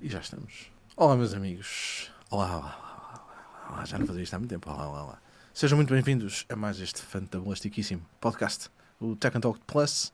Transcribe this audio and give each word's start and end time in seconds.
E 0.00 0.08
já 0.08 0.20
estamos. 0.20 0.70
Olá, 0.96 1.16
meus 1.16 1.34
amigos. 1.34 2.12
Olá, 2.30 2.46
olá, 2.56 2.78
olá, 2.78 3.68
olá. 3.68 3.84
Já 3.84 3.98
não 3.98 4.06
fazia 4.06 4.22
isto 4.22 4.32
há 4.34 4.38
muito 4.38 4.50
tempo. 4.50 4.70
Olá, 4.70 4.88
olá, 4.88 5.04
olá. 5.04 5.22
Sejam 5.52 5.76
muito 5.76 5.92
bem-vindos 5.92 6.46
a 6.48 6.54
mais 6.54 6.78
este 6.78 7.02
fantabulistiquíssimo 7.02 8.06
podcast, 8.20 8.70
o 9.00 9.16
Tech 9.16 9.36
and 9.36 9.40
Talk 9.40 9.58
Plus, 9.66 10.12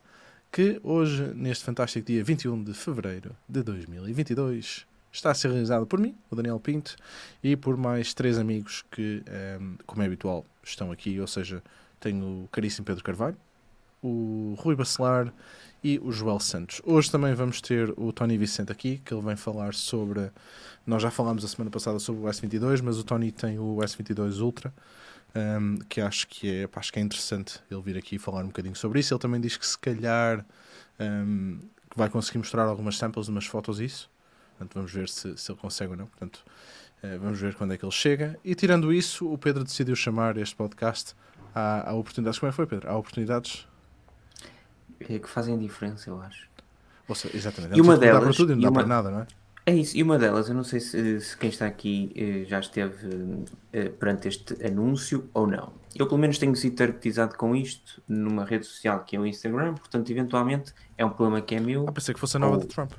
que 0.50 0.80
hoje, 0.82 1.34
neste 1.34 1.64
fantástico 1.64 2.06
dia 2.06 2.24
21 2.24 2.64
de 2.64 2.72
fevereiro 2.72 3.36
de 3.46 3.62
2022, 3.62 4.86
está 5.12 5.30
a 5.32 5.34
ser 5.34 5.48
realizado 5.50 5.86
por 5.86 6.00
mim, 6.00 6.16
o 6.30 6.34
Daniel 6.34 6.58
Pinto, 6.58 6.96
e 7.42 7.54
por 7.54 7.76
mais 7.76 8.14
três 8.14 8.38
amigos 8.38 8.86
que, 8.90 9.22
ehm, 9.26 9.74
como 9.84 10.02
é 10.02 10.06
habitual, 10.06 10.46
estão 10.62 10.90
aqui. 10.92 11.20
Ou 11.20 11.26
seja, 11.26 11.62
tenho 12.00 12.44
o 12.44 12.48
caríssimo 12.48 12.86
Pedro 12.86 13.04
Carvalho, 13.04 13.36
o 14.04 14.54
Rui 14.58 14.76
Bacelar 14.76 15.32
e 15.82 15.98
o 15.98 16.12
Joel 16.12 16.38
Santos. 16.38 16.82
Hoje 16.84 17.10
também 17.10 17.34
vamos 17.34 17.60
ter 17.62 17.90
o 17.96 18.12
Tony 18.12 18.36
Vicente 18.36 18.70
aqui, 18.70 18.98
que 19.02 19.14
ele 19.14 19.22
vem 19.22 19.34
falar 19.34 19.72
sobre. 19.72 20.30
Nós 20.86 21.02
já 21.02 21.10
falámos 21.10 21.42
a 21.42 21.48
semana 21.48 21.70
passada 21.70 21.98
sobre 21.98 22.22
o 22.22 22.24
S22, 22.24 22.82
mas 22.82 22.98
o 22.98 23.04
Tony 23.04 23.32
tem 23.32 23.58
o 23.58 23.76
S22 23.76 24.40
Ultra, 24.42 24.74
um, 25.34 25.78
que 25.88 26.02
acho 26.02 26.28
que, 26.28 26.50
é, 26.50 26.68
acho 26.74 26.92
que 26.92 26.98
é 26.98 27.02
interessante 27.02 27.58
ele 27.70 27.80
vir 27.80 27.96
aqui 27.96 28.18
falar 28.18 28.44
um 28.44 28.48
bocadinho 28.48 28.76
sobre 28.76 29.00
isso. 29.00 29.14
Ele 29.14 29.20
também 29.20 29.40
diz 29.40 29.56
que 29.56 29.66
se 29.66 29.78
calhar 29.78 30.44
um, 31.00 31.60
vai 31.96 32.10
conseguir 32.10 32.38
mostrar 32.38 32.64
algumas 32.64 32.98
samples, 32.98 33.28
umas 33.28 33.46
fotos 33.46 33.80
isso. 33.80 34.10
Portanto, 34.50 34.74
vamos 34.74 34.92
ver 34.92 35.08
se, 35.08 35.36
se 35.36 35.50
ele 35.50 35.58
consegue 35.58 35.92
ou 35.92 35.96
não. 35.96 36.06
Portanto, 36.06 36.44
uh, 37.02 37.18
vamos 37.18 37.40
ver 37.40 37.54
quando 37.54 37.72
é 37.72 37.78
que 37.78 37.84
ele 37.84 37.92
chega. 37.92 38.38
E 38.44 38.54
tirando 38.54 38.92
isso, 38.92 39.32
o 39.32 39.38
Pedro 39.38 39.64
decidiu 39.64 39.96
chamar 39.96 40.36
este 40.36 40.54
podcast 40.54 41.14
à 41.54 41.94
oportunidades. 41.94 42.38
Como 42.38 42.48
é 42.48 42.52
que 42.52 42.56
foi, 42.56 42.66
Pedro? 42.66 42.90
Há 42.90 42.96
oportunidades 42.96 43.66
é, 45.00 45.18
que 45.18 45.28
fazem 45.28 45.58
diferença, 45.58 46.10
eu 46.10 46.20
acho. 46.20 46.48
Seja, 47.14 47.36
exatamente. 47.36 47.76
E 47.76 47.80
uma 47.80 47.96
delas, 47.96 48.20
dá 48.20 48.26
para 48.26 48.36
tudo 48.36 48.52
e 48.52 48.54
não 48.54 48.62
dá 48.62 48.68
uma, 48.68 48.80
para 48.80 48.88
nada, 48.88 49.10
não 49.10 49.20
é? 49.20 49.26
É 49.66 49.74
isso, 49.74 49.96
e 49.96 50.02
uma 50.02 50.18
delas, 50.18 50.48
eu 50.48 50.54
não 50.54 50.64
sei 50.64 50.78
se, 50.78 51.20
se 51.20 51.36
quem 51.36 51.48
está 51.48 51.66
aqui 51.66 52.12
eh, 52.14 52.44
já 52.46 52.60
esteve 52.60 53.44
eh, 53.72 53.88
perante 53.88 54.28
este 54.28 54.54
anúncio 54.66 55.28
ou 55.32 55.46
não. 55.46 55.72
Eu, 55.94 56.06
pelo 56.06 56.18
menos, 56.18 56.36
tenho 56.36 56.54
sido 56.54 56.76
targetizado 56.76 57.34
com 57.36 57.56
isto 57.56 58.02
numa 58.06 58.44
rede 58.44 58.66
social 58.66 59.02
que 59.04 59.16
é 59.16 59.20
o 59.20 59.26
Instagram, 59.26 59.74
portanto, 59.74 60.10
eventualmente, 60.10 60.74
é 60.98 61.04
um 61.04 61.08
problema 61.08 61.40
que 61.40 61.54
é 61.54 61.60
meu. 61.60 61.86
Ah, 61.88 61.92
pensei 61.92 62.12
que 62.12 62.20
fosse 62.20 62.36
a 62.36 62.40
nova 62.40 62.56
ou... 62.56 62.60
de 62.60 62.66
Trump. 62.66 62.92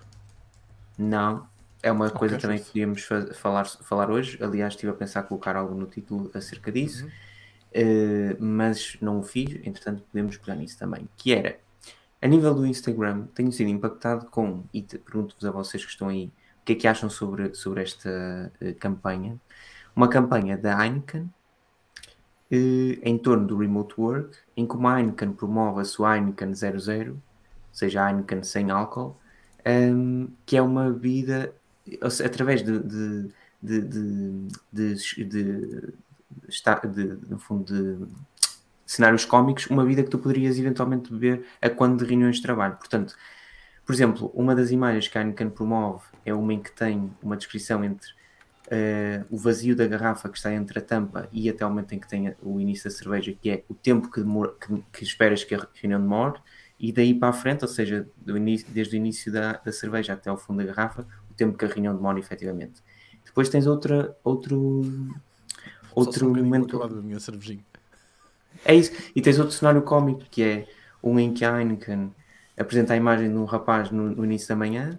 Não, 0.97 1.45
é 1.83 1.91
uma 1.91 2.07
okay, 2.07 2.17
coisa 2.17 2.37
também 2.39 2.57
que 2.57 2.65
podíamos 2.65 3.07
falar, 3.33 3.65
falar 3.65 4.09
hoje. 4.09 4.39
Aliás, 4.41 4.73
estive 4.73 4.91
a 4.91 4.95
pensar 4.95 5.21
colocar 5.23 5.55
algo 5.55 5.75
no 5.75 5.85
título 5.85 6.31
acerca 6.33 6.71
disso, 6.71 7.05
uhum. 7.05 7.11
uh, 7.11 8.37
mas 8.39 8.97
não 8.99 9.19
o 9.19 9.23
fiz, 9.23 9.51
entretanto, 9.63 10.01
podemos 10.11 10.35
pegar 10.37 10.55
nisso 10.55 10.79
também. 10.79 11.07
Que 11.15 11.33
era 11.33 11.59
a 12.21 12.27
nível 12.27 12.53
do 12.53 12.65
Instagram, 12.65 13.27
tenho 13.35 13.51
sido 13.51 13.69
impactado 13.69 14.25
com, 14.27 14.63
e 14.73 14.81
pergunto-vos 14.81 15.45
a 15.45 15.51
vocês 15.51 15.83
que 15.83 15.91
estão 15.91 16.07
aí, 16.09 16.31
o 16.61 16.65
que 16.65 16.73
é 16.73 16.75
que 16.75 16.87
acham 16.87 17.09
sobre, 17.09 17.53
sobre 17.53 17.83
esta 17.83 18.51
uh, 18.61 18.75
campanha? 18.79 19.39
Uma 19.95 20.09
campanha 20.09 20.57
da 20.57 20.83
Heineken 20.83 21.23
uh, 22.51 22.99
em 23.03 23.17
torno 23.17 23.45
do 23.45 23.57
remote 23.57 23.93
work, 23.99 24.37
em 24.57 24.65
que 24.65 24.87
a 24.87 24.99
Heineken 24.99 25.33
promove 25.33 25.81
a 25.81 25.85
sua 25.85 26.17
Heineken 26.17 26.53
00, 26.53 27.11
ou 27.11 27.17
seja, 27.71 28.03
a 28.03 28.09
Heineken 28.09 28.43
sem 28.43 28.71
álcool, 28.71 29.17
um, 29.65 29.69
ehm, 29.69 30.27
que 30.45 30.57
é 30.57 30.61
uma 30.61 30.89
bebida, 30.89 31.53
seja, 32.01 32.25
através 32.25 32.63
de, 32.63 32.79
de, 32.79 33.29
de, 33.61 33.81
de, 33.81 34.47
de, 34.71 34.95
de, 34.95 35.25
de, 35.25 35.93
de, 36.49 36.87
de, 36.87 37.29
no 37.29 37.37
fundo, 37.37 37.65
de 37.65 38.07
cenários 38.85 39.25
cómicos, 39.25 39.67
uma 39.67 39.85
vida 39.85 40.03
que 40.03 40.09
tu 40.09 40.19
poderias 40.19 40.57
eventualmente 40.59 41.11
beber 41.11 41.45
a 41.61 41.69
quando 41.69 41.99
de 41.99 42.09
reuniões 42.09 42.37
de 42.37 42.41
trabalho. 42.43 42.75
Portanto, 42.75 43.15
por 43.85 43.93
exemplo, 43.93 44.31
uma 44.33 44.55
das 44.55 44.71
imagens 44.71 45.07
que 45.07 45.17
a 45.17 45.21
Heineken 45.21 45.49
promove 45.49 46.03
é 46.25 46.33
uma 46.33 46.53
em 46.53 46.61
que 46.61 46.71
tem 46.71 47.11
uma 47.21 47.37
descrição 47.37 47.83
entre 47.83 48.09
uh, 48.67 49.25
o 49.29 49.37
vazio 49.37 49.75
da 49.75 49.85
garrafa 49.87 50.29
que 50.29 50.37
está 50.37 50.53
entre 50.53 50.79
a 50.79 50.81
tampa 50.81 51.29
e 51.31 51.49
até 51.49 51.65
o 51.65 51.69
momento 51.69 51.93
em 51.93 51.99
que 51.99 52.07
tem 52.07 52.35
o 52.41 52.59
início 52.59 52.89
da 52.89 52.95
cerveja, 52.95 53.33
que 53.39 53.49
é 53.49 53.63
o 53.69 53.73
tempo 53.73 54.09
que, 54.09 54.21
demora, 54.21 54.53
que, 54.59 54.83
que 54.91 55.03
esperas 55.03 55.43
que 55.43 55.55
a 55.55 55.67
reunião 55.75 56.01
demore, 56.01 56.39
e 56.79 56.91
daí 56.91 57.13
para 57.13 57.29
a 57.29 57.33
frente, 57.33 57.63
ou 57.63 57.67
seja, 57.67 58.07
início, 58.27 58.67
desde 58.69 58.95
o 58.95 58.97
início 58.97 59.31
da, 59.31 59.53
da 59.53 59.71
cerveja 59.71 60.13
até 60.13 60.29
ao 60.29 60.37
fundo 60.37 60.57
da 60.57 60.65
garrafa, 60.65 61.07
o 61.29 61.33
tempo 61.33 61.57
que 61.57 61.65
a 61.65 61.67
reunião 61.67 61.95
demora 61.95 62.19
efetivamente. 62.19 62.83
Depois 63.23 63.49
tens 63.49 63.65
outra, 63.65 64.15
outro, 64.23 64.81
outro 65.93 66.27
um 66.27 66.35
momento. 66.35 66.77
Da 66.77 67.01
minha 67.01 67.19
cervejinha. 67.19 67.63
É 68.63 68.73
isso. 68.73 68.91
E 69.15 69.21
tens 69.21 69.39
outro 69.39 69.53
cenário 69.53 69.81
cómico 69.81 70.23
que 70.29 70.43
é 70.43 70.67
um 71.03 71.19
em 71.19 71.33
que 71.33 71.43
a 71.43 71.59
Heineken 71.59 72.13
apresenta 72.57 72.93
a 72.93 72.97
imagem 72.97 73.29
de 73.29 73.37
um 73.37 73.45
rapaz 73.45 73.91
no, 73.91 74.09
no 74.09 74.25
início 74.25 74.47
da 74.47 74.55
manhã, 74.55 74.97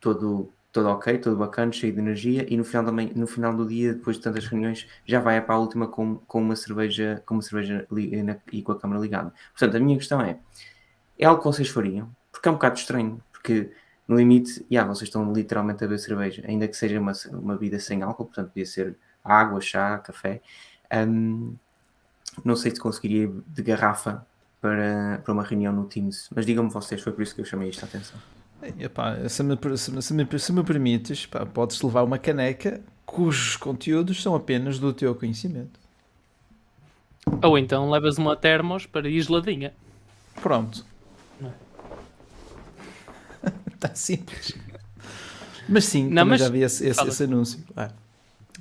todo, 0.00 0.52
todo 0.72 0.88
ok, 0.88 1.18
todo 1.18 1.36
bacana, 1.36 1.72
cheio 1.72 1.92
de 1.92 1.98
energia, 1.98 2.46
e 2.48 2.56
no 2.56 2.64
final, 2.64 2.84
da 2.84 2.92
manhã, 2.92 3.10
no 3.14 3.26
final 3.26 3.54
do 3.54 3.66
dia, 3.66 3.94
depois 3.94 4.16
de 4.16 4.22
tantas 4.22 4.46
reuniões, 4.46 4.86
já 5.04 5.20
vai 5.20 5.40
para 5.40 5.54
a 5.54 5.58
última 5.58 5.86
com, 5.86 6.16
com 6.16 6.40
uma 6.40 6.56
cerveja, 6.56 7.22
com 7.26 7.34
uma 7.34 7.42
cerveja 7.42 7.86
li, 7.90 8.22
na, 8.22 8.36
e 8.52 8.62
com 8.62 8.72
a 8.72 8.78
câmera 8.78 9.00
ligada. 9.00 9.32
Portanto, 9.50 9.76
a 9.76 9.80
minha 9.80 9.96
questão 9.96 10.20
é: 10.20 10.38
é 11.18 11.26
algo 11.26 11.40
que 11.40 11.46
vocês 11.46 11.68
fariam? 11.68 12.10
Porque 12.32 12.48
é 12.48 12.50
um 12.50 12.54
bocado 12.54 12.78
estranho, 12.78 13.22
porque 13.32 13.70
no 14.06 14.16
limite, 14.16 14.64
yeah, 14.70 14.88
vocês 14.88 15.08
estão 15.08 15.32
literalmente 15.32 15.84
a 15.84 15.86
beber 15.86 15.98
cerveja, 15.98 16.42
ainda 16.46 16.66
que 16.66 16.76
seja 16.76 16.98
uma, 16.98 17.12
uma 17.32 17.54
bebida 17.54 17.78
sem 17.78 18.02
álcool, 18.02 18.24
portanto, 18.26 18.48
podia 18.48 18.66
ser 18.66 18.96
água, 19.22 19.60
chá, 19.60 19.98
café. 19.98 20.40
Um, 20.92 21.54
não 22.44 22.56
sei 22.56 22.70
se 22.70 22.80
conseguiria 22.80 23.30
de 23.46 23.62
garrafa 23.62 24.26
para, 24.60 25.20
para 25.24 25.32
uma 25.32 25.42
reunião 25.42 25.72
no 25.72 25.84
Teams, 25.84 26.28
mas 26.34 26.44
digam-me 26.44 26.70
vocês, 26.70 27.00
foi 27.00 27.12
por 27.12 27.22
isso 27.22 27.34
que 27.34 27.40
eu 27.40 27.44
chamei 27.44 27.68
isto 27.68 27.82
a 27.84 27.86
atenção. 27.86 28.18
Epá, 28.78 29.28
se, 29.28 29.42
me, 29.42 29.56
se, 29.76 29.90
me, 29.92 30.02
se, 30.02 30.14
me, 30.14 30.38
se 30.38 30.52
me 30.52 30.64
permites, 30.64 31.26
pá, 31.26 31.46
podes 31.46 31.80
levar 31.80 32.02
uma 32.02 32.18
caneca 32.18 32.80
cujos 33.06 33.56
conteúdos 33.56 34.22
são 34.22 34.34
apenas 34.34 34.78
do 34.78 34.92
teu 34.92 35.14
conhecimento. 35.14 35.80
Ou 37.42 37.56
então 37.56 37.90
levas 37.90 38.18
uma 38.18 38.36
termos 38.36 38.84
para 38.84 39.08
ir 39.08 39.20
geladinha. 39.22 39.72
Pronto. 40.42 40.84
Está 43.72 43.92
simples. 43.96 44.54
Mas 45.68 45.84
sim, 45.84 46.08
não, 46.08 46.26
mas... 46.26 46.40
já 46.40 46.48
vi 46.48 46.62
esse, 46.62 46.86
esse, 46.86 47.06
esse 47.06 47.24
anúncio. 47.24 47.64
Ah. 47.76 47.90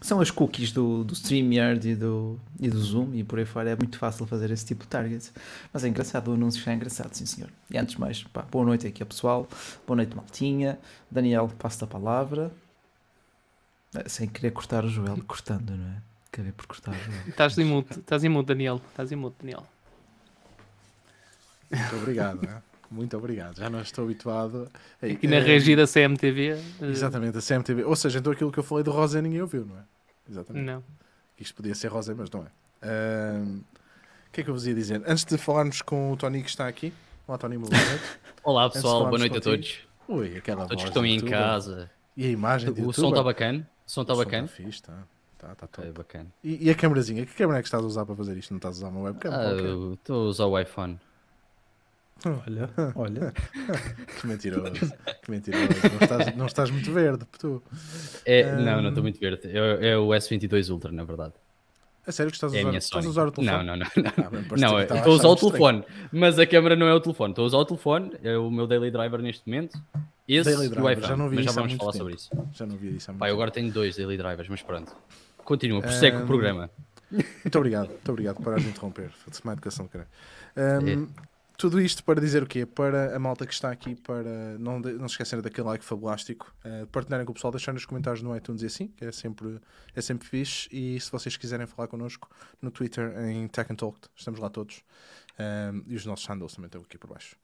São 0.01 0.19
as 0.19 0.29
cookies 0.29 0.71
do, 0.71 1.03
do 1.03 1.13
StreamYard 1.13 1.89
e 1.89 1.95
do, 1.95 2.39
e 2.59 2.69
do 2.69 2.79
Zoom 2.79 3.15
e 3.15 3.23
por 3.23 3.39
aí 3.39 3.45
fora. 3.45 3.71
É 3.71 3.75
muito 3.75 3.97
fácil 3.97 4.27
fazer 4.27 4.51
esse 4.51 4.65
tipo 4.65 4.83
de 4.83 4.89
targets. 4.89 5.33
Mas 5.73 5.83
é 5.83 5.87
engraçado, 5.87 6.29
o 6.29 6.33
anúncio 6.33 6.59
está 6.59 6.73
engraçado, 6.73 7.13
sim 7.13 7.25
senhor. 7.25 7.49
E 7.69 7.77
antes 7.77 7.95
de 7.95 8.01
mais, 8.01 8.23
pá, 8.23 8.43
boa 8.43 8.65
noite 8.65 8.85
aqui 8.85 9.01
ao 9.01 9.07
pessoal. 9.07 9.47
Boa 9.87 9.95
noite, 9.95 10.15
Maltinha. 10.15 10.77
Daniel, 11.09 11.49
passo 11.57 11.83
a 11.83 11.87
palavra. 11.87 12.51
Eh, 13.95 14.07
sem 14.07 14.27
querer 14.27 14.51
cortar 14.51 14.85
o 14.85 14.89
Joel, 14.89 15.17
cortando, 15.25 15.71
não 15.71 15.87
é? 15.87 16.01
Querer 16.31 16.53
por 16.53 16.67
cortar 16.67 16.91
o 16.91 16.95
Joel. 16.95 17.21
Estás 17.27 17.57
imundo, 17.57 17.87
estás 17.89 18.23
imundo, 18.23 18.45
Daniel. 18.45 18.81
Estás 18.89 19.11
imundo, 19.11 19.35
Daniel. 19.39 19.65
Muito 21.71 21.95
obrigado, 21.95 22.41
né? 22.41 22.61
Muito 22.89 23.17
obrigado. 23.17 23.57
Já 23.57 23.69
não 23.69 23.81
estou 23.81 24.05
habituado. 24.05 24.69
E 25.01 25.27
na 25.27 25.39
regi 25.39 25.75
da 25.75 25.85
CMTV. 25.85 26.51
Eh, 26.51 26.85
Exatamente, 26.85 27.37
a 27.37 27.41
CMTV. 27.41 27.83
Ou 27.83 27.95
seja, 27.95 28.19
então 28.19 28.31
aquilo 28.31 28.51
que 28.51 28.59
eu 28.59 28.63
falei 28.63 28.83
do 28.83 28.91
Rosé 28.91 29.21
ninguém 29.21 29.41
ouviu, 29.41 29.65
não 29.65 29.77
é? 29.77 29.81
Exatamente. 30.29 30.65
Não. 30.65 30.83
Isto 31.39 31.55
podia 31.55 31.75
ser 31.75 31.89
Rosé, 31.89 32.13
mas 32.13 32.29
não 32.29 32.41
é. 32.41 32.47
O 34.27 34.31
que 34.31 34.41
é 34.41 34.43
que 34.43 34.49
eu 34.49 34.53
vos 34.53 34.65
ia 34.67 34.73
dizer? 34.73 35.01
Antes 35.05 35.25
de 35.25 35.37
falarmos 35.37 35.81
com 35.81 36.11
o 36.11 36.17
Tony 36.17 36.41
que 36.41 36.49
está 36.49 36.67
aqui. 36.67 36.93
Olá, 37.27 37.37
Tony, 37.37 37.57
boa 37.57 37.69
noite. 37.69 38.03
Olá, 38.43 38.69
pessoal, 38.69 39.05
boa 39.07 39.17
noite 39.17 39.33
contigo. 39.33 39.49
a 39.49 39.57
todos. 39.57 39.79
Ui, 40.07 40.37
aquela 40.37 40.65
todos 40.65 40.83
que 40.83 40.89
estão 40.89 41.03
aí 41.03 41.11
em 41.11 41.25
casa. 41.25 41.89
E 42.15 42.25
a 42.25 42.29
imagem 42.29 42.69
O 42.69 42.93
som 42.93 43.09
está 43.09 43.21
bacana. 43.21 43.69
O 43.85 43.91
som 43.91 44.01
está 44.03 44.15
bacana. 44.15 44.45
Está 44.45 44.55
fixe, 44.55 44.69
está. 44.69 44.93
Tá, 45.37 45.53
tá 45.53 45.67
top. 45.67 45.87
É 45.87 45.91
bacana. 45.91 46.27
E, 46.43 46.65
e 46.67 46.69
a 46.69 46.75
câmerazinha? 46.75 47.25
Que 47.25 47.33
câmera 47.33 47.59
é 47.59 47.61
que 47.61 47.67
estás 47.67 47.83
a 47.83 47.87
usar 47.87 48.05
para 48.05 48.15
fazer 48.15 48.37
isto? 48.37 48.51
Não 48.51 48.57
estás 48.57 48.77
a 48.77 48.77
usar 48.79 48.87
uma 48.89 49.01
webcam? 49.01 49.31
Ah, 49.33 49.93
estou 49.93 50.25
a 50.25 50.29
usar 50.29 50.45
o 50.45 50.59
iPhone. 50.59 50.99
Olha, 52.25 52.69
olha. 52.95 53.33
que 54.19 54.27
mentiroso. 54.27 54.93
Que 55.23 55.31
mentiroso. 55.31 55.67
Não 55.67 56.01
estás, 56.01 56.35
não 56.35 56.45
estás 56.45 56.69
muito 56.71 56.91
verde, 56.91 57.25
tu. 57.39 57.61
É, 58.25 58.53
um... 58.53 58.61
Não, 58.61 58.81
não 58.81 58.89
estou 58.89 59.03
muito 59.03 59.19
verde. 59.19 59.41
É, 59.45 59.89
é, 59.89 59.97
o 59.97 60.07
S22 60.09 60.69
Ultra, 60.71 60.91
na 60.91 61.03
verdade. 61.03 61.33
É 62.05 62.11
sério 62.11 62.31
que 62.31 62.37
estás 62.37 62.53
a, 62.53 62.57
é 62.57 62.61
usar, 62.61 62.77
estás 62.77 63.05
a 63.05 63.09
usar 63.09 63.27
o 63.27 63.31
telefone? 63.31 63.65
Não, 63.65 63.75
não, 63.75 63.85
não. 63.85 64.57
Não, 64.57 64.77
ah, 64.77 64.83
estou 64.83 65.11
a 65.11 65.15
usar 65.15 65.27
o 65.27 65.35
telefone. 65.35 65.83
Mas 66.09 66.39
a 66.39 66.47
câmera 66.47 66.75
não 66.75 66.87
é 66.87 66.93
o 66.93 67.01
telefone. 67.01 67.31
Estou 67.31 67.43
a 67.43 67.47
usar 67.47 67.57
o 67.57 67.65
telefone. 67.65 68.11
É 68.23 68.37
o 68.37 68.49
meu 68.49 68.65
daily 68.65 68.89
driver 68.89 69.21
neste 69.21 69.45
momento. 69.45 69.77
Esse 70.25 70.49
daily 70.49 70.69
driver. 70.69 70.93
iPhone. 70.93 71.07
Já 71.07 71.17
não 71.17 71.29
vi 71.29 71.35
mas 71.35 71.45
já 71.45 71.51
vamos 71.51 71.73
falar 71.73 71.91
tempo. 71.91 71.97
sobre 71.97 72.15
isso. 72.15 72.29
Já 72.53 72.65
não 72.65 72.77
vi 72.77 72.95
isso 72.95 73.11
há 73.11 73.13
muito 73.13 73.19
Pai, 73.19 73.29
agora 73.29 73.51
tenho 73.51 73.71
dois 73.73 73.97
daily 73.97 74.15
drivers, 74.15 74.47
mas 74.47 74.61
pronto. 74.61 74.95
Continua, 75.43 75.81
prossegue 75.81 76.15
um... 76.15 76.23
o 76.23 76.25
programa. 76.25 76.69
Muito 77.11 77.57
obrigado, 77.57 77.87
muito 77.87 78.11
obrigado 78.11 78.35
por 78.35 78.43
parar 78.43 78.59
de 78.59 78.67
interromper. 78.67 79.09
Foi-se 79.11 79.41
uma 79.43 79.53
educação, 79.53 79.87
cara. 79.87 80.07
Um, 80.55 80.87
é. 80.87 81.07
Tudo 81.57 81.81
isto 81.81 82.03
para 82.03 82.21
dizer 82.21 82.43
o 82.43 82.47
quê? 82.47 82.67
Para 82.67 83.15
a 83.15 83.19
malta 83.19 83.45
que 83.47 83.51
está 83.51 83.71
aqui, 83.71 83.95
para 83.95 84.57
não, 84.59 84.79
de, 84.79 84.93
não 84.93 85.07
se 85.07 85.13
esquecerem 85.13 85.41
daquele 85.41 85.65
like 85.65 85.83
fabulástico, 85.83 86.53
uh, 86.63 86.85
partilharem 86.87 87.25
com 87.25 87.31
o 87.31 87.33
pessoal, 87.33 87.51
deixarem 87.51 87.73
nos 87.73 87.85
comentários 87.85 88.21
no 88.21 88.35
iTunes 88.37 88.61
e 88.61 88.67
assim, 88.67 88.87
que 88.89 89.03
é 89.03 89.11
sempre, 89.11 89.59
é 89.95 90.01
sempre 90.01 90.27
fixe. 90.27 90.69
E 90.71 90.99
se 90.99 91.11
vocês 91.11 91.35
quiserem 91.35 91.65
falar 91.65 91.87
connosco 91.87 92.29
no 92.61 92.69
Twitter, 92.69 93.11
em 93.21 93.47
Tech 93.47 93.73
and 93.73 93.75
Talk, 93.75 93.99
estamos 94.15 94.39
lá 94.39 94.51
todos. 94.51 94.83
Uh, 95.33 95.83
e 95.87 95.95
os 95.95 96.05
nossos 96.05 96.27
handles 96.27 96.53
também 96.53 96.67
estão 96.67 96.81
aqui 96.81 96.97
por 96.97 97.09
baixo. 97.09 97.35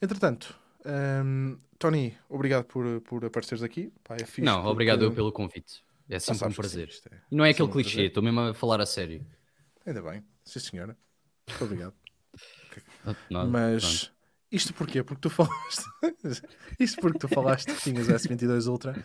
Entretanto, 0.00 0.54
Um, 0.86 1.56
Tony, 1.78 2.14
obrigado 2.28 2.64
por, 2.64 3.00
por 3.00 3.24
apareceres 3.24 3.62
aqui. 3.62 3.90
Pá, 4.02 4.16
é 4.16 4.26
não, 4.42 4.56
porque... 4.56 4.68
obrigado 4.68 5.02
eu 5.04 5.12
pelo 5.12 5.32
convite. 5.32 5.82
É 6.08 6.18
sempre 6.18 6.46
um 6.46 6.52
prazer. 6.52 6.90
É, 7.10 7.16
e 7.30 7.34
não 7.34 7.44
é 7.44 7.50
aquele 7.50 7.70
clichê, 7.70 8.02
estou 8.02 8.22
mesmo 8.22 8.40
a 8.40 8.54
falar 8.54 8.80
a 8.80 8.86
sério. 8.86 9.24
Ainda 9.86 10.02
bem, 10.02 10.22
sim 10.44 10.60
senhora. 10.60 10.96
Muito 11.48 11.64
obrigado. 11.64 12.03
Mas 13.30 14.10
isto 14.50 14.72
porquê? 14.72 15.02
Porque 15.02 15.20
tu 15.20 15.30
falaste. 15.30 15.84
isto 16.78 17.00
porque 17.00 17.18
tu 17.18 17.28
falaste 17.28 17.72
que 17.72 17.82
tinhas 17.82 18.06
S22 18.06 18.70
Ultra 18.70 19.04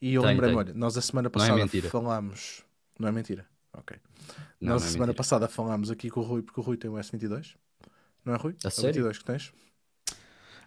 e 0.00 0.14
eu 0.14 0.22
lembrei-me, 0.22 0.56
olha, 0.56 0.74
nós 0.74 0.96
a 0.96 1.02
semana 1.02 1.28
passada 1.28 1.56
não 1.56 1.64
é 1.64 1.80
falámos. 1.82 2.62
Não 2.98 3.08
é 3.08 3.12
mentira? 3.12 3.46
Ok. 3.72 3.96
Não, 4.60 4.72
nós 4.72 4.82
não 4.82 4.86
é 4.86 4.88
a 4.88 4.92
semana 4.92 5.06
mentira. 5.08 5.14
passada 5.14 5.48
falámos 5.48 5.90
aqui 5.90 6.10
com 6.10 6.20
o 6.20 6.22
Rui, 6.22 6.42
porque 6.42 6.60
o 6.60 6.62
Rui 6.62 6.76
tem 6.76 6.90
o 6.90 6.94
S22. 6.94 7.54
Não 8.24 8.34
é 8.34 8.36
Rui? 8.36 8.56
A 8.64 8.66
é 8.66 8.68
o 8.68 8.70
sério? 8.70 8.94
22 8.94 9.18
que 9.18 9.24
tens? 9.24 9.52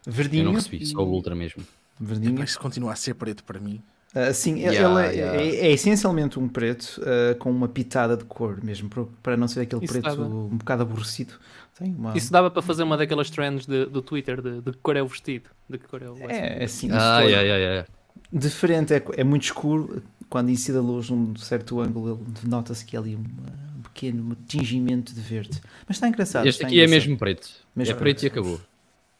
Verdinho. 0.05 0.41
Eu 0.41 0.45
não 0.45 0.53
recebi, 0.53 0.85
só 0.85 1.03
o 1.03 1.09
Ultra 1.09 1.35
mesmo. 1.35 1.63
Verdinho. 1.99 2.35
Mas 2.37 2.55
continua 2.55 2.93
a 2.93 2.95
ser 2.95 3.13
preto 3.15 3.43
para 3.43 3.59
mim. 3.59 3.81
Uh, 4.15 4.31
sim, 4.31 4.59
yeah, 4.59 4.77
ele 4.77 5.07
é, 5.07 5.15
yeah. 5.15 5.41
é, 5.41 5.55
é, 5.67 5.71
essencialmente 5.71 6.37
um 6.37 6.47
preto 6.47 7.01
uh, 7.01 7.35
com 7.39 7.49
uma 7.49 7.67
pitada 7.67 8.15
de 8.15 8.23
cor 8.25 8.63
mesmo, 8.63 8.87
para 9.23 9.35
não 9.35 9.47
ser 9.47 9.61
aquele 9.61 9.83
Isso 9.83 9.91
preto 9.91 10.21
um 10.21 10.57
bocado 10.57 10.83
aborrecido. 10.83 11.33
Uma... 11.81 12.15
Isso 12.15 12.31
dava 12.31 12.51
para 12.51 12.61
fazer 12.61 12.83
uma 12.83 12.95
daquelas 12.97 13.29
trends 13.29 13.65
de, 13.65 13.85
do 13.85 14.01
Twitter 14.01 14.41
de, 14.41 14.61
de 14.61 14.71
que 14.71 14.77
cor 14.77 14.95
é 14.95 15.01
o 15.01 15.07
vestido, 15.07 15.49
de 15.69 15.77
que 15.77 15.87
cor 15.87 16.01
é 16.01 16.09
o 16.09 16.17
É, 16.29 16.61
é 16.61 16.63
assim. 16.63 16.89
Ah, 16.91 17.21
yeah, 17.21 17.41
yeah, 17.41 17.57
yeah. 17.57 17.87
De 18.31 18.49
frente 18.49 18.93
é, 18.93 19.03
é 19.17 19.23
muito 19.23 19.43
escuro, 19.43 20.03
quando 20.29 20.49
incide 20.49 20.77
a 20.77 20.81
luz 20.81 21.09
num 21.09 21.35
certo 21.35 21.79
ângulo, 21.79 22.25
nota-se 22.43 22.85
que 22.85 22.95
é 22.95 22.99
ali 22.99 23.15
um, 23.15 23.19
um 23.19 23.81
pequeno 23.83 24.35
tingimento 24.47 25.13
de 25.13 25.21
verde. 25.21 25.61
Mas 25.87 25.97
está 25.97 26.07
engraçado. 26.07 26.45
Este 26.47 26.59
está 26.59 26.67
aqui 26.67 26.75
engraçado. 26.75 26.93
é 26.93 26.99
mesmo 26.99 27.17
preto. 27.17 27.49
Mesmo 27.75 27.91
é 27.91 27.95
preto, 27.95 28.19
preto 28.19 28.23
e 28.23 28.27
acabou. 28.27 28.61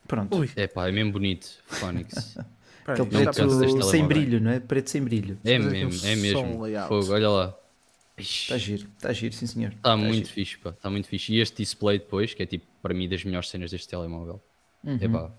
Pronto. 0.08 0.38
Ui. 0.38 0.50
É 0.56 0.68
pá, 0.68 0.88
é 0.88 0.92
mesmo 0.92 1.12
bonito, 1.12 1.50
Phonics. 1.68 2.38
Aquele 2.86 3.08
preto 3.08 3.84
sem 3.84 4.06
brilho, 4.06 4.42
não 4.42 4.52
é? 4.52 4.60
Preto 4.60 4.90
sem 4.90 5.02
brilho. 5.02 5.38
É 5.46 5.58
mesmo, 5.58 6.06
é 6.06 6.16
mesmo. 6.16 6.66
Fogo, 6.88 7.14
olha 7.14 7.30
lá. 7.30 7.56
Está 8.18 8.58
giro, 8.58 8.88
está 8.96 9.12
giro, 9.12 9.34
sim 9.34 9.48
senhor. 9.48 9.72
Está 9.72 9.90
tá 9.92 9.98
muito 9.98 10.16
giro. 10.16 10.30
fixe, 10.30 10.58
pá. 10.58 10.70
Está 10.70 10.90
muito 10.90 11.08
fixe. 11.08 11.34
E 11.34 11.40
este 11.40 11.58
display 11.58 11.98
depois, 11.98 12.34
que 12.34 12.44
é 12.44 12.46
tipo, 12.46 12.66
para 12.82 12.94
mim, 12.94 13.10
das 13.10 13.24
melhores 13.24 13.50
cenas 13.50 13.72
deste 13.72 13.88
telemóvel. 13.88 14.42
Uhum. 14.84 14.98
É 15.02 15.08
pá, 15.08 15.32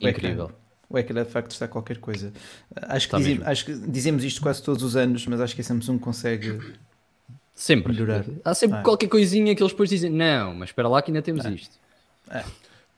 incrível. 0.00 0.52
O 0.90 0.98
ecrã 0.98 1.22
de 1.22 1.30
facto 1.30 1.50
está 1.50 1.68
qualquer 1.68 1.98
coisa. 1.98 2.32
Acho 2.74 3.08
que, 3.08 3.16
dizem, 3.16 3.40
acho 3.44 3.64
que, 3.64 3.74
dizemos 3.74 4.24
isto 4.24 4.40
quase 4.40 4.62
todos 4.62 4.82
os 4.82 4.96
anos, 4.96 5.26
mas 5.26 5.40
acho 5.40 5.54
que 5.54 5.60
a 5.60 5.64
Samsung 5.64 5.98
consegue 5.98 6.58
sempre 7.54 7.92
melhorar. 7.92 8.24
Há 8.42 8.54
sempre 8.54 8.78
ah. 8.78 8.82
qualquer 8.82 9.08
coisinha 9.08 9.54
que 9.54 9.62
eles 9.62 9.72
depois 9.72 9.90
dizem: 9.90 10.10
Não, 10.10 10.54
mas 10.54 10.70
espera 10.70 10.88
lá 10.88 11.02
que 11.02 11.10
ainda 11.10 11.20
temos 11.20 11.44
ah. 11.44 11.50
isto. 11.50 11.78
É. 12.30 12.42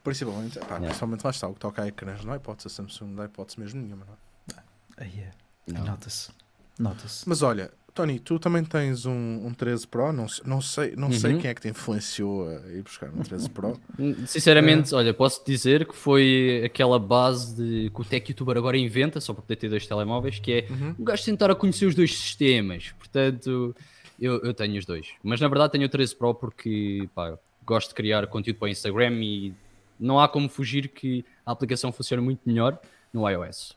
Principalmente, 0.05 0.59
pá, 0.61 0.67
yeah. 0.67 0.87
principalmente 0.87 1.25
lá 1.25 1.31
está 1.31 1.49
o 1.49 1.55
que 1.55 1.61
toca 1.61 1.83
a 1.83 1.89
ecrãs, 1.89 2.25
não 2.25 2.33
há 2.33 2.37
hipótese, 2.37 2.69
a 2.69 2.71
Samsung 2.71 3.11
não 3.11 3.23
há 3.23 3.27
hipótese 3.27 3.61
mesmo 3.61 3.83
nenhuma, 3.83 4.07
não 4.07 4.15
é? 4.15 5.05
Aí 5.05 5.21
é. 5.21 5.33
Nota-se. 5.73 6.31
Nota-se. 6.79 7.29
Mas 7.29 7.43
olha, 7.43 7.71
Tony, 7.95 8.19
tu 8.19 8.39
também 8.39 8.65
tens 8.65 9.05
um, 9.07 9.47
um 9.47 9.53
13 9.53 9.87
Pro, 9.87 10.13
não, 10.13 10.27
não, 10.45 10.61
sei, 10.61 10.95
não 10.97 11.09
uhum. 11.09 11.13
sei 11.13 11.39
quem 11.39 11.51
é 11.51 11.55
que 11.55 11.61
te 11.61 11.69
influenciou 11.69 12.49
a 12.49 12.73
ir 12.73 12.83
buscar 12.83 13.11
um 13.11 13.23
13 13.23 13.51
Pro. 13.51 13.81
Sinceramente, 14.27 14.95
é. 14.95 14.97
olha, 14.97 15.13
posso 15.13 15.45
dizer 15.45 15.87
que 15.87 15.95
foi 15.95 16.63
aquela 16.65 16.99
base 16.99 17.57
de, 17.57 17.91
que 17.91 18.01
o 18.01 18.05
Tech 18.05 18.31
YouTuber 18.31 18.57
agora 18.57 18.77
inventa, 18.77 19.21
só 19.21 19.33
para 19.33 19.43
poder 19.43 19.57
ter 19.57 19.69
dois 19.69 19.87
telemóveis, 19.87 20.39
que 20.39 20.53
é 20.53 20.67
uhum. 20.71 20.95
o 20.99 21.05
gajo 21.05 21.25
tentar 21.25 21.51
a 21.51 21.55
conhecer 21.55 21.87
os 21.87 21.95
dois 21.95 22.17
sistemas. 22.17 22.93
Portanto, 22.99 23.75
eu, 24.21 24.41
eu 24.43 24.55
tenho 24.55 24.79
os 24.79 24.85
dois. 24.85 25.09
Mas 25.23 25.41
na 25.41 25.49
verdade 25.49 25.73
tenho 25.73 25.87
o 25.87 25.89
13 25.89 26.15
Pro 26.15 26.35
porque 26.35 27.09
pá, 27.15 27.39
gosto 27.65 27.89
de 27.89 27.95
criar 27.95 28.27
conteúdo 28.27 28.59
para 28.59 28.67
o 28.67 28.69
Instagram 28.69 29.15
e 29.23 29.55
não 29.99 30.21
há 30.21 30.29
como 30.29 30.49
fugir 30.49 30.89
que 30.89 31.25
a 31.45 31.53
aplicação 31.53 31.93
funciona 31.93 32.23
muito 32.23 32.41
melhor 32.45 32.79
no 33.13 33.29
iOS. 33.29 33.75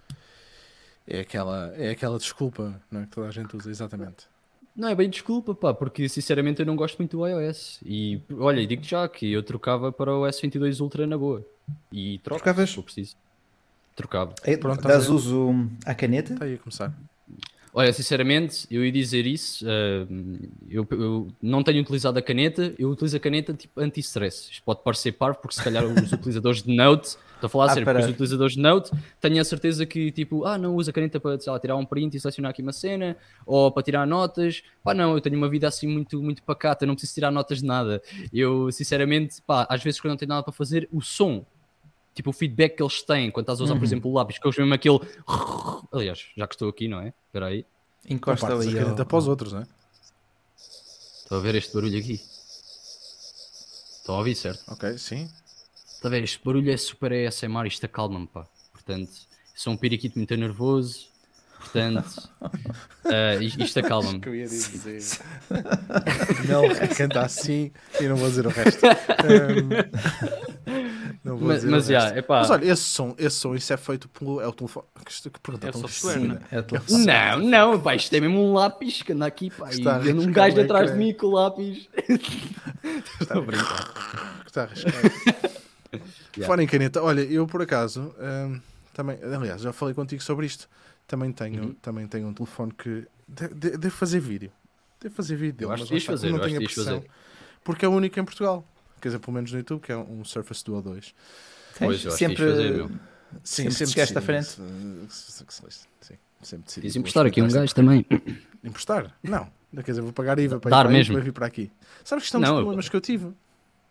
É 1.07 1.19
aquela, 1.19 1.73
é 1.75 1.91
aquela 1.91 2.17
desculpa 2.17 2.81
não 2.89 3.01
é, 3.01 3.03
que 3.03 3.09
toda 3.09 3.27
a 3.27 3.31
gente 3.31 3.55
usa, 3.55 3.69
exatamente. 3.69 4.27
Não 4.75 4.87
é 4.87 4.95
bem 4.95 5.09
desculpa, 5.09 5.53
pá, 5.53 5.73
porque 5.73 6.09
sinceramente 6.09 6.59
eu 6.61 6.65
não 6.65 6.75
gosto 6.75 6.97
muito 6.97 7.17
do 7.17 7.27
iOS. 7.27 7.79
E 7.85 8.21
olha, 8.39 8.65
digo 8.65 8.83
já 8.83 9.07
que 9.07 9.31
eu 9.31 9.43
trocava 9.43 9.91
para 9.91 10.15
o 10.15 10.23
S22 10.23 10.81
Ultra 10.81 11.05
na 11.05 11.17
boa. 11.17 11.45
E 11.91 12.17
troco, 12.19 12.43
Trocavas? 12.43 12.69
se 12.69 12.75
for 12.75 12.83
preciso. 12.83 13.15
Trocava. 13.95 14.33
É, 14.43 14.57
Pronto, 14.57 14.81
dás 14.81 15.09
uso 15.09 15.69
à 15.85 15.93
caneta? 15.93 16.33
Está 16.33 16.45
aí 16.45 16.55
a 16.55 16.57
começar. 16.57 16.91
Olha, 17.75 17.91
sinceramente, 17.91 18.67
eu 18.69 18.85
ia 18.85 18.91
dizer 18.91 19.25
isso. 19.25 19.65
Uh, 19.65 20.47
eu, 20.69 20.87
eu, 20.91 21.27
não 21.41 21.63
tenho 21.63 21.81
utilizado 21.81 22.19
a 22.19 22.21
caneta, 22.21 22.71
eu 22.77 22.91
utilizo 22.91 23.17
a 23.17 23.19
caneta 23.19 23.51
tipo 23.51 23.79
anti-stress. 23.81 24.51
Isto 24.51 24.63
pode 24.63 24.83
parecer 24.83 25.13
parvo, 25.13 25.39
porque 25.39 25.55
se 25.55 25.63
calhar 25.63 25.83
os 25.83 26.11
utilizadores 26.13 26.61
de 26.61 26.75
Note, 26.75 27.07
estou 27.07 27.47
a 27.47 27.49
falar 27.49 27.65
a 27.65 27.69
sério, 27.69 27.85
porque 27.85 28.03
os 28.03 28.09
utilizadores 28.09 28.53
de 28.53 28.61
Note 28.61 28.91
tenho 29.19 29.41
a 29.41 29.43
certeza 29.43 29.87
que 29.87 30.11
tipo, 30.11 30.45
ah, 30.45 30.55
não 30.55 30.75
usa 30.75 30.91
a 30.91 30.93
caneta 30.93 31.19
para 31.19 31.39
lá, 31.47 31.59
tirar 31.59 31.75
um 31.75 31.85
print 31.85 32.15
e 32.15 32.19
selecionar 32.19 32.51
aqui 32.51 32.61
uma 32.61 32.73
cena, 32.73 33.17
ou 33.43 33.71
para 33.71 33.81
tirar 33.81 34.05
notas. 34.05 34.61
Pá, 34.83 34.93
não, 34.93 35.15
eu 35.15 35.21
tenho 35.21 35.35
uma 35.35 35.49
vida 35.49 35.67
assim 35.67 35.87
muito, 35.87 36.21
muito 36.21 36.43
pacata, 36.43 36.85
não 36.85 36.93
preciso 36.93 37.15
tirar 37.15 37.31
notas 37.31 37.57
de 37.57 37.65
nada. 37.65 38.03
Eu, 38.31 38.71
sinceramente, 38.71 39.41
pá, 39.47 39.65
às 39.67 39.81
vezes 39.81 39.99
quando 39.99 40.11
não 40.11 40.17
tenho 40.17 40.29
nada 40.29 40.43
para 40.43 40.53
fazer, 40.53 40.87
o 40.91 41.01
som 41.01 41.43
tipo 42.13 42.29
o 42.29 42.33
feedback 42.33 42.75
que 42.75 42.83
eles 42.83 43.01
têm 43.01 43.31
quando 43.31 43.43
estás 43.43 43.59
a 43.59 43.63
usar, 43.63 43.73
uhum. 43.73 43.79
por 43.79 43.85
exemplo, 43.85 44.11
o 44.11 44.13
lápis, 44.13 44.37
que 44.37 44.47
eles 44.47 44.57
mesmo 44.57 44.73
aquele. 44.73 44.99
Aliás, 45.91 46.25
já 46.35 46.47
que 46.47 46.55
estou 46.55 46.69
aqui, 46.69 46.87
não 46.87 46.99
é? 46.99 47.13
Espera 47.27 47.47
aí. 47.47 47.65
Encosta 48.09 48.53
ali. 48.53 48.77
A 48.77 48.83
caneta 48.83 49.05
para 49.05 49.17
os 49.17 49.27
outros, 49.27 49.53
não 49.53 49.61
é? 49.61 49.67
Estou 51.23 51.37
a 51.37 51.41
ver 51.41 51.55
este 51.55 51.73
barulho 51.73 51.97
aqui. 51.97 52.21
Estão 53.97 54.15
a 54.15 54.17
ouvir, 54.17 54.35
certo? 54.35 54.63
Ok, 54.71 54.97
sim. 54.97 55.29
Está 55.75 56.09
a 56.09 56.11
ver? 56.11 56.23
Este 56.23 56.43
barulho 56.43 56.71
é 56.71 56.77
super 56.77 57.11
ASMR, 57.13 57.67
isto 57.67 57.85
acalma-me, 57.85 58.27
pá. 58.27 58.45
Portanto, 58.73 59.11
sou 59.55 59.73
um 59.73 59.77
periquito 59.77 60.17
muito 60.17 60.35
nervoso 60.35 61.13
Portanto, 61.63 62.29
uh, 63.05 63.41
isto 63.41 63.79
acalma-me. 63.79 64.19
que 64.19 64.27
eu 64.27 64.35
ia 64.35 64.45
dizer. 64.45 64.99
não, 66.47 66.63
canta 66.95 67.21
assim 67.21 67.71
e 67.99 68.03
não 68.03 68.17
vou 68.17 68.29
dizer 68.29 68.45
o 68.45 68.49
resto. 68.49 68.81
Um, 69.23 69.69
não 71.23 71.37
vou 71.37 71.47
mas, 71.47 71.61
dizer 71.61 71.71
mas, 71.71 71.89
yeah, 71.89 72.17
epá. 72.17 72.39
mas 72.39 72.49
olha, 72.49 72.65
esse 72.65 72.81
som, 72.81 73.15
esse 73.17 73.37
som, 73.37 73.55
isso 73.55 73.71
é 73.71 73.77
feito 73.77 74.09
pelo. 74.09 74.41
É 74.41 74.47
o 74.47 74.51
telefone. 74.51 74.85
Que, 75.05 75.29
pergunta 75.39 75.67
é 75.67 75.71
tão 75.71 75.81
software, 75.81 76.41
é? 76.51 76.61
telefone. 76.61 77.05
Não, 77.05 77.39
não, 77.39 77.79
pá, 77.79 77.95
isto 77.95 78.13
é 78.13 78.19
mesmo 78.19 78.39
um 78.39 78.53
lápis 78.53 79.01
que 79.01 79.13
anda 79.13 79.25
aqui, 79.25 79.49
pá. 79.49 79.69
Está 79.69 80.01
e 80.03 80.13
um 80.13 80.31
gajo 80.31 80.59
atrás 80.59 80.91
de 80.91 80.97
mim 80.97 81.13
com 81.13 81.27
o 81.27 81.31
lápis. 81.31 81.87
Está 83.21 83.37
a 83.37 83.41
brincar. 83.41 84.43
Está 84.45 84.61
a 84.61 84.63
arriscar. 84.65 84.93
Yeah. 86.35 86.47
Fora 86.47 86.63
em 86.63 86.65
caneta, 86.65 86.99
olha, 86.99 87.21
eu 87.21 87.45
por 87.45 87.61
acaso. 87.61 88.11
Um, 88.19 88.59
também, 88.91 89.19
aliás, 89.21 89.61
já 89.61 89.71
falei 89.71 89.93
contigo 89.93 90.23
sobre 90.23 90.47
isto 90.47 90.67
também 91.07 91.31
tenho, 91.31 91.63
uhum. 91.63 91.73
também 91.75 92.07
tenho 92.07 92.27
um 92.27 92.33
telefone 92.33 92.71
que 92.71 93.05
devo 93.27 93.77
de, 93.77 93.89
fazer 93.89 94.19
vídeo. 94.19 94.51
Devo 94.99 95.13
fazer 95.15 95.35
vídeo. 95.35 95.65
Eu 95.65 95.71
acho 95.71 95.85
que 95.85 95.99
fazer, 95.99 96.31
não 96.31 96.39
tenho 96.39 96.57
a 96.57 96.63
pressão, 96.63 97.03
porque 97.63 97.85
é 97.85 97.87
o 97.87 97.91
único 97.91 98.19
em 98.19 98.25
Portugal. 98.25 98.65
Quer 99.03 99.09
dizer, 99.09 99.19
pelo 99.19 99.33
menos 99.33 99.51
no 99.51 99.57
YouTube, 99.57 99.81
que 99.81 99.91
é 99.91 99.97
um 99.97 100.23
Surface 100.23 100.63
Duo 100.63 100.81
2. 100.81 101.13
Pois, 101.77 102.05
eu 102.05 102.11
sempre, 102.11 102.37
fazer, 102.37 102.71
meu. 102.71 102.87
Sim, 102.87 102.97
sempre, 103.43 103.73
sempre 103.73 103.87
chegaste 103.87 104.17
à 104.17 104.21
frente. 104.21 104.47
Sim, 105.09 106.17
sempre 106.41 106.65
decidi. 106.65 106.87
Quis 106.87 106.95
emprestar 106.95 107.25
aqui 107.25 107.41
um 107.41 107.49
gajo 107.49 107.75
também. 107.75 108.05
Emprestar? 108.63 109.13
Não. 109.21 109.51
Quer 109.75 109.91
dizer, 109.91 110.01
vou 110.01 110.13
pagar 110.13 110.39
IVA 110.39 110.57
para 110.57 110.71
Dar 110.71 110.85
ir 110.85 110.93
mesmo. 110.93 111.15
para 111.15 111.23
vir 111.25 111.33
para 111.33 111.45
aqui. 111.45 111.69
Sabes 112.05 112.23
que 112.23 112.27
estão 112.27 112.41
é 112.41 112.49
um 112.49 112.53
dos 112.53 112.61
problemas 112.61 112.87
que 112.87 112.95
eu 112.95 113.01
tive? 113.01 113.33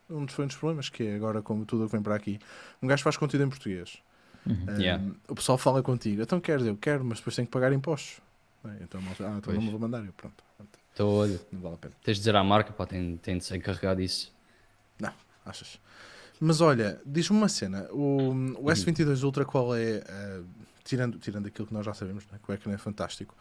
Um 0.08 0.24
dos, 0.24 0.34
foi 0.34 0.46
um 0.46 0.48
dos 0.48 0.56
problemas 0.56 0.88
que 0.88 1.02
é 1.02 1.14
agora, 1.14 1.42
como 1.42 1.66
tudo 1.66 1.84
que 1.84 1.92
vem 1.92 2.00
para 2.00 2.14
aqui, 2.14 2.38
um 2.80 2.86
gajo 2.88 3.02
faz 3.02 3.18
conteúdo 3.18 3.44
em 3.44 3.50
português. 3.50 3.98
Uhum. 4.46 4.80
Yeah. 4.80 5.04
o 5.28 5.34
pessoal 5.34 5.58
fala 5.58 5.82
contigo, 5.82 6.22
então 6.22 6.40
queres, 6.40 6.66
eu 6.66 6.76
quero, 6.76 7.04
mas 7.04 7.18
depois 7.18 7.36
tenho 7.36 7.46
que 7.46 7.52
pagar 7.52 7.70
impostos. 7.70 8.22
Então, 8.80 9.00
ah, 9.20 9.36
então 9.36 9.52
não 9.52 9.60
me 9.60 9.70
vou 9.70 9.78
mandar, 9.78 10.02
eu 10.04 10.12
pronto. 10.14 10.42
Então, 10.94 11.08
olha, 11.08 11.38
não 11.52 11.60
vale 11.60 11.74
a 11.74 11.78
pena. 11.78 11.94
Tens 12.02 12.14
de 12.14 12.20
dizer 12.20 12.34
à 12.34 12.42
marca, 12.42 12.72
pá, 12.72 12.86
tem, 12.86 13.18
tem 13.18 13.36
de 13.36 13.44
ser 13.44 13.56
encarregado 13.56 14.00
disso. 14.00 14.31
Não, 15.44 15.50
achas? 15.50 15.78
Mas 16.40 16.60
olha, 16.60 17.00
diz-me 17.06 17.36
uma 17.36 17.48
cena: 17.48 17.86
o, 17.92 18.30
o 18.58 18.64
S22 18.64 19.22
Ultra, 19.22 19.44
qual 19.44 19.74
é, 19.74 19.98
uh, 19.98 20.44
tirando, 20.84 21.18
tirando 21.18 21.46
aquilo 21.46 21.66
que 21.66 21.74
nós 21.74 21.86
já 21.86 21.94
sabemos, 21.94 22.26
né, 22.32 22.38
que 22.42 22.50
o 22.50 22.54
ecrã 22.54 22.72
é 22.72 22.78
fantástico, 22.78 23.34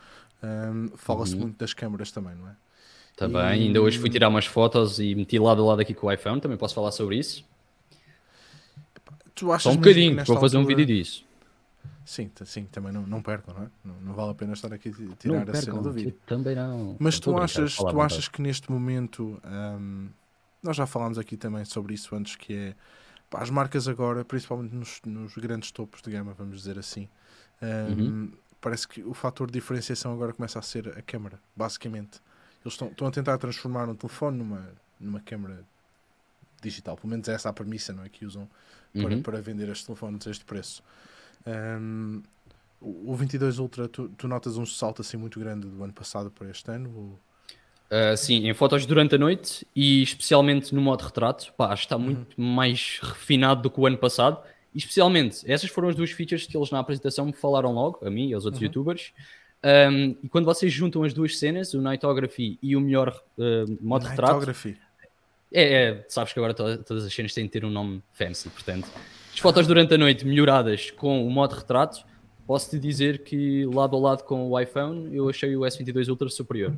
um, 0.43 0.89
fala-se 0.95 1.33
uhum. 1.33 1.41
muito 1.41 1.57
das 1.57 1.73
câmaras 1.73 2.11
também, 2.11 2.35
não 2.35 2.47
é? 2.47 2.55
Também, 3.15 3.41
e... 3.41 3.65
ainda 3.65 3.81
hoje 3.81 3.99
fui 3.99 4.09
tirar 4.09 4.29
umas 4.29 4.45
fotos 4.45 4.99
e 4.99 5.15
meti 5.15 5.37
lado 5.39 5.61
a 5.61 5.65
lado 5.65 5.81
aqui 5.81 5.93
com 5.93 6.07
o 6.07 6.11
iPhone, 6.11 6.39
também 6.39 6.57
posso 6.57 6.75
falar 6.75 6.91
sobre 6.91 7.17
isso. 7.17 7.43
Tu 9.33 9.51
achas 9.51 9.63
Só 9.63 9.71
um 9.71 9.77
bocadinho, 9.77 10.15
vou 10.23 10.39
fazer 10.39 10.57
altura... 10.57 10.59
um 10.59 10.65
vídeo 10.77 10.85
disso. 10.85 11.25
Sim, 12.05 12.29
sim, 12.45 12.65
também 12.65 12.91
não, 12.91 13.03
não 13.03 13.21
percam, 13.21 13.53
não 13.53 13.63
é? 13.63 13.67
Não, 13.85 13.95
não 14.01 14.13
vale 14.13 14.31
a 14.31 14.33
pena 14.33 14.53
estar 14.53 14.73
aqui 14.73 14.89
a 14.89 15.15
tirar 15.15 15.49
a 15.49 15.53
cena 15.55 15.81
do 15.81 15.91
vídeo. 15.91 16.13
Também 16.25 16.55
não. 16.55 16.95
Mas 16.99 17.19
tu 17.19 17.37
achas, 17.37 17.75
tu 17.75 18.01
achas 18.01 18.27
que 18.27 18.41
neste 18.41 18.71
momento, 18.71 19.39
um, 19.45 20.09
nós 20.61 20.75
já 20.75 20.85
falámos 20.85 21.17
aqui 21.17 21.37
também 21.37 21.65
sobre 21.65 21.93
isso 21.93 22.15
antes, 22.15 22.35
que 22.35 22.53
é 22.53 22.75
pá, 23.29 23.41
as 23.41 23.49
marcas 23.49 23.87
agora, 23.87 24.23
principalmente 24.23 24.73
nos, 24.75 25.01
nos, 25.05 25.33
grandes 25.35 25.71
topos 25.71 26.01
de 26.01 26.11
gama, 26.11 26.33
vamos 26.33 26.57
dizer 26.57 26.77
assim, 26.77 27.09
um, 27.61 28.01
uhum. 28.01 28.31
parece 28.59 28.87
que 28.87 29.03
o 29.03 29.13
fator 29.13 29.47
de 29.47 29.53
diferenciação 29.53 30.13
agora 30.13 30.33
começa 30.33 30.59
a 30.59 30.61
ser 30.61 30.97
a 30.97 31.01
câmera, 31.01 31.39
basicamente. 31.55 32.21
Eles 32.63 32.79
estão, 32.79 33.07
a 33.07 33.11
tentar 33.11 33.37
transformar 33.37 33.89
um 33.89 33.95
telefone 33.95 34.37
numa, 34.37 34.71
numa 34.99 35.19
câmera 35.19 35.65
digital, 36.61 36.95
pelo 36.95 37.09
menos 37.09 37.27
essa 37.27 37.49
é 37.49 37.51
a 37.51 37.53
premissa 37.53 37.91
não 37.91 38.03
é, 38.03 38.09
que 38.09 38.23
usam 38.25 38.47
para, 38.93 39.15
uhum. 39.15 39.21
para 39.23 39.41
vender 39.41 39.67
estes 39.69 39.85
telefones 39.85 40.27
a 40.27 40.31
este 40.31 40.45
preço. 40.45 40.83
Um, 41.47 42.21
o 42.79 43.15
22 43.15 43.59
Ultra, 43.59 43.87
tu, 43.87 44.09
tu, 44.09 44.27
notas 44.27 44.57
um 44.57 44.65
salto 44.65 45.01
assim 45.01 45.17
muito 45.17 45.39
grande 45.39 45.67
do 45.67 45.83
ano 45.83 45.93
passado 45.93 46.29
para 46.31 46.49
este 46.49 46.69
ano? 46.71 46.91
Ou... 46.95 47.19
Uh, 47.91 48.15
sim, 48.15 48.47
em 48.47 48.53
fotos 48.53 48.85
durante 48.85 49.15
a 49.15 49.17
noite 49.17 49.67
e 49.75 50.01
especialmente 50.01 50.73
no 50.73 50.79
modo 50.79 51.01
retrato, 51.01 51.51
pá, 51.57 51.73
acho 51.73 51.81
que 51.81 51.85
está 51.87 51.97
uhum. 51.97 52.03
muito 52.03 52.39
mais 52.39 52.99
refinado 53.03 53.63
do 53.63 53.69
que 53.69 53.81
o 53.81 53.85
ano 53.85 53.97
passado. 53.97 54.41
E 54.73 54.77
especialmente, 54.77 55.43
essas 55.45 55.69
foram 55.69 55.89
as 55.89 55.95
duas 55.95 56.09
features 56.09 56.47
que 56.47 56.55
eles 56.55 56.71
na 56.71 56.79
apresentação 56.79 57.25
me 57.25 57.33
falaram 57.33 57.73
logo, 57.73 57.99
a 58.05 58.09
mim 58.09 58.29
e 58.29 58.33
aos 58.33 58.45
outros 58.45 58.61
uhum. 58.61 58.67
youtubers. 58.67 59.11
Um, 59.63 60.15
e 60.23 60.29
quando 60.29 60.45
vocês 60.45 60.71
juntam 60.71 61.03
as 61.03 61.13
duas 61.13 61.37
cenas, 61.37 61.73
o 61.73 61.81
Nightography 61.81 62.57
e 62.63 62.77
o 62.77 62.79
melhor 62.79 63.09
uh, 63.37 63.77
modo 63.81 64.07
retrato. 64.07 64.49
É, 65.53 65.83
é, 65.83 66.05
sabes 66.07 66.31
que 66.31 66.39
agora 66.39 66.53
to 66.53 66.77
todas 66.85 67.05
as 67.05 67.13
cenas 67.13 67.33
têm 67.33 67.43
de 67.43 67.51
ter 67.51 67.65
um 67.65 67.69
nome 67.69 68.01
fancy, 68.13 68.49
portanto. 68.49 68.87
As 69.33 69.39
fotos 69.39 69.67
durante 69.67 69.93
a 69.93 69.97
noite 69.97 70.25
melhoradas 70.25 70.91
com 70.91 71.27
o 71.27 71.29
modo 71.29 71.55
retrato, 71.55 72.05
posso-te 72.47 72.79
dizer 72.79 73.23
que 73.23 73.65
lado 73.65 73.97
a 73.97 73.99
lado 73.99 74.23
com 74.23 74.49
o 74.49 74.57
iPhone 74.57 75.13
eu 75.13 75.27
achei 75.27 75.55
o 75.57 75.61
S22 75.61 76.07
Ultra 76.07 76.29
superior. 76.29 76.73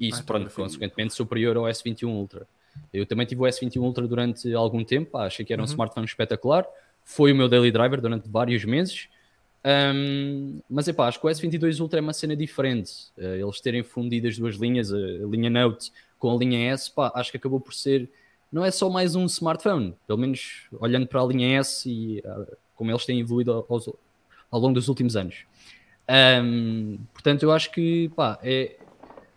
E 0.00 0.08
isso, 0.08 0.24
pronto, 0.24 0.50
consequentemente 0.50 1.12
superior 1.12 1.58
ao 1.58 1.64
S21 1.64 2.08
Ultra. 2.08 2.46
Eu 2.92 3.04
também 3.04 3.26
tive 3.26 3.42
o 3.42 3.44
S21 3.44 3.76
Ultra 3.82 4.08
durante 4.08 4.52
algum 4.54 4.82
tempo, 4.82 5.18
achei 5.18 5.44
que 5.44 5.52
era 5.52 5.60
um 5.60 5.64
uhum. 5.66 5.70
smartphone 5.70 6.06
espetacular. 6.06 6.66
Foi 7.04 7.32
o 7.32 7.36
meu 7.36 7.48
daily 7.48 7.70
driver 7.70 8.00
durante 8.00 8.28
vários 8.28 8.64
meses. 8.64 9.08
Um, 9.62 10.60
mas 10.70 10.88
é 10.88 10.92
pá, 10.94 11.06
acho 11.06 11.20
que 11.20 11.26
o 11.26 11.28
S22 11.28 11.80
Ultra 11.80 11.98
é 11.98 12.02
uma 12.02 12.14
cena 12.14 12.34
diferente. 12.34 12.92
Uh, 13.18 13.46
eles 13.46 13.60
terem 13.60 13.82
fundido 13.82 14.26
as 14.26 14.38
duas 14.38 14.56
linhas, 14.56 14.90
a, 14.90 14.96
a, 14.96 15.26
linha 15.28 15.50
Note 15.50 15.92
com 16.18 16.34
a 16.34 16.36
linha 16.36 16.72
S, 16.72 16.90
pá, 16.90 17.12
acho 17.14 17.30
que 17.30 17.36
acabou 17.36 17.60
por 17.60 17.74
ser. 17.74 18.10
Não 18.50 18.64
é 18.64 18.70
só 18.70 18.88
mais 18.88 19.14
um 19.14 19.26
smartphone, 19.26 19.94
pelo 20.06 20.18
menos 20.18 20.66
olhando 20.72 21.06
para 21.06 21.20
a 21.20 21.26
linha 21.26 21.58
S 21.58 21.88
e 21.88 22.20
uh, 22.20 22.56
como 22.74 22.90
eles 22.90 23.04
têm 23.04 23.20
evoluído 23.20 23.66
aos, 23.68 23.88
ao 24.50 24.60
longo 24.60 24.74
dos 24.74 24.88
últimos 24.88 25.14
anos. 25.14 25.44
Um, 26.42 26.98
portanto, 27.12 27.42
eu 27.42 27.52
acho 27.52 27.70
que 27.70 28.08
pá, 28.16 28.38
é, 28.42 28.76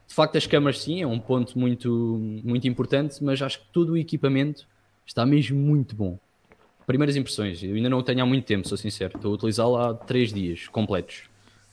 de 0.08 0.14
facto 0.14 0.38
as 0.38 0.46
câmaras 0.46 0.82
sim 0.82 1.02
é 1.02 1.08
um 1.08 1.20
ponto 1.20 1.58
muito, 1.58 2.20
muito 2.44 2.68
importante, 2.68 3.24
mas 3.24 3.42
acho 3.42 3.60
que 3.60 3.66
todo 3.72 3.94
o 3.94 3.98
equipamento 3.98 4.68
está 5.06 5.26
mesmo 5.26 5.58
muito 5.60 5.96
bom. 5.96 6.20
Primeiras 6.86 7.16
impressões, 7.16 7.64
eu 7.64 7.76
ainda 7.76 7.90
não 7.90 8.00
o 8.00 8.04
tenho 8.04 8.22
há 8.22 8.26
muito 8.26 8.46
tempo, 8.46 8.68
sou 8.68 8.78
sincero. 8.78 9.14
Estou 9.16 9.32
a 9.32 9.36
utilizá-lo 9.36 9.78
há 9.78 9.94
3 9.94 10.34
dias 10.34 10.68
completos. 10.68 11.24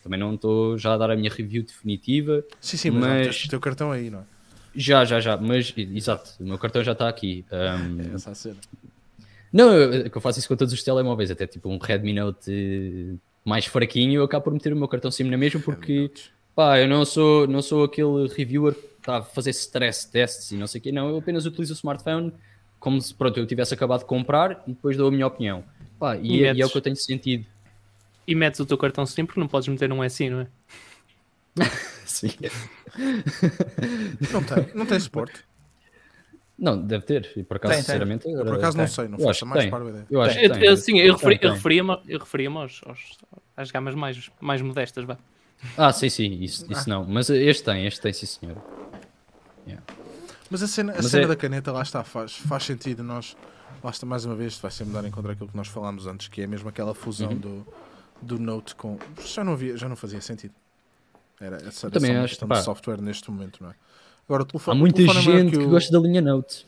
Também 0.03 0.19
não 0.19 0.35
estou 0.35 0.79
já 0.79 0.95
a 0.95 0.97
dar 0.97 1.11
a 1.11 1.17
minha 1.17 1.31
review 1.31 1.63
definitiva. 1.63 2.45
Sim, 2.61 2.77
sim, 2.77 2.91
mas, 2.91 3.27
mas... 3.27 3.45
o 3.45 3.49
teu 3.49 3.61
cartão 3.61 3.91
aí, 3.91 4.09
não 4.09 4.21
é? 4.21 4.23
Já, 4.75 5.05
já, 5.05 5.19
já, 5.19 5.37
mas 5.37 5.75
exato, 5.77 6.31
o 6.39 6.45
meu 6.45 6.59
cartão 6.59 6.83
já 6.85 6.93
está 6.93 7.09
aqui. 7.09 7.45
Um... 7.51 8.01
É 8.13 8.15
essa 8.15 8.31
a 8.31 8.35
cena. 8.35 8.57
Não, 9.53 9.73
eu, 9.73 10.07
eu 10.15 10.21
faço 10.21 10.39
isso 10.39 10.47
com 10.47 10.57
todos 10.57 10.73
os 10.73 10.83
telemóveis, 10.83 11.31
até 11.31 11.47
tipo 11.47 11.69
um 11.69 11.77
Redmi 11.77 12.13
Note 12.13 13.19
mais 13.45 13.67
fraquinho, 13.67 14.21
eu 14.21 14.25
acabo 14.25 14.45
por 14.45 14.53
meter 14.53 14.73
o 14.73 14.77
meu 14.77 14.87
cartão 14.87 15.11
SIM 15.11 15.25
na 15.25 15.37
mesma 15.37 15.61
porque 15.61 16.11
pá, 16.55 16.79
eu 16.79 16.89
não 16.89 17.05
sou, 17.05 17.47
não 17.47 17.63
sou 17.63 17.85
aquele 17.85 18.29
reviewer 18.29 18.75
que 18.75 18.87
está 18.99 19.19
a 19.19 19.23
fazer 19.23 19.51
stress 19.51 20.11
tests 20.11 20.53
e 20.53 20.57
não 20.57 20.67
sei 20.67 20.81
o 20.81 20.83
quê, 20.83 20.93
não, 20.93 21.09
eu 21.09 21.19
apenas 21.19 21.47
utilizo 21.47 21.73
o 21.73 21.77
smartphone 21.77 22.33
como 22.79 23.01
se 23.01 23.15
pronto, 23.15 23.39
eu 23.39 23.47
tivesse 23.47 23.75
acabado 23.75 24.01
de 24.01 24.07
comprar 24.07 24.63
e 24.67 24.73
depois 24.73 24.97
dou 24.97 25.09
a 25.09 25.11
minha 25.11 25.27
opinião. 25.27 25.63
Pá, 25.99 26.17
e, 26.17 26.39
e, 26.39 26.45
é, 26.45 26.55
e 26.55 26.63
é 26.63 26.67
o 26.67 26.71
que 26.71 26.77
eu 26.79 26.81
tenho 26.81 26.97
sentido. 26.97 27.45
E 28.27 28.35
metes 28.35 28.59
o 28.59 28.67
teu 28.67 28.79
cartão 28.79 29.05
sempre, 29.05 29.39
não 29.39 29.47
podes 29.47 29.69
meter 29.69 29.93
um 29.93 30.09
SI, 30.09 30.31
não 30.31 30.41
é? 30.41 30.47
Sim. 32.07 32.31
não 34.33 34.43
tem, 34.43 34.75
não 34.75 34.87
tem 34.87 34.99
suporte. 34.99 35.45
Não, 36.59 36.81
deve 36.81 37.05
ter. 37.05 37.33
E 37.37 37.43
por 37.43 37.57
acaso, 37.57 37.75
tem, 37.75 37.83
sinceramente. 37.83 38.25
Tem. 38.25 38.37
Por 38.37 38.55
acaso 38.55 38.77
não 38.77 38.87
sei, 38.87 39.09
não 39.09 39.19
faço 39.19 39.47
mais 39.47 39.67
para 39.67 39.89
ideia. 39.89 40.07
Eu 40.11 40.21
acho 40.21 40.39
eu, 40.39 40.55
eu, 40.57 40.77
sim, 40.77 40.99
eu, 40.99 41.15
referi, 41.15 41.39
eu 41.41 41.53
referia-me 41.53 41.97
referia 42.07 42.51
aos, 42.51 42.81
aos, 42.85 43.19
às 43.57 43.71
gamas 43.71 43.95
mais, 43.95 44.31
mais 44.41 44.61
modestas, 44.61 45.05
vá. 45.05 45.17
Ah, 45.77 45.93
sim, 45.93 46.09
sim, 46.09 46.33
isso, 46.43 46.67
isso 46.71 46.89
não. 46.89 47.05
Mas 47.05 47.29
este 47.31 47.65
tem, 47.65 47.87
este 47.87 48.01
tem, 48.01 48.13
sim, 48.13 48.27
senhor. 48.27 48.57
Yeah. 49.67 49.85
Mas 50.51 50.63
a 50.63 50.67
cena, 50.69 50.93
a 50.93 51.03
cena 51.03 51.25
é... 51.25 51.27
da 51.29 51.37
caneta, 51.37 51.71
lá 51.71 51.83
está, 51.83 52.03
faz, 52.03 52.37
faz 52.37 52.65
sentido. 52.65 53.03
Nós, 53.03 53.37
lá 53.83 53.91
está, 53.91 54.07
mais 54.07 54.25
uma 54.25 54.35
vez, 54.35 54.59
vai 54.59 54.71
sempre 54.71 54.95
dar 54.95 55.05
em 55.05 55.11
contra 55.11 55.33
aquilo 55.33 55.49
que 55.49 55.57
nós 55.57 55.69
falámos 55.69 56.07
antes, 56.07 56.29
que 56.29 56.43
é 56.43 56.47
mesmo 56.47 56.69
aquela 56.69 56.95
fusão 56.95 57.31
uhum. 57.31 57.39
do, 57.39 57.67
do 58.23 58.39
Note 58.39 58.75
com. 58.75 58.99
Já 59.25 59.45
não, 59.45 59.53
havia, 59.53 59.77
já 59.77 59.89
não 59.89 59.97
fazia 59.97 60.21
sentido. 60.21 60.55
Era, 61.41 61.57
essa 61.57 61.87
era 61.87 61.95
Também 61.95 62.17
uma 62.17 62.27
questão 62.27 62.49
de 62.49 62.63
software 62.63 63.01
neste 63.01 63.31
momento, 63.31 63.63
não 63.63 63.71
é? 63.71 63.75
Agora, 64.27 64.43
o 64.43 64.47
telefone, 64.47 64.77
Há 64.77 64.79
muita 64.79 64.97
telefone 64.97 65.21
gente 65.23 65.49
é 65.49 65.51
que, 65.51 65.59
que 65.59 65.67
gosta 65.67 65.93
da 65.93 65.99
linha 65.99 66.21
Note. 66.21 66.67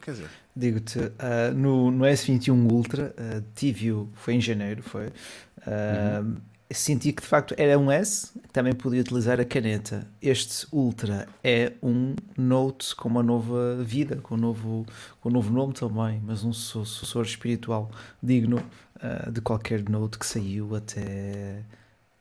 Quer 0.00 0.12
dizer, 0.12 0.30
digo-te, 0.56 0.98
uh, 0.98 1.54
no, 1.54 1.90
no 1.90 2.04
S21 2.04 2.70
Ultra, 2.70 3.14
uh, 3.18 3.44
tive-o, 3.54 4.08
foi 4.14 4.34
em 4.34 4.40
janeiro, 4.40 4.82
foi. 4.82 5.08
Uh, 5.08 6.22
uhum 6.22 6.36
senti 6.72 7.12
que 7.12 7.22
de 7.22 7.28
facto 7.28 7.54
era 7.56 7.78
um 7.78 7.90
S, 7.90 8.30
que 8.40 8.52
também 8.52 8.72
podia 8.72 9.00
utilizar 9.00 9.40
a 9.40 9.44
caneta. 9.44 10.06
Este 10.22 10.66
Ultra 10.72 11.28
é 11.42 11.72
um 11.82 12.14
Note 12.36 12.94
com 12.94 13.08
uma 13.08 13.22
nova 13.22 13.76
vida, 13.82 14.16
com 14.16 14.34
um 14.34 14.38
novo, 14.38 14.86
com 15.20 15.28
um 15.28 15.32
novo 15.32 15.52
nome 15.52 15.72
também, 15.72 16.20
mas 16.24 16.44
um 16.44 16.52
sucessor 16.52 17.24
espiritual 17.24 17.90
digno 18.22 18.62
uh, 18.96 19.30
de 19.30 19.40
qualquer 19.40 19.88
Note 19.88 20.18
que 20.18 20.26
saiu 20.26 20.74
até 20.76 21.64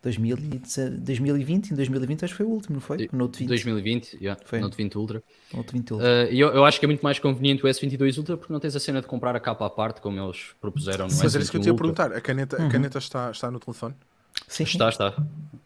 2020. 0.02 1.72
Em 1.72 1.76
2020 1.76 2.26
acho 2.26 2.34
que 2.34 2.38
foi 2.38 2.46
o 2.46 2.50
último, 2.50 2.76
não 2.76 2.82
foi? 2.82 3.10
O 3.12 3.16
Note 3.16 3.40
20. 3.40 3.50
2020, 3.50 4.14
yeah. 4.16 4.42
foi. 4.46 4.60
Note 4.60 4.78
20 4.78 4.98
Ultra. 4.98 5.24
Note 5.54 5.74
20 5.74 5.92
Ultra. 5.92 6.08
Uh, 6.08 6.34
eu, 6.34 6.48
eu 6.50 6.66
acho 6.66 6.80
que 6.80 6.86
é 6.86 6.88
muito 6.88 7.02
mais 7.02 7.20
conveniente 7.20 7.64
o 7.64 7.68
S22 7.68 8.18
Ultra 8.18 8.38
porque 8.38 8.52
não 8.52 8.60
tens 8.60 8.76
a 8.76 8.80
cena 8.80 9.02
de 9.02 9.08
comprar 9.08 9.36
a 9.36 9.40
capa 9.40 9.66
à 9.66 9.70
parte, 9.70 10.02
como 10.02 10.20
eles 10.20 10.56
propuseram 10.60 11.08
no 11.08 11.16
Mas 11.16 11.36
era 11.36 11.44
isso 11.44 11.52
que 11.52 11.58
eu 11.58 11.62
te 11.62 11.68
ia 11.68 11.76
perguntar. 11.76 12.14
A 12.14 12.22
caneta, 12.22 12.58
uhum. 12.60 12.68
a 12.68 12.72
caneta 12.72 12.98
está, 12.98 13.30
está 13.30 13.52
no 13.52 13.60
telefone? 13.60 13.94
Sim. 14.50 14.64
Está, 14.64 14.90
está. 14.90 15.08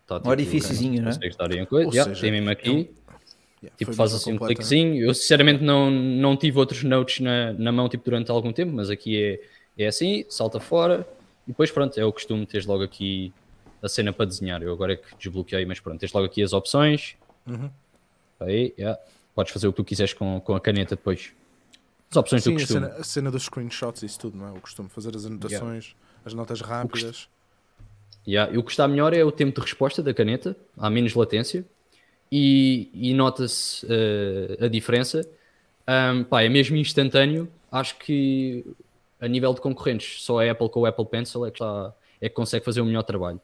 está 0.02 0.18
tipo, 0.18 0.28
um 0.28 0.32
orifíciozinho, 0.32 1.02
não 1.02 1.10
é? 1.10 1.28
estar 1.28 1.52
em 1.52 1.66
coisa. 1.66 1.90
Yeah, 1.90 2.13
tem 2.20 2.32
mesmo 2.32 2.50
aqui. 2.50 2.70
Yeah, 2.70 3.78
tipo, 3.78 3.94
faz 3.94 4.13
assim 4.13 4.34
um 4.34 4.38
cliquezinho. 4.38 5.02
Eu 5.02 5.13
sinceramente 5.13 5.63
não, 5.63 5.90
não 5.90 6.36
tive 6.36 6.60
outros 6.60 6.84
notes 6.84 7.22
na, 7.22 7.54
na 7.54 7.72
mão 7.72 7.88
tipo, 7.88 8.04
durante 8.04 8.30
algum 8.30 8.52
tempo, 8.52 8.74
mas 8.74 8.90
aqui 8.90 9.40
é, 9.78 9.84
é 9.84 9.88
assim, 9.88 10.25
salta 10.30 10.60
fora. 10.60 11.08
E 11.48 11.52
depois, 11.52 11.72
pronto, 11.72 11.98
é 11.98 12.06
o 12.06 12.12
costume, 12.12 12.46
teres 12.46 12.66
logo 12.66 12.84
aqui 12.84 13.34
a 13.82 13.88
cena 13.88 14.12
para 14.12 14.25
desenhar. 14.25 14.62
Eu 14.62 14.74
agora 14.74 14.94
é 14.94 14.96
que 14.98 15.16
desbloqueei, 15.18 15.66
mas 15.66 15.80
pronto, 15.80 16.00
tens 16.00 16.12
logo 16.12 16.25
aqui 16.25 16.44
as 16.44 16.52
opções. 16.52 17.16
Uhum. 17.48 17.70
Aí, 18.42 18.74
yeah. 18.78 19.00
podes 19.34 19.54
fazer 19.54 19.68
o 19.68 19.72
que 19.72 19.78
tu 19.78 19.86
quiseres 19.86 20.13
com, 20.13 20.42
com 20.42 20.56
a 20.56 20.60
caneta 20.60 20.96
depois. 20.98 21.32
As 22.12 22.18
opções 22.18 22.44
Sim, 22.44 22.52
do 22.52 22.60
costume. 22.60 22.86
A 22.86 22.90
cena, 22.90 23.00
a 23.00 23.04
cena 23.04 23.32
dos 23.32 23.44
screenshots, 23.44 24.04
isso 24.04 24.20
tudo, 24.20 24.38
não 24.38 24.48
é? 24.48 24.52
O 24.52 24.60
costume, 24.60 24.90
fazer 24.90 25.16
as 25.16 25.25
anotações, 25.25 25.86
yeah. 25.86 26.22
as 26.25 26.34
notas 26.34 26.60
rápidas. 26.60 27.30
Yeah. 28.27 28.53
E 28.53 28.58
o 28.58 28.63
que 28.63 28.72
está 28.72 28.88
melhor 28.88 29.13
é 29.13 29.24
o 29.24 29.32
tempo 29.32 29.56
de 29.56 29.62
resposta 29.62 30.01
da 30.01 30.13
caneta, 30.13 30.56
há 30.77 30.89
menos 30.89 31.13
latência 31.13 31.65
e, 32.32 32.89
e 32.94 33.13
nota-se 33.13 33.86
uh, 33.86 34.65
a 34.65 34.68
diferença. 34.68 35.27
Um, 35.88 36.24
pá, 36.24 36.42
é 36.42 36.50
mesmo 36.50 36.75
instantâneo. 36.77 37.48
Acho 37.72 37.98
que 37.98 38.65
a 39.20 39.27
nível 39.27 39.53
de 39.53 39.62
concorrentes, 39.62 40.24
só 40.24 40.39
a 40.39 40.51
Apple 40.51 40.70
com 40.70 40.82
o 40.82 40.86
Apple 40.86 41.06
Pencil 41.06 41.46
é 41.46 41.51
que, 41.51 41.56
está, 41.56 41.94
é 42.20 42.30
que 42.30 42.36
consegue 42.36 42.63
fazer 42.65 42.82
o 42.82 42.86
melhor 42.86 43.03
trabalho. 43.03 43.39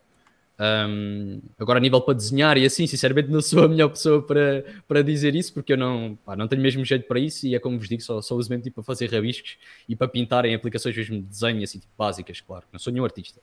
Um, 0.60 1.42
agora, 1.58 1.80
a 1.80 1.82
nível 1.82 2.02
para 2.02 2.14
desenhar 2.14 2.58
e 2.58 2.66
assim, 2.66 2.86
sinceramente, 2.86 3.30
não 3.30 3.42
sou 3.42 3.64
a 3.64 3.68
melhor 3.68 3.88
pessoa 3.90 4.22
para, 4.22 4.66
para 4.88 5.02
dizer 5.02 5.34
isso, 5.34 5.54
porque 5.54 5.72
eu 5.72 5.78
não, 5.78 6.18
pá, 6.26 6.36
não 6.36 6.50
tenho 6.50 6.62
mesmo 6.62 6.84
jeito 6.84 7.08
para 7.08 7.20
isso. 7.20 7.48
E 7.48 7.56
é 7.56 7.60
como 7.60 7.80
vos 7.80 7.88
digo, 7.88 8.02
só, 8.02 8.22
só 8.22 8.36
uso 8.36 8.50
mesmo 8.50 8.64
tipo, 8.64 8.76
para 8.76 8.84
fazer 8.84 9.10
rabiscos 9.10 9.58
e 9.88 9.96
para 9.96 10.08
pintar 10.08 10.44
em 10.44 10.54
aplicações 10.54 10.96
mesmo 10.98 11.22
de 11.22 11.24
desenho, 11.24 11.64
assim, 11.64 11.80
tipo, 11.80 11.94
básicas, 11.98 12.42
claro. 12.42 12.66
Não 12.74 12.80
sou 12.80 12.92
nenhum 12.92 13.06
artista. 13.06 13.40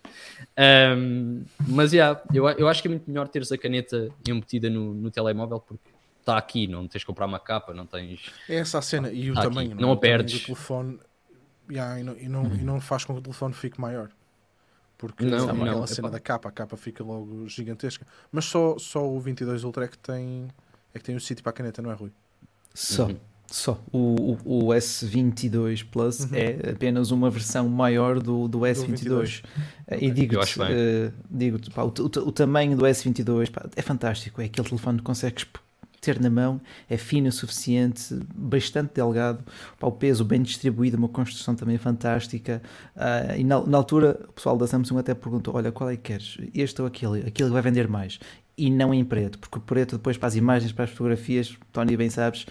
Um, 0.99 1.45
mas, 1.67 1.95
yeah, 1.95 2.21
eu, 2.35 2.47
eu 2.51 2.69
acho 2.69 2.83
que 2.83 2.89
é 2.89 2.91
muito 2.91 3.09
melhor 3.09 3.29
teres 3.29 3.51
a 3.51 3.57
caneta 3.57 4.11
embutida 4.29 4.69
no, 4.69 4.93
no 4.93 5.11
telemóvel, 5.11 5.61
porque 5.61 5.89
está 6.21 6.37
aqui, 6.37 6.67
não 6.67 6.87
tens 6.87 7.01
de 7.01 7.07
comprar 7.07 7.25
uma 7.25 7.41
capa, 7.41 7.73
não 7.73 7.87
tens. 7.87 8.21
É 8.49 8.57
essa 8.57 8.79
a 8.79 8.83
cena, 8.83 9.11
e 9.11 9.31
o 9.31 9.35
tá 9.35 9.43
tamanho, 9.43 9.71
não, 9.71 9.83
não 9.83 9.93
a 9.93 9.97
perdes. 9.97 10.43
O 10.43 10.47
telefone, 10.47 10.99
yeah, 11.71 11.99
e, 11.99 12.03
não, 12.03 12.17
e, 12.19 12.29
não, 12.29 12.45
e 12.57 12.63
não 12.63 12.81
faz 12.81 13.05
com 13.05 13.15
que 13.15 13.21
o 13.21 13.23
telefone 13.23 13.55
fique 13.55 13.81
maior. 13.81 14.11
Porque 14.99 15.25
não, 15.25 15.47
não, 15.47 15.65
aquela 15.65 15.87
cena 15.87 16.11
da 16.11 16.19
capa, 16.19 16.49
a 16.49 16.53
capa 16.53 16.77
fica 16.77 17.05
logo 17.05 17.47
gigantesca. 17.49 18.07
Mas 18.33 18.47
só, 18.47 18.79
só 18.79 19.07
o 19.07 19.21
22 19.21 19.65
Ultra 19.65 19.85
é 19.85 19.89
que 19.89 19.99
tem, 19.99 20.49
é 20.95 20.99
que 20.99 21.05
tem 21.05 21.15
o 21.15 21.21
sítio 21.21 21.43
para 21.43 21.51
a 21.51 21.53
caneta, 21.53 21.83
não 21.83 21.91
é, 21.91 21.95
Rui? 21.95 22.11
Só. 22.75 23.07
Uhum. 23.07 23.17
Só. 23.49 23.81
O, 23.93 24.39
o, 24.45 24.67
o, 24.67 24.69
S22 24.69 25.87
Plus 25.89 26.21
uhum. 26.21 26.31
é 26.33 26.71
apenas 26.71 27.11
uma 27.11 27.31
versão 27.31 27.69
maior 27.69 28.21
do, 28.21 28.49
do 28.49 28.61
S22. 28.61 29.43
Do 29.43 29.49
eh, 29.87 29.99
e 30.01 30.11
digo-te, 30.11 30.61
uh, 30.61 31.13
digo 31.31 31.59
o, 31.77 31.81
o, 31.83 32.29
o, 32.29 32.33
tamanho 32.33 32.77
do 32.77 32.85
S22 32.85 33.51
pá, 33.51 33.69
é 33.77 33.83
fantástico. 33.83 34.41
É 34.41 34.47
aquele 34.47 34.69
telefone 34.69 34.99
que 34.99 35.05
consegues 35.05 35.45
ter 36.07 36.21
na 36.21 36.31
mão 36.31 36.61
é 36.89 36.97
fino 36.97 37.29
o 37.29 37.33
suficiente, 37.33 38.17
bastante 38.33 38.95
delgado, 38.95 39.45
para 39.79 39.89
o 39.89 39.93
peso 39.93 40.25
bem 40.25 40.41
distribuído, 40.41 40.97
uma 40.97 41.09
construção 41.09 41.57
também 41.57 41.77
fantástica. 41.79 42.63
Uh, 42.95 43.39
e 43.39 43.43
na, 43.43 43.61
na, 43.67 43.77
altura 43.77 44.21
o 44.29 44.33
pessoal 44.33 44.57
da 44.57 44.69
Samsung 44.69 44.99
até 44.99 45.15
perguntou: 45.15 45.57
Olha, 45.57 45.73
qual 45.73 45.91
é 45.91 45.97
que 45.97 46.03
queres? 46.03 46.39
Este 46.55 46.81
ou 46.81 46.87
aquele? 46.87 47.21
Aquele 47.21 47.49
que 47.49 47.53
vai 47.53 47.63
vender 47.63 47.89
mais. 47.89 48.21
E 48.57 48.71
não 48.71 48.95
em 48.95 49.05
preto, 49.05 49.39
porque 49.39 49.59
o 49.59 49.61
preto 49.61 49.97
depois 49.97 50.17
para 50.17 50.29
as 50.29 50.37
imagens, 50.37 50.73
para 50.73 50.85
as 50.85 50.91
fotografias, 50.91 51.55
Tony 51.73 51.95
bem 51.95 52.09
sabes, 52.09 52.47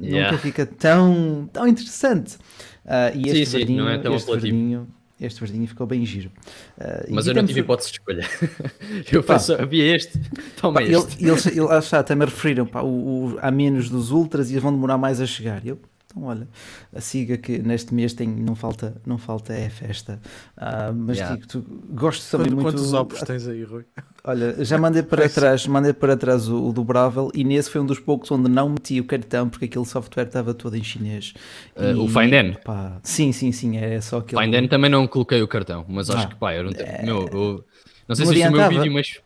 yeah. 0.00 0.32
nunca 0.32 0.42
fica 0.42 0.66
tão, 0.66 1.48
tão 1.52 1.68
interessante. 1.68 2.36
Uh, 2.84 3.14
e 3.14 3.28
este 3.28 3.46
sim, 3.46 3.56
verdinho, 3.58 3.78
sim, 3.78 3.84
não 3.84 3.92
é 3.92 3.98
tão 3.98 4.14
este 4.14 4.30
verdinho 4.32 4.88
Este 5.20 5.40
verdinho 5.40 5.66
ficou 5.66 5.86
bem 5.86 6.04
giro. 6.06 6.30
Uh, 6.78 7.06
Mas 7.10 7.26
eu 7.26 7.34
não 7.34 7.44
tive 7.44 7.60
hipótese 7.60 7.90
de 7.90 7.98
escolha. 7.98 8.24
eu 9.10 9.22
faço, 9.22 9.52
havia 9.54 9.96
este, 9.96 10.18
toma 10.60 10.74
pá, 10.74 10.82
este. 10.82 11.22
Ele, 11.22 11.30
eles, 11.30 11.46
ele, 11.46 11.96
até 11.96 12.14
me 12.14 12.24
referiram, 12.24 12.64
pá, 12.64 12.82
o, 12.82 12.86
o, 13.34 13.38
há 13.40 13.50
menos 13.50 13.90
dos 13.90 14.12
ultras 14.12 14.50
e 14.50 14.58
vão 14.60 14.72
demorar 14.72 14.96
mais 14.96 15.20
a 15.20 15.26
chegar. 15.26 15.66
Eu, 15.66 15.78
então, 16.18 16.24
olha, 16.24 16.48
a 16.94 17.00
siga 17.00 17.36
que 17.36 17.58
neste 17.58 17.94
mês 17.94 18.12
tem, 18.12 18.28
não 18.28 18.54
falta, 18.54 19.00
não 19.06 19.18
falta 19.18 19.52
é 19.52 19.68
festa. 19.68 20.20
Uh, 20.56 20.92
mas 20.94 21.18
yeah. 21.18 21.36
digo, 21.36 21.48
tu, 21.48 21.64
gosto 21.90 22.30
também 22.30 22.52
Quanto, 22.52 22.62
muito. 22.62 22.76
Quantos 22.76 22.92
opos 22.92 23.20
tens 23.22 23.46
aí, 23.46 23.62
Rui? 23.62 23.84
Olha, 24.24 24.64
já 24.64 24.78
mandei 24.78 25.02
para 25.02 25.28
trás, 25.30 25.66
mandei 25.66 25.92
para 25.92 26.16
trás 26.16 26.48
o, 26.48 26.68
o 26.68 26.72
dobrável 26.72 27.30
e 27.34 27.44
nesse 27.44 27.70
foi 27.70 27.80
um 27.80 27.86
dos 27.86 28.00
poucos 28.00 28.30
onde 28.30 28.50
não 28.50 28.70
meti 28.70 29.00
o 29.00 29.04
cartão 29.04 29.48
porque 29.48 29.66
aquele 29.66 29.86
software 29.86 30.26
estava 30.26 30.52
todo 30.52 30.76
em 30.76 30.82
chinês. 30.82 31.34
Uh, 31.76 31.84
e, 31.84 31.94
o 31.94 32.08
Find 32.08 32.56
Pá, 32.64 32.98
sim, 33.02 33.32
sim, 33.32 33.52
sim, 33.52 33.76
é 33.76 34.00
só 34.00 34.18
aquele. 34.18 34.42
Find 34.42 34.68
também 34.68 34.90
não 34.90 35.06
coloquei 35.06 35.40
o 35.42 35.48
cartão, 35.48 35.84
mas 35.88 36.10
acho 36.10 36.26
ah, 36.26 36.28
que 36.28 36.36
pá, 36.36 36.52
era 36.52 36.68
um 36.68 36.72
é... 36.72 37.02
meu, 37.04 37.28
eu, 37.28 37.64
não 38.08 38.16
sei 38.16 38.24
não 38.24 38.32
se 38.32 38.38
viste 38.38 38.48
o 38.48 38.52
meu 38.52 38.68
vídeo, 38.68 38.92
mas 38.92 39.20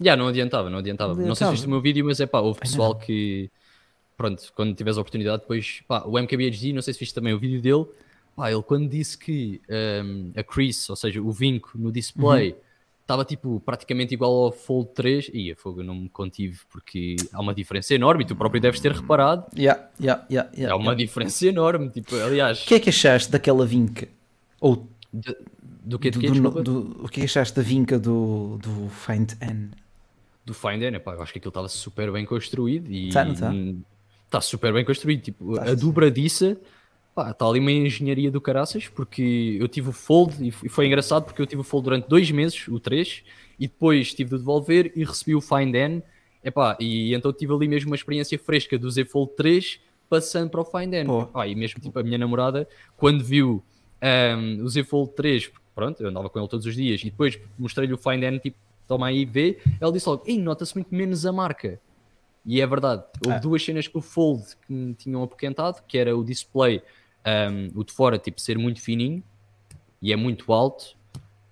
já 0.00 0.16
não 0.16 0.28
adiantava, 0.28 0.70
não 0.70 0.78
adiantava. 0.78 1.14
Não, 1.14 1.28
não 1.28 1.34
sei 1.34 1.46
se 1.46 1.52
viste 1.52 1.66
o 1.66 1.70
meu 1.70 1.80
vídeo, 1.80 2.04
mas 2.04 2.20
é 2.20 2.26
pá, 2.26 2.38
houve 2.40 2.60
pessoal 2.60 2.94
que 2.94 3.50
pronto, 4.18 4.52
quando 4.54 4.74
tiveres 4.74 4.98
a 4.98 5.00
oportunidade, 5.00 5.42
depois, 5.42 5.80
pá, 5.86 6.02
o 6.04 6.18
MKBHD, 6.18 6.72
não 6.72 6.82
sei 6.82 6.92
se 6.92 7.00
viste 7.00 7.14
também 7.14 7.32
o 7.32 7.38
vídeo 7.38 7.62
dele, 7.62 7.86
pá, 8.36 8.50
ele 8.50 8.62
quando 8.62 8.88
disse 8.88 9.16
que 9.16 9.62
um, 10.04 10.32
a 10.36 10.42
crease, 10.42 10.86
ou 10.90 10.96
seja, 10.96 11.22
o 11.22 11.30
vinco 11.30 11.70
no 11.76 11.92
display, 11.92 12.56
estava 13.00 13.22
uhum. 13.22 13.26
tipo 13.26 13.62
praticamente 13.64 14.12
igual 14.12 14.46
ao 14.46 14.52
Fold 14.52 14.90
3, 14.92 15.30
e 15.32 15.52
a 15.52 15.56
fogo 15.56 15.84
não 15.84 15.94
me 15.94 16.08
contive 16.08 16.58
porque 16.68 17.14
há 17.32 17.40
uma 17.40 17.54
diferença 17.54 17.94
enorme, 17.94 18.24
e 18.24 18.26
tu 18.26 18.34
próprio 18.34 18.60
deves 18.60 18.80
ter 18.80 18.90
reparado. 18.90 19.46
Yeah, 19.56 19.88
yeah, 20.00 20.26
yeah, 20.28 20.50
yeah, 20.52 20.74
há 20.74 20.76
uma 20.76 20.86
yeah. 20.86 21.04
diferença 21.04 21.46
enorme, 21.46 21.88
tipo, 21.88 22.16
aliás. 22.16 22.64
O 22.64 22.66
que 22.66 22.74
é 22.74 22.80
que 22.80 22.88
achaste 22.90 23.30
daquela 23.30 23.64
vinca? 23.64 24.08
Ou 24.60 24.88
de, 25.12 25.36
do 25.84 25.96
que 25.96 26.10
do, 26.10 26.20
do, 26.20 26.62
do, 26.62 27.04
O 27.04 27.08
que 27.08 27.20
é 27.20 27.22
que 27.22 27.26
achaste 27.26 27.54
da 27.54 27.62
vinca 27.62 28.00
do, 28.00 28.58
do 28.58 28.88
Find 28.90 29.32
N? 29.40 29.70
Do 30.44 30.52
Find 30.52 30.82
N, 30.82 30.98
pá, 30.98 31.14
eu 31.14 31.22
acho 31.22 31.32
que 31.32 31.38
aquilo 31.38 31.50
estava 31.50 31.68
super 31.68 32.10
bem 32.10 32.26
construído 32.26 32.90
e. 32.90 33.10
Tá, 33.10 33.24
não 33.24 33.34
tá? 33.34 33.52
Está 34.28 34.40
super 34.40 34.72
bem 34.72 34.84
construído. 34.84 35.22
Tipo, 35.22 35.54
tá 35.54 35.70
a 35.70 35.74
dobradiça, 35.74 36.56
está 37.16 37.46
ali 37.46 37.58
uma 37.58 37.72
engenharia 37.72 38.30
do 38.30 38.40
caraças, 38.40 38.86
porque 38.86 39.56
eu 39.58 39.66
tive 39.66 39.88
o 39.88 39.92
fold 39.92 40.36
e 40.46 40.68
foi 40.68 40.86
engraçado 40.86 41.24
porque 41.24 41.42
eu 41.42 41.46
tive 41.46 41.62
o 41.62 41.64
fold 41.64 41.84
durante 41.84 42.08
dois 42.08 42.30
meses, 42.30 42.68
o 42.68 42.78
3, 42.78 43.24
e 43.58 43.66
depois 43.66 44.14
tive 44.14 44.30
de 44.30 44.38
devolver 44.38 44.92
e 44.94 45.04
recebi 45.04 45.34
o 45.34 45.40
Find 45.40 45.74
N. 45.74 46.02
Epá, 46.44 46.76
e 46.78 47.12
então 47.14 47.32
tive 47.32 47.52
ali 47.52 47.66
mesmo 47.66 47.90
uma 47.90 47.96
experiência 47.96 48.38
fresca 48.38 48.78
do 48.78 48.88
Z 48.88 49.06
Fold 49.06 49.32
3 49.36 49.80
passando 50.08 50.48
para 50.48 50.60
o 50.60 50.64
Find 50.64 50.92
N. 50.94 51.22
Epá, 51.22 51.46
e 51.48 51.54
mesmo 51.54 51.80
tipo 51.80 51.98
a 51.98 52.02
minha 52.02 52.18
namorada, 52.18 52.68
quando 52.96 53.24
viu 53.24 53.62
um, 54.36 54.62
o 54.62 54.68
Z 54.68 54.84
Fold 54.84 55.12
3, 55.14 55.50
pronto, 55.74 56.02
eu 56.02 56.08
andava 56.08 56.30
com 56.30 56.38
ele 56.38 56.48
todos 56.48 56.64
os 56.66 56.74
dias, 56.74 57.00
e 57.00 57.06
depois 57.06 57.38
mostrei-lhe 57.58 57.92
o 57.92 57.98
Find 57.98 58.22
N, 58.22 58.38
tipo, 58.38 58.56
toma 58.86 59.08
aí, 59.08 59.24
vê, 59.24 59.58
ela 59.80 59.92
disse 59.92 60.08
logo, 60.08 60.22
ei, 60.26 60.38
nota-se 60.38 60.74
muito 60.74 60.94
menos 60.94 61.26
a 61.26 61.32
marca. 61.32 61.80
E 62.48 62.62
é 62.62 62.66
verdade, 62.66 63.04
houve 63.22 63.36
ah. 63.36 63.40
duas 63.40 63.62
cenas 63.62 63.86
que 63.86 63.98
o 63.98 64.00
Fold 64.00 64.42
que 64.66 64.72
me 64.72 64.94
tinham 64.94 65.22
apoquentado, 65.22 65.82
que 65.86 65.98
era 65.98 66.16
o 66.16 66.24
display, 66.24 66.82
um, 67.52 67.78
o 67.78 67.84
de 67.84 67.92
fora, 67.92 68.18
tipo, 68.18 68.40
ser 68.40 68.56
muito 68.56 68.80
fininho 68.80 69.22
e 70.00 70.14
é 70.14 70.16
muito 70.16 70.50
alto. 70.50 70.96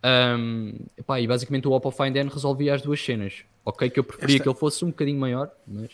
Um, 0.03 0.73
epá, 0.97 1.21
e 1.21 1.27
basicamente 1.27 1.69
o 1.69 1.73
Oppo 1.73 1.91
Find 1.91 2.17
N 2.17 2.31
resolvia 2.31 2.75
as 2.75 2.81
duas 2.81 2.99
cenas. 3.05 3.45
Ok, 3.63 3.91
que 3.91 4.01
eu 4.01 4.05
preferia 4.05 4.37
Esta... 4.37 4.45
que 4.45 4.49
ele 4.49 4.59
fosse 4.59 4.87
um 4.87 4.89
bocadinho 4.89 5.21
maior, 5.21 5.51
mas. 5.67 5.91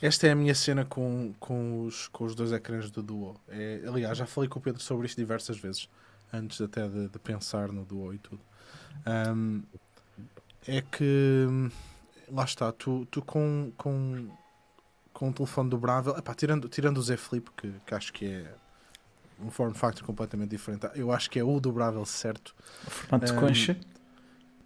Esta 0.00 0.28
é 0.28 0.30
a 0.30 0.36
minha 0.36 0.54
cena 0.54 0.84
com, 0.84 1.34
com, 1.40 1.84
os, 1.84 2.06
com 2.06 2.22
os 2.22 2.36
dois 2.36 2.52
ecrãs 2.52 2.88
do 2.88 3.02
Duo. 3.02 3.34
É, 3.48 3.82
aliás, 3.84 4.16
já 4.16 4.26
falei 4.26 4.48
com 4.48 4.60
o 4.60 4.62
Pedro 4.62 4.80
sobre 4.80 5.06
isto 5.06 5.16
diversas 5.16 5.58
vezes, 5.58 5.88
antes 6.32 6.60
até 6.60 6.86
de, 6.86 7.08
de 7.08 7.18
pensar 7.18 7.72
no 7.72 7.84
Duo 7.84 8.14
e 8.14 8.18
tudo. 8.18 8.40
Um, 9.34 9.62
é 10.68 10.82
que 10.82 11.48
lá 12.30 12.44
está, 12.44 12.72
tu, 12.72 13.06
tu 13.10 13.22
com, 13.22 13.72
com, 13.76 14.28
com 15.12 15.28
um 15.28 15.32
telefone 15.32 15.70
dobrável, 15.70 16.16
epá, 16.16 16.34
tirando, 16.34 16.68
tirando 16.68 16.98
o 16.98 17.02
Z 17.02 17.16
Flip, 17.16 17.50
que, 17.56 17.72
que 17.86 17.94
acho 17.94 18.12
que 18.12 18.26
é 18.26 18.54
um 19.40 19.50
form 19.50 19.74
factor 19.74 20.04
completamente 20.04 20.50
diferente, 20.50 20.88
eu 20.94 21.12
acho 21.12 21.30
que 21.30 21.38
é 21.38 21.44
o 21.44 21.60
dobrável 21.60 22.04
certo. 22.04 22.54
O 22.86 22.90
formato 22.90 23.32
de 23.32 23.38
concha? 23.38 23.78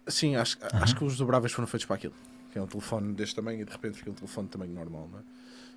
Sim, 0.07 0.35
acho, 0.35 0.57
acho 0.73 0.95
que 0.95 1.03
os 1.03 1.17
dobráveis 1.17 1.53
foram 1.53 1.67
feitos 1.67 1.85
para 1.85 1.95
aquilo. 1.95 2.13
Que 2.51 2.59
é 2.59 2.61
um 2.61 2.67
telefone 2.67 3.13
deste 3.13 3.35
tamanho 3.35 3.61
e 3.61 3.65
de 3.65 3.71
repente 3.71 3.97
fica 3.97 4.11
um 4.11 4.13
telefone 4.13 4.47
de 4.47 4.51
tamanho 4.51 4.73
normal, 4.73 5.07
não 5.09 5.19
é? 5.19 5.23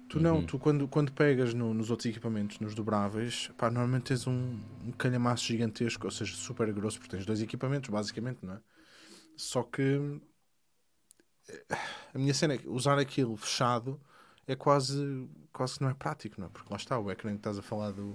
Tu 0.09 0.21
não, 0.21 0.37
uhum. 0.37 0.47
tu 0.47 0.59
quando, 0.59 0.87
quando 0.87 1.13
pegas 1.13 1.55
no, 1.55 1.73
nos 1.73 1.91
outros 1.91 2.07
equipamentos, 2.07 2.61
nos 2.61 2.75
dobráveis, 2.75 3.51
pá, 3.57 3.71
normalmente 3.71 4.05
tens 4.05 4.27
um, 4.27 4.61
um 4.87 4.93
calhamaço 4.93 5.45
gigantesco, 5.45 6.07
ou 6.07 6.11
seja, 6.11 6.35
super 6.35 6.71
grosso, 6.73 6.99
porque 6.99 7.17
tens 7.17 7.25
dois 7.25 7.41
equipamentos, 7.41 7.89
basicamente, 7.89 8.39
não 8.43 8.55
é? 8.55 8.59
Só 9.37 9.63
que 9.63 10.21
a 12.15 12.19
minha 12.19 12.35
cena 12.35 12.55
é 12.55 12.59
que 12.59 12.69
usar 12.69 12.99
aquilo 12.99 13.37
fechado 13.37 14.01
é 14.47 14.55
quase, 14.55 15.29
quase 15.53 15.79
que 15.79 15.83
não 15.83 15.91
é 15.91 15.95
prático, 15.95 16.37
não 16.39 16.47
é? 16.47 16.51
Porque 16.53 16.69
lá 16.71 16.77
está, 16.77 16.99
o 16.99 17.11
ecrã 17.11 17.31
que 17.31 17.37
estás 17.39 17.59
a 17.59 17.63
falar 17.63 17.93
do, 17.93 18.15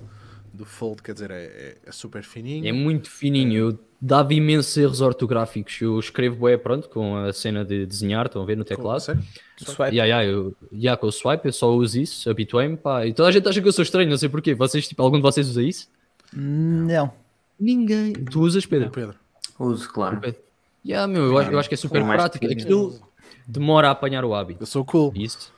do 0.54 0.66
Fold, 0.66 1.02
quer 1.02 1.14
dizer, 1.14 1.32
é, 1.32 1.44
é, 1.44 1.78
é 1.86 1.92
super 1.92 2.24
fininho. 2.24 2.68
É 2.68 2.72
muito 2.72 3.10
fininho, 3.10 3.54
eu 3.54 3.80
dava 4.00 4.34
imensos 4.34 4.76
erros 4.78 5.02
ortográficos. 5.02 5.82
Eu 5.82 6.00
escrevo 6.00 6.46
bem, 6.46 6.58
pronto, 6.58 6.88
com 6.90 7.18
a 7.18 7.34
cena 7.34 7.66
de 7.66 7.86
desenhar, 7.86 8.28
estão 8.28 8.42
a 8.42 8.46
ver 8.46 8.58
no 8.58 8.64
teclado. 8.64 9.06
Com, 9.06 9.66
swipe. 9.66 9.96
Yeah, 9.96 10.06
yeah, 10.06 10.26
eu, 10.26 10.56
yeah, 10.72 11.00
com 11.00 11.08
o 11.08 11.12
swipe, 11.12 11.48
eu 11.48 11.54
só 11.54 11.74
uso 11.74 12.00
isso, 12.00 12.30
habituei-me, 12.30 12.78
pá. 12.78 13.06
E 13.06 13.14
toda 13.14 13.30
a 13.30 13.32
gente 13.32 13.48
acha 13.48 13.62
que 13.62 13.68
eu 13.68 13.74
sou 13.74 13.84
estranho, 13.84 14.10
não 14.10 14.18
sei 14.18 14.30
porquê. 14.30 14.54
Vocês, 14.54 14.88
tipo, 14.88 15.02
algum 15.02 15.18
de 15.18 15.24
vocês 15.24 15.50
usa 15.50 15.64
isso? 15.64 15.90
Não. 16.32 17.12
Ninguém. 17.60 18.14
Tu 18.14 18.40
usas, 18.40 18.66
Pedro? 18.66 18.92
Pedro. 18.92 19.16
Uso, 19.58 19.90
claro. 19.90 20.22
Yeah, 20.86 21.12
meu, 21.12 21.26
eu, 21.26 21.38
acho, 21.38 21.52
eu 21.52 21.60
acho 21.60 21.68
que 21.68 21.76
é 21.76 21.78
super 21.78 22.06
prático. 22.06 22.46
Aquilo 22.46 23.09
demora 23.50 23.88
a 23.88 23.92
apanhar 23.92 24.24
o 24.24 24.34
hábito. 24.34 24.64
Eu 24.64 24.68
sou 24.68 24.86
cool. 24.86 25.12
Isso. 25.16 25.52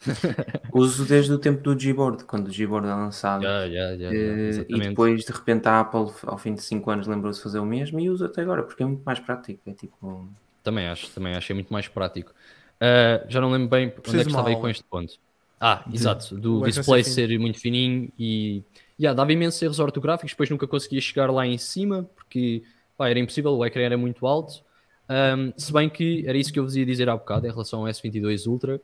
Uso 0.72 1.04
desde 1.04 1.32
o 1.32 1.38
tempo 1.38 1.62
do 1.62 1.76
Gboard, 1.76 2.24
quando 2.24 2.48
o 2.48 2.50
Gboard 2.50 2.88
é 2.88 2.94
lançado. 2.94 3.42
Yeah, 3.44 3.64
yeah, 3.66 3.92
yeah, 3.94 4.66
e 4.68 4.80
depois, 4.80 5.24
de 5.24 5.32
repente, 5.32 5.68
a 5.68 5.80
Apple, 5.80 6.06
ao 6.26 6.38
fim 6.38 6.54
de 6.54 6.62
5 6.62 6.90
anos, 6.90 7.06
lembrou-se 7.06 7.38
de 7.38 7.42
fazer 7.42 7.58
o 7.58 7.66
mesmo 7.66 8.00
e 8.00 8.08
uso 8.08 8.24
até 8.24 8.40
agora, 8.40 8.62
porque 8.62 8.82
é 8.82 8.86
muito 8.86 9.02
mais 9.04 9.18
prático. 9.18 9.60
É 9.66 9.72
tipo... 9.72 10.26
Também 10.62 10.88
acho, 10.88 11.10
também 11.10 11.34
acho, 11.34 11.52
é 11.52 11.54
muito 11.54 11.70
mais 11.70 11.86
prático. 11.86 12.32
Uh, 12.76 13.28
já 13.28 13.40
não 13.42 13.50
lembro 13.50 13.68
bem 13.68 13.90
Preciso 13.90 14.12
onde 14.12 14.20
é 14.20 14.24
que 14.24 14.30
estava 14.30 14.48
aí 14.48 14.56
com 14.56 14.68
este 14.68 14.84
ponto. 14.84 15.12
Ah, 15.60 15.84
de, 15.86 15.94
exato, 15.94 16.34
do 16.38 16.62
display 16.64 17.04
ser 17.04 17.38
muito 17.38 17.58
fininho 17.58 18.10
e 18.18 18.62
yeah, 18.98 19.14
dava 19.14 19.30
imensos 19.30 19.60
erros 19.60 19.78
ortográficos, 19.78 20.32
depois 20.32 20.48
nunca 20.48 20.66
conseguia 20.66 21.00
chegar 21.02 21.30
lá 21.30 21.46
em 21.46 21.58
cima, 21.58 22.08
porque 22.16 22.62
pá, 22.96 23.10
era 23.10 23.18
impossível, 23.18 23.52
o 23.52 23.66
ecrã 23.66 23.82
era 23.82 23.98
muito 23.98 24.26
alto. 24.26 24.62
Um, 25.10 25.52
se 25.56 25.72
bem 25.72 25.90
que 25.90 26.24
era 26.24 26.38
isso 26.38 26.52
que 26.52 26.58
eu 26.58 26.62
vos 26.62 26.76
ia 26.76 26.86
dizer 26.86 27.08
há 27.08 27.16
bocado 27.16 27.44
em 27.44 27.50
relação 27.50 27.80
ao 27.80 27.86
S22 27.86 28.46
Ultra. 28.46 28.80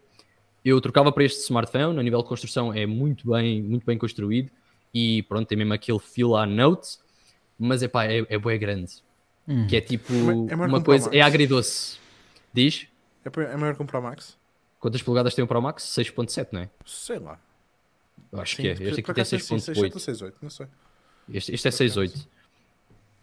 Eu 0.64 0.80
trocava 0.80 1.12
para 1.12 1.22
este 1.22 1.38
smartphone, 1.42 1.96
a 1.96 2.02
nível 2.02 2.20
de 2.20 2.28
construção 2.28 2.74
é 2.74 2.84
muito 2.84 3.30
bem, 3.30 3.62
muito 3.62 3.86
bem 3.86 3.96
construído 3.96 4.50
e 4.92 5.22
pronto, 5.24 5.46
tem 5.46 5.56
mesmo 5.56 5.72
aquele 5.72 6.00
feel 6.00 6.34
à 6.34 6.44
Note, 6.44 6.98
mas 7.56 7.82
epá, 7.82 8.04
é, 8.06 8.26
é 8.28 8.38
bem 8.38 8.58
grande. 8.58 8.94
Hum. 9.46 9.68
Que 9.68 9.76
é 9.76 9.80
tipo 9.80 10.12
é, 10.12 10.52
é 10.52 10.56
uma 10.56 10.82
coisa, 10.82 11.14
é 11.14 11.20
agridoce. 11.20 11.98
Diz? 12.52 12.88
É, 13.24 13.42
é 13.42 13.56
maior 13.56 13.76
que 13.76 13.82
um 13.82 13.86
Pro 13.86 14.02
Max? 14.02 14.36
Quantas 14.80 15.02
polegadas 15.02 15.34
tem 15.34 15.44
o 15.44 15.46
Pro 15.46 15.62
Max? 15.62 15.84
6.7, 15.84 16.48
não 16.50 16.62
é? 16.62 16.70
Sei 16.84 17.18
lá. 17.20 17.38
Eu 18.32 18.40
acho 18.40 18.56
Sim, 18.56 18.62
que 18.62 18.68
é. 18.68 18.72
Este 18.72 19.00
aqui 19.00 19.14
tem 19.14 19.24
6.8. 19.24 19.92
6.8, 19.94 20.32
não 20.42 20.50
sei. 20.50 20.66
Este, 21.32 21.54
este 21.54 21.68
é 21.68 21.70
6.8. 21.70 22.26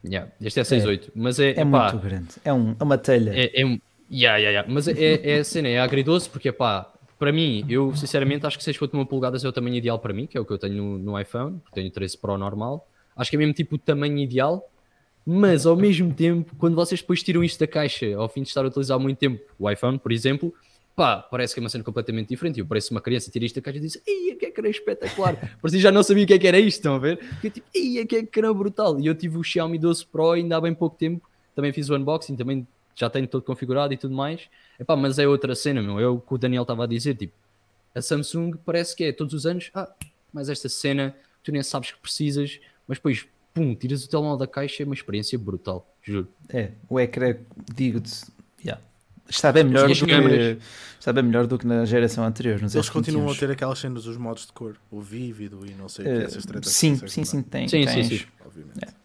Yeah, 0.06 0.32
este 0.42 0.60
é 0.60 0.64
6.8, 0.64 1.08
é, 1.08 1.12
mas 1.16 1.40
é. 1.40 1.52
É 1.52 1.66
pá, 1.66 1.92
muito 1.92 2.06
grande, 2.06 2.30
é, 2.44 2.52
um, 2.52 2.76
é 2.78 2.84
uma 2.84 2.98
telha. 2.98 3.32
É, 3.34 3.62
é 3.62 3.66
um. 3.66 3.80
Yeah, 4.12 4.38
yeah, 4.38 4.50
yeah. 4.50 4.68
Mas 4.72 4.88
é, 4.88 5.16
é 5.24 5.40
a 5.40 5.44
cena, 5.44 5.70
é 5.70 5.80
agridoce, 5.80 6.30
porque 6.30 6.52
pá, 6.52 6.94
para 7.18 7.32
mim, 7.32 7.66
eu 7.70 7.96
sinceramente 7.96 8.46
acho 8.46 8.58
que 8.58 8.64
6.1 8.66 9.06
polegadas 9.08 9.46
é 9.46 9.48
o 9.48 9.52
tamanho 9.52 9.76
ideal 9.76 9.98
para 9.98 10.14
mim, 10.14 10.28
que 10.28 10.38
é 10.38 10.42
o 10.42 10.46
que 10.46 10.52
eu 10.52 10.58
tenho 10.58 10.76
no, 10.76 10.98
no 10.98 11.20
iPhone, 11.20 11.62
tenho 11.74 11.90
13 11.90 12.18
Pro 12.18 12.38
normal. 12.38 12.86
Acho 13.16 13.30
que 13.30 13.38
é 13.38 13.40
mesmo 13.40 13.54
tipo 13.54 13.76
o 13.76 13.78
tamanho 13.78 14.18
ideal, 14.18 14.70
mas 15.26 15.66
ao 15.66 15.76
mesmo 15.76 16.14
tempo, 16.14 16.54
quando 16.58 16.76
vocês 16.76 17.00
depois 17.00 17.24
tiram 17.24 17.44
isto 17.44 17.60
da 17.60 17.68
caixa, 17.68 18.14
ao 18.16 18.28
fim 18.28 18.42
de 18.42 18.50
estar 18.50 18.66
a 18.66 18.68
utilizar 18.68 19.00
muito 19.00 19.18
tempo 19.18 19.42
o 19.58 19.70
iPhone, 19.72 19.98
por 19.98 20.12
exemplo, 20.12 20.54
pá, 20.96 21.18
parece 21.18 21.54
que 21.54 21.60
é 21.60 21.62
uma 21.64 21.70
cena 21.70 21.84
completamente 21.84 22.30
diferente. 22.30 22.60
Eu 22.60 22.66
pareço 22.66 22.94
uma 22.94 23.02
criança, 23.02 23.32
tira 23.32 23.46
isto 23.46 23.56
da 23.56 23.62
caixa 23.62 23.80
e 23.80 23.82
diz, 23.82 24.02
ei, 24.06 24.36
que 24.36 24.60
era 24.60 24.70
espetacular. 24.70 25.36
Parecia 25.62 25.80
já 25.80 25.92
não 25.92 26.04
sabia 26.04 26.24
o 26.24 26.28
que, 26.28 26.34
é 26.34 26.40
que 26.40 26.48
era 26.48 26.60
isto, 26.60 26.78
estão 26.78 26.96
a 26.96 27.00
ver? 27.00 27.20
Eu 27.44 27.52
tipo, 27.52 27.68
ei, 27.74 28.06
que 28.06 28.16
é 28.18 28.26
que 28.26 28.40
era 28.40 28.54
brutal. 28.54 29.00
E 29.00 29.08
eu 29.08 29.16
tive 29.16 29.38
o 29.38 29.44
Xiaomi 29.44 29.80
12 29.80 30.06
Pro 30.06 30.32
ainda 30.32 30.58
há 30.58 30.62
bem 30.62 30.74
pouco 30.74 30.96
tempo, 30.96 31.28
também 31.56 31.74
fiz 31.74 31.90
o 31.90 31.96
unboxing, 31.96 32.36
também 32.36 32.68
já 32.96 33.10
tenho 33.10 33.28
todo 33.28 33.44
configurado 33.44 33.94
e 33.94 33.98
tudo 33.98 34.16
mais. 34.16 34.48
Epá, 34.80 34.96
mas 34.96 35.18
é 35.18 35.28
outra 35.28 35.56
cena, 35.56 35.82
meu. 35.82 36.00
É 36.00 36.08
o 36.08 36.20
que 36.20 36.34
o 36.34 36.38
Daniel 36.38 36.62
estava 36.64 36.84
a 36.84 36.88
dizer, 36.88 37.16
tipo, 37.16 37.34
a 37.96 38.02
Samsung 38.02 38.54
parece 38.66 38.96
que 38.96 39.04
é 39.04 39.12
todos 39.12 39.34
os 39.34 39.46
anos, 39.46 39.72
ah, 39.74 39.92
mas 40.32 40.50
esta 40.50 40.70
cena, 40.70 41.16
tu 41.44 41.52
nem 41.52 41.62
sabes 41.64 41.92
que 41.92 42.00
precisas, 42.00 42.60
mas 42.88 42.98
depois, 42.98 43.26
pum, 43.54 43.76
tiras 43.76 44.04
o 44.04 44.10
telemóvel 44.10 44.38
da 44.38 44.48
caixa, 44.48 44.84
é 44.84 44.86
uma 44.86 44.96
experiência 44.96 45.38
brutal, 45.38 45.88
juro. 46.02 46.28
É, 46.50 46.72
o 46.90 47.00
ecrã, 47.00 47.36
digo-te, 47.76 48.26
yeah, 48.64 48.82
está 49.30 49.52
bem 49.52 49.64
melhor 49.64 49.88
do 49.88 50.06
que 50.06 50.58
está 51.00 51.12
bem 51.12 51.24
melhor 51.24 51.48
do 51.48 51.58
que 51.58 51.68
na 51.68 51.86
geração 51.86 52.24
anterior. 52.24 52.60
Eles 52.62 52.90
continuam 52.90 53.30
a 53.30 53.36
ter 53.36 53.52
aquelas 53.52 53.80
cenas 53.80 54.06
dos 54.06 54.18
modos 54.18 54.46
de 54.46 54.54
cor, 54.54 54.76
o 54.90 55.02
vívido 55.02 55.66
e 55.66 55.74
não 55.74 55.90
sei 55.90 56.06
o 56.06 56.08
que, 56.08 56.16
uh, 56.16 56.24
essas 56.24 56.46
tretas. 56.46 56.72
Sim, 56.72 56.96
sim, 57.08 57.26
sim, 57.26 57.42
tem. 57.42 57.68
Sim, 57.68 57.86
sim, 57.88 58.04
sim. 58.04 58.22
Obviamente. 58.46 58.86
É. 58.86 59.04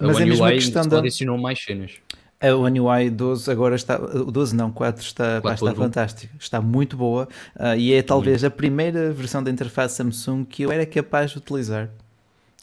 Mas 0.00 0.16
One 0.16 0.22
é 0.22 0.26
mesmo 0.26 0.44
UI 0.44 0.50
a 0.50 0.54
questão 0.54 0.86
da... 0.86 0.98
adicionou 0.98 1.38
mais 1.38 1.62
cenas. 1.62 1.92
A 2.40 2.54
One 2.54 2.80
UI 2.80 3.10
12 3.10 3.50
agora 3.50 3.74
está, 3.74 3.98
o 3.98 4.30
12 4.30 4.54
não, 4.54 4.70
4 4.70 5.02
está, 5.02 5.40
4 5.40 5.66
está 5.66 5.80
fantástico, 5.80 6.34
está 6.38 6.60
muito 6.60 6.96
boa 6.96 7.28
uh, 7.56 7.76
e 7.76 7.92
é 7.92 8.00
talvez 8.00 8.44
a 8.44 8.50
primeira 8.50 9.12
versão 9.12 9.42
da 9.42 9.50
interface 9.50 9.96
Samsung 9.96 10.44
que 10.44 10.62
eu 10.62 10.70
era 10.70 10.86
capaz 10.86 11.32
de 11.32 11.38
utilizar. 11.38 11.90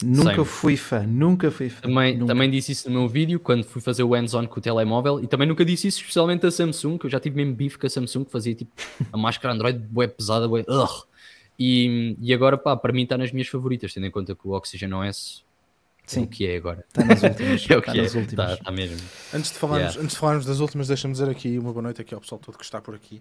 Nunca 0.02 0.34
Same. 0.34 0.44
fui 0.44 0.76
fã, 0.76 1.06
nunca 1.06 1.50
fui 1.50 1.70
fã. 1.70 1.80
Também, 1.80 2.14
nunca. 2.14 2.26
também 2.26 2.50
disse 2.50 2.72
isso 2.72 2.90
no 2.90 3.00
meu 3.00 3.08
vídeo 3.08 3.40
quando 3.40 3.64
fui 3.64 3.80
fazer 3.80 4.02
o 4.02 4.12
hands-on 4.12 4.46
com 4.46 4.58
o 4.58 4.62
telemóvel 4.62 5.20
e 5.20 5.26
também 5.26 5.48
nunca 5.48 5.64
disse 5.64 5.88
isso 5.88 6.00
especialmente 6.00 6.44
a 6.44 6.50
Samsung, 6.50 6.98
que 6.98 7.06
eu 7.06 7.10
já 7.10 7.18
tive 7.18 7.36
mesmo 7.36 7.54
bife 7.54 7.78
com 7.78 7.86
a 7.86 7.90
Samsung 7.90 8.24
que 8.24 8.30
fazia 8.30 8.54
tipo 8.54 8.70
a 9.10 9.16
máscara 9.16 9.54
Android 9.54 9.78
bué 9.78 10.06
pesada, 10.06 10.46
bué, 10.46 10.64
ugh. 10.68 11.06
E, 11.58 12.14
e 12.20 12.34
agora 12.34 12.58
pá, 12.58 12.76
para 12.76 12.92
mim 12.92 13.04
está 13.04 13.16
nas 13.16 13.32
minhas 13.32 13.48
favoritas, 13.48 13.94
tendo 13.94 14.04
em 14.04 14.10
conta 14.10 14.34
que 14.34 14.46
o 14.46 14.50
Oxygen 14.50 14.92
OS 14.92 15.46
Sim. 16.06 16.20
É 16.20 16.22
o 16.22 16.26
que 16.28 16.46
é 16.46 16.56
agora. 16.56 16.84
Está 16.86 17.04
nas 17.04 17.22
últimas. 17.22 17.66
é 17.68 17.76
o 17.76 17.82
que 17.82 17.90
é. 17.98 18.04
Está, 18.04 18.54
está 18.54 18.70
mesmo. 18.70 18.96
Antes 19.34 19.50
de, 19.50 19.58
falarmos, 19.58 19.88
yeah. 19.88 20.02
antes 20.02 20.14
de 20.14 20.20
falarmos 20.20 20.46
das 20.46 20.60
últimas, 20.60 20.86
deixa-me 20.86 21.12
dizer 21.12 21.28
aqui 21.28 21.58
uma 21.58 21.72
boa 21.72 21.82
noite 21.82 22.00
aqui 22.00 22.14
ao 22.14 22.20
pessoal 22.20 22.40
todo 22.40 22.56
que 22.56 22.64
está 22.64 22.80
por 22.80 22.94
aqui. 22.94 23.20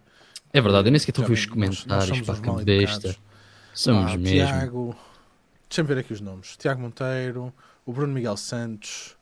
É 0.54 0.62
verdade, 0.62 0.88
eu 0.88 0.92
nem 0.92 1.00
sequer 1.00 1.12
estou 1.12 1.26
a 1.26 1.28
ver 1.28 1.34
os 1.34 1.46
comentários 1.48 2.22
para 2.22 2.36
que 2.36 2.64
besta. 2.64 3.16
Somos 3.74 4.14
ah, 4.14 4.18
mesmo. 4.18 4.48
Tiago, 4.48 4.96
deixa-me 5.70 5.88
ver 5.88 6.00
aqui 6.00 6.14
os 6.14 6.22
nomes. 6.22 6.56
Tiago 6.58 6.82
Monteiro, 6.82 7.54
o 7.86 7.94
Bruno 7.94 8.14
Miguel 8.14 8.38
Santos. 8.38 9.16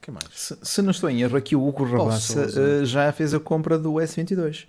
Quem 0.00 0.12
mais? 0.12 0.26
Se, 0.32 0.58
se 0.60 0.82
não 0.82 0.90
estou 0.90 1.08
em 1.08 1.22
erro, 1.22 1.36
aqui 1.36 1.54
o 1.54 1.66
Hugo 1.66 1.84
Rabassa 1.84 2.46
uh, 2.46 2.84
já 2.84 3.12
fez 3.12 3.32
a 3.32 3.40
compra 3.40 3.78
do 3.78 3.92
S22. 3.94 4.66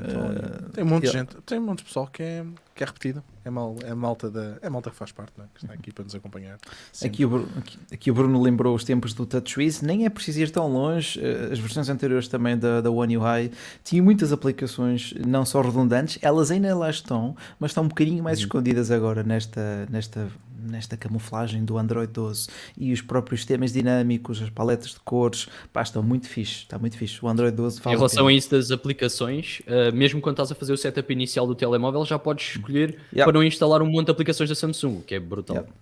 Então, 0.00 0.30
uh, 0.30 0.70
tem 0.70 0.84
um 0.84 0.86
monte 0.86 1.06
de 1.06 1.12
gente, 1.12 1.36
tem 1.44 1.58
um 1.58 1.62
monte 1.62 1.78
de 1.78 1.84
pessoal 1.84 2.06
que 2.06 2.22
é, 2.22 2.44
que 2.74 2.84
é 2.84 2.86
repetido. 2.86 3.22
É, 3.44 3.50
mal, 3.50 3.76
é, 3.82 3.94
malta 3.94 4.30
da, 4.30 4.56
é 4.62 4.70
malta 4.70 4.90
que 4.90 4.96
faz 4.96 5.10
parte, 5.10 5.32
né? 5.36 5.46
que 5.54 5.64
está 5.64 5.74
aqui 5.74 5.92
para 5.92 6.04
nos 6.04 6.14
acompanhar. 6.14 6.58
Aqui 7.04 7.24
o, 7.24 7.28
Bruno, 7.28 7.48
aqui, 7.56 7.78
aqui 7.92 8.10
o, 8.10 8.14
Bruno, 8.14 8.40
lembrou 8.40 8.74
os 8.76 8.84
tempos 8.84 9.12
do 9.14 9.26
TouchWiz, 9.26 9.82
nem 9.82 10.04
é 10.04 10.10
preciso 10.10 10.40
ir 10.40 10.50
tão 10.50 10.68
longe. 10.68 11.18
Eh, 11.20 11.48
as 11.52 11.58
versões 11.58 11.88
anteriores 11.88 12.28
também 12.28 12.56
da, 12.56 12.80
da 12.80 12.90
One 12.90 13.16
UI 13.16 13.50
tinham 13.82 14.04
muitas 14.04 14.32
aplicações, 14.32 15.14
não 15.26 15.44
só 15.44 15.60
redundantes, 15.60 16.18
elas 16.22 16.50
ainda 16.50 16.76
lá 16.76 16.90
estão, 16.90 17.34
mas 17.58 17.70
estão 17.70 17.84
um 17.84 17.88
bocadinho 17.88 18.22
mais 18.22 18.38
uhum. 18.38 18.44
escondidas 18.44 18.90
agora 18.90 19.22
nesta, 19.22 19.86
nesta 19.90 20.28
nesta 20.58 20.96
camuflagem 20.96 21.64
do 21.64 21.78
Android 21.78 22.12
12 22.12 22.48
e 22.76 22.92
os 22.92 23.00
próprios 23.00 23.44
temas 23.44 23.72
dinâmicos, 23.72 24.42
as 24.42 24.50
paletas 24.50 24.90
de 24.90 25.00
cores, 25.00 25.48
pá, 25.72 25.82
estão 25.82 26.02
muito 26.02 26.28
fixe, 26.28 26.62
está 26.62 26.78
muito 26.78 26.96
fixe. 26.96 27.24
O 27.24 27.28
Android 27.28 27.56
12 27.56 27.80
Em 27.86 27.90
relação 27.90 28.26
a 28.26 28.32
isso 28.32 28.50
das 28.50 28.70
aplicações, 28.70 29.60
uh, 29.60 29.94
mesmo 29.94 30.20
quando 30.20 30.34
estás 30.34 30.52
a 30.52 30.54
fazer 30.54 30.72
o 30.72 30.76
setup 30.76 31.12
inicial 31.12 31.46
do 31.46 31.54
telemóvel, 31.54 32.04
já 32.04 32.18
podes 32.18 32.56
escolher 32.56 32.98
yeah. 33.12 33.24
para 33.24 33.32
não 33.32 33.42
instalar 33.42 33.82
um 33.82 33.86
monte 33.86 34.06
de 34.06 34.12
aplicações 34.12 34.48
da 34.48 34.54
Samsung, 34.54 34.98
o 34.98 35.02
que 35.02 35.14
é 35.14 35.20
brutal. 35.20 35.56
Yeah. 35.56 35.72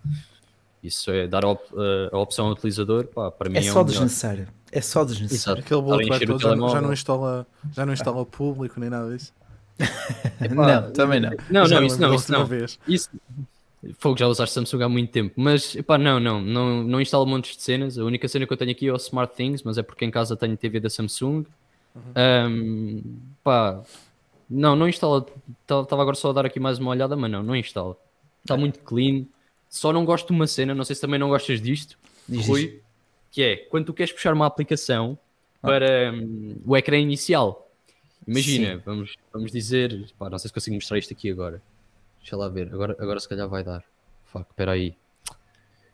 Isso 0.83 1.11
é 1.11 1.27
dar 1.27 1.45
a, 1.45 1.49
op 1.49 1.63
uh, 1.73 2.15
a, 2.15 2.19
opção 2.19 2.47
ao 2.47 2.53
utilizador, 2.53 3.07
pá, 3.07 3.31
para 3.31 3.51
mim 3.51 3.57
é, 3.57 3.61
é 3.61 3.73
só 3.73 3.83
desnecessário. 3.83 4.49
É 4.71 4.81
só 4.81 5.05
desnecessário. 5.05 5.63
Aquele 5.63 5.81
bolo 5.81 6.03
já, 6.05 6.19
já, 6.19 6.81
não 6.81 6.93
instala, 6.93 7.47
já 7.73 7.87
não 7.87 7.93
instala 7.93 8.25
público 8.27 8.79
nem 8.79 8.91
nada 8.91 9.17
disso. 9.17 9.33
não, 10.55 10.93
também 10.93 11.21
não. 11.21 11.31
Não, 11.51 11.67
não, 11.67 11.85
isso 11.85 12.01
não, 12.01 12.15
isso 12.15 12.33
não. 12.33 12.49
Isso, 12.87 13.11
Fogo, 13.99 14.19
já 14.19 14.27
usaste 14.27 14.55
Samsung 14.55 14.83
há 14.83 14.89
muito 14.89 15.11
tempo, 15.11 15.35
mas 15.37 15.77
pá, 15.83 15.99
não, 15.99 16.19
não, 16.19 16.41
não, 16.41 16.83
não 16.83 17.01
instalo 17.01 17.27
montes 17.27 17.57
de 17.57 17.63
cenas. 17.63 17.99
A 17.99 18.05
única 18.05 18.27
cena 18.29 18.47
que 18.47 18.53
eu 18.53 18.57
tenho 18.57 18.71
aqui 18.71 18.89
é 18.89 18.93
o 18.93 18.97
Smart 18.97 19.35
Things, 19.35 19.63
mas 19.63 19.79
é 19.79 19.83
porque 19.83 20.05
em 20.05 20.11
casa 20.11 20.37
tenho 20.37 20.57
TV 20.57 20.81
da 20.81 20.91
Samsung. 20.91 21.45
Uhum. 21.95 22.03
Um, 22.17 23.03
pá, 23.43 23.83
não, 24.49 24.77
não 24.77 24.89
instala. 24.89 25.27
Estava 25.63 26.03
agora 26.03 26.17
só 26.17 26.31
a 26.31 26.33
dar 26.33 26.47
aqui 26.47 26.61
mais 26.61 26.79
uma 26.79 26.91
olhada, 26.91 27.17
mas 27.17 27.31
não, 27.31 27.43
não 27.43 27.57
instala. 27.57 27.97
Está 28.45 28.55
é. 28.55 28.59
muito 28.59 28.79
clean. 28.81 29.25
Só 29.69 29.93
não 29.93 30.05
gosto 30.05 30.29
de 30.29 30.33
uma 30.33 30.47
cena, 30.47 30.75
não 30.75 30.85
sei 30.85 30.95
se 30.95 31.03
também 31.03 31.19
não 31.19 31.29
gostas 31.29 31.61
disto, 31.61 31.99
Diz 32.29 32.47
Rui, 32.47 32.63
isso. 32.63 32.81
que 33.31 33.43
é 33.43 33.57
quando 33.57 33.87
tu 33.87 33.95
queres 33.95 34.13
puxar 34.13 34.33
uma 34.33 34.47
aplicação 34.47 35.19
ah. 35.63 35.67
para 35.67 36.13
um, 36.13 36.57
o 36.65 36.77
ecrã 36.77 36.99
inicial. 36.99 37.71
Imagina, 38.27 38.83
vamos, 38.85 39.17
vamos 39.33 39.53
dizer, 39.53 40.13
pá, 40.19 40.29
não 40.29 40.39
sei 40.39 40.49
se 40.49 40.55
consigo 40.55 40.75
mostrar 40.75 40.99
isto 40.99 41.13
aqui 41.13 41.31
agora. 41.31 41.63
Deixa 42.27 42.37
lá 42.37 42.49
ver, 42.49 42.75
agora, 42.75 42.97
agora 42.99 43.21
se 43.21 43.29
calhar 43.29 43.49
vai 43.49 43.63
dar. 43.63 43.85
Fuck, 44.25 44.51
espera 44.51 44.73
aí. 44.73 44.97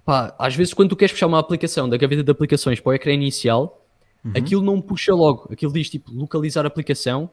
Pá, 0.03 0.35
às 0.38 0.57
vezes 0.57 0.73
quando 0.73 0.88
tu 0.88 0.97
queres 0.97 1.12
puxar 1.12 1.27
uma 1.27 1.38
aplicação 1.38 1.87
da 1.87 1.99
gaveta 1.99 2.25
de 2.25 2.31
aplicações 2.31 2.81
para 2.81 2.88
o 2.88 2.95
ecrã 2.95 3.12
inicial, 3.12 3.87
uhum. 4.25 4.33
aquilo 4.35 4.62
não 4.62 4.81
puxa 4.81 5.14
logo. 5.14 5.53
Aquilo 5.53 5.71
diz 5.71 5.90
tipo 5.90 6.11
localizar 6.11 6.64
aplicação 6.64 7.31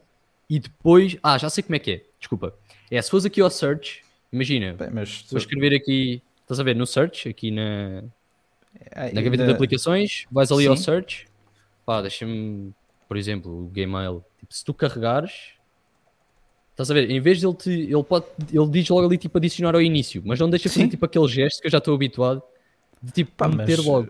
e 0.50 0.60
depois. 0.60 1.18
Ah, 1.24 1.38
já 1.38 1.50
sei 1.50 1.64
como 1.64 1.78
é 1.78 1.80
que 1.80 1.92
é. 1.92 2.06
Desculpa. 2.20 2.54
É, 2.92 3.02
se 3.02 3.10
fores 3.10 3.26
aqui 3.26 3.40
ao 3.40 3.50
search, 3.50 4.04
imagina, 4.34 4.74
Bem, 4.74 4.90
mas 4.92 5.26
vou 5.32 5.38
escrever 5.38 5.74
aqui, 5.74 6.22
estás 6.42 6.60
a 6.60 6.64
ver, 6.64 6.76
no 6.76 6.86
search, 6.86 7.30
aqui 7.30 7.52
na, 7.52 8.04
é, 8.92 9.14
na 9.14 9.22
gaveta 9.22 9.46
de 9.46 9.52
aplicações, 9.54 10.26
vais 10.30 10.52
ali 10.52 10.64
Sim. 10.64 10.70
ao 10.72 10.76
search, 10.76 11.26
pá, 11.86 12.02
deixa-me, 12.02 12.74
por 13.08 13.16
exemplo, 13.16 13.50
o 13.64 13.70
Gmail. 13.70 14.26
Tipo, 14.40 14.54
se 14.54 14.66
tu 14.66 14.74
carregares, 14.74 15.54
Estás 16.80 16.92
a 16.92 16.94
ver? 16.94 17.12
Em 17.12 17.20
vez 17.20 17.42
de 17.42 17.46
ele 17.46 17.56
te, 17.56 17.70
ele 17.70 18.04
pode, 18.04 18.26
ele 18.54 18.70
diz 18.70 18.88
logo 18.88 19.06
ali 19.06 19.18
tipo 19.18 19.38
adicionar 19.38 19.76
ao 19.76 19.82
início, 19.82 20.24
mas 20.26 20.40
não 20.40 20.50
deixa 20.50 20.70
fazer 20.70 20.88
tipo 20.88 21.06
aquele 21.06 21.28
gesto 21.28 21.60
que 21.60 21.68
eu 21.68 21.72
já 21.72 21.78
estou 21.78 21.94
habituado 21.94 22.42
de 23.04 23.12
tipo 23.12 23.32
Pá, 23.36 23.50
meter 23.50 23.78
mas, 23.80 23.86
logo. 23.86 24.08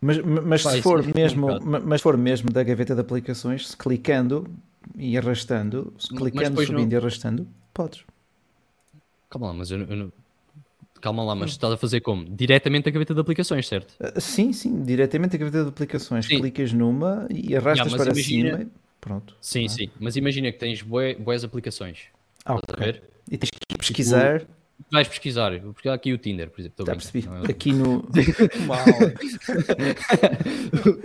Mas, 0.00 0.18
mas 0.18 0.62
Pá, 0.62 0.70
se 0.70 0.80
for 0.82 1.00
é 1.00 1.12
mesmo, 1.12 1.48
mas 1.84 2.00
for 2.00 2.16
mesmo 2.16 2.52
da 2.52 2.62
gaveta 2.62 2.94
de 2.94 3.00
aplicações, 3.00 3.70
se 3.70 3.76
clicando 3.76 4.46
e 4.96 5.18
arrastando, 5.18 5.92
se 5.98 6.14
clicando, 6.14 6.64
subindo 6.64 6.86
não... 6.86 6.92
e 6.92 6.96
arrastando, 6.96 7.48
podes. 7.72 8.04
Calma 9.28 9.48
lá, 9.48 9.52
mas 9.54 9.72
eu, 9.72 9.80
eu 9.80 9.96
não... 9.96 10.12
Calma 11.00 11.24
lá, 11.24 11.34
mas 11.34 11.50
estás 11.50 11.72
a 11.72 11.76
fazer 11.76 12.00
como? 12.00 12.24
Diretamente 12.24 12.88
a 12.88 12.92
gaveta 12.92 13.12
de 13.12 13.20
aplicações, 13.20 13.66
certo? 13.66 13.92
Uh, 14.00 14.20
sim, 14.20 14.52
sim, 14.52 14.84
diretamente 14.84 15.34
a 15.34 15.38
gaveta 15.40 15.64
de 15.64 15.68
aplicações. 15.68 16.26
Sim. 16.26 16.38
Clicas 16.38 16.72
numa 16.72 17.26
e 17.28 17.56
arrastas 17.56 17.88
yeah, 17.88 17.96
para 17.96 18.12
imagina... 18.12 18.58
cima. 18.58 18.70
Pronto. 19.04 19.36
Sim, 19.38 19.66
é? 19.66 19.68
sim. 19.68 19.90
Mas 20.00 20.16
imagina 20.16 20.50
que 20.50 20.58
tens 20.58 20.80
boas, 20.80 21.14
boas 21.18 21.44
aplicações. 21.44 22.04
Ah, 22.42 22.54
okay. 22.54 22.74
a 22.74 22.78
ver? 22.78 23.02
E 23.30 23.36
tens 23.36 23.50
que 23.50 23.76
pesquisar. 23.76 24.40
Tipo, 24.40 24.50
vais 24.90 25.06
pesquisar. 25.06 25.60
Pesquisar 25.60 25.92
aqui 25.92 26.14
o 26.14 26.16
Tinder, 26.16 26.48
por 26.48 26.62
exemplo. 26.62 26.86
Já 26.86 26.92
percebi. 26.92 27.28
É 27.46 27.50
aqui 27.50 27.74
no. 27.74 27.98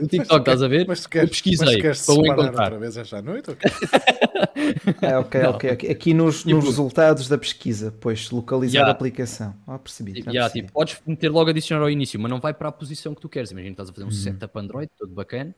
o 0.02 0.08
TikTok, 0.08 0.40
estás 0.40 0.64
a 0.64 0.68
ver? 0.70 0.88
Mas 0.88 1.02
tu 1.02 1.10
queres, 1.10 1.28
eu 1.28 1.30
pesquisei 1.30 1.84
mas 1.84 2.06
para 2.06 2.16
o 2.16 2.26
encontrar. 2.26 2.48
outra 2.48 2.80
vez 2.80 2.96
esta 2.96 3.22
noite? 3.22 3.52
Okay? 3.52 3.70
é, 5.02 5.18
ok, 5.18 5.42
não. 5.42 5.50
ok. 5.50 5.72
Aqui 5.92 6.14
nos, 6.14 6.46
nos 6.46 6.64
resultados 6.64 7.28
da 7.28 7.38
pesquisa, 7.38 7.94
pois 8.00 8.32
localizar 8.32 8.76
yeah. 8.76 8.94
a 8.94 8.96
aplicação. 8.96 9.54
Ah, 9.68 9.78
percebi. 9.78 10.14
Tipo, 10.14 10.30
yeah, 10.30 10.50
tipo, 10.50 10.72
podes 10.72 11.02
meter 11.06 11.30
logo 11.30 11.50
adicionar 11.50 11.84
ao 11.84 11.90
início, 11.90 12.18
mas 12.18 12.32
não 12.32 12.40
vai 12.40 12.54
para 12.54 12.70
a 12.70 12.72
posição 12.72 13.14
que 13.14 13.20
tu 13.20 13.28
queres. 13.28 13.52
Imagina 13.52 13.76
que 13.76 13.82
estás 13.82 13.90
a 13.90 13.94
fazer 13.94 14.06
um 14.06 14.08
uhum. 14.08 14.14
setup 14.14 14.58
Android, 14.58 14.90
todo 14.98 15.14
bacana. 15.14 15.54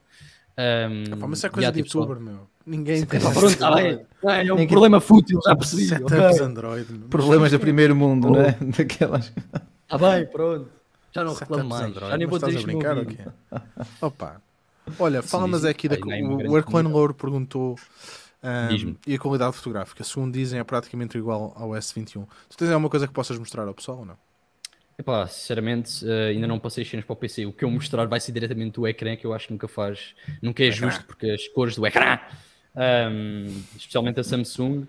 Um, 0.61 1.13
Epá, 1.13 1.27
mas 1.27 1.43
é 1.43 1.49
coisa 1.49 1.71
de 1.71 1.81
tipo, 1.81 1.97
youtuber, 1.97 2.17
só... 2.17 2.23
meu. 2.23 2.47
Ninguém 2.65 3.05
tem. 3.05 3.19
Pronto, 3.19 3.57
tá 3.57 3.73
bem. 3.75 4.05
É, 4.23 4.47
é 4.47 4.53
um 4.53 4.55
Ninguém... 4.55 4.67
problema 4.67 4.99
fútil, 5.01 5.39
já 5.43 5.55
percebi. 5.55 6.03
Okay. 6.03 6.45
Android. 6.45 6.93
Problemas 7.09 7.51
do 7.51 7.59
primeiro 7.59 7.95
mundo, 7.95 8.27
oh. 8.27 8.31
não 8.31 8.41
é? 8.41 8.55
Daquelas. 8.77 9.33
Tá 9.87 9.97
bem, 9.97 10.27
pronto. 10.27 10.69
Já 11.11 11.23
não 11.23 11.33
reclamo 11.33 11.69
mais. 11.69 11.85
Android, 11.85 12.11
já 12.11 12.17
nem 12.17 12.27
vou 12.27 12.37
dizer 12.37 12.53
isto 12.53 12.65
brincar, 12.65 12.97
okay. 12.97 13.25
Opa. 14.01 14.41
Olha, 14.99 15.23
fala-nos 15.23 15.65
aqui 15.65 15.89
da. 15.89 15.97
O 16.47 16.57
Erclan 16.57 16.87
Louro 16.87 17.13
perguntou. 17.13 17.75
Um, 18.43 18.95
e 19.05 19.13
a 19.13 19.19
qualidade 19.19 19.55
fotográfica, 19.55 20.03
segundo 20.03 20.33
dizem, 20.33 20.59
é 20.59 20.63
praticamente 20.63 21.15
igual 21.15 21.53
ao 21.55 21.69
S21. 21.69 22.25
Tu 22.49 22.57
tens 22.57 22.71
alguma 22.71 22.89
coisa 22.89 23.07
que 23.07 23.13
possas 23.13 23.37
mostrar 23.37 23.67
ao 23.67 23.73
pessoal 23.73 23.99
ou 23.99 24.05
não? 24.05 24.17
Epá, 25.01 25.27
sinceramente, 25.27 26.05
uh, 26.05 26.29
ainda 26.29 26.45
não 26.45 26.59
passei 26.59 26.85
cenas 26.85 27.03
para 27.03 27.13
o 27.13 27.15
PC. 27.15 27.47
O 27.47 27.51
que 27.51 27.65
eu 27.65 27.71
mostrar 27.71 28.05
vai 28.05 28.19
ser 28.19 28.31
diretamente 28.31 28.75
do 28.75 28.87
ecrã, 28.87 29.15
que 29.15 29.25
eu 29.25 29.33
acho 29.33 29.47
que 29.47 29.53
nunca 29.53 29.67
faz, 29.67 30.13
nunca 30.39 30.63
é 30.63 30.69
justo, 30.69 31.03
porque 31.05 31.31
as 31.31 31.47
cores 31.47 31.75
do 31.75 31.87
ecrã, 31.87 32.19
um, 33.11 33.47
especialmente 33.75 34.19
a 34.19 34.23
Samsung, 34.23 34.87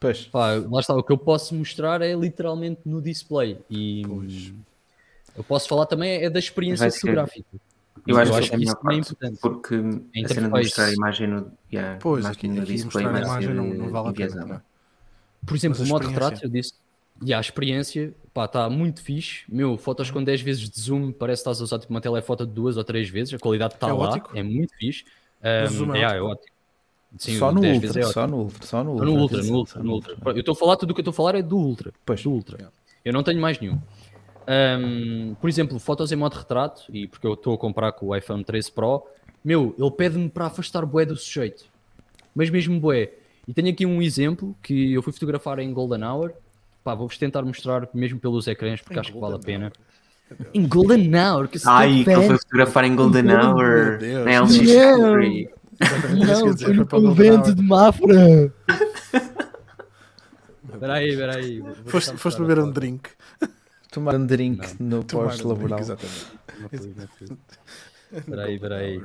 pois. 0.00 0.24
Pá, 0.24 0.54
lá 0.54 0.80
está, 0.80 0.94
o 0.94 1.02
que 1.02 1.12
eu 1.12 1.18
posso 1.18 1.54
mostrar 1.54 2.00
é 2.00 2.14
literalmente 2.14 2.80
no 2.86 3.02
display. 3.02 3.58
E 3.68 4.04
pois. 4.06 4.54
eu 5.36 5.44
posso 5.44 5.68
falar 5.68 5.84
também 5.84 6.24
é 6.24 6.30
da 6.30 6.38
experiência 6.38 6.90
fotográfica. 6.90 7.46
Eu, 8.06 8.16
acho, 8.16 8.32
eu 8.32 8.36
acho 8.36 8.50
que, 8.50 8.56
que 8.56 8.64
isso 8.64 8.76
também 8.76 8.96
é 8.96 9.00
importante. 9.00 9.38
Porque 9.42 9.74
a, 9.74 10.24
a 10.24 10.28
cena 10.28 10.48
de 10.48 10.48
mostrar 10.48 10.84
a 10.86 10.92
imagem 10.94 11.26
no, 11.26 11.52
yeah, 11.70 11.98
pois, 12.00 12.24
imagem 12.24 12.38
aqui, 12.38 12.48
no 12.48 12.64
display 12.64 13.04
mostrar 13.04 13.22
a 13.22 13.36
imagem 13.36 13.54
não, 13.54 13.66
não 13.66 13.90
vale 13.90 14.08
a 14.08 14.12
pena. 14.14 14.64
Por 15.44 15.54
exemplo, 15.54 15.84
o 15.84 15.86
modo 15.86 16.08
retrato, 16.08 16.42
eu 16.42 16.48
disse, 16.48 16.72
e 17.22 17.32
a 17.32 17.40
experiência 17.40 18.14
está 18.44 18.68
muito 18.68 19.02
fixe. 19.02 19.44
Meu, 19.48 19.76
fotos 19.78 20.10
com 20.10 20.22
10 20.22 20.40
vezes 20.42 20.68
de 20.68 20.80
zoom, 20.80 21.12
parece 21.12 21.42
que 21.42 21.48
estás 21.48 21.60
a 21.60 21.64
usar 21.64 21.78
tipo, 21.78 21.92
uma 21.92 22.00
telefoto 22.00 22.46
de 22.46 22.52
duas 22.52 22.76
ou 22.76 22.84
três 22.84 23.08
vezes. 23.08 23.34
A 23.34 23.38
qualidade 23.38 23.74
está 23.74 23.88
é 23.88 23.92
lá, 23.92 24.10
ótico. 24.10 24.36
é 24.36 24.42
muito 24.42 24.74
fixe. 24.76 25.04
Um, 25.42 25.94
é, 25.94 26.00
é, 26.00 26.02
é 26.16 26.22
ótimo. 26.22 26.56
Sim, 27.18 27.38
só, 27.38 27.50
no 27.50 27.62
ultra, 27.62 28.00
é 28.00 28.02
só 28.02 28.26
no 28.26 28.36
Ultra, 28.36 28.66
só 28.66 28.84
no 28.84 28.90
Ultra. 28.92 29.06
No 29.06 29.12
Ultra, 29.12 29.42
no 29.42 29.54
Ultra, 29.54 29.82
no 29.82 29.92
Ultra. 29.92 30.16
Eu 30.26 30.40
estou 30.40 30.52
a 30.52 30.56
falar, 30.56 30.76
tudo 30.76 30.90
o 30.90 30.94
que 30.94 31.00
eu 31.00 31.02
estou 31.02 31.12
a 31.12 31.14
falar 31.14 31.34
é 31.36 31.42
do 31.42 31.56
Ultra. 31.56 31.92
Pois. 32.04 32.22
Do 32.22 32.30
Ultra. 32.30 32.70
Eu 33.04 33.12
não 33.12 33.22
tenho 33.22 33.40
mais 33.40 33.58
nenhum. 33.58 33.80
Um, 34.48 35.34
por 35.40 35.48
exemplo, 35.48 35.78
fotos 35.78 36.12
em 36.12 36.16
modo 36.16 36.34
retrato, 36.34 36.84
e 36.92 37.06
porque 37.06 37.26
eu 37.26 37.34
estou 37.34 37.54
a 37.54 37.58
comprar 37.58 37.92
com 37.92 38.06
o 38.06 38.16
iPhone 38.16 38.44
13 38.44 38.70
Pro, 38.70 39.06
meu, 39.42 39.74
ele 39.78 39.90
pede-me 39.92 40.28
para 40.28 40.46
afastar 40.46 40.84
bué 40.84 41.06
do 41.06 41.16
sujeito. 41.16 41.64
Mas 42.34 42.50
mesmo 42.50 42.78
bué. 42.78 43.12
E 43.48 43.54
tenho 43.54 43.70
aqui 43.70 43.86
um 43.86 44.02
exemplo 44.02 44.54
que 44.62 44.92
eu 44.92 45.02
fui 45.02 45.12
fotografar 45.12 45.58
em 45.58 45.72
Golden 45.72 46.04
Hour 46.04 46.34
Pá, 46.86 46.94
vou-vos 46.94 47.18
tentar 47.18 47.42
mostrar 47.42 47.88
mesmo 47.92 48.20
pelos 48.20 48.46
ecrãs 48.46 48.80
porque 48.80 48.96
acho 48.96 49.12
que 49.12 49.18
vale 49.18 49.34
a 49.34 49.38
pena. 49.40 49.72
Em 50.54 50.68
Golden 50.68 51.10
Hour. 51.16 51.48
Que 51.48 51.58
Ai, 51.66 52.04
que 52.04 52.10
ele 52.10 52.26
foi 52.28 52.38
fotografar 52.38 52.84
em 52.84 52.94
Golden 52.94 53.24
Hour. 53.32 53.98
Na 54.24 54.42
LX 54.42 54.56
Não, 56.14 56.56
foi 56.56 56.72
no 56.74 56.86
convento 56.86 57.52
de 57.52 57.60
Mafra. 57.60 58.54
Peraí, 60.78 61.16
peraí. 61.16 61.64
Foste, 61.86 62.16
foste 62.16 62.40
beber 62.40 62.60
um 62.60 62.70
drink. 62.70 63.10
Tomar 63.90 64.14
um 64.14 64.24
drink 64.24 64.76
não. 64.78 64.98
no 64.98 65.04
pós-laboral. 65.04 65.80
Um 65.80 65.82
exatamente. 65.82 66.26
Peraí, 68.26 68.60
peraí. 68.60 69.02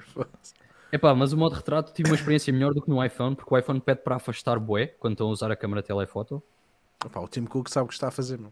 Epá, 0.92 1.16
mas 1.16 1.34
o 1.34 1.38
modo 1.38 1.56
retrato 1.56 1.92
tive 1.94 2.12
uma 2.12 2.16
experiência 2.16 2.54
melhor 2.54 2.76
do 2.76 2.82
que 2.84 2.92
no 2.92 3.04
iPhone, 3.04 3.36
porque 3.36 3.52
o 3.52 3.58
iPhone 3.58 3.82
pede 3.82 4.02
para 4.04 4.18
afastar 4.18 4.60
bué 4.60 4.86
quando 4.86 5.14
estão 5.14 5.30
a 5.30 5.32
usar 5.32 5.50
a 5.50 5.56
câmera 5.56 5.82
telefoto. 5.82 6.44
Epá, 7.06 7.20
o 7.20 7.28
Tim 7.28 7.46
Cook 7.46 7.70
sabe 7.70 7.86
o 7.86 7.88
que 7.88 7.94
está 7.94 8.08
a 8.08 8.12
fazer, 8.12 8.40
não? 8.40 8.52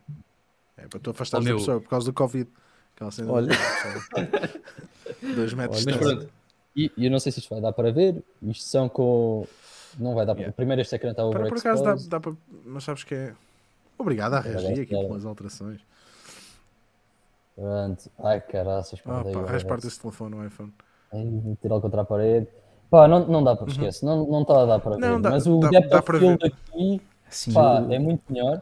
É 0.78 0.88
para 0.88 1.00
tu 1.00 1.10
afastar 1.12 1.42
oh, 1.42 1.42
a 1.42 1.56
pessoa 1.56 1.82
por 1.82 1.90
causa 1.90 2.06
do 2.06 2.14
Covid. 2.14 2.50
Aquela 2.96 3.12
cena 3.12 3.32
Olha. 3.32 3.50
Dois 5.36 5.54
metros 5.54 5.86
Olha, 5.86 6.16
mas 6.16 6.28
E 6.76 6.92
eu 6.98 7.12
não 7.12 7.20
sei 7.20 7.32
se 7.32 7.40
isto 7.40 7.50
vai 7.50 7.62
dar 7.62 7.74
para 7.74 7.92
ver. 7.92 8.24
Isto 8.44 8.64
são 8.66 8.90
com. 8.90 9.46
Não 9.98 10.16
vai 10.16 10.26
dar 10.26 10.34
para. 10.34 10.42
Yeah. 10.42 10.56
Primeiro 10.56 10.82
este 10.82 10.96
ecrã 10.96 11.12
está 11.12 11.26
over 11.26 11.48
Por 11.48 11.58
acaso 11.58 11.84
dá, 11.84 11.96
dá 11.96 12.20
para. 12.20 12.34
Mas 12.66 12.84
sabes 12.84 13.04
que 13.04 13.16
é. 13.16 13.34
Obrigado 13.98 14.34
a 14.36 14.40
reagir 14.40 14.82
aqui 14.82 14.88
pelas 14.88 15.26
alterações. 15.26 15.82
Pronto. 17.56 18.10
Ai 18.20 18.40
caraças. 18.42 19.02
Ah, 19.06 19.24
pá, 19.24 19.52
raspar 19.52 19.80
esse 19.80 20.00
telefone 20.00 20.36
no 20.36 20.46
iPhone. 20.46 20.74
Tirar 21.62 21.82
contra 21.82 22.02
a 22.02 22.06
parede. 22.06 22.48
Pá, 22.90 23.08
não, 23.08 23.28
não 23.28 23.44
dá 23.44 23.56
para 23.56 23.66
uhum. 23.66 23.72
esquecer. 23.72 24.06
Não, 24.06 24.26
não 24.26 24.42
está 24.42 24.62
a 24.62 24.66
dar 24.66 24.80
para 24.80 24.98
não, 24.98 25.16
ver. 25.16 25.22
Dá, 25.22 25.30
mas 25.32 25.46
o 25.46 25.60
dá, 25.60 25.70
depth 25.70 25.90
dá 25.90 26.00
of 26.00 26.20
field 26.20 26.46
aqui 26.46 27.02
Sim, 27.30 27.54
pá, 27.54 27.82
eu... 27.82 27.94
é 27.94 28.00
muito 28.00 28.24
melhor. 28.30 28.62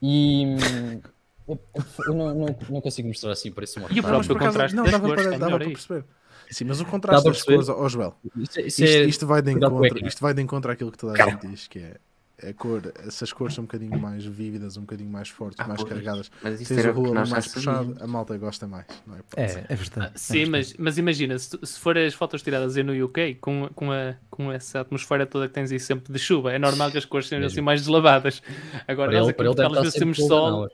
E 0.00 0.44
hum, 0.46 1.00
eu, 1.48 1.58
eu 2.06 2.14
não, 2.14 2.34
não, 2.34 2.56
não, 2.70 2.80
consigo 2.80 3.08
mostrar 3.08 3.32
assim 3.32 3.50
para 3.50 3.64
esse 3.64 3.80
modo. 3.80 3.92
E 3.94 4.00
o 4.00 4.02
próprio 4.02 4.38
contraste 4.38 4.76
não, 4.76 4.84
dava 4.84 5.08
para, 5.08 5.34
é 5.34 5.38
dava 5.38 5.58
para 5.58 5.66
perceber. 5.66 6.04
Sim, 6.50 6.64
mas 6.64 6.80
o 6.80 6.84
contraste 6.84 7.28
das 7.28 7.42
cores, 7.42 7.68
ó 7.68 7.82
oh, 7.82 7.88
Joel, 7.88 8.14
isto, 8.36 8.60
isto, 8.60 8.82
é 8.82 9.02
isto, 9.04 9.26
vai 9.26 9.42
de 9.42 9.52
encontro, 9.52 10.06
isto 10.06 10.20
vai 10.20 10.32
de 10.32 10.40
encontro 10.40 10.70
àquilo 10.70 10.90
que 10.90 10.96
toda 10.96 11.22
a 11.22 11.30
gente 11.30 11.46
diz, 11.46 11.66
que 11.66 11.78
é 11.78 11.96
a 12.42 12.52
cor, 12.52 12.92
essas 13.06 13.32
cores 13.32 13.54
são 13.54 13.62
um 13.62 13.66
bocadinho 13.66 13.98
mais 13.98 14.24
vívidas, 14.24 14.76
um 14.76 14.82
bocadinho 14.82 15.10
mais 15.10 15.28
fortes, 15.28 15.58
ah, 15.58 15.66
mais 15.66 15.80
pois. 15.80 15.92
carregadas. 15.92 16.30
Mas 16.42 16.60
isso 16.60 16.74
Tens 16.74 16.86
a 16.86 16.90
rua 16.92 17.26
mais 17.26 17.48
puxado, 17.48 17.96
a 18.00 18.06
malta 18.06 18.36
gosta 18.38 18.66
mais, 18.66 18.86
não 19.06 19.16
é? 19.16 19.20
É, 19.36 19.64
é 19.68 19.74
verdade. 19.74 20.12
Ah, 20.14 20.18
sim, 20.18 20.42
é 20.42 20.46
mas, 20.46 20.74
mas 20.78 20.98
imagina, 20.98 21.38
se, 21.38 21.58
se 21.62 21.78
for 21.80 21.98
as 21.98 22.14
fotos 22.14 22.42
tiradas 22.42 22.76
aí 22.76 22.82
no 22.82 23.04
UK, 23.04 23.36
com, 23.36 23.68
com, 23.74 23.90
a, 23.90 24.14
com 24.30 24.52
essa 24.52 24.80
atmosfera 24.80 25.26
toda 25.26 25.48
que 25.48 25.54
tens 25.54 25.72
aí 25.72 25.80
sempre 25.80 26.12
de 26.12 26.18
chuva, 26.18 26.52
é 26.52 26.58
normal 26.58 26.90
que 26.90 26.98
as 26.98 27.04
cores 27.04 27.26
sejam 27.26 27.46
assim 27.46 27.60
mais 27.60 27.80
deslavadas. 27.80 28.42
Agora, 28.86 29.12
nós 29.12 29.28
aqui, 29.28 29.42
às 29.42 29.82
vezes 29.82 29.94
temos 29.94 30.18
sol. 30.18 30.68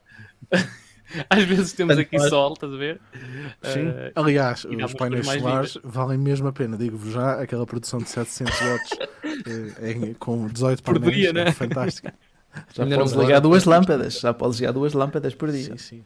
Às 1.28 1.44
vezes 1.44 1.72
temos 1.72 1.98
aqui 1.98 2.18
sol, 2.28 2.54
estás 2.54 2.72
a 2.72 2.76
ver? 2.76 3.00
Sim. 3.62 3.88
Uh, 3.88 4.12
Aliás, 4.14 4.64
os 4.64 4.94
painéis 4.94 5.26
solares 5.26 5.78
valem 5.84 6.18
mesmo 6.18 6.48
a 6.48 6.52
pena. 6.52 6.76
Digo-vos 6.76 7.12
já, 7.12 7.40
aquela 7.40 7.66
produção 7.66 8.00
de 8.00 8.08
700 8.08 8.54
watts 8.60 8.98
é, 9.80 9.90
é, 9.90 10.14
com 10.18 10.46
18 10.46 10.82
por 10.82 10.98
painéis 10.98 11.16
dia, 11.16 11.32
né? 11.32 11.48
é 11.48 11.52
fantástica. 11.52 12.14
Já 12.72 12.84
Ainda 12.84 12.96
podes 12.98 13.12
não 13.12 13.22
ligar 13.22 13.40
duas 13.40 13.64
lâmpadas. 13.64 14.20
Já 14.20 14.32
podes 14.32 14.58
ligar 14.58 14.72
duas 14.72 14.92
lâmpadas 14.92 15.34
por 15.34 15.50
dia. 15.50 15.76
Sim, 15.76 15.78
sim. 15.78 16.04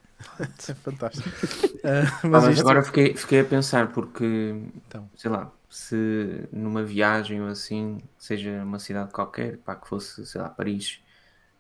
Isso 0.58 0.72
é 0.72 0.74
fantástico. 0.74 1.28
Uh, 1.28 2.26
mas, 2.28 2.44
ah, 2.44 2.50
isto... 2.50 2.60
agora 2.60 2.82
fiquei, 2.82 3.14
fiquei 3.14 3.40
a 3.40 3.44
pensar, 3.44 3.88
porque, 3.88 4.54
então, 4.86 5.08
sei 5.16 5.30
lá, 5.30 5.52
se 5.68 6.48
numa 6.52 6.82
viagem 6.82 7.42
ou 7.42 7.48
assim, 7.48 8.00
seja 8.16 8.62
uma 8.62 8.78
cidade 8.78 9.12
qualquer, 9.12 9.58
pá, 9.58 9.76
que 9.76 9.88
fosse, 9.88 10.24
sei 10.26 10.40
lá, 10.40 10.48
Paris, 10.48 11.00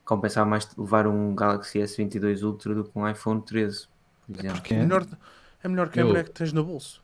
compensava 0.08 0.48
mais 0.48 0.66
levar 0.74 1.06
um 1.06 1.34
Galaxy 1.34 1.80
S22 1.80 2.42
Ultra 2.42 2.74
do 2.74 2.84
que 2.84 2.90
um 2.98 3.06
iPhone 3.06 3.42
13, 3.42 3.86
por 4.26 4.38
exemplo. 4.38 4.56
Porque 4.56 4.72
é 4.72 4.78
melhor, 4.78 5.06
é 5.62 5.68
melhor 5.68 5.90
que 5.90 6.00
a 6.00 6.04
mulher 6.06 6.24
que 6.24 6.30
tens 6.30 6.50
no 6.50 6.64
bolso. 6.64 7.02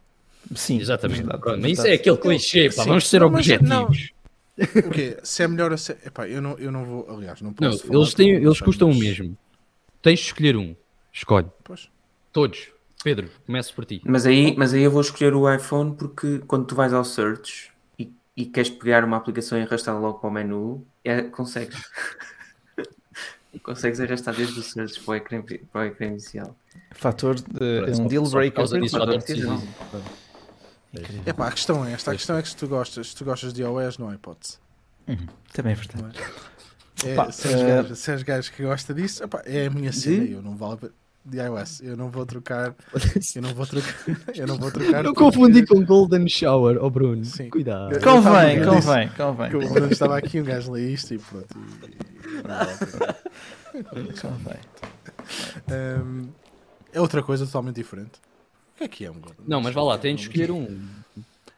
Sim, 0.54 0.80
exatamente. 0.80 1.24
Pronto, 1.24 1.60
mas 1.60 1.72
isso 1.72 1.86
é 1.86 1.92
aquele 1.92 2.16
clichê, 2.16 2.70
pá, 2.70 2.84
vamos 2.84 3.06
ser 3.06 3.22
objetivos. 3.22 4.10
O 4.56 4.90
quê? 4.90 5.18
Se 5.22 5.42
é 5.42 5.48
melhor 5.48 5.72
a 5.74 5.76
ser... 5.76 5.98
Epá, 6.06 6.26
eu 6.26 6.40
não, 6.40 6.56
eu 6.58 6.72
não 6.72 6.84
vou, 6.84 7.10
aliás, 7.10 7.42
não 7.42 7.52
posso 7.52 7.86
não, 7.86 8.00
eles, 8.00 8.14
têm, 8.14 8.30
eles 8.30 8.60
custam 8.60 8.90
o 8.90 8.94
mesmo. 8.94 9.36
Tens 10.00 10.20
de 10.20 10.26
escolher 10.26 10.56
um. 10.56 10.74
Escolhe. 11.12 11.48
Pois. 11.62 11.90
Todos. 12.32 12.70
Pedro, 13.02 13.28
começo 13.44 13.74
por 13.74 13.84
ti. 13.84 14.00
Mas 14.06 14.24
aí, 14.24 14.54
mas 14.56 14.72
aí 14.72 14.82
eu 14.82 14.90
vou 14.90 15.02
escolher 15.02 15.34
o 15.34 15.52
iPhone 15.52 15.94
porque 15.94 16.38
quando 16.46 16.64
tu 16.64 16.74
vais 16.74 16.94
ao 16.94 17.04
search 17.04 17.70
e, 17.98 18.10
e 18.34 18.46
queres 18.46 18.70
pegar 18.70 19.04
uma 19.04 19.18
aplicação 19.18 19.58
e 19.58 19.62
arrastar 19.62 20.00
logo 20.00 20.20
para 20.20 20.30
o 20.30 20.32
menu, 20.32 20.86
é, 21.04 21.20
consegues. 21.22 21.76
consegues 23.60 24.00
arrastar 24.00 24.34
desde 24.34 24.58
o 24.58 24.62
search 24.62 25.00
para 25.00 25.12
o 25.12 25.14
ecrã, 25.14 25.42
para 25.72 25.80
o 25.80 25.84
ecrã 25.84 26.06
inicial. 26.06 26.56
Fator 26.92 27.34
de, 27.36 27.90
é 27.90 28.02
um 28.02 28.06
deal 28.06 28.28
breaker. 28.28 28.64
É 31.26 31.32
pá, 31.32 31.48
a 31.48 31.52
questão 31.52 31.84
é 31.84 31.92
esta. 31.92 32.12
A 32.12 32.14
questão 32.14 32.36
é 32.36 32.42
que 32.42 32.48
se 32.48 32.56
tu 32.56 32.68
gostas, 32.68 33.08
se 33.08 33.16
tu 33.16 33.24
gostas 33.24 33.52
de 33.52 33.62
iOS, 33.62 33.98
não 33.98 34.08
há 34.08 34.14
hipótese. 34.14 34.58
Uhum. 35.08 35.26
Também 35.52 35.72
é 35.72 35.74
verdade. 35.74 36.18
É, 37.04 37.14
Pá, 37.14 37.30
se, 37.30 37.48
és 37.48 37.60
uh... 37.60 37.66
gajo, 37.66 37.96
se 37.96 38.10
és 38.10 38.22
gajo 38.22 38.52
que 38.52 38.62
gosta 38.62 38.94
disso, 38.94 39.24
epá, 39.24 39.42
é 39.44 39.66
a 39.66 39.70
minha 39.70 39.92
cena. 39.92 40.24
Eu 40.24 40.40
não 40.40 40.56
vale 40.56 40.90
de 41.24 41.38
iOS. 41.38 41.80
Eu 41.80 41.96
não 41.96 42.10
vou 42.10 42.26
trocar. 42.26 42.74
Eu 43.34 43.42
não 43.42 43.54
vou 43.54 43.66
trocar. 43.66 43.94
Eu 44.36 44.46
não 44.46 44.58
vou 44.58 44.70
trocar. 44.70 45.04
Eu 45.04 45.14
confundi 45.14 45.64
com 45.66 45.82
Golden 45.84 46.28
Shower, 46.28 46.76
oh 46.82 46.90
Bruno. 46.90 47.24
Sim. 47.24 47.48
Cuidado. 47.48 47.98
Convém, 48.00 48.62
convém, 48.62 49.08
convém. 49.10 49.54
O 49.54 49.72
Bruno 49.72 49.92
estava 49.92 50.18
aqui, 50.18 50.40
um 50.40 50.44
gajo 50.44 50.72
lê 50.72 50.92
isto 50.92 51.14
e 51.14 51.18
pronto. 51.18 51.48
Convém. 54.20 54.60
Um, 55.70 56.28
é 56.92 57.00
outra 57.00 57.22
coisa 57.22 57.46
totalmente 57.46 57.76
diferente. 57.76 58.20
O 58.74 58.78
que 58.78 58.84
é 58.84 58.88
que 58.88 59.04
é 59.04 59.10
um 59.10 59.14
Golden 59.14 59.44
Não, 59.46 59.60
mas 59.60 59.74
vá 59.74 59.82
lá, 59.82 59.98
tem 59.98 60.14
de 60.14 60.22
escolher 60.22 60.50
um. 60.50 60.80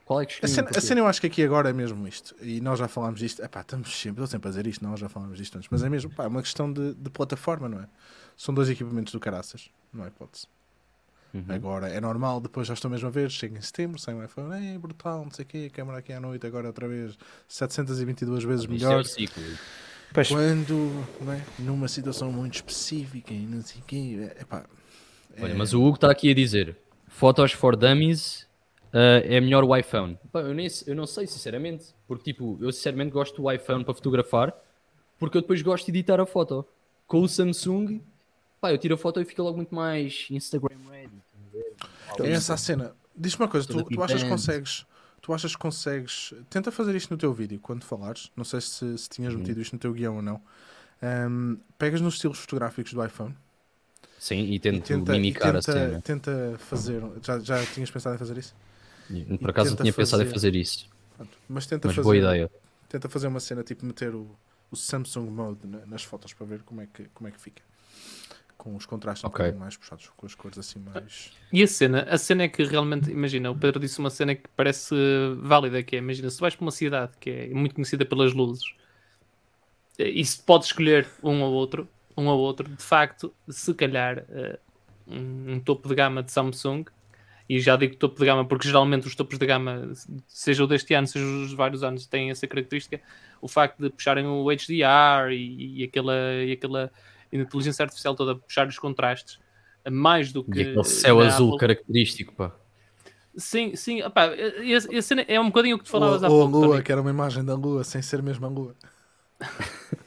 Qual 0.05 0.20
é 0.20 0.26
que 0.26 0.44
a 0.44 0.46
cena, 0.46 0.70
a 0.72 0.81
cena 0.81 1.00
eu 1.00 1.07
acho 1.09 1.20
que 1.20 1.26
aqui 1.26 1.42
agora 1.42 1.68
é 1.68 1.72
mesmo 1.72 2.07
isto. 2.07 2.37
E 2.40 2.61
nós 2.61 2.79
já 2.79 2.87
falámos 2.87 3.18
disto. 3.18 3.42
Epá, 3.42 3.62
estamos 3.62 3.88
sempre, 3.88 4.22
estou 4.22 4.26
sempre 4.29 4.48
a 4.48 4.50
dizer 4.50 4.66
isto, 4.68 4.85
nós 4.85 5.00
já 5.00 5.09
falámos 5.09 5.37
disto 5.37 5.57
antes. 5.57 5.68
Mas 5.68 5.83
é 5.83 5.88
mesmo, 5.88 6.11
pá, 6.12 6.24
é 6.24 6.29
uma 6.29 6.42
questão 6.42 6.72
de, 6.72 6.94
de 6.94 7.11
plataforma, 7.11 7.68
não 7.68 7.81
é? 7.81 7.88
São 8.37 8.55
dois 8.55 8.68
equipamentos 8.68 9.12
do 9.12 9.20
caraças, 9.20 9.70
não 9.92 10.05
é 10.05 10.09
hipótese. 10.09 10.46
Uhum. 11.35 11.44
Agora 11.49 11.88
é 11.88 12.01
normal, 12.01 12.40
depois 12.40 12.66
já 12.66 12.75
estou 12.75 12.90
mesmo 12.90 13.09
a 13.09 13.11
ver, 13.11 13.31
chega 13.31 13.59
em 13.59 13.61
setembro, 13.61 13.99
sem 13.99 14.14
o 14.14 14.25
iPhone, 14.25 14.75
é 14.75 14.79
brutal, 14.79 15.25
não 15.25 15.31
sei 15.31 15.44
o 15.44 15.49
quê, 15.49 15.70
câmera 15.70 15.99
aqui 15.99 16.12
à 16.12 16.20
noite, 16.20 16.46
agora 16.46 16.68
outra 16.68 16.88
vez 16.88 17.18
722 17.49 18.44
vezes 18.44 18.66
melhor. 18.66 19.05
É 20.14 20.25
Quando, 20.25 21.07
não 21.20 21.33
é? 21.33 21.42
numa 21.59 21.88
situação 21.88 22.33
muito 22.33 22.55
específica 22.55 23.35
e 23.35 23.46
não 23.46 23.61
sei 23.61 23.81
o 23.81 23.85
quê, 23.85 24.31
é, 24.38 24.44
pá, 24.44 24.64
é... 25.37 25.44
Olha, 25.44 25.55
mas 25.55 25.75
o 25.75 25.83
Hugo 25.83 25.96
está 25.96 26.11
aqui 26.11 26.31
a 26.31 26.35
dizer: 26.35 26.77
Photos 27.07 27.53
for 27.53 27.77
Dummies 27.77 28.42
uh, 28.87 29.22
é 29.25 29.40
melhor 29.40 29.62
o 29.64 29.77
iPhone. 29.77 30.18
Pá, 30.33 30.40
eu, 30.40 30.55
nem, 30.55 30.68
eu 30.87 30.94
não 30.94 31.07
sei, 31.07 31.27
sinceramente, 31.27 31.94
porque 32.09 32.33
tipo, 32.33 32.59
eu 32.61 32.72
sinceramente 32.72 33.11
gosto 33.11 33.40
do 33.40 33.53
iPhone 33.53 33.85
para 33.85 33.94
fotografar, 33.94 34.55
porque 35.18 35.37
eu 35.37 35.42
depois 35.42 35.61
gosto 35.62 35.87
de 35.87 35.90
editar 35.92 36.20
a 36.20 36.27
foto. 36.27 36.66
Com 37.07 37.20
o 37.20 37.29
Samsung, 37.29 38.01
pá, 38.66 38.72
eu 38.72 38.79
tiro 38.79 38.94
a 38.94 38.98
foto 38.98 39.20
e 39.20 39.24
fica 39.24 39.42
logo 39.42 39.57
muito 39.57 39.74
mais 39.74 40.26
Instagram 40.31 40.76
ready. 40.90 41.22
É 42.20 42.33
essa 42.33 42.55
a 42.55 42.57
cena. 42.57 42.94
Diz-me 43.16 43.44
uma 43.44 43.48
coisa, 43.48 43.66
tu, 43.66 43.83
tu 43.85 44.02
achas 44.02 44.22
que 44.22 44.29
consegues. 44.29 44.87
Tu 45.22 45.33
achas 45.33 45.52
que 45.52 45.61
consegues. 45.61 46.35
Tenta 46.50 46.70
fazer 46.70 46.94
isto 46.94 47.11
no 47.11 47.16
teu 47.16 47.33
vídeo 47.33 47.59
quando 47.61 47.85
falares. 47.85 48.31
Não 48.37 48.44
sei 48.44 48.61
se, 48.61 48.98
se 48.98 49.09
tinhas 49.09 49.33
uhum. 49.33 49.40
metido 49.40 49.61
isto 49.61 49.72
no 49.72 49.79
teu 49.79 49.92
guião 49.92 50.16
ou 50.16 50.22
não. 50.22 50.40
Um, 51.02 51.59
pegas 51.79 52.00
nos 52.00 52.14
estilos 52.14 52.38
fotográficos 52.38 52.92
do 52.92 53.05
iPhone. 53.05 53.35
Sim, 54.18 54.50
e 54.50 54.59
tento 54.59 54.76
e 54.76 54.81
tenta, 54.81 55.12
mimicar 55.12 55.55
e 55.55 55.59
tenta, 55.59 55.59
a 55.59 55.62
cena. 55.62 56.02
Tenta 56.02 56.57
fazer. 56.59 57.02
Já, 57.22 57.38
já 57.38 57.66
tinhas 57.66 57.90
pensado 57.90 58.14
em 58.14 58.18
fazer 58.18 58.38
isso? 58.38 58.55
Por 59.40 59.50
acaso 59.50 59.70
eu 59.70 59.76
tinha 59.76 59.92
fazer... 59.92 60.05
pensado 60.05 60.22
em 60.22 60.26
fazer 60.26 60.55
isso. 60.55 60.88
Mas 61.48 61.66
tenta 61.66 61.88
Mas 61.88 61.96
fazer. 61.96 62.05
Boa 62.05 62.16
ideia. 62.16 62.50
Tenta 62.88 63.09
fazer 63.09 63.26
uma 63.26 63.40
cena 63.40 63.62
tipo 63.62 63.85
meter 63.85 64.14
o, 64.14 64.29
o 64.70 64.76
Samsung 64.76 65.29
Mode 65.29 65.66
nas 65.87 66.05
fotos 66.05 66.33
para 66.33 66.46
ver 66.46 66.62
como 66.62 66.81
é 66.83 66.87
que, 66.87 67.05
como 67.14 67.29
é 67.29 67.31
que 67.33 67.40
fica 67.40 67.62
com 68.57 68.75
os 68.75 68.87
contrastes 68.87 69.25
okay. 69.25 69.51
um 69.53 69.59
mais 69.59 69.77
puxados, 69.77 70.11
com 70.16 70.27
as 70.27 70.35
cores 70.35 70.59
assim 70.59 70.79
mais. 70.81 71.33
E 71.53 71.62
a 71.62 71.66
cena? 71.66 72.03
A 72.11 72.19
cena 72.19 72.45
é 72.45 72.49
que 72.49 72.62
realmente, 72.64 73.11
imagina, 73.11 73.51
o 73.51 73.57
Pedro 73.57 73.81
disse 73.81 73.99
uma 73.99 74.11
cena 74.11 74.35
que 74.35 74.49
parece 74.57 74.95
válida, 75.38 75.83
que 75.83 75.97
é, 75.97 75.99
imagina, 75.99 76.31
se 76.31 76.40
vais 76.40 76.55
para 76.55 76.64
uma 76.64 76.71
cidade 76.71 77.12
que 77.21 77.31
é 77.31 77.49
muito 77.49 77.75
conhecida 77.75 78.05
pelas 78.05 78.33
luzes, 78.33 78.75
e 79.99 80.25
se 80.25 80.42
podes 80.42 80.69
escolher 80.69 81.07
um 81.23 81.42
ou 81.42 81.53
outro, 81.53 81.88
um 82.16 82.27
ou 82.27 82.38
outro, 82.38 82.69
de 82.69 82.83
facto, 82.83 83.33
se 83.49 83.73
calhar 83.75 84.25
uh, 84.29 84.59
um, 85.07 85.61
topo 85.61 85.88
de 85.88 85.95
gama 85.95 86.23
de 86.23 86.33
Samsung, 86.33 86.85
e 87.49 87.61
já 87.61 87.77
digo 87.77 87.95
topo 87.97 88.19
de 88.19 88.27
gama 88.27 88.45
porque 88.45 88.66
geralmente 88.66 89.07
os 89.07 89.14
topos 89.14 89.38
de 89.38 89.47
gama, 89.47 89.92
seja 90.27 90.64
o 90.64 90.66
deste 90.66 90.92
ano, 90.95 91.07
seja 91.07 91.25
os 91.25 91.53
vários 91.53 91.85
anos, 91.85 92.07
têm 92.07 92.31
essa 92.31 92.47
característica, 92.47 93.01
o 93.40 93.47
facto 93.47 93.81
de 93.81 93.90
puxarem 93.90 94.27
o 94.27 94.51
HDR 94.51 95.31
e, 95.31 95.81
e 95.81 95.85
aquela, 95.85 96.14
e 96.45 96.53
aquela 96.53 96.90
inteligência 97.42 97.83
artificial 97.83 98.14
toda 98.14 98.37
puxar 98.37 98.66
os 98.66 98.79
contrastes 98.79 99.38
mais 99.90 100.33
do 100.33 100.42
que. 100.44 100.59
E 100.59 100.62
aquele 100.62 100.85
céu 100.85 101.20
azul 101.20 101.49
Apple. 101.49 101.61
característico, 101.61 102.35
pá. 102.35 102.53
Sim, 103.37 103.77
sim, 103.77 104.03
opá, 104.03 104.31
é 105.29 105.38
um 105.38 105.46
bocadinho 105.46 105.77
o 105.77 105.79
que 105.79 105.85
tu 105.85 105.90
falavas 105.90 106.22
ou, 106.22 106.27
há 106.27 106.31
pouco. 106.31 106.57
Ou 106.57 106.64
a 106.64 106.66
lua, 106.68 106.83
que 106.83 106.90
era 106.90 107.01
uma 107.01 107.11
imagem 107.11 107.44
da 107.44 107.55
lua, 107.55 107.85
sem 107.85 108.01
ser 108.01 108.22
mesmo 108.22 108.46
a 108.46 108.49
lua. 108.49 108.75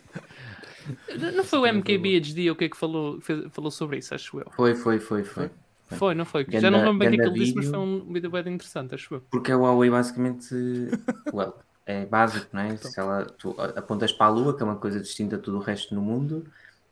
Não 1.35 1.43
foi 1.43 1.59
o 1.59 1.73
MKBHD 1.73 2.49
o 2.49 2.55
que 2.55 2.65
é 2.65 2.69
que 2.69 2.77
falou, 2.77 3.19
falou 3.51 3.69
sobre 3.69 3.97
isso, 3.97 4.15
acho 4.15 4.39
eu. 4.39 4.47
Foi, 4.55 4.73
foi, 4.73 4.99
foi, 4.99 5.23
foi. 5.23 5.51
Foi, 5.89 6.13
não 6.13 6.25
foi? 6.25 6.43
Ganda, 6.43 6.61
Já 6.61 6.71
não 6.71 6.79
lembro 6.79 6.99
bem 6.99 7.09
o 7.09 7.11
que 7.11 7.21
ele 7.21 7.39
disse, 7.39 7.55
mas 7.55 7.67
foi 7.67 7.79
um 7.79 8.13
vídeo 8.13 8.29
bem 8.29 8.53
interessante, 8.53 8.93
acho 8.93 9.15
eu. 9.15 9.21
Porque 9.29 9.51
a 9.51 9.57
Huawei 9.57 9.89
basicamente. 9.89 10.53
well, 11.33 11.55
é 11.85 12.05
básico, 12.05 12.47
não 12.53 12.61
é? 12.61 12.69
Então. 12.69 12.91
Se 12.91 12.99
ela, 12.99 13.25
tu 13.25 13.55
apontas 13.59 14.11
para 14.11 14.27
a 14.27 14.29
Lua, 14.29 14.55
que 14.55 14.61
é 14.61 14.65
uma 14.65 14.75
coisa 14.75 14.99
distinta 14.99 15.37
de 15.37 15.41
tudo 15.41 15.57
o 15.57 15.61
resto 15.61 15.95
no 15.95 16.01
mundo, 16.01 16.45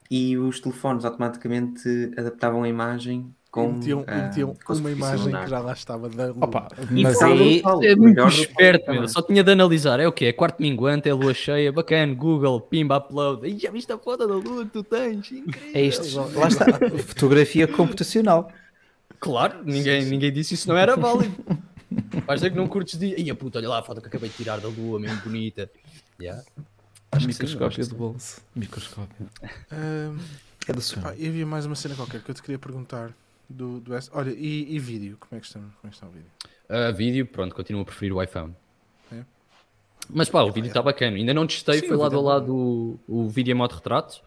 e 0.09 0.37
os 0.37 0.59
telefones 0.59 1.05
automaticamente 1.05 2.11
adaptavam 2.17 2.63
a 2.63 2.69
imagem 2.69 3.33
com, 3.51 3.71
metiam, 3.71 4.01
uh, 4.01 4.23
metiam 4.23 4.55
uma 4.69 4.91
imagem 4.91 5.33
que 5.33 5.47
já 5.47 5.59
lá 5.59 5.73
estava 5.73 6.09
da 6.09 6.27
lua. 6.27 6.45
Opa, 6.45 6.67
mas 6.91 7.21
aí 7.21 7.61
é 7.83 7.95
muito 7.95 8.27
esperto, 8.27 8.91
meu. 8.91 9.07
Só 9.07 9.21
tinha 9.21 9.43
de 9.43 9.51
analisar. 9.51 9.99
É 9.99 10.07
o 10.07 10.11
quê? 10.11 10.25
É 10.25 10.33
quarto 10.33 10.61
minguante, 10.61 11.09
é 11.09 11.13
lua 11.13 11.33
cheia, 11.33 11.71
bacana, 11.71 12.13
Google, 12.13 12.61
pimba, 12.61 12.97
upload. 12.97 13.47
E 13.47 13.57
já 13.57 13.71
viste 13.71 13.91
a 13.91 13.97
foto 13.97 14.27
da 14.27 14.35
lua 14.35 14.65
que 14.65 14.71
tu 14.71 14.83
tens? 14.83 15.31
Incrível. 15.31 15.71
É 15.73 15.81
isto. 15.81 16.19
Lá 16.37 16.47
está. 16.47 16.65
Fotografia 17.07 17.67
computacional. 17.67 18.51
Claro, 19.19 19.63
ninguém, 19.63 20.05
ninguém 20.05 20.31
disse 20.31 20.53
isso 20.53 20.67
não 20.67 20.77
era 20.77 20.95
válido. 20.95 21.33
Vais 22.25 22.41
dizer 22.41 22.51
que 22.51 22.57
não 22.57 22.67
curtes 22.67 22.99
de. 22.99 23.19
Ia 23.19 23.33
puta, 23.33 23.57
olha 23.57 23.69
lá 23.69 23.79
a 23.79 23.83
foto 23.83 24.01
que 24.01 24.07
acabei 24.07 24.29
de 24.29 24.35
tirar 24.35 24.59
da 24.59 24.67
lua, 24.67 24.99
mesmo 24.99 25.21
bonita. 25.21 25.69
Yeah. 26.21 26.43
Acho 27.17 27.27
Microscópio 27.27 27.83
sim, 27.83 27.89
de 27.89 27.95
bolso. 27.95 28.41
Microscópio. 28.55 29.29
Um, 29.71 30.17
é 30.67 30.73
do 30.73 30.81
sonho. 30.81 31.13
E 31.17 31.27
havia 31.27 31.45
mais 31.45 31.65
uma 31.65 31.75
cena 31.75 31.95
qualquer 31.95 32.21
que 32.21 32.29
eu 32.29 32.35
te 32.35 32.41
queria 32.41 32.59
perguntar 32.59 33.11
do, 33.49 33.79
do 33.79 33.95
S. 33.95 34.09
Olha, 34.13 34.31
e, 34.31 34.75
e, 34.75 34.79
vídeo? 34.79 35.17
Como 35.19 35.37
é 35.37 35.39
que 35.39 35.47
está, 35.47 35.59
como 35.59 35.73
é 35.83 35.87
que 35.87 35.95
está 35.95 36.07
o 36.07 36.11
vídeo? 36.11 36.29
Uh, 36.69 36.95
vídeo, 36.95 37.25
pronto, 37.25 37.55
continuo 37.55 37.81
a 37.81 37.85
preferir 37.85 38.13
o 38.13 38.21
iPhone. 38.21 38.53
É? 39.11 39.23
Mas 40.09 40.29
pá, 40.29 40.43
o 40.43 40.51
vídeo 40.51 40.67
está 40.67 40.79
ah, 40.79 40.81
é. 40.81 40.85
bacana. 40.85 41.17
Ainda 41.17 41.33
não 41.33 41.47
testei, 41.47 41.79
Sim, 41.79 41.87
foi 41.87 41.97
lado 41.97 42.17
a 42.17 42.21
lado 42.21 42.55
o, 42.55 42.99
o 43.07 43.27
vídeo 43.27 43.51
em 43.51 43.55
modo 43.55 43.73
retrato. 43.73 44.21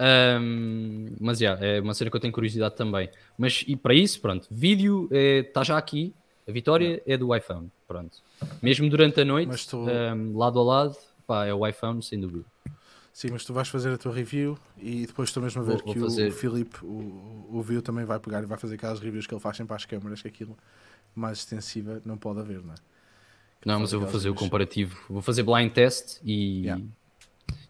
Um, 0.00 1.14
mas 1.20 1.38
já, 1.38 1.54
yeah, 1.54 1.66
é 1.66 1.80
uma 1.80 1.92
cena 1.92 2.10
que 2.10 2.16
eu 2.16 2.20
tenho 2.20 2.32
curiosidade 2.32 2.76
também. 2.76 3.10
Mas 3.36 3.64
e 3.66 3.76
para 3.76 3.94
isso, 3.94 4.20
pronto, 4.20 4.46
vídeo 4.50 5.08
está 5.10 5.62
é, 5.62 5.64
já 5.64 5.78
aqui. 5.78 6.14
A 6.48 6.52
vitória 6.52 7.02
é 7.06 7.16
do 7.16 7.34
iPhone. 7.34 7.70
Pronto. 7.86 8.18
Mesmo 8.62 8.88
durante 8.88 9.20
a 9.20 9.24
noite, 9.24 9.68
tu... 9.68 9.78
um, 9.78 10.36
lado 10.36 10.58
a 10.58 10.62
lado, 10.62 10.96
pá, 11.30 11.46
é 11.46 11.54
o 11.54 11.64
iPhone, 11.64 12.02
sem 12.02 12.18
dúvida. 12.18 12.44
Sim, 13.12 13.28
mas 13.30 13.44
tu 13.44 13.52
vais 13.54 13.68
fazer 13.68 13.92
a 13.92 13.96
tua 13.96 14.12
review 14.12 14.58
e 14.76 15.06
depois 15.06 15.28
estou 15.28 15.40
mesmo 15.40 15.62
a 15.62 15.64
ver 15.64 15.76
vou, 15.76 15.92
que 15.94 15.98
vou 16.00 16.08
o 16.08 16.32
Filipe, 16.32 16.84
o, 16.84 17.46
o 17.52 17.62
View 17.62 17.80
também 17.80 18.04
vai 18.04 18.18
pegar 18.18 18.42
e 18.42 18.46
vai 18.46 18.58
fazer 18.58 18.74
aquelas 18.74 18.98
reviews 18.98 19.28
que 19.28 19.34
ele 19.34 19.40
faz 19.40 19.56
sempre 19.56 19.76
às 19.76 19.84
câmaras, 19.84 20.20
que 20.20 20.26
aquilo 20.26 20.58
mais 21.14 21.38
extensiva 21.38 22.02
não 22.04 22.18
pode 22.18 22.40
haver, 22.40 22.60
não 22.64 22.72
é? 22.72 22.76
Que 23.60 23.68
não, 23.68 23.78
mas 23.78 23.92
eu 23.92 24.00
vou 24.00 24.08
fazer 24.08 24.28
reviews. 24.28 24.40
o 24.40 24.44
comparativo, 24.44 24.98
vou 25.08 25.22
fazer 25.22 25.44
blind 25.44 25.70
test 25.70 26.20
e. 26.24 26.62
Yeah. 26.62 26.84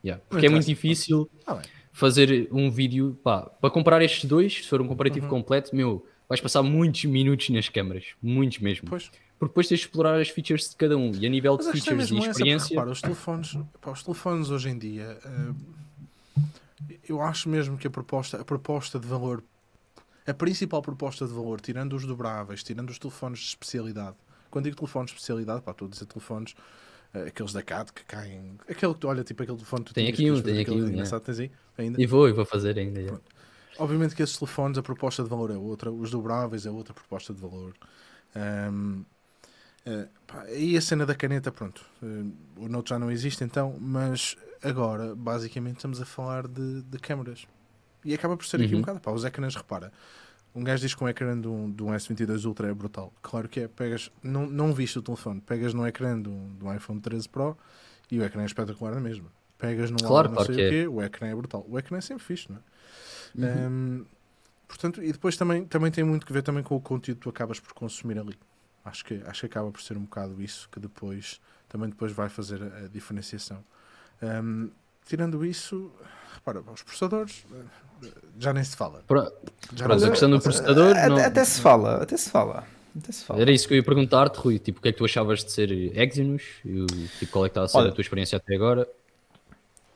Yeah. 0.03 0.25
Porque 0.31 0.47
é 0.47 0.49
muito 0.49 0.65
difícil 0.67 1.29
ah, 1.47 1.61
fazer 1.93 2.49
um 2.51 2.71
vídeo 2.71 3.19
pá, 3.23 3.43
para 3.43 3.71
comparar 3.71 4.01
estes 4.03 4.25
dois, 4.25 4.55
se 4.55 4.69
for 4.69 4.81
um 4.81 4.89
comparativo 4.89 5.27
uhum. 5.27 5.31
completo, 5.31 5.77
meu, 5.77 6.07
vais 6.31 6.41
passar 6.41 6.63
muitos 6.63 7.05
minutos 7.05 7.51
nas 7.51 7.69
câmaras, 7.69 8.07
muitos 8.23 8.59
mesmo. 8.61 8.89
Pois 8.89 9.11
porque 9.41 9.53
depois 9.53 9.69
tens 9.69 9.81
de 9.81 9.87
explorar 9.87 10.21
as 10.21 10.29
features 10.29 10.69
de 10.69 10.77
cada 10.77 10.99
um 10.99 11.13
e 11.15 11.25
a 11.25 11.29
nível 11.31 11.57
de 11.57 11.65
features 11.73 12.11
e 12.11 12.19
experiência. 12.19 12.75
Repara, 12.75 12.91
os 12.91 13.01
telefones, 13.01 13.57
pá, 13.81 13.91
os 13.91 14.03
telefones 14.03 14.51
hoje 14.51 14.69
em 14.69 14.77
dia, 14.77 15.19
uh, 15.25 16.45
eu 17.09 17.23
acho 17.23 17.49
mesmo 17.49 17.79
que 17.79 17.87
a 17.87 17.91
proposta, 17.91 18.39
a 18.39 18.45
proposta 18.45 19.01
de 19.01 19.07
valor, 19.07 19.43
a 20.27 20.35
principal 20.35 20.83
proposta 20.83 21.27
de 21.27 21.33
valor, 21.33 21.59
tirando 21.59 21.97
os 21.97 22.05
dobráveis, 22.05 22.63
tirando 22.63 22.91
os 22.91 22.99
telefones 22.99 23.39
de 23.39 23.47
especialidade, 23.47 24.15
quando 24.51 24.65
digo 24.67 24.77
telefones 24.77 25.11
de 25.11 25.17
especialidade, 25.17 25.63
pá, 25.63 25.71
estou 25.71 25.89
a 25.89 25.91
dizer 25.91 26.05
telefones, 26.05 26.53
uh, 27.15 27.27
aqueles 27.27 27.55
da 27.55 27.63
CAD 27.63 27.95
que 27.95 28.05
caem, 28.05 28.59
aquele 28.69 28.93
que 28.93 29.01
tu 29.01 29.09
olha, 29.09 29.25
tipo 29.25 29.43
aquele 29.43 29.57
telefone 29.57 29.85
que 29.85 29.91
tu 29.91 29.95
Tem 29.95 30.07
aqui 30.07 30.31
um, 30.31 30.43
tem 30.43 30.61
aqui 30.61 30.71
um. 30.71 30.87
Engraçado, 30.87 31.23
tens 31.23 31.41
aí, 31.41 31.51
ainda? 31.79 31.99
E 31.99 32.05
vou, 32.05 32.29
e 32.29 32.33
vou 32.33 32.45
fazer 32.45 32.79
ainda. 32.79 33.19
Obviamente 33.81 34.15
que 34.15 34.23
esses 34.23 34.37
telefones, 34.37 34.79
a 34.79 34.83
proposta 34.83 35.23
de 35.23 35.29
valor 35.29 35.51
é 35.51 35.57
outra, 35.57 35.91
os 35.91 36.11
dobráveis 36.11 36.67
é 36.67 36.71
outra 36.71 36.95
proposta 36.95 37.33
de 37.35 37.41
valor. 37.41 37.75
Um, 38.37 39.05
Uh, 39.81 40.07
pá, 40.27 40.45
e 40.51 40.77
a 40.77 40.81
cena 40.81 41.07
da 41.07 41.15
caneta, 41.15 41.51
pronto, 41.51 41.83
uh, 42.03 42.33
o 42.59 42.69
Note 42.69 42.91
já 42.91 42.99
não 42.99 43.11
existe 43.11 43.43
então, 43.43 43.79
mas 43.81 44.37
agora 44.63 45.15
basicamente 45.15 45.77
estamos 45.77 46.03
a 46.03 46.05
falar 46.05 46.47
de, 46.47 46.83
de 46.83 46.99
câmaras. 46.99 47.47
E 48.05 48.13
acaba 48.13 48.37
por 48.37 48.45
ser 48.45 48.61
uhum. 48.61 48.67
aqui 48.67 48.75
um 48.75 48.77
uhum. 48.77 48.83
bocado. 48.83 49.01
Pá, 49.01 49.11
os 49.11 49.25
ecrãs, 49.25 49.55
repara, 49.57 49.91
um 50.55 50.63
gajo 50.63 50.83
diz 50.83 50.95
que 50.95 51.03
um 51.03 51.09
ecrã 51.09 51.39
de 51.39 51.49
um, 51.49 51.71
de 51.71 51.83
um 51.83 51.89
S22 51.89 52.45
Ultra 52.45 52.69
é 52.69 52.75
brutal. 52.75 53.13
Claro 53.23 53.49
que 53.49 53.61
é, 53.61 53.69
pegas, 53.69 54.11
não, 54.23 54.47
não 54.47 54.73
viste 54.73 54.99
o 54.99 55.03
telefone, 55.03 55.41
pegas 55.41 55.73
no 55.73 55.87
ecrã 55.87 56.21
de 56.21 56.29
um, 56.29 56.57
de 56.57 56.65
um 56.65 56.75
iPhone 56.75 57.01
13 57.01 57.29
Pro 57.29 57.57
e 58.11 58.19
o 58.19 58.25
ecrã 58.25 58.43
é 58.43 58.47
espetacular 58.47 58.95
na 58.95 59.01
mesma. 59.01 59.33
Pegas 59.57 59.91
num 59.91 59.99
claro, 59.99 60.29
não 60.29 60.37
claro 60.37 60.55
sei 60.55 60.67
o 60.67 60.71
quê, 60.71 60.77
é. 60.85 60.89
o 60.89 61.03
ecrã 61.03 61.29
é 61.29 61.35
brutal. 61.35 61.65
O 61.69 61.79
ecrã 61.79 61.99
é 61.99 62.01
sempre 62.01 62.25
fixe, 62.25 62.51
não 62.51 62.59
é? 62.59 62.61
Uhum. 63.35 63.45
Um, 63.47 64.07
portanto, 64.67 65.03
e 65.03 65.13
depois 65.13 65.37
também, 65.37 65.65
também 65.65 65.91
tem 65.91 66.05
muito 66.05 66.27
que 66.27 66.33
ver 66.33 66.43
também 66.43 66.63
com 66.63 66.77
o 66.77 66.81
conteúdo 66.81 67.19
que 67.19 67.23
tu 67.23 67.31
acabas 67.31 67.61
por 67.61 67.73
consumir 67.73 68.19
ali. 68.19 68.37
Acho 68.85 69.05
que, 69.05 69.23
acho 69.27 69.41
que 69.41 69.47
acaba 69.47 69.71
por 69.71 69.83
ser 69.83 69.97
um 69.97 70.03
bocado 70.03 70.41
isso 70.43 70.69
que 70.71 70.81
depois 70.81 71.41
também 71.69 71.89
depois 71.89 72.13
vai 72.13 72.29
fazer 72.29 72.63
a, 72.63 72.85
a 72.85 72.89
diferenciação. 72.89 73.65
Um, 74.23 74.71
tirando 75.07 75.45
isso, 75.45 75.91
repara, 76.35 76.61
os 76.61 76.83
processadores 76.83 77.45
eh, 77.53 78.09
já 78.39 78.53
nem 78.53 78.65
se 78.65 78.77
fala. 78.77 79.03
Para, 79.07 79.33
já 79.75 79.87
a 79.87 80.11
questão 80.11 80.31
do 80.31 80.41
processador. 80.41 80.91
Até, 80.91 81.09
não... 81.09 81.19
até, 81.19 81.45
se 81.45 81.61
fala, 81.61 82.03
até 82.03 82.17
se 82.17 82.31
fala. 82.31 82.67
Até 82.97 83.13
se 83.13 83.25
fala. 83.25 83.41
Era 83.41 83.53
isso 83.53 83.69
que 83.69 83.75
eu 83.75 83.79
ia 83.79 83.85
perguntar-te, 83.85 84.37
Rui. 84.37 84.59
Tipo, 84.59 84.81
o 84.81 84.83
que 84.83 84.89
é 84.89 84.93
que 84.93 84.99
tu 84.99 85.05
achavas 85.05 85.45
de 85.45 85.53
ser 85.53 85.71
Exynos? 85.71 86.43
E, 86.65 86.87
tipo, 87.19 87.33
qual 87.33 87.47
é 87.47 87.49
que 87.49 87.53
está 87.53 87.63
a 87.63 87.69
ser 87.69 87.79
Olha, 87.79 87.91
a 87.91 87.93
tua 87.93 88.03
experiência 88.03 88.37
até 88.37 88.55
agora? 88.55 88.89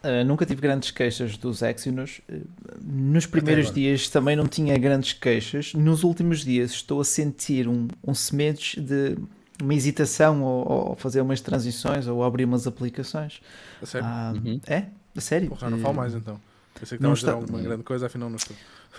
Uh, 0.05 0.23
nunca 0.25 0.45
tive 0.45 0.61
grandes 0.61 0.91
queixas 0.91 1.39
dos 1.39 1.63
Exynos. 1.63 2.21
Uh, 2.29 2.43
nos 2.83 3.25
primeiros 3.25 3.73
dias 3.73 4.09
também 4.11 4.37
não 4.37 4.47
tinha 4.47 4.77
grandes 4.77 5.15
queixas. 5.15 5.73
Nos 5.73 6.05
últimos 6.05 6.45
dias 6.45 6.73
estou 6.73 7.01
a 7.01 7.05
sentir 7.05 7.67
um, 7.67 7.89
um 8.07 8.15
semedos 8.15 8.75
de 8.77 9.17
uma 9.63 9.73
hesitação 9.75 10.43
ou, 10.43 10.71
ou, 10.91 10.97
fazer 10.97 11.21
umas 11.21 11.41
transições 11.41 12.07
ou 12.07 12.23
abrir 12.23 12.45
umas 12.45 12.67
aplicações. 12.67 13.41
A 13.83 13.87
sério? 13.87 14.07
Uh, 14.07 14.47
uhum. 14.47 14.61
É? 14.67 14.85
A 15.17 15.21
sério? 15.21 15.49
Porra, 15.49 15.71
não 15.71 15.79
falo 15.79 15.95
mais 15.95 16.15
então. 16.15 16.39
Eu 16.81 16.87
sei 16.87 16.99
que 16.99 17.05
não 17.05 17.13
está 17.13 17.33
a 17.33 17.37
uma 17.37 17.61
grande 17.61 17.83
coisa, 17.83 18.07
afinal 18.07 18.29
não 18.29 18.37
estou. 18.37 18.55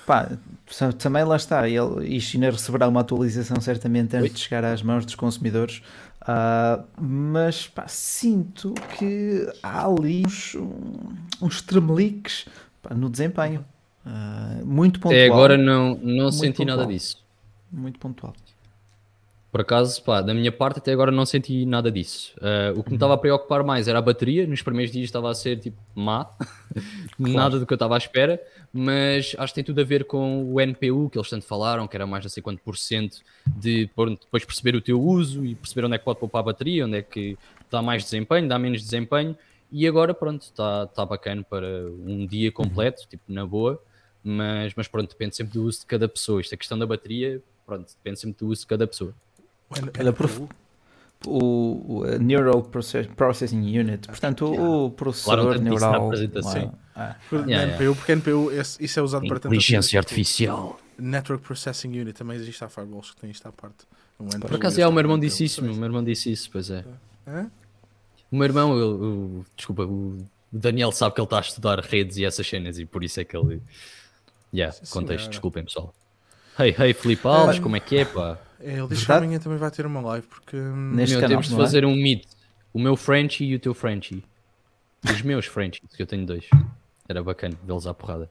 Pá, 0.05 0.29
também 0.99 1.23
lá 1.23 1.35
está. 1.35 1.67
Ele, 1.67 2.15
isto 2.15 2.35
ainda 2.35 2.51
receberá 2.51 2.87
uma 2.87 3.01
atualização 3.01 3.59
certamente 3.59 4.15
antes 4.15 4.29
Oi? 4.29 4.35
de 4.35 4.39
chegar 4.39 4.63
às 4.63 4.81
mãos 4.81 5.05
dos 5.05 5.15
consumidores. 5.15 5.81
Uh, 6.25 6.83
mas 6.99 7.67
pá, 7.67 7.87
sinto 7.87 8.73
que 8.97 9.47
há 9.61 9.85
ali 9.85 10.23
uns, 10.25 10.57
uns 11.39 11.61
tremeliques 11.61 12.45
pá, 12.81 12.95
no 12.95 13.09
desempenho. 13.09 13.63
Uh, 14.03 14.65
muito 14.65 14.99
pontual. 14.99 15.21
Até 15.21 15.31
agora 15.31 15.57
não, 15.57 15.95
não 15.95 16.31
senti 16.31 16.57
pontual. 16.57 16.77
nada 16.77 16.91
disso. 16.91 17.23
Muito 17.71 17.99
pontual. 17.99 18.33
Por 19.55 19.61
acaso, 19.61 20.03
pá, 20.03 20.19
da 20.19 20.33
minha 20.33 20.51
parte 20.51 20.79
até 20.79 20.91
agora 20.91 21.13
não 21.13 21.25
senti 21.25 21.65
nada 21.65 21.89
disso. 21.89 22.35
Uh, 22.39 22.77
o 22.77 22.83
que 22.83 22.89
me 22.89 22.97
estava 22.97 23.13
a 23.13 23.17
preocupar 23.17 23.63
mais 23.63 23.87
era 23.87 23.99
a 23.99 24.01
bateria. 24.01 24.45
Nos 24.45 24.61
primeiros 24.61 24.91
dias 24.91 25.05
estava 25.05 25.31
a 25.31 25.33
ser 25.33 25.57
tipo 25.57 25.77
má, 25.95 26.25
claro. 27.15 27.33
nada 27.33 27.57
do 27.57 27.65
que 27.65 27.71
eu 27.71 27.77
estava 27.77 27.95
à 27.95 27.97
espera. 27.97 28.37
Mas 28.73 29.33
acho 29.37 29.53
que 29.53 29.55
tem 29.55 29.63
tudo 29.63 29.79
a 29.79 29.85
ver 29.85 30.03
com 30.03 30.43
o 30.53 30.59
NPU 30.59 31.09
que 31.09 31.17
eles 31.17 31.29
tanto 31.29 31.45
falaram, 31.45 31.87
que 31.87 31.95
era 31.95 32.05
mais 32.05 32.25
não 32.25 32.29
sei 32.29 32.43
quanto 32.43 32.61
por 32.63 32.77
cento 32.77 33.21
de 33.47 33.85
depois 33.85 34.43
perceber 34.43 34.75
o 34.75 34.81
teu 34.81 35.01
uso 35.01 35.45
e 35.45 35.55
perceber 35.55 35.85
onde 35.85 35.95
é 35.95 35.99
que 35.99 36.03
pode 36.03 36.19
poupar 36.19 36.41
a 36.41 36.43
bateria, 36.43 36.85
onde 36.85 36.97
é 36.97 37.01
que 37.01 37.37
dá 37.71 37.81
mais 37.81 38.03
desempenho, 38.03 38.49
dá 38.49 38.59
menos 38.59 38.81
desempenho. 38.81 39.37
E 39.71 39.87
agora, 39.87 40.13
pronto, 40.13 40.41
está 40.41 40.85
tá 40.87 41.05
bacana 41.05 41.45
para 41.49 41.65
um 42.05 42.27
dia 42.27 42.51
completo, 42.51 43.07
tipo 43.07 43.23
na 43.29 43.45
boa. 43.45 43.81
Mas, 44.21 44.73
mas 44.75 44.89
pronto, 44.89 45.11
depende 45.11 45.33
sempre 45.33 45.53
do 45.53 45.63
uso 45.63 45.79
de 45.79 45.85
cada 45.85 46.09
pessoa. 46.09 46.41
Esta 46.41 46.57
questão 46.57 46.77
da 46.77 46.85
bateria, 46.85 47.41
pronto, 47.65 47.87
depende 47.87 48.19
sempre 48.19 48.37
do 48.37 48.47
uso 48.47 48.59
de 48.59 48.67
cada 48.67 48.85
pessoa. 48.85 49.15
Ela 49.97 50.13
prof... 50.13 50.47
o, 51.25 51.99
o 51.99 52.05
Neural 52.19 52.61
Processing 53.15 53.77
Unit, 53.77 54.07
portanto, 54.07 54.53
yeah. 54.53 54.69
o 54.69 54.89
processador 54.91 55.45
claro, 55.45 55.61
neural. 55.61 56.11
Sim. 56.43 56.71
Ah. 56.95 57.15
Yeah, 57.47 57.73
NPU, 57.73 57.95
porque 57.95 58.11
NPU, 58.13 58.51
isso 58.79 58.99
é 58.99 59.01
usado 59.01 59.27
para 59.27 59.37
Inteligência 59.37 59.99
artificial. 59.99 60.79
Network 60.97 61.43
Processing 61.43 61.89
Unit 61.89 62.13
também 62.13 62.37
existe 62.37 62.63
a 62.63 62.69
firewalls 62.69 63.11
que 63.11 63.21
tem 63.21 63.29
isto 63.29 63.45
à 63.47 63.51
parte. 63.51 63.85
Um 64.19 64.27
Por 64.27 64.55
acaso 64.55 64.79
é, 64.79 64.87
o 64.87 64.91
meu 64.91 65.01
irmão 65.01 65.19
disse 65.19 65.43
isso, 65.43 65.61
o 65.61 65.63
meu 65.63 65.83
irmão 65.83 66.03
disse 66.03 66.31
isso, 66.31 66.49
pois 66.49 66.69
é. 66.69 66.85
é? 67.27 67.45
O 68.31 68.37
meu 68.37 68.45
irmão, 68.45 68.77
eu, 68.77 69.03
eu, 69.03 69.45
desculpa, 69.57 69.83
o 69.83 70.17
Daniel 70.51 70.91
sabe 70.91 71.15
que 71.15 71.21
ele 71.21 71.25
está 71.25 71.37
a 71.37 71.41
estudar 71.41 71.79
redes 71.81 72.17
e 72.17 72.23
essas 72.23 72.47
cenas 72.47 72.79
e 72.79 72.85
por 72.85 73.03
isso 73.03 73.19
é 73.19 73.25
que 73.25 73.35
ele. 73.35 73.61
Yeah, 74.53 74.71
Sim, 74.71 74.93
contexto, 74.93 75.29
desculpem 75.29 75.65
pessoal. 75.65 75.93
Hey, 76.57 76.73
hey, 76.79 76.93
Filipe 76.93 77.27
Alves, 77.27 77.59
como 77.59 77.75
é 77.75 77.79
que 77.81 77.97
é, 77.97 78.05
pá? 78.05 78.39
É, 78.59 78.77
ele 78.77 78.87
disse 78.87 79.05
que 79.05 79.11
amanhã 79.11 79.39
também 79.39 79.57
vai 79.57 79.71
ter 79.71 79.85
uma 79.85 80.01
live 80.01 80.27
porque. 80.27 80.55
Hum, 80.57 80.93
Neste 80.93 81.15
meu, 81.15 81.21
canal, 81.21 81.29
temos 81.29 81.47
de 81.47 81.53
é? 81.53 81.57
fazer 81.57 81.83
é? 81.83 81.87
um 81.87 81.95
meet. 81.95 82.25
O 82.73 82.79
meu 82.79 82.95
Frenchie 82.95 83.45
e 83.45 83.55
o 83.55 83.59
teu 83.59 83.73
Frenchie. 83.73 84.23
Os 85.03 85.21
meus 85.21 85.45
Frenchies, 85.45 85.89
que 85.95 86.01
eu 86.01 86.07
tenho 86.07 86.25
dois. 86.25 86.45
Era 87.07 87.23
bacana 87.23 87.55
vê-los 87.63 87.85
à 87.87 87.93
porrada. 87.93 88.29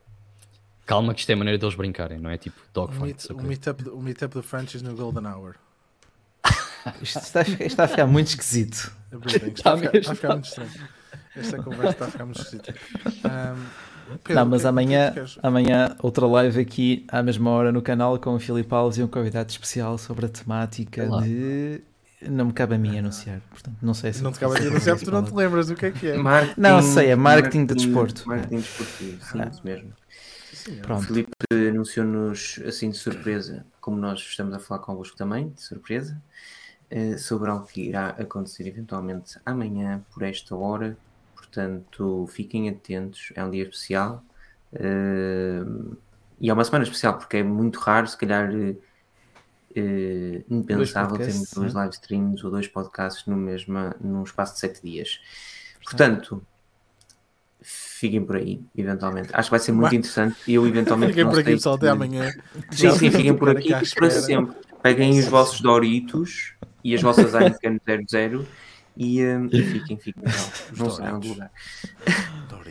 Calma 0.87 1.15
que 1.15 1.21
isto 1.21 1.31
é 1.31 1.33
a 1.33 1.37
maneira 1.37 1.59
deles 1.59 1.75
brincarem, 1.75 2.19
não 2.19 2.29
é 2.29 2.37
tipo 2.37 2.61
dogfights. 2.75 3.31
O, 3.31 3.37
meet, 3.37 3.67
o 3.91 4.03
meetup 4.03 4.35
do 4.35 4.43
Frenchies 4.43 4.83
no 4.83 4.95
Golden 4.95 5.27
Hour. 5.27 5.55
isto, 7.01 7.19
está, 7.21 7.41
isto 7.41 7.63
está 7.63 7.85
a 7.85 7.89
ficar 7.89 8.07
muito 8.07 8.29
esquisito. 8.29 8.93
É 9.11 9.17
está, 9.17 9.47
está, 9.47 9.73
a 9.73 9.77
ficar, 9.79 9.97
está 9.97 10.13
a 10.13 10.15
ficar 10.15 10.33
muito 10.33 10.45
estranho. 10.47 10.71
Esta 11.37 11.63
conversa 11.63 11.93
está 11.93 12.05
a 12.05 12.11
ficar 12.11 12.25
muito 12.27 12.41
esquisita. 12.41 12.75
Um, 13.07 13.67
Pedro, 14.23 14.35
não, 14.35 14.47
mas 14.47 14.63
que, 14.63 14.69
amanhã, 14.69 15.15
amanhã 15.43 15.97
outra 16.03 16.27
live 16.27 16.61
aqui 16.61 17.05
à 17.09 17.23
mesma 17.23 17.51
hora 17.51 17.73
no 17.73 17.83
canal 17.83 18.19
com 18.19 18.35
o 18.35 18.41
Filipe 18.41 18.73
Alves 18.75 18.99
e 18.99 19.03
um 19.03 19.09
convidado 19.09 19.51
especial 19.51 19.99
sobre 19.99 20.27
a 20.27 20.29
temática 20.29 21.05
Olá. 21.05 21.23
de. 21.23 21.81
Não 22.23 22.47
me 22.47 22.53
cabe 22.53 22.75
a 22.75 22.79
mim 22.79 22.99
anunciar, 22.99 23.41
portanto, 23.51 23.77
não 23.83 23.93
sei 23.93 24.13
se. 24.13 24.23
Não 24.23 24.33
te 24.33 24.39
cabe 24.39 24.57
a 24.57 24.61
mim 24.61 24.67
anunciar 24.69 24.97
porque 24.97 25.11
tu 25.11 25.13
não 25.13 25.23
te 25.23 25.35
lembras 25.35 25.67
do 25.67 25.75
que 25.75 25.87
é 25.87 25.91
que 25.91 26.09
é. 26.09 26.17
Marketing, 26.17 26.61
não 26.61 26.83
sei, 26.83 27.11
é 27.11 27.17
marketing, 27.17 27.59
marketing 27.59 27.67
de 27.67 27.75
desporto. 27.75 28.29
Marketing 28.29 28.57
desportivo, 28.57 29.25
sim, 29.25 29.41
ah. 29.41 29.49
isso 29.53 29.61
mesmo. 29.65 29.93
Pronto. 30.83 31.03
O 31.03 31.07
Filipe 31.07 31.33
anunciou-nos 31.51 32.61
assim 32.67 32.91
de 32.91 32.97
surpresa, 32.97 33.67
como 33.81 33.99
nós 33.99 34.21
estamos 34.21 34.55
a 34.55 34.59
falar 34.59 34.81
convosco 34.81 35.17
também, 35.17 35.51
de 35.51 35.63
surpresa, 35.63 36.21
eh, 36.91 37.19
sobre 37.19 37.51
algo 37.51 37.67
que 37.67 37.83
irá 37.83 38.11
acontecer 38.11 38.67
eventualmente 38.67 39.39
amanhã 39.45 40.03
por 40.13 40.23
esta 40.23 40.55
hora. 40.55 40.97
Portanto, 41.55 42.27
fiquem 42.33 42.69
atentos, 42.69 43.33
é 43.37 43.45
um 43.45 43.51
dia 43.51 43.63
especial. 43.63 44.25
Uh, 44.73 45.97
e 46.41 46.51
é 46.51 46.53
uma 46.53 46.65
semana 46.65 46.83
especial 46.83 47.17
porque 47.17 47.37
é 47.37 47.43
muito 47.45 47.79
raro, 47.79 48.09
se 48.09 48.19
calhar 48.19 48.51
uh, 48.53 48.77
impensável 50.51 51.17
termos 51.17 51.51
dois 51.53 51.73
live 51.73 51.95
streams 51.95 52.45
ou 52.45 52.51
dois 52.51 52.67
podcasts 52.67 53.25
no 53.27 53.37
mesmo, 53.37 53.79
num 54.01 54.25
espaço 54.25 54.55
de 54.55 54.61
sete 54.61 54.83
dias. 54.83 55.21
Portanto, 55.85 56.45
fiquem 57.63 58.25
por 58.25 58.35
aí, 58.35 58.61
eventualmente. 58.77 59.29
Acho 59.33 59.49
que 59.49 59.51
vai 59.53 59.61
ser 59.61 59.71
muito 59.71 59.85
Mas... 59.85 59.93
interessante 59.93 60.53
eu 60.53 60.67
eventualmente. 60.67 61.13
fiquem 61.13 61.31
por 61.31 61.39
aqui, 61.39 61.53
pessoal, 61.53 61.77
até 61.77 61.89
amanhã. 61.89 62.33
Sim, 62.73 62.91
sim, 62.91 63.11
fiquem 63.13 63.37
por 63.37 63.51
aqui 63.51 63.71
para 63.95 64.11
sempre. 64.11 64.57
Peguem 64.83 65.21
os 65.21 65.27
vossos 65.27 65.61
Doritos 65.61 66.55
e 66.83 66.97
as 66.97 67.01
vossas 67.01 67.33
Heineken 67.33 67.81
00 68.11 68.45
e, 68.97 69.25
um, 69.25 69.47
e 69.47 69.63
fiquem, 69.63 69.97
fiquem. 69.99 70.23
Não, 70.23 70.85
não 70.87 70.91
saiam 70.91 71.19
do 71.19 71.29
lugar. 71.29 71.51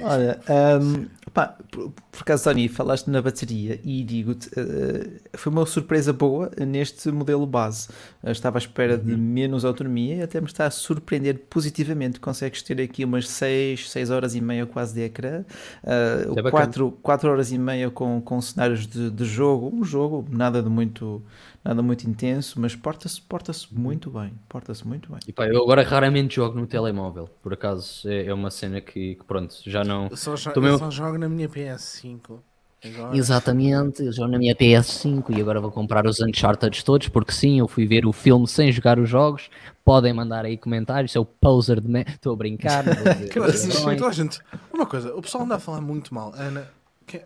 Olha, 0.02 0.40
um, 0.82 1.06
pá, 1.34 1.58
por, 1.70 1.92
por 1.92 2.22
acaso, 2.22 2.46
Tony, 2.46 2.68
falaste 2.68 3.08
na 3.08 3.22
bateria 3.22 3.80
e 3.84 4.04
digo-te, 4.04 4.48
uh, 4.50 5.20
foi 5.34 5.52
uma 5.52 5.66
surpresa 5.66 6.14
boa 6.14 6.50
neste 6.66 7.12
modelo 7.12 7.46
base. 7.46 7.90
Uh, 8.24 8.32
estava 8.32 8.58
à 8.58 8.60
espera 8.60 8.96
uhum. 8.96 9.04
de 9.04 9.16
menos 9.16 9.66
autonomia 9.66 10.16
e 10.16 10.22
até 10.22 10.40
me 10.40 10.48
está 10.48 10.66
a 10.66 10.72
surpreender 10.72 11.40
positivamente. 11.50 12.20
Consegues 12.20 12.62
ter 12.62 12.82
aqui 12.82 13.04
umas 13.04 13.28
6, 13.28 13.92
6 13.92 14.10
horas 14.10 14.36
e 14.36 14.42
meia 14.42 14.66
quase 14.66 14.94
de 14.94 15.02
ecrã, 15.02 15.44
uh, 15.84 16.40
é 16.40 16.50
4, 16.50 16.92
4 17.02 17.30
horas 17.30 17.52
e 17.52 17.58
meia 17.58 17.90
com, 17.92 18.22
com 18.22 18.42
cenários 18.42 18.88
de, 18.88 19.10
de 19.12 19.26
jogo, 19.26 19.72
um 19.74 19.84
jogo, 19.84 20.26
nada 20.30 20.62
de 20.64 20.70
muito 20.70 21.22
nada 21.64 21.82
muito 21.82 22.08
intenso, 22.10 22.60
mas 22.60 22.76
porta-se 22.76 23.22
porta 23.22 23.52
muito 23.72 24.10
bem. 24.10 24.34
Porta-se 24.50 24.86
muito 24.86 25.10
bem. 25.10 25.20
E 25.28 25.32
pá, 25.32 25.48
eu 25.48 25.62
agora 25.62 25.84
raramente 25.84 26.36
jogo 26.36 26.60
no 26.60 26.68
telemóvel. 26.68 27.30
Por 27.42 27.54
acaso 27.54 28.10
é, 28.10 28.26
é 28.26 28.34
uma 28.34 28.52
cena 28.52 28.82
que, 28.82 29.16
que, 29.16 29.24
pronto, 29.24 29.56
já 29.66 29.84
não. 29.84 30.08
Eu 30.10 30.18
só, 30.18 30.36
jo 30.36 30.52
eu 30.52 30.78
só 30.78 30.92
jogo 30.92 31.18
na 31.18 31.30
minha 31.30 31.48
PS5. 31.48 32.40
Agora. 32.86 33.16
Exatamente, 33.16 34.04
eu 34.04 34.12
jogo 34.12 34.30
na 34.30 34.38
minha 34.38 34.54
PS5 34.54 35.38
e 35.38 35.40
agora 35.40 35.62
vou 35.62 35.72
comprar 35.72 36.06
os 36.06 36.20
Uncharted 36.20 36.84
todos, 36.84 37.08
porque 37.08 37.32
sim, 37.32 37.60
eu 37.60 37.68
fui 37.68 37.88
ver 37.88 38.06
o 38.06 38.12
filme 38.12 38.46
sem 38.46 38.70
jogar 38.74 39.00
os 39.00 39.08
jogos. 39.08 39.50
Podem 39.86 40.12
mandar 40.12 40.44
aí 40.44 40.58
comentários, 40.58 41.14
sou 41.14 41.24
poser 41.24 41.80
de. 41.80 42.02
Estou 42.02 42.34
a 42.34 42.36
brincar. 42.36 42.84
Toda 43.32 44.08
a 44.08 44.12
gente. 44.12 44.40
Uma 44.74 44.86
coisa, 44.86 45.16
o 45.16 45.22
pessoal 45.22 45.46
anda 45.46 45.56
a 45.56 45.60
falar 45.60 45.80
muito 45.80 46.14
mal. 46.14 46.34
Ana, 46.36 46.70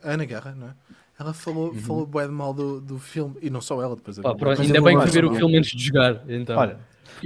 Ana 0.03 0.25
Guerra, 0.25 0.53
não 0.55 0.67
é? 0.67 0.73
Ela 1.19 1.33
falou, 1.33 1.69
uhum. 1.69 1.79
falou 1.79 2.05
bem 2.05 2.27
mal 2.27 2.53
do, 2.53 2.79
do 2.79 2.99
filme, 2.99 3.35
e 3.41 3.49
não 3.49 3.59
só 3.59 3.81
ela, 3.81 3.95
depois 3.95 4.19
Pá, 4.19 4.35
pronto, 4.35 4.61
Ainda 4.61 4.81
bem 4.81 4.99
que 4.99 5.09
ver 5.09 5.25
o 5.25 5.33
filme 5.33 5.57
antes 5.57 5.71
de 5.71 5.83
jogar. 5.83 6.21
Então. 6.27 6.57
Olha, 6.57 6.79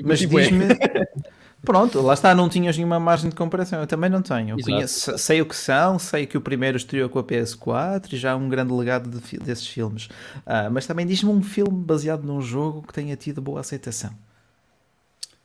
mas 0.04 0.20
diz-me. 0.20 0.66
Pronto, 1.64 2.02
lá 2.02 2.16
está, 2.16 2.34
não 2.34 2.50
tinhas 2.50 2.76
nenhuma 2.76 3.00
margem 3.00 3.30
de 3.30 3.36
comparação. 3.36 3.80
Eu 3.80 3.86
também 3.86 4.10
não 4.10 4.22
tenho. 4.22 4.58
Conheço, 4.64 5.16
sei 5.18 5.42
o 5.42 5.46
que 5.46 5.56
são, 5.56 6.00
sei 6.00 6.26
que 6.26 6.36
o 6.36 6.42
primeiro 6.42 6.76
estreou 6.76 7.08
com 7.08 7.20
a 7.20 7.24
PS4 7.24 8.14
e 8.14 8.18
já 8.18 8.32
há 8.32 8.36
um 8.36 8.50
grande 8.50 8.74
legado 8.74 9.10
de, 9.10 9.38
desses 9.38 9.68
filmes. 9.68 10.06
Uh, 10.38 10.72
mas 10.72 10.88
também 10.88 11.06
diz-me 11.06 11.30
um 11.30 11.44
filme 11.44 11.84
baseado 11.84 12.24
num 12.24 12.42
jogo 12.42 12.82
que 12.82 12.92
tenha 12.92 13.16
tido 13.16 13.42
boa 13.42 13.60
aceitação. 13.60 14.12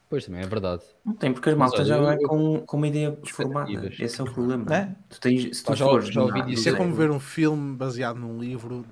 Pois 0.09 0.25
também 0.25 0.43
é 0.43 0.47
verdade. 0.47 0.83
Não 1.05 1.15
tem, 1.15 1.33
porque 1.33 1.51
as 1.51 1.57
maltas 1.57 1.89
já 1.89 2.01
vai 2.01 2.17
com, 2.19 2.61
com 2.61 2.77
uma 2.77 2.87
ideia 2.87 3.19
formada. 3.27 3.91
Esse 3.99 4.21
é 4.21 4.25
o 4.25 4.33
problema. 4.33 4.75
É? 4.75 4.95
Tu 5.09 5.21
tens, 5.21 5.57
se 5.57 5.65
tu 5.65 5.75
já, 5.75 5.85
fores, 5.85 6.09
já 6.09 6.23
ouvi 6.23 6.43
dizer. 6.43 6.75
É 6.75 6.77
como 6.77 6.95
ver 6.95 7.11
um 7.11 7.19
filme 7.19 7.77
baseado 7.77 8.17
num 8.17 8.39
livro 8.39 8.85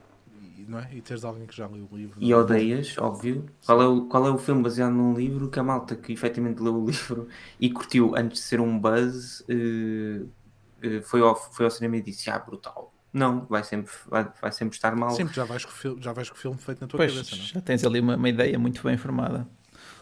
não 0.69 0.79
é? 0.79 0.89
e 0.93 1.01
teres 1.01 1.25
alguém 1.25 1.47
que 1.47 1.57
já 1.57 1.67
leu 1.67 1.89
o 1.91 1.97
livro. 1.97 2.17
E 2.21 2.33
é? 2.33 2.37
odeias, 2.37 2.97
óbvio. 2.99 3.47
Qual 3.65 3.83
é, 3.83 3.87
o, 3.87 4.07
qual 4.07 4.27
é 4.27 4.31
o 4.31 4.39
filme 4.39 4.63
baseado 4.63 4.93
num 4.93 5.15
livro 5.15 5.49
que 5.49 5.59
a 5.59 5.63
malta 5.63 5.95
que 5.95 6.13
efetivamente 6.13 6.63
leu 6.63 6.75
o 6.75 6.87
livro 6.87 7.29
e 7.61 7.71
curtiu 7.71 8.15
antes 8.17 8.41
de 8.41 8.47
ser 8.47 8.61
um 8.61 8.79
buzz 8.79 9.41
uh, 9.41 10.25
uh, 10.25 11.03
foi, 11.03 11.21
ao, 11.21 11.37
foi 11.37 11.65
ao 11.65 11.71
cinema 11.71 11.97
e 11.97 12.03
disse: 12.03 12.31
Ah, 12.31 12.39
brutal. 12.39 12.93
Não, 13.13 13.47
vai 13.49 13.63
sempre, 13.63 13.93
vai, 14.09 14.29
vai 14.43 14.51
sempre 14.51 14.75
estar 14.75 14.97
mal. 14.97 15.11
Sempre 15.11 15.37
já 15.37 15.45
vais, 15.45 15.65
com 15.65 15.71
o 15.71 15.75
filme, 15.75 16.03
já 16.03 16.13
vais 16.13 16.29
com 16.29 16.37
o 16.37 16.39
filme 16.39 16.59
feito 16.59 16.81
na 16.81 16.89
tua 16.89 16.99
pois, 16.99 17.13
cabeça. 17.13 17.37
Não? 17.37 17.45
Já 17.45 17.61
tens 17.61 17.85
ali 17.85 18.01
uma, 18.01 18.17
uma 18.17 18.29
ideia 18.29 18.59
muito 18.59 18.83
bem 18.83 18.97
formada. 18.97 19.47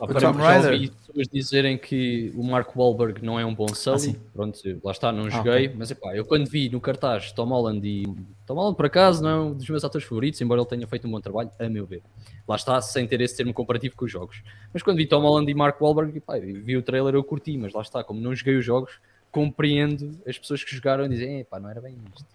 Ah, 0.02 0.04
o 0.04 0.08
Tom 0.08 0.18
já 0.18 0.72
ouvi 0.72 0.90
pessoas 0.90 1.28
dizerem 1.32 1.78
que 1.78 2.32
o 2.34 2.42
Mark 2.42 2.76
Wahlberg 2.76 3.24
não 3.24 3.38
é 3.38 3.46
um 3.46 3.54
bom 3.54 3.68
Sully. 3.68 4.16
Ah, 4.18 4.30
Pronto, 4.32 4.58
lá 4.82 4.90
está, 4.90 5.12
não 5.12 5.26
ah, 5.26 5.30
joguei. 5.30 5.66
Okay. 5.66 5.76
Mas 5.78 5.92
epá, 5.92 6.16
eu 6.16 6.24
quando 6.24 6.50
vi 6.50 6.68
no 6.68 6.80
cartaz 6.80 7.30
Tom 7.30 7.46
Holland 7.46 7.86
e. 7.86 8.02
Tom 8.44 8.54
Holland, 8.54 8.76
por 8.76 8.86
acaso, 8.86 9.22
não 9.22 9.30
é 9.30 9.40
um 9.40 9.54
dos 9.54 9.68
meus 9.68 9.84
atores 9.84 10.04
favoritos, 10.04 10.40
embora 10.40 10.60
ele 10.60 10.68
tenha 10.68 10.88
feito 10.88 11.06
um 11.06 11.10
bom 11.12 11.20
trabalho, 11.20 11.52
a 11.56 11.68
meu 11.68 11.86
ver. 11.86 12.02
Lá 12.48 12.56
está, 12.56 12.80
sem 12.80 13.06
ter 13.06 13.20
esse 13.20 13.36
termo 13.36 13.54
comparativo 13.54 13.94
com 13.94 14.04
os 14.04 14.10
jogos. 14.10 14.42
Mas 14.74 14.82
quando 14.82 14.96
vi 14.96 15.06
Tom 15.06 15.20
Holland 15.20 15.48
e 15.48 15.54
Mark 15.54 15.80
Wahlberg, 15.80 16.18
epá, 16.18 16.36
vi 16.36 16.76
o 16.76 16.82
trailer, 16.82 17.14
eu 17.14 17.22
curti, 17.22 17.56
mas 17.56 17.72
lá 17.72 17.82
está, 17.82 18.02
como 18.02 18.20
não 18.20 18.34
joguei 18.34 18.56
os 18.56 18.64
jogos, 18.64 18.98
compreendo 19.30 20.18
as 20.26 20.36
pessoas 20.36 20.64
que 20.64 20.74
jogaram 20.74 21.06
e 21.06 21.10
dizem, 21.10 21.38
epá, 21.38 21.60
não 21.60 21.70
era 21.70 21.80
bem 21.80 21.96
isto. 22.12 22.26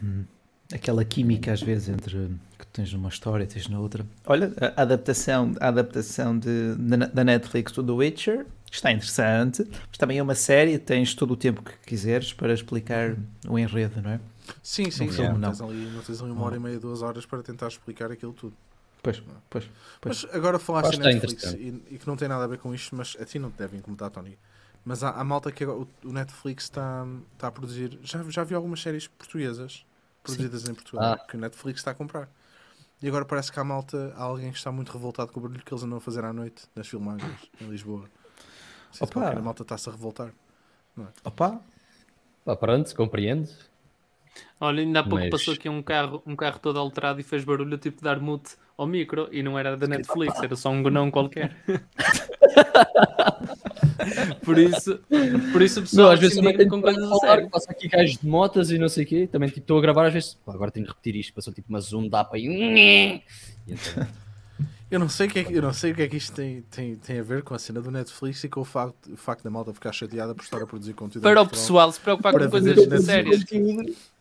Hum 0.00 0.24
aquela 0.72 1.04
química 1.04 1.52
às 1.52 1.62
vezes 1.62 1.88
entre 1.88 2.30
que 2.58 2.66
tens 2.72 2.92
numa 2.92 3.08
história, 3.08 3.46
tens 3.46 3.68
na 3.68 3.78
outra. 3.78 4.06
Olha, 4.26 4.52
a 4.76 4.82
adaptação, 4.82 5.54
a 5.60 5.68
adaptação 5.68 6.38
de, 6.38 6.74
da 7.12 7.24
Netflix 7.24 7.72
do 7.72 7.84
The 7.84 7.92
Witcher 7.92 8.46
está 8.70 8.90
interessante, 8.90 9.66
mas 9.88 9.98
também 9.98 10.18
é 10.18 10.22
uma 10.22 10.34
série, 10.34 10.78
tens 10.78 11.14
todo 11.14 11.32
o 11.32 11.36
tempo 11.36 11.62
que 11.62 11.72
quiseres 11.86 12.32
para 12.32 12.52
explicar 12.52 13.16
o 13.48 13.58
enredo, 13.58 14.02
não 14.02 14.10
é? 14.10 14.20
Sim, 14.62 14.90
sim, 14.90 15.04
um 15.04 15.10
sim. 15.10 15.16
Filme, 15.16 15.38
não. 15.38 15.50
Tens 15.50 15.60
ali, 15.60 15.86
não 15.90 16.02
tens 16.02 16.22
ali 16.22 16.30
uma 16.30 16.44
hora 16.44 16.56
e 16.56 16.60
meia, 16.60 16.78
duas 16.78 17.02
horas 17.02 17.24
para 17.24 17.42
tentar 17.42 17.68
explicar 17.68 18.10
aquilo 18.10 18.32
tudo. 18.32 18.54
Pois, 19.02 19.22
pois, 19.50 19.70
pois. 20.00 20.24
Mas 20.24 20.34
agora 20.34 20.58
falaste 20.58 20.96
em 20.96 20.98
Netflix 20.98 21.52
e, 21.52 21.82
e, 21.90 21.98
que 21.98 22.06
não 22.06 22.16
tem 22.16 22.26
nada 22.26 22.44
a 22.44 22.46
ver 22.46 22.58
com 22.58 22.74
isto, 22.74 22.96
mas 22.96 23.16
a 23.20 23.24
ti 23.24 23.38
não 23.38 23.50
te 23.50 23.58
deve 23.58 23.76
incomodar, 23.76 24.10
Tony. 24.10 24.38
Mas 24.84 25.02
há, 25.02 25.10
há 25.10 25.24
malta 25.24 25.52
que 25.52 25.62
agora, 25.62 25.80
o, 25.80 26.08
o 26.08 26.12
Netflix 26.12 26.64
está, 26.64 27.06
está 27.34 27.48
a 27.48 27.52
produzir. 27.52 27.98
Já, 28.02 28.22
já 28.28 28.44
vi 28.44 28.54
algumas 28.54 28.80
séries 28.80 29.06
portuguesas 29.06 29.84
produzidas 30.24 30.62
Sim. 30.62 30.72
em 30.72 30.74
Portugal, 30.74 31.12
ah. 31.12 31.18
que 31.18 31.36
o 31.36 31.40
Netflix 31.40 31.80
está 31.80 31.92
a 31.92 31.94
comprar. 31.94 32.28
E 33.00 33.06
agora 33.08 33.24
parece 33.24 33.52
que 33.52 33.60
há 33.60 33.64
malta, 33.64 34.12
há 34.16 34.22
alguém 34.22 34.50
que 34.50 34.56
está 34.56 34.72
muito 34.72 34.90
revoltado 34.90 35.30
com 35.30 35.38
o 35.38 35.42
barulho 35.42 35.62
que 35.62 35.72
eles 35.72 35.84
andam 35.84 35.98
a 35.98 36.00
fazer 36.00 36.24
à 36.24 36.32
noite 36.32 36.64
nas 36.74 36.88
filmagens 36.88 37.36
em 37.60 37.68
Lisboa. 37.68 38.08
Opa. 39.00 39.30
a 39.30 39.42
malta 39.42 39.62
está-se 39.62 39.88
a 39.88 39.92
revoltar. 39.92 40.32
Não 40.96 41.04
é? 41.04 41.08
Opa! 41.24 41.60
Ah, 42.46 42.56
pronto, 42.56 42.94
compreendo. 42.96 43.48
Olha, 44.60 44.82
ainda 44.82 45.00
há 45.00 45.02
pouco 45.02 45.18
Mas... 45.18 45.30
passou 45.30 45.54
aqui 45.54 45.68
um 45.68 45.82
carro, 45.82 46.22
um 46.26 46.34
carro 46.34 46.58
todo 46.58 46.78
alterado 46.78 47.20
e 47.20 47.22
fez 47.22 47.44
barulho 47.44 47.76
tipo 47.78 48.02
dar 48.02 48.18
mute 48.20 48.56
ao 48.76 48.86
micro 48.86 49.28
e 49.30 49.42
não 49.42 49.58
era 49.58 49.76
da 49.76 49.86
Netflix, 49.86 50.42
era 50.42 50.56
só 50.56 50.70
um 50.70 50.82
gonão 50.82 51.10
qualquer. 51.10 51.56
por 54.44 54.58
isso, 54.58 54.98
por 55.52 55.62
isso 55.62 55.80
pessoal, 55.82 56.06
não, 56.06 56.12
às 56.14 56.20
vezes 56.20 56.36
também 56.36 56.56
tenho 56.56 56.70
com 56.70 56.80
coisas 56.80 57.08
falar, 57.08 57.48
passo 57.48 57.70
aqui 57.70 57.88
gajos 57.88 58.18
de 58.18 58.26
motas 58.26 58.70
e 58.70 58.78
não 58.78 58.88
sei 58.88 59.04
o 59.04 59.06
quê, 59.06 59.28
também 59.30 59.48
tipo, 59.48 59.60
estou 59.60 59.78
a 59.78 59.80
gravar 59.80 60.06
às 60.06 60.12
vezes, 60.12 60.38
agora 60.46 60.70
tenho 60.70 60.86
que 60.86 60.92
repetir 60.92 61.16
isto, 61.16 61.32
passou 61.32 61.52
tipo 61.52 61.68
uma 61.68 61.80
zoom 61.80 62.08
dá 62.08 62.24
para 62.24 62.38
aí. 62.38 63.22
Então... 63.66 64.06
Eu 64.90 65.00
não 65.00 65.08
sei 65.08 65.26
o 65.26 65.30
que 65.30 65.38
é 65.40 65.44
que, 65.44 65.52
eu 65.52 65.62
não 65.62 65.72
sei 65.72 65.90
o 65.90 65.94
que, 65.94 66.02
é 66.02 66.08
que 66.08 66.16
isto 66.16 66.32
tem, 66.36 66.62
tem, 66.70 66.94
tem 66.94 67.18
a 67.18 67.22
ver 67.22 67.42
com 67.42 67.52
a 67.52 67.58
cena 67.58 67.80
do 67.80 67.90
Netflix 67.90 68.44
e 68.44 68.48
com 68.48 68.60
o 68.60 68.64
facto, 68.64 69.12
o 69.12 69.16
facto 69.16 69.42
da 69.42 69.50
malta 69.50 69.74
ficar 69.74 69.92
chateada 69.92 70.34
por 70.36 70.44
estar 70.44 70.62
a 70.62 70.66
produzir 70.66 70.92
conteúdo. 70.92 71.22
Para 71.24 71.42
o 71.42 71.48
pessoal 71.48 71.90
se 71.90 71.98
preocupar 71.98 72.32
com 72.32 72.50
coisas 72.50 73.04
sérias. 73.04 73.44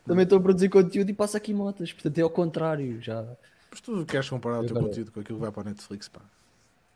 Também 0.03 0.23
estou 0.23 0.39
a 0.39 0.41
produzir 0.41 0.69
conteúdo 0.69 1.09
e 1.09 1.13
passo 1.13 1.37
aqui 1.37 1.53
motas, 1.53 1.93
portanto 1.93 2.17
é 2.17 2.21
ao 2.21 2.29
contrário. 2.29 2.99
Já... 3.01 3.23
Mas 3.69 3.81
tu 3.81 4.03
queres 4.05 4.27
comparar 4.27 4.61
o 4.61 4.65
teu 4.65 4.75
conteúdo 4.75 5.11
com 5.11 5.19
aquilo 5.19 5.37
que 5.37 5.43
vai 5.43 5.51
para 5.51 5.61
a 5.61 5.65
Netflix, 5.65 6.07
pá. 6.07 6.21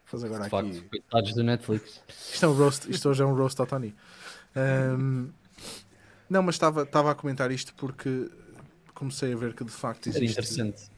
Faz 0.07 0.23
agora 0.23 0.47
de 0.47 0.55
aqui. 0.55 0.73
Facto, 0.73 0.89
coitados 0.89 1.33
do 1.33 1.43
Netflix. 1.43 2.01
Isto, 2.33 2.45
é 2.45 2.47
um 2.47 2.53
roast, 2.53 2.89
isto 2.89 3.09
hoje 3.09 3.21
é 3.21 3.25
um 3.25 3.35
roast 3.35 3.59
ao 3.59 3.67
Tony. 3.67 3.93
Um, 4.55 5.29
não, 6.29 6.41
mas 6.41 6.55
estava 6.55 7.11
a 7.11 7.15
comentar 7.15 7.51
isto 7.51 7.73
porque 7.75 8.29
comecei 8.93 9.33
a 9.33 9.35
ver 9.35 9.53
que 9.53 9.65
de 9.65 9.71
facto 9.71 10.07
existe. 10.07 10.23
Era 10.23 10.31
interessante. 10.31 10.89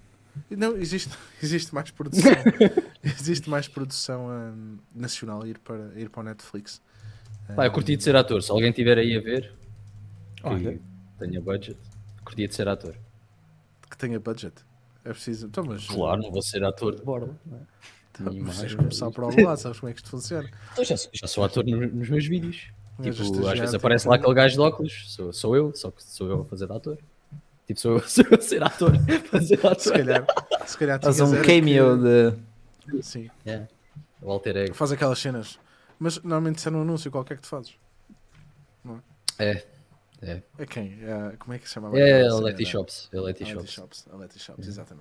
Não, 0.52 0.78
existe, 0.78 1.10
existe 1.42 1.74
mais 1.74 1.90
produção. 1.90 2.32
existe 3.04 3.50
mais 3.50 3.68
produção 3.68 4.28
um, 4.28 4.78
nacional 4.94 5.42
a 5.42 5.48
ir 5.48 5.58
para, 5.58 5.90
a 5.90 6.00
ir 6.00 6.10
para 6.10 6.22
o 6.22 6.24
Netflix. 6.24 6.80
Pá, 7.56 7.66
eu 7.66 7.72
curti 7.72 7.98
de 7.98 8.04
ser 8.04 8.16
ator. 8.16 8.44
Se 8.44 8.52
alguém 8.52 8.72
tiver 8.72 9.00
aí 9.00 9.18
a 9.18 9.22
ver, 9.22 9.52
que 10.36 10.80
tenha 11.18 11.42
budget, 11.42 11.80
curti 12.24 12.48
de 12.48 12.54
ser 12.54 12.68
ator. 12.68 12.96
Que 13.90 13.98
tenha 13.98 14.20
budget. 14.20 14.54
É 15.04 15.10
preciso. 15.10 15.48
Então, 15.48 15.64
mas... 15.64 15.88
Claro, 15.88 16.22
não 16.22 16.32
vou 16.32 16.44
ser 16.44 16.64
ator 16.64 16.96
de 16.96 17.02
borla. 17.02 17.36
Não 17.44 17.58
é? 17.58 17.62
Mas 18.20 18.60
tens 18.60 18.72
de 18.72 18.78
começar 18.78 19.12
por 19.12 19.24
algum 19.24 19.46
lado, 19.46 19.58
sabes 19.58 19.80
como 19.80 19.90
é 19.90 19.94
que 19.94 20.00
isto 20.00 20.10
funciona? 20.10 20.50
Então, 20.74 20.84
já, 20.84 20.96
já 21.14 21.28
sou 21.28 21.44
ator 21.44 21.66
nos, 21.66 21.94
nos 21.94 22.10
meus 22.10 22.26
vídeos. 22.26 22.72
Tipo, 23.02 23.48
às 23.48 23.58
vezes 23.60 23.74
aparece 23.74 24.08
lá 24.08 24.16
aquele 24.16 24.34
gajo 24.34 24.56
de 24.56 24.62
óculos, 24.62 25.06
sou, 25.14 25.32
sou 25.32 25.56
eu, 25.56 25.74
só 25.74 25.90
que 25.90 26.04
sou 26.04 26.30
eu 26.30 26.42
a 26.42 26.46
fazer 26.46 26.68
de 26.68 26.74
ator. 26.74 26.98
Tipo, 27.66 27.80
sou 27.80 27.94
eu, 27.94 28.00
sou 28.08 28.26
eu 28.30 28.38
a 28.38 28.42
ser 28.42 28.64
ator. 28.64 28.92
fazer 29.32 29.66
ator. 29.66 29.80
Se 29.80 29.92
calhar, 29.92 30.26
se 30.66 30.78
calhar 30.78 31.02
Faz 31.02 31.20
um 31.22 31.42
cameo 31.42 31.98
que... 31.98 32.92
de. 32.92 33.04
Sim. 33.04 33.30
Yeah. 33.46 33.68
O 34.22 34.32
alter 34.32 34.58
ego. 34.58 34.74
Faz 34.74 34.92
aquelas 34.92 35.20
cenas. 35.20 35.60
Mas 35.98 36.18
normalmente 36.18 36.58
isso 36.58 36.68
é 36.68 36.72
num 36.72 36.82
anúncio 36.82 37.10
qualquer 37.12 37.38
que 37.38 37.44
tu 37.44 37.48
fazes. 37.50 37.74
Não 38.84 39.02
é? 39.38 39.52
É. 39.52 39.66
É. 40.22 40.42
É 40.58 40.66
quem? 40.66 41.00
É, 41.02 41.36
como 41.38 41.54
é 41.54 41.60
que 41.60 41.68
se 41.68 41.76
chama? 41.76 41.98
É 41.98 42.28
a 42.28 42.36
Letty 42.36 42.66
Shops. 42.66 43.10
A 43.14 43.22
Letty 43.22 43.46
Shops. 43.46 43.72
Shops. 43.72 44.06
Shops, 44.38 44.78
Uhum. 44.78 44.98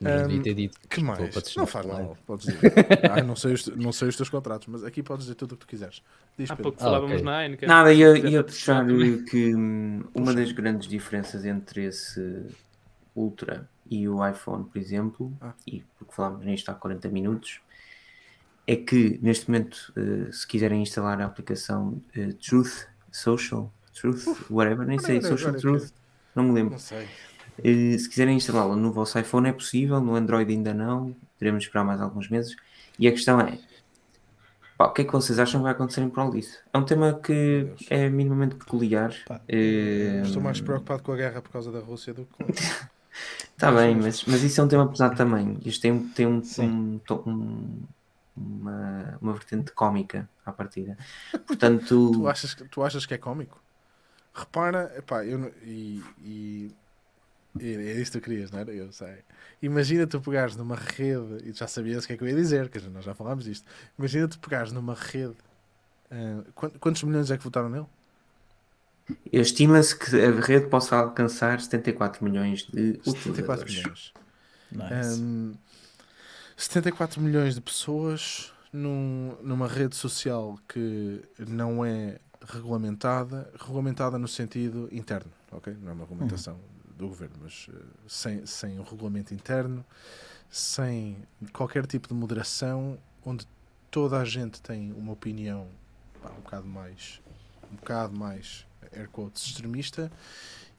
Devia 0.00 0.42
ter 0.42 0.54
dito. 0.54 0.78
Que 0.88 1.02
mais? 1.02 1.56
Não 1.56 1.66
faz 1.66 1.86
mal, 1.86 2.16
podes 2.26 2.46
dizer. 2.46 2.72
ah, 3.10 3.22
não, 3.22 3.36
sei 3.36 3.54
os, 3.54 3.66
não 3.68 3.92
sei 3.92 4.08
os 4.08 4.16
teus 4.16 4.28
contratos, 4.28 4.68
mas 4.68 4.84
aqui 4.84 5.02
podes 5.02 5.24
dizer 5.24 5.34
tudo 5.34 5.52
o 5.52 5.56
que 5.56 5.66
tu 5.66 5.68
quiseres. 5.68 6.02
Diz, 6.38 6.50
Há 6.50 6.56
Pedro. 6.56 6.70
pouco 6.72 6.82
falávamos 6.82 7.12
ok. 7.14 7.24
na 7.24 7.42
Heineken. 7.42 7.68
Nada, 7.68 7.92
ia, 7.92 8.14
Quiser 8.14 8.28
ia 8.28 8.42
patrocinar 8.42 8.86
puxar 8.86 9.24
que 9.24 9.54
hum, 9.54 10.04
uma 10.14 10.32
das 10.34 10.52
grandes 10.52 10.88
diferenças 10.88 11.44
entre 11.44 11.84
esse 11.84 12.46
Ultra 13.14 13.68
e 13.90 14.08
o 14.08 14.26
iPhone, 14.26 14.64
por 14.64 14.78
exemplo, 14.78 15.36
Ah. 15.40 15.52
e 15.66 15.82
porque 15.98 16.14
falámos 16.14 16.44
nisto 16.44 16.70
há 16.70 16.74
40 16.74 17.08
minutos, 17.08 17.60
é 18.66 18.76
que 18.76 19.18
neste 19.20 19.50
momento, 19.50 19.92
eh, 19.96 20.30
se 20.30 20.46
quiserem 20.46 20.80
instalar 20.80 21.20
a 21.20 21.26
aplicação 21.26 22.00
eh, 22.14 22.28
Truth 22.40 22.86
Social, 23.10 23.72
Truth, 23.92 24.26
whatever, 24.48 24.86
nem 24.86 24.98
sei, 24.98 25.20
Social 25.20 25.54
Truth, 25.54 25.90
não 26.34 26.44
me 26.44 26.52
lembro. 26.52 26.72
Não 26.72 26.78
sei. 26.78 27.08
Eh, 27.64 27.98
se 27.98 28.08
quiserem 28.08 28.36
instalá-la 28.36 28.76
no 28.76 28.92
vosso 28.92 29.18
iPhone 29.18 29.48
é 29.48 29.52
possível, 29.52 30.00
no 30.00 30.14
Android 30.14 30.50
ainda 30.52 30.72
não, 30.74 31.14
teremos 31.38 31.62
de 31.62 31.68
esperar 31.68 31.84
mais 31.84 32.00
alguns 32.00 32.28
meses. 32.28 32.54
E 32.98 33.06
a 33.08 33.10
questão 33.12 33.40
é: 33.40 33.58
pá, 34.76 34.86
o 34.86 34.92
que 34.92 35.02
é 35.02 35.04
que 35.04 35.12
vocês 35.12 35.38
acham 35.38 35.60
que 35.60 35.64
vai 35.64 35.72
acontecer 35.72 36.00
em 36.02 36.10
prol 36.10 36.30
disso? 36.30 36.58
É 36.72 36.78
um 36.78 36.84
tema 36.84 37.14
que 37.22 37.72
é 37.88 38.08
minimamente 38.08 38.54
peculiar. 38.56 39.14
Pá, 39.26 39.40
Eh, 39.48 40.22
Estou 40.24 40.42
mais 40.42 40.60
preocupado 40.60 41.02
com 41.02 41.12
a 41.12 41.16
guerra 41.16 41.40
por 41.42 41.50
causa 41.50 41.70
da 41.72 41.80
Rússia 41.80 42.12
do 42.14 42.24
que 42.26 42.44
com. 42.44 42.50
Está 43.56 43.70
bem, 43.72 43.94
mas, 43.96 44.24
mas 44.24 44.42
isso 44.42 44.58
é 44.60 44.64
um 44.64 44.68
tema 44.68 44.88
pesado 44.88 45.14
também. 45.16 45.58
Isto 45.66 45.82
tem, 45.82 45.98
tem 46.08 46.26
um, 46.26 46.40
um, 46.60 47.00
um- 47.26 47.82
uma, 48.36 49.18
uma 49.20 49.32
vertente 49.34 49.70
cómica 49.72 50.26
à 50.46 50.52
partida. 50.52 50.96
Portanto, 51.46 52.12
Tu 52.12 52.26
achas, 52.28 52.54
que- 52.54 52.64
tu 52.64 52.82
achas 52.82 53.04
que 53.04 53.12
é 53.12 53.18
cómico? 53.18 53.60
Repara, 54.32 54.90
epá, 54.96 55.26
eu, 55.26 55.52
e, 55.62 56.02
e 56.22 56.70
é 57.68 58.00
isso 58.00 58.12
que 58.12 58.18
tu 58.20 58.24
querias, 58.24 58.50
não 58.50 58.58
era? 58.60 58.72
Eu 58.72 58.90
sei. 58.92 59.18
Imagina 59.62 60.06
tu 60.06 60.20
pegares 60.20 60.56
numa 60.56 60.76
rede, 60.76 61.38
e 61.44 61.52
já 61.52 61.66
sabias 61.66 62.04
o 62.04 62.06
que 62.06 62.14
é 62.14 62.16
que 62.16 62.22
eu 62.24 62.28
ia 62.28 62.34
dizer, 62.34 62.68
que 62.68 62.78
nós 62.88 63.04
já 63.04 63.14
falámos 63.14 63.44
disto. 63.44 63.64
Imagina 63.98 64.26
tu 64.28 64.38
pegares 64.38 64.72
numa 64.72 64.94
rede. 64.94 65.34
quant- 66.54 66.76
quantos 66.80 67.02
milhões 67.04 67.30
é 67.30 67.36
que 67.38 67.44
votaram 67.44 67.68
nele? 67.68 67.86
estima-se 69.32 69.96
que 69.98 70.16
a 70.20 70.40
rede 70.40 70.66
possa 70.68 70.96
alcançar 70.96 71.60
74 71.60 72.24
milhões 72.24 72.60
de 72.62 73.00
74 73.04 73.64
utilizadores. 73.64 73.74
milhões. 73.74 74.12
Nice. 74.72 75.20
Um, 75.20 75.54
74 76.56 77.20
milhões 77.20 77.54
de 77.54 77.60
pessoas 77.60 78.52
num- 78.72 79.36
numa 79.42 79.66
rede 79.66 79.96
social 79.96 80.58
que 80.68 81.22
não 81.38 81.84
é 81.84 82.18
regulamentada, 82.52 83.50
regulamentada 83.58 84.18
no 84.18 84.28
sentido 84.28 84.88
interno, 84.92 85.30
ok? 85.50 85.76
Não 85.82 85.90
é 85.90 85.94
uma 85.94 86.04
regulamentação 86.04 86.56
do 87.00 87.08
governo, 87.08 87.36
mas 87.42 87.66
eh, 87.72 87.76
sem, 88.06 88.46
sem 88.46 88.78
um 88.78 88.82
regulamento 88.82 89.34
interno, 89.34 89.84
sem 90.50 91.16
qualquer 91.52 91.86
tipo 91.86 92.08
de 92.08 92.14
moderação, 92.14 92.98
onde 93.24 93.46
toda 93.90 94.18
a 94.18 94.24
gente 94.24 94.60
tem 94.60 94.92
uma 94.92 95.12
opinião 95.12 95.66
pá, 96.22 96.30
um 96.30 96.40
bocado 96.42 96.66
mais, 96.66 97.20
um 97.72 97.76
bocado 97.76 98.16
mais, 98.16 98.66
air 98.92 99.08
quotes, 99.08 99.44
extremista, 99.46 100.10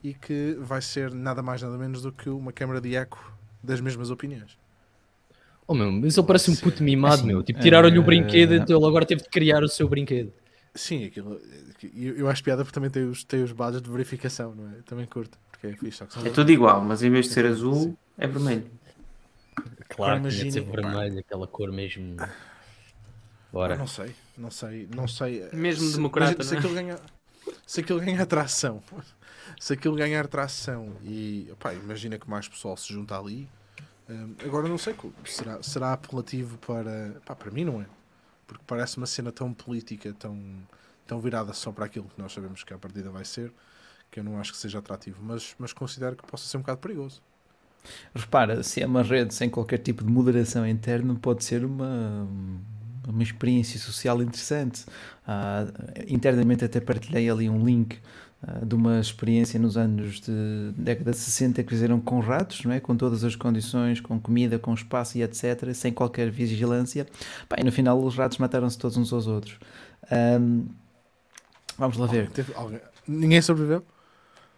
e 0.02 0.14
que 0.14 0.56
vai 0.60 0.82
ser 0.82 1.12
nada 1.12 1.42
mais 1.42 1.62
nada 1.62 1.76
menos 1.78 2.02
do 2.02 2.12
que 2.12 2.28
uma 2.28 2.52
câmara 2.52 2.80
de 2.80 2.94
eco 2.96 3.32
das 3.62 3.80
mesmas 3.80 4.10
opiniões. 4.10 4.58
Oh 5.66 5.74
meu, 5.74 5.92
mas 5.92 6.16
ele 6.16 6.26
parece 6.26 6.50
um 6.50 6.56
puto 6.56 6.82
mimado, 6.82 7.14
Assim, 7.14 7.26
meu. 7.26 7.42
Tipo, 7.42 7.60
tiraram-lhe 7.60 7.98
o 7.98 8.02
eh, 8.02 8.04
brinquedo, 8.04 8.54
então 8.54 8.76
ele 8.76 8.86
agora 8.86 9.06
teve 9.06 9.22
de 9.22 9.28
criar 9.28 9.62
o 9.62 9.68
seu 9.68 9.88
brinquedo. 9.88 10.32
Sim, 10.74 11.04
aquilo, 11.04 11.40
eu, 11.94 12.16
eu 12.16 12.28
acho 12.28 12.42
piada 12.42 12.64
porque 12.64 12.74
também 12.74 12.90
tem 12.90 13.04
os, 13.04 13.24
tem 13.24 13.42
os 13.42 13.52
badges 13.52 13.82
de 13.82 13.90
verificação, 13.90 14.54
não 14.54 14.68
é? 14.70 14.78
Eu 14.78 14.82
também 14.82 15.06
curto, 15.06 15.38
porque 15.62 15.66
é 15.68 15.76
fixe, 15.76 16.04
que 16.04 16.28
É 16.28 16.30
tudo 16.30 16.50
igual, 16.50 16.80
mas 16.80 17.02
em 17.02 17.10
vez 17.10 17.26
de 17.26 17.32
ser 17.32 17.46
azul, 17.46 17.74
Sim. 17.74 17.96
é 18.18 18.26
vermelho. 18.26 18.68
Claro, 19.88 20.28
tinha 20.28 20.44
de 20.44 20.52
ser 20.52 20.62
vermelho, 20.62 21.20
aquela 21.20 21.46
cor 21.46 21.70
mesmo. 21.70 22.16
Bora. 23.52 23.76
não 23.76 23.86
sei, 23.86 24.14
não 24.36 24.50
sei, 24.50 24.88
não 24.94 25.06
sei. 25.06 25.48
Mesmo 25.52 25.86
se, 25.86 25.94
democrata, 25.94 26.42
Se, 26.42 26.54
é? 26.54 26.58
aquilo 26.58 26.74
ganha, 26.74 26.98
se 27.66 27.80
aquilo 27.80 28.00
ganhar 28.00 28.26
tração, 28.26 28.82
se 29.60 29.74
aquilo 29.74 29.94
ganhar 29.94 30.26
tração 30.26 30.96
e 31.02 31.48
opá, 31.52 31.74
imagina 31.74 32.18
que 32.18 32.28
mais 32.28 32.48
pessoal 32.48 32.76
se 32.76 32.92
junta 32.92 33.16
ali. 33.16 33.48
hum, 34.08 34.34
agora 34.42 34.68
não 34.68 34.78
sei, 34.78 34.96
será, 35.24 35.62
será 35.62 35.92
apelativo 35.92 36.58
para. 36.58 37.20
Pá, 37.24 37.36
para 37.36 37.50
mim 37.50 37.64
não 37.64 37.80
é. 37.80 37.86
Porque 38.46 38.64
parece 38.66 38.96
uma 38.96 39.06
cena 39.06 39.30
tão 39.30 39.52
política, 39.52 40.12
tão, 40.18 40.36
tão 41.06 41.20
virada 41.20 41.52
só 41.52 41.70
para 41.70 41.84
aquilo 41.84 42.06
que 42.06 42.20
nós 42.20 42.32
sabemos 42.32 42.64
que 42.64 42.74
a 42.74 42.78
partida 42.78 43.10
vai 43.10 43.24
ser, 43.24 43.52
que 44.12 44.20
eu 44.20 44.24
não 44.24 44.38
acho 44.38 44.52
que 44.52 44.58
seja 44.58 44.78
atrativo, 44.78 45.18
mas, 45.22 45.56
mas 45.58 45.72
considero 45.72 46.14
que 46.14 46.24
possa 46.24 46.46
ser 46.46 46.58
um 46.58 46.60
bocado 46.60 46.78
perigoso. 46.78 47.20
Repara, 48.14 48.62
se 48.62 48.80
é 48.82 48.86
uma 48.86 49.02
rede 49.02 49.34
sem 49.34 49.50
qualquer 49.50 49.78
tipo 49.78 50.04
de 50.04 50.12
moderação 50.12 50.64
interna, 50.66 51.16
pode 51.20 51.42
ser 51.42 51.64
uma, 51.64 52.28
uma 53.08 53.22
experiência 53.22 53.80
social 53.80 54.22
interessante. 54.22 54.84
Ah, 55.26 55.66
internamente 56.06 56.64
até 56.64 56.78
partilhei 56.78 57.28
ali 57.28 57.48
um 57.48 57.64
link 57.64 57.98
ah, 58.46 58.64
de 58.64 58.74
uma 58.74 59.00
experiência 59.00 59.58
nos 59.58 59.76
anos 59.78 60.20
de 60.20 60.72
década 60.76 61.10
de 61.12 61.16
60 61.16 61.62
que 61.64 61.70
fizeram 61.70 61.98
com 62.00 62.20
ratos, 62.20 62.62
não 62.64 62.72
é? 62.72 62.78
com 62.80 62.94
todas 62.96 63.24
as 63.24 63.34
condições, 63.34 63.98
com 63.98 64.20
comida, 64.20 64.58
com 64.58 64.74
espaço 64.74 65.16
e 65.18 65.22
etc., 65.22 65.72
sem 65.74 65.90
qualquer 65.92 66.30
vigilância. 66.30 67.06
E 67.58 67.64
no 67.64 67.72
final 67.72 67.98
os 68.00 68.14
ratos 68.14 68.36
mataram-se 68.38 68.78
todos 68.78 68.96
uns 68.98 69.10
aos 69.12 69.26
outros. 69.26 69.58
Ahm, 70.10 70.66
vamos 71.78 71.96
lá 71.96 72.06
ver. 72.06 72.20
Alguém 72.20 72.30
teve- 72.34 72.54
alguém- 72.54 72.80
Ninguém 73.08 73.42
sobreviveu? 73.42 73.84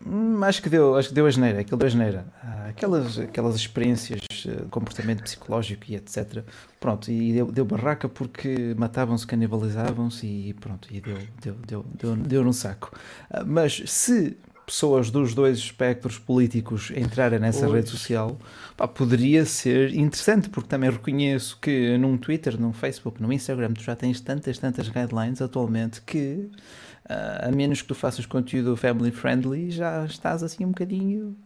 Hum, 0.07 0.42
acho 0.42 0.62
que 0.62 0.68
deu, 0.68 0.97
acho 0.97 1.09
que 1.09 1.14
deu 1.14 1.26
a 1.26 1.30
geneira, 1.30 1.61
aquilo 1.61 1.76
deu 1.78 1.86
a 1.86 1.90
geneira. 1.90 2.26
Ah, 2.42 2.66
aquelas, 2.68 3.18
aquelas 3.18 3.57
experiências 3.57 4.20
de 4.28 4.57
comportamento 4.70 5.22
psicológico 5.22 5.84
e 5.88 5.97
etc. 5.97 6.45
Pronto, 6.78 7.11
e 7.11 7.32
deu, 7.32 7.51
deu 7.51 7.64
barraca 7.64 8.09
porque 8.09 8.74
matavam-se, 8.76 9.26
canibalizavam-se 9.26 10.26
e 10.26 10.55
pronto, 10.55 10.88
e 10.90 11.01
deu, 11.01 11.18
deu, 11.40 11.55
deu, 11.66 11.86
deu, 11.95 12.16
deu 12.16 12.45
no 12.45 12.53
saco. 12.53 12.92
Ah, 13.30 13.45
mas 13.45 13.82
se 13.86 14.36
pessoas 14.64 15.11
dos 15.11 15.34
dois 15.34 15.59
espectros 15.59 16.18
políticos 16.18 16.90
entrarem 16.95 17.38
nessa 17.38 17.66
Pois. 17.66 17.72
rede 17.72 17.90
social, 17.90 18.38
pá, 18.76 18.88
poderia 18.88 19.45
ser 19.45 19.95
interessante, 19.95 20.49
porque 20.49 20.68
também 20.68 20.90
reconheço 20.90 21.59
que 21.61 21.97
num 21.99 22.16
Twitter, 22.16 22.59
num 22.59 22.72
Facebook, 22.72 23.22
no 23.22 23.32
Instagram, 23.32 23.74
tu 23.74 23.82
já 23.82 23.95
tens 23.95 24.20
tantas, 24.20 24.59
tantas 24.59 24.88
guidelines 24.88 25.42
atualmente 25.42 26.01
que 26.03 26.49
ah, 26.51 26.93
a 27.09 27.50
menos 27.50 27.82
que 27.82 27.88
tu 27.88 27.94
faças 27.94 28.24
conteúdo 28.26 28.76
family 28.76 29.11
friendly, 29.11 29.70
já 29.70 30.05
estás 30.07 30.42
assim 30.42 30.64
um 30.64 30.70
bocadinho 30.70 31.36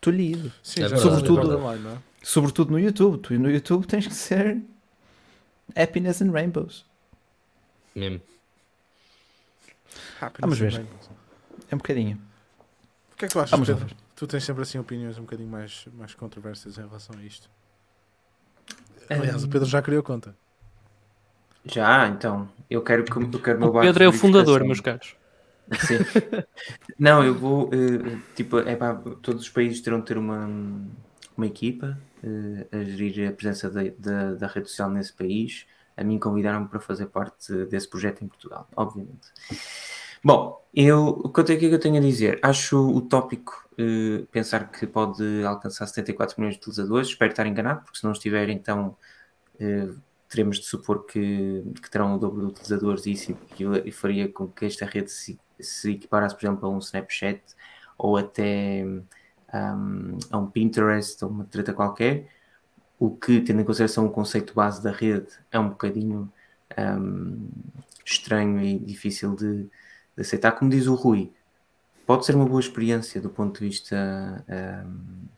tolhido. 0.00 0.52
Sim, 0.62 0.82
É 0.82 0.86
estás 0.86 0.92
é 0.92 1.04
é? 1.90 1.98
Sobretudo 2.22 2.70
no 2.72 2.78
YouTube. 2.78 3.18
Tu 3.18 3.38
no 3.38 3.50
YouTube 3.50 3.86
tens 3.86 4.06
que 4.06 4.14
ser 4.14 4.60
happiness 5.76 6.20
and 6.20 6.30
rainbows. 6.30 6.84
Mesmo. 7.94 8.20
Happiness 10.20 10.40
Vamos 10.40 10.58
ver. 10.58 10.72
rainbows. 10.72 11.10
É 11.70 11.74
um 11.74 11.78
bocadinho. 11.78 12.20
O 13.12 13.16
que 13.16 13.24
é 13.26 13.28
que 13.28 13.34
tu 13.34 13.40
achas, 13.40 13.50
Vamos 13.50 13.68
Pedro? 13.68 13.96
Tu 14.16 14.26
tens 14.26 14.44
sempre 14.44 14.62
assim 14.62 14.78
opiniões 14.78 15.18
um 15.18 15.22
bocadinho 15.22 15.48
mais, 15.48 15.86
mais 15.92 16.14
controversas 16.14 16.78
em 16.78 16.82
relação 16.82 17.16
a 17.18 17.22
isto. 17.22 17.48
Aliás, 19.08 19.44
o 19.44 19.48
Pedro 19.48 19.68
já 19.68 19.82
criou 19.82 20.02
conta. 20.02 20.36
Já, 21.66 22.08
então, 22.08 22.48
eu 22.68 22.82
quero 22.82 23.04
que 23.04 23.16
eu 23.16 23.40
quero 23.40 23.58
meu 23.58 23.68
O 23.68 23.72
barco 23.72 23.86
Pedro 23.86 24.04
é 24.04 24.08
o 24.08 24.12
de 24.12 24.18
fundador, 24.18 24.64
meus 24.64 24.80
caros. 24.80 25.16
Sim. 25.78 25.98
Não, 26.98 27.24
eu 27.24 27.34
vou. 27.34 27.70
eh, 27.72 28.18
tipo, 28.34 28.58
é 28.58 28.76
pá, 28.76 28.94
todos 29.22 29.42
os 29.42 29.48
países 29.48 29.80
terão 29.80 30.00
de 30.00 30.06
ter 30.06 30.18
uma, 30.18 30.46
uma 31.36 31.46
equipa 31.46 31.98
eh, 32.22 32.66
a 32.70 32.84
gerir 32.84 33.28
a 33.28 33.32
presença 33.32 33.70
da, 33.70 33.82
da, 33.98 34.34
da 34.34 34.46
rede 34.46 34.68
social 34.68 34.90
nesse 34.90 35.12
país. 35.12 35.66
A 35.96 36.04
mim 36.04 36.18
convidaram-me 36.18 36.68
para 36.68 36.80
fazer 36.80 37.06
parte 37.06 37.52
desse 37.66 37.88
projeto 37.88 38.22
em 38.24 38.28
Portugal, 38.28 38.68
obviamente. 38.76 39.28
Bom, 40.22 40.66
eu, 40.74 41.06
o 41.08 41.28
que 41.30 41.40
eu 41.40 41.44
tenho, 41.44 41.58
o 41.58 41.60
que 41.60 41.66
é 41.66 41.68
que 41.68 41.74
eu 41.74 41.80
tenho 41.80 41.96
a 41.96 42.00
dizer? 42.00 42.38
Acho 42.42 42.78
utópico 42.90 43.68
eh, 43.78 44.24
pensar 44.32 44.70
que 44.70 44.86
pode 44.86 45.44
alcançar 45.44 45.86
74 45.86 46.38
milhões 46.40 46.54
de 46.54 46.60
utilizadores. 46.60 47.08
Espero 47.08 47.30
estar 47.30 47.46
enganado, 47.46 47.82
porque 47.84 47.98
se 47.98 48.04
não 48.04 48.12
estiver, 48.12 48.48
então 48.48 48.96
eh, 49.60 49.88
teremos 50.34 50.58
de 50.58 50.66
supor 50.66 51.06
que, 51.06 51.62
que 51.80 51.88
terão 51.88 52.16
o 52.16 52.18
dobro 52.18 52.40
de 52.40 52.46
utilizadores 52.46 53.06
e 53.06 53.12
isso 53.12 53.38
e, 53.84 53.92
faria 53.92 54.28
com 54.28 54.48
que 54.48 54.64
esta 54.64 54.84
rede 54.84 55.12
se, 55.12 55.38
se 55.60 55.92
equiparasse, 55.92 56.34
por 56.34 56.44
exemplo, 56.44 56.68
a 56.68 56.70
um 56.70 56.78
Snapchat 56.78 57.40
ou 57.96 58.16
até 58.16 58.84
um, 58.84 60.18
a 60.28 60.38
um 60.38 60.50
Pinterest 60.50 61.24
ou 61.24 61.30
uma 61.30 61.44
treta 61.44 61.72
qualquer, 61.72 62.28
o 62.98 63.10
que, 63.10 63.40
tendo 63.42 63.60
em 63.60 63.64
consideração 63.64 64.06
o 64.06 64.10
conceito 64.10 64.54
base 64.54 64.82
da 64.82 64.90
rede, 64.90 65.28
é 65.52 65.58
um 65.58 65.68
bocadinho 65.68 66.32
um, 66.76 67.48
estranho 68.04 68.60
e 68.60 68.76
difícil 68.76 69.36
de, 69.36 69.62
de 70.16 70.20
aceitar, 70.20 70.50
como 70.52 70.68
diz 70.68 70.88
o 70.88 70.96
Rui, 70.96 71.32
pode 72.04 72.26
ser 72.26 72.34
uma 72.34 72.46
boa 72.46 72.60
experiência 72.60 73.20
do 73.20 73.30
ponto 73.30 73.60
de 73.60 73.68
vista, 73.68 74.44
um, 74.84 75.28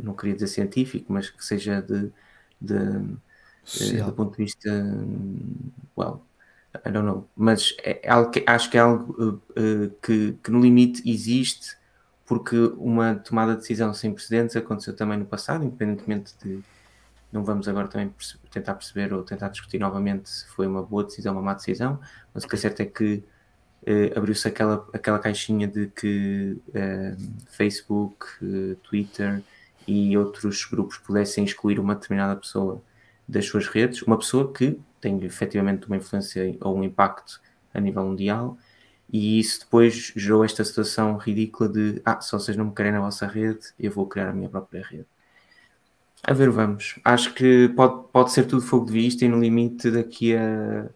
não 0.00 0.14
queria 0.14 0.34
dizer 0.34 0.46
científico, 0.46 1.12
mas 1.12 1.28
que 1.28 1.44
seja 1.44 1.82
de, 1.82 2.10
de, 2.58 3.18
de 3.64 4.02
do 4.02 4.12
ponto 4.12 4.36
de 4.36 4.44
vista, 4.44 4.70
well, 5.96 6.22
I 6.86 6.90
don't 6.90 7.06
know, 7.06 7.28
mas 7.36 7.74
é, 7.82 8.00
é 8.02 8.10
algo 8.10 8.30
que, 8.30 8.44
acho 8.46 8.70
que 8.70 8.76
é 8.76 8.80
algo 8.80 9.42
uh, 9.56 9.90
que, 10.02 10.36
que 10.42 10.50
no 10.50 10.60
limite 10.60 11.02
existe 11.08 11.76
porque 12.26 12.56
uma 12.76 13.14
tomada 13.14 13.54
de 13.54 13.60
decisão 13.60 13.92
sem 13.94 14.12
precedentes 14.12 14.54
aconteceu 14.54 14.94
também 14.94 15.18
no 15.18 15.24
passado, 15.24 15.64
independentemente 15.64 16.34
de 16.42 16.62
não 17.32 17.42
vamos 17.44 17.68
agora 17.68 17.88
também 17.88 18.12
tentar 18.50 18.74
perceber 18.74 19.12
ou 19.12 19.22
tentar 19.22 19.48
discutir 19.48 19.78
novamente 19.78 20.28
se 20.30 20.46
foi 20.48 20.66
uma 20.66 20.82
boa 20.82 21.04
decisão 21.04 21.34
ou 21.34 21.40
uma 21.40 21.52
má 21.52 21.54
decisão, 21.54 21.98
mas 22.32 22.44
o 22.44 22.48
que 22.48 22.54
é 22.54 22.58
certo 22.58 22.80
é 22.80 22.86
que 22.86 23.24
uh, 23.82 24.18
abriu-se 24.18 24.46
aquela, 24.46 24.86
aquela 24.92 25.18
caixinha 25.18 25.66
de 25.66 25.88
que 25.88 26.58
uh, 26.68 27.46
Facebook, 27.50 28.26
Twitter 28.82 29.42
e 29.86 30.16
outros 30.16 30.66
grupos 30.66 30.98
pudessem 30.98 31.44
excluir 31.44 31.80
uma 31.80 31.94
determinada 31.94 32.38
pessoa 32.38 32.82
das 33.28 33.46
suas 33.46 33.68
redes, 33.68 34.02
uma 34.02 34.16
pessoa 34.16 34.52
que 34.52 34.80
tem 35.00 35.22
efetivamente 35.24 35.86
uma 35.86 35.96
influência 35.96 36.56
ou 36.60 36.76
um 36.76 36.82
impacto 36.82 37.40
a 37.74 37.80
nível 37.80 38.04
mundial, 38.04 38.56
e 39.12 39.38
isso 39.38 39.60
depois 39.60 40.12
gerou 40.16 40.44
esta 40.44 40.64
situação 40.64 41.16
ridícula 41.16 41.68
de 41.68 42.02
ah, 42.04 42.20
se 42.20 42.32
vocês 42.32 42.56
não 42.56 42.66
me 42.66 42.74
querem 42.74 42.92
na 42.92 43.00
vossa 43.00 43.26
rede, 43.26 43.68
eu 43.78 43.90
vou 43.90 44.06
criar 44.06 44.30
a 44.30 44.32
minha 44.32 44.48
própria 44.48 44.82
rede. 44.82 45.06
A 46.22 46.32
ver, 46.32 46.50
vamos. 46.50 46.98
Acho 47.04 47.32
que 47.34 47.68
pode, 47.70 48.08
pode 48.12 48.32
ser 48.32 48.44
tudo 48.44 48.62
fogo 48.62 48.86
de 48.86 48.92
vista 48.92 49.24
e 49.24 49.28
no 49.28 49.38
limite 49.40 49.90
daqui 49.90 50.36
a. 50.36 50.90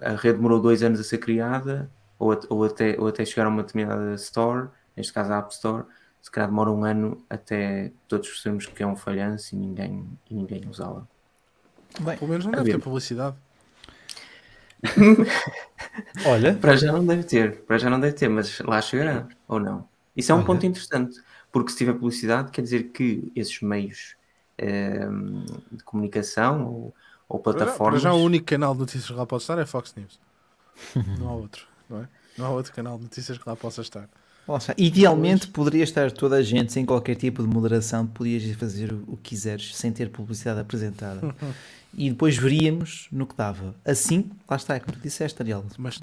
A 0.00 0.10
rede 0.16 0.36
demorou 0.36 0.60
dois 0.60 0.82
anos 0.82 0.98
a 1.00 1.04
ser 1.04 1.18
criada, 1.18 1.90
ou, 2.18 2.32
a, 2.32 2.40
ou, 2.48 2.64
até, 2.64 2.96
ou 2.98 3.06
até 3.06 3.24
chegar 3.24 3.46
a 3.46 3.48
uma 3.48 3.62
determinada 3.62 4.14
store, 4.14 4.68
neste 4.96 5.12
caso 5.12 5.32
a 5.32 5.38
App 5.38 5.52
Store, 5.54 5.84
se 6.20 6.30
calhar 6.30 6.50
demora 6.50 6.70
um 6.70 6.84
ano 6.84 7.24
até 7.30 7.92
todos 8.08 8.28
percebemos 8.28 8.66
que 8.66 8.82
é 8.82 8.86
um 8.86 8.96
falhanço 8.96 9.54
e 9.54 9.58
ninguém, 9.58 10.06
e 10.28 10.34
ninguém 10.34 10.68
usá-la. 10.68 11.06
Bem, 11.98 12.16
Pelo 12.16 12.30
menos 12.30 12.44
não 12.44 12.52
deve 12.52 12.64
ver. 12.64 12.72
ter 12.72 12.78
publicidade. 12.78 13.36
Olha. 16.26 16.54
Para 16.54 16.76
já 16.76 16.92
não 16.92 17.04
deve 17.04 17.24
ter, 17.24 17.60
para 17.62 17.78
já 17.78 17.90
não 17.90 18.00
deve 18.00 18.14
ter, 18.14 18.28
mas 18.28 18.60
lá 18.60 18.80
chegará, 18.80 19.28
ou 19.48 19.58
não. 19.60 19.88
Isso 20.16 20.32
é 20.32 20.34
um 20.34 20.38
Olha. 20.38 20.46
ponto 20.46 20.64
interessante, 20.66 21.20
porque 21.52 21.70
se 21.72 21.78
tiver 21.78 21.92
publicidade, 21.94 22.50
quer 22.50 22.62
dizer 22.62 22.84
que 22.84 23.30
esses 23.34 23.60
meios 23.60 24.16
Ehm, 24.62 25.42
de 25.72 25.82
comunicação 25.84 26.66
ou, 26.66 26.94
ou 27.26 27.38
plataformas. 27.38 28.02
Para 28.02 28.10
já, 28.10 28.14
o 28.14 28.22
único 28.22 28.44
canal 28.44 28.74
de 28.74 28.80
notícias 28.80 29.06
que 29.06 29.14
lá 29.14 29.24
pode 29.24 29.42
estar 29.42 29.58
é 29.58 29.64
Fox 29.64 29.94
News. 29.96 30.20
não 31.18 31.30
há 31.30 31.32
outro, 31.32 31.66
não 31.88 32.02
é? 32.02 32.08
Não 32.36 32.46
há 32.46 32.50
outro 32.50 32.70
canal 32.72 32.98
de 32.98 33.04
notícias 33.04 33.38
que 33.38 33.48
lá 33.48 33.56
possa 33.56 33.80
estar. 33.80 34.06
Nossa, 34.46 34.74
idealmente 34.76 35.46
pois... 35.46 35.52
poderia 35.52 35.84
estar 35.84 36.10
toda 36.10 36.36
a 36.36 36.42
gente 36.42 36.72
sem 36.72 36.84
qualquer 36.84 37.14
tipo 37.14 37.42
de 37.42 37.48
moderação, 37.48 38.06
podias 38.06 38.44
fazer 38.56 38.92
o 38.92 39.16
que 39.16 39.30
quiseres 39.30 39.76
sem 39.76 39.92
ter 39.92 40.10
publicidade 40.10 40.60
apresentada 40.60 41.34
e 41.94 42.10
depois 42.10 42.36
veríamos 42.36 43.08
no 43.12 43.26
que 43.26 43.36
dava. 43.36 43.74
Assim, 43.84 44.30
lá 44.48 44.56
está, 44.56 44.74
é 44.74 44.80
como 44.80 44.96
tu 44.96 45.00
disseste, 45.00 45.40
Ariel. 45.40 45.64
Mas, 45.78 46.00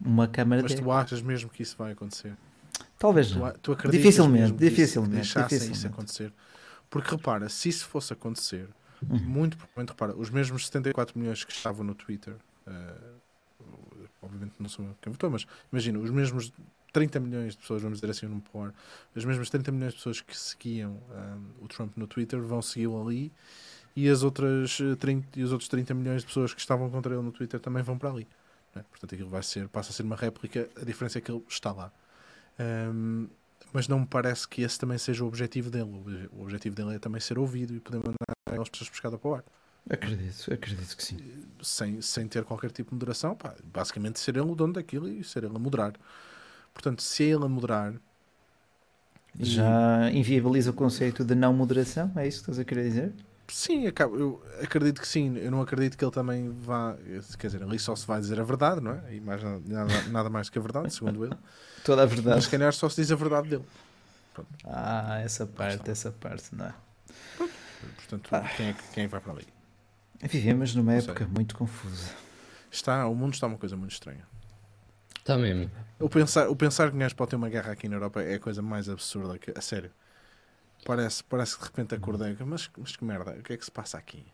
uma 0.00 0.28
câmara 0.28 0.62
Mas 0.62 0.74
tu 0.74 0.90
achas 0.92 1.20
mesmo 1.20 1.50
que 1.50 1.62
isso 1.62 1.76
vai 1.76 1.92
acontecer? 1.92 2.32
Talvez 2.98 3.34
não. 3.34 3.50
Tu, 3.52 3.74
tu 3.74 3.90
dificilmente, 3.90 4.52
dificilmente, 4.52 5.34
dificilmente. 5.34 5.72
isso 5.72 5.86
acontecer. 5.86 6.32
Porque 6.90 7.10
repara, 7.10 7.48
se 7.48 7.68
isso 7.68 7.86
fosse 7.86 8.12
acontecer, 8.12 8.68
uhum. 9.08 9.18
muito 9.18 9.56
provavelmente, 9.56 9.90
repara, 9.90 10.16
os 10.16 10.30
mesmos 10.30 10.66
74 10.66 11.18
milhões 11.18 11.44
que 11.44 11.52
estavam 11.52 11.84
no 11.84 11.94
Twitter, 11.94 12.34
uh, 12.66 13.18
obviamente 14.22 14.54
não 14.58 14.68
sou 14.68 14.86
quem 15.00 15.12
votou, 15.12 15.30
mas 15.30 15.46
imagina, 15.72 15.98
os 15.98 16.10
mesmos 16.10 16.52
30 16.92 17.20
milhões 17.20 17.52
de 17.54 17.58
pessoas, 17.58 17.82
vamos 17.82 18.00
dizer 18.00 18.10
assim, 18.10 18.26
num 18.26 18.40
power, 18.40 18.72
as 19.14 19.24
mesmas 19.24 19.50
30 19.50 19.72
milhões 19.72 19.92
de 19.92 19.98
pessoas 19.98 20.20
que 20.20 20.36
seguiam 20.36 20.92
um, 20.92 21.64
o 21.64 21.68
Trump 21.68 21.96
no 21.96 22.06
Twitter 22.06 22.40
vão 22.40 22.62
segui-lo 22.62 23.00
ali 23.00 23.32
e 23.94 24.08
as 24.08 24.22
outras 24.22 24.78
30, 24.98 25.26
eh, 25.26 25.40
e 25.40 25.42
os 25.42 25.52
outros 25.52 25.68
30 25.68 25.92
milhões 25.94 26.22
de 26.22 26.28
pessoas 26.28 26.54
que 26.54 26.60
estavam 26.60 26.88
contra 26.88 27.12
ele 27.12 27.22
no 27.22 27.32
Twitter 27.32 27.58
também 27.58 27.82
vão 27.82 27.98
para 27.98 28.10
ali. 28.10 28.28
É? 28.74 28.82
Portanto, 28.82 29.14
aquilo 29.14 29.28
vai 29.28 29.42
ser, 29.42 29.68
passa 29.68 29.90
a 29.90 29.92
ser 29.92 30.04
uma 30.04 30.16
réplica, 30.16 30.68
a 30.80 30.84
diferença 30.84 31.18
é 31.18 31.20
que 31.20 31.32
ele 31.32 31.42
está 31.48 31.72
lá. 31.72 31.92
Um, 32.60 33.28
mas 33.72 33.88
não 33.88 34.00
me 34.00 34.06
parece 34.06 34.46
que 34.46 34.62
esse 34.62 34.78
também 34.78 34.98
seja 34.98 35.24
o 35.24 35.26
objetivo 35.26 35.70
dele. 35.70 36.28
O 36.32 36.42
objetivo 36.42 36.76
dele 36.76 36.94
é 36.94 36.98
também 36.98 37.20
ser 37.20 37.38
ouvido 37.38 37.74
e 37.74 37.80
poder 37.80 37.98
mandar 37.98 38.62
as 38.62 38.68
pessoas 38.68 38.88
pescada 38.88 39.18
para 39.18 39.28
o 39.28 39.34
ar. 39.34 39.44
Acredito, 39.90 40.52
acredito 40.52 40.96
que 40.96 41.04
sim. 41.04 41.18
Sem, 41.62 42.00
sem 42.00 42.28
ter 42.28 42.44
qualquer 42.44 42.70
tipo 42.70 42.90
de 42.90 42.94
moderação, 42.94 43.34
pá, 43.34 43.54
basicamente 43.64 44.20
ser 44.20 44.36
ele 44.36 44.50
o 44.50 44.54
dono 44.54 44.74
daquilo 44.74 45.08
e 45.08 45.24
ser 45.24 45.44
ele 45.44 45.56
a 45.56 45.58
moderar. 45.58 45.94
Portanto, 46.78 47.02
se 47.02 47.24
ele 47.24 47.44
a 47.44 47.48
moderar. 47.48 47.92
Já 49.40 50.08
e... 50.12 50.18
inviabiliza 50.18 50.70
o 50.70 50.72
conceito 50.72 51.24
de 51.24 51.34
não 51.34 51.52
moderação? 51.52 52.12
É 52.14 52.26
isso 52.26 52.38
que 52.38 52.50
estás 52.50 52.58
a 52.60 52.64
querer 52.64 52.84
dizer? 52.84 53.12
Sim, 53.48 53.84
eu 53.84 54.42
acredito 54.62 55.00
que 55.00 55.08
sim. 55.08 55.36
Eu 55.38 55.50
não 55.50 55.60
acredito 55.60 55.98
que 55.98 56.04
ele 56.04 56.12
também 56.12 56.50
vá. 56.50 56.96
Quer 57.36 57.48
dizer, 57.48 57.64
ali 57.64 57.80
só 57.80 57.96
se 57.96 58.06
vai 58.06 58.20
dizer 58.20 58.38
a 58.38 58.44
verdade, 58.44 58.80
não 58.80 58.92
é? 58.92 59.16
E 59.16 59.20
mais, 59.20 59.42
nada, 59.42 60.02
nada 60.08 60.30
mais 60.30 60.48
que 60.48 60.56
a 60.56 60.62
verdade, 60.62 60.94
segundo 60.94 61.24
ele. 61.24 61.34
Toda 61.84 62.04
a 62.04 62.06
verdade. 62.06 62.36
Mas 62.36 62.44
se 62.44 62.50
calhar 62.50 62.72
só 62.72 62.88
se 62.88 63.00
diz 63.00 63.10
a 63.10 63.16
verdade 63.16 63.48
dele. 63.48 63.64
Pronto. 64.32 64.48
Ah, 64.64 65.18
essa 65.20 65.46
parte, 65.46 65.90
essa 65.90 66.12
parte, 66.12 66.54
não 66.54 66.66
é? 66.66 66.74
Portanto, 67.96 68.28
ah. 68.32 68.48
quem, 68.56 68.68
é, 68.68 68.76
quem 68.94 69.04
é 69.04 69.08
vai 69.08 69.20
para 69.20 69.32
ali? 69.32 69.46
Vivemos 70.22 70.76
numa 70.76 70.94
época 70.94 71.26
muito 71.26 71.56
confusa. 71.56 72.12
Está, 72.70 73.08
o 73.08 73.14
mundo 73.16 73.34
está 73.34 73.48
uma 73.48 73.58
coisa 73.58 73.76
muito 73.76 73.92
estranha. 73.92 74.24
Está 75.28 75.36
mesmo. 75.36 75.70
O 76.00 76.08
pensar, 76.08 76.48
o 76.48 76.56
pensar 76.56 76.88
que 76.88 76.96
um 76.96 77.00
gajo 77.00 77.14
pode 77.14 77.28
ter 77.28 77.36
uma 77.36 77.50
guerra 77.50 77.72
aqui 77.72 77.86
na 77.86 77.96
Europa 77.96 78.22
é 78.22 78.36
a 78.36 78.40
coisa 78.40 78.62
mais 78.62 78.88
absurda. 78.88 79.38
Que, 79.38 79.52
a 79.54 79.60
sério. 79.60 79.90
Parece, 80.86 81.22
parece 81.22 81.54
que 81.54 81.60
de 81.60 81.66
repente 81.66 81.94
acordei. 81.94 82.34
Mas, 82.46 82.70
mas 82.78 82.96
que 82.96 83.04
merda, 83.04 83.32
o 83.32 83.42
que 83.42 83.52
é 83.52 83.56
que 83.58 83.64
se 83.64 83.70
passa 83.70 83.98
aqui? 83.98 84.24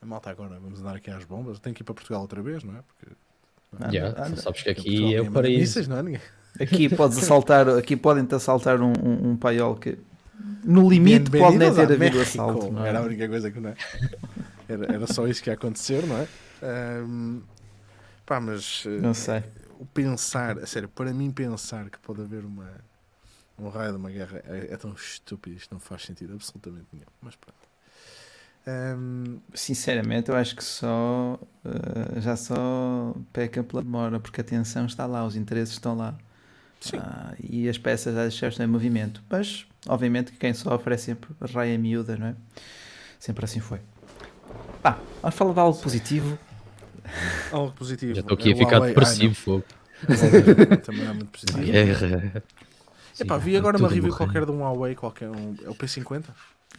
A 0.00 0.06
malta 0.06 0.30
agora, 0.30 0.58
vamos 0.58 0.80
andar 0.80 0.96
aqui 0.96 1.10
às 1.10 1.22
bombas. 1.24 1.58
Tenho 1.58 1.74
que 1.74 1.82
ir 1.82 1.84
para 1.84 1.94
Portugal 1.94 2.22
outra 2.22 2.40
vez, 2.40 2.64
não 2.64 2.78
é? 2.78 2.80
Porque. 2.86 3.14
Não, 3.78 3.92
yeah, 3.92 4.24
anda, 4.24 4.36
sabes 4.36 4.62
que 4.62 4.70
aqui 4.70 5.14
é 5.14 5.20
o 5.20 5.30
paraíso. 5.30 5.86
Não 5.86 5.98
é? 5.98 6.20
Aqui 6.62 6.88
podes 6.88 7.18
assaltar, 7.22 7.68
aqui 7.68 7.94
podem-te 7.94 8.34
assaltar 8.34 8.80
um, 8.80 8.94
um, 9.04 9.32
um 9.32 9.36
paiol 9.36 9.76
que 9.76 9.98
no 10.64 10.88
limite 10.88 11.30
pode 11.30 11.58
nem 11.58 11.74
ter 11.74 11.92
havido 11.92 12.22
assalto. 12.22 12.72
Não 12.72 12.86
é? 12.86 12.88
Era 12.88 13.00
a 13.00 13.02
única 13.02 13.28
coisa 13.28 13.50
que 13.50 13.60
não 13.60 13.68
é. 13.68 13.76
Era, 14.66 14.94
era 14.94 15.06
só 15.06 15.28
isso 15.28 15.42
que 15.42 15.50
ia 15.50 15.54
acontecer, 15.54 16.06
não 16.06 16.16
é? 16.16 16.26
Um, 17.02 17.42
pá, 18.24 18.40
mas. 18.40 18.82
Não 18.86 19.12
sei. 19.12 19.44
O 19.78 19.86
pensar, 19.86 20.58
a 20.58 20.66
sério, 20.66 20.88
para 20.88 21.12
mim 21.12 21.30
pensar 21.30 21.90
que 21.90 21.98
pode 21.98 22.22
haver 22.22 22.44
uma 22.44 22.70
um 23.58 23.68
raio 23.68 23.92
de 23.92 23.96
uma 23.96 24.10
guerra 24.10 24.42
é, 24.46 24.68
é, 24.72 24.76
tão 24.76 24.92
estúpido, 24.92 25.56
isto 25.56 25.72
não 25.72 25.80
faz 25.80 26.02
sentido 26.02 26.34
absolutamente 26.34 26.86
nenhum. 26.92 27.06
Mas 27.22 27.36
pronto. 27.36 27.56
Um... 28.66 29.38
Sinceramente, 29.54 30.30
eu 30.30 30.36
acho 30.36 30.54
que 30.56 30.64
só 30.64 31.38
uh, 31.64 32.20
já 32.20 32.36
só 32.36 33.14
peca 33.32 33.62
pela 33.62 33.82
demora, 33.82 34.20
porque 34.20 34.40
a 34.40 34.44
tensão 34.44 34.86
está 34.86 35.06
lá, 35.06 35.24
os 35.24 35.36
interesses 35.36 35.74
estão 35.74 35.96
lá. 35.96 36.14
Uh, 36.92 37.34
e 37.42 37.68
as 37.68 37.78
peças 37.78 38.34
já 38.34 38.48
estão 38.48 38.66
em 38.66 38.68
movimento. 38.68 39.22
Mas, 39.30 39.66
obviamente, 39.88 40.32
que 40.32 40.38
quem 40.38 40.52
sofre 40.52 40.94
é 40.94 40.98
sempre 40.98 41.30
raia 41.52 41.78
miúda, 41.78 42.16
não 42.16 42.26
é? 42.28 42.36
Sempre 43.18 43.44
assim 43.44 43.60
foi. 43.60 43.80
Ah, 44.84 44.98
vamos 45.22 45.34
falar 45.34 45.54
de 45.54 45.60
algo 45.60 45.80
positivo. 45.80 46.38
Algo 47.52 47.72
positivo. 47.72 48.14
Já 48.14 48.20
estou 48.20 48.34
aqui 48.34 48.50
é 48.50 48.54
a 48.54 48.56
ficar 48.56 48.80
depressivo, 48.80 49.34
fogo. 49.34 49.64
Também 50.84 51.04
é 51.04 51.12
muito 51.12 51.30
positivo. 51.32 51.64
Guerra. 51.64 52.42
Epá, 53.18 53.38
vi 53.38 53.56
agora 53.56 53.78
uma 53.78 53.88
review 53.88 54.14
qualquer 54.14 54.44
de 54.44 54.50
um 54.50 54.60
Huawei, 54.60 54.94
qualquer, 54.94 55.30
um, 55.30 55.54
é 55.64 55.70
o 55.70 55.74
P50? 55.74 56.24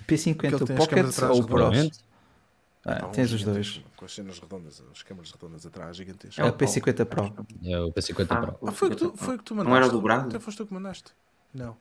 P50, 0.08 0.62
o 0.62 0.76
Pocket 0.76 1.20
ou 1.24 1.42
o 1.42 1.48
Pro? 1.48 1.72
Ah, 2.86 3.02
Pá, 3.02 3.08
tens 3.10 3.34
os 3.34 3.44
dois. 3.44 3.82
Com 3.98 4.06
as 4.06 4.14
cenas 4.14 4.40
redondas, 4.40 4.82
as 4.92 5.04
câmaras 5.04 5.32
redondas 5.32 5.66
atrás, 5.66 5.98
gigantescas. 5.98 6.46
É 6.46 6.48
o 6.48 6.54
P50 6.54 7.06
Pro. 7.06 7.34
É 7.66 7.80
o 7.82 7.92
P50 7.92 8.28
ah, 8.30 8.38
Pro. 8.38 8.68
Ah, 8.68 8.72
foi, 8.72 8.88
o 8.88 8.92
que 8.92 8.98
tu, 8.98 9.14
foi 9.18 9.38
que 9.38 9.44
tu 9.44 9.56
mandaste. 9.56 9.70
Não 9.72 9.78
era 9.78 9.90
dobrado? 9.90 10.30
Até 10.30 10.40
foste 10.40 10.58
tu 10.58 10.68
que 10.68 10.74
mandaste. 10.74 11.12
Não. 11.54 11.76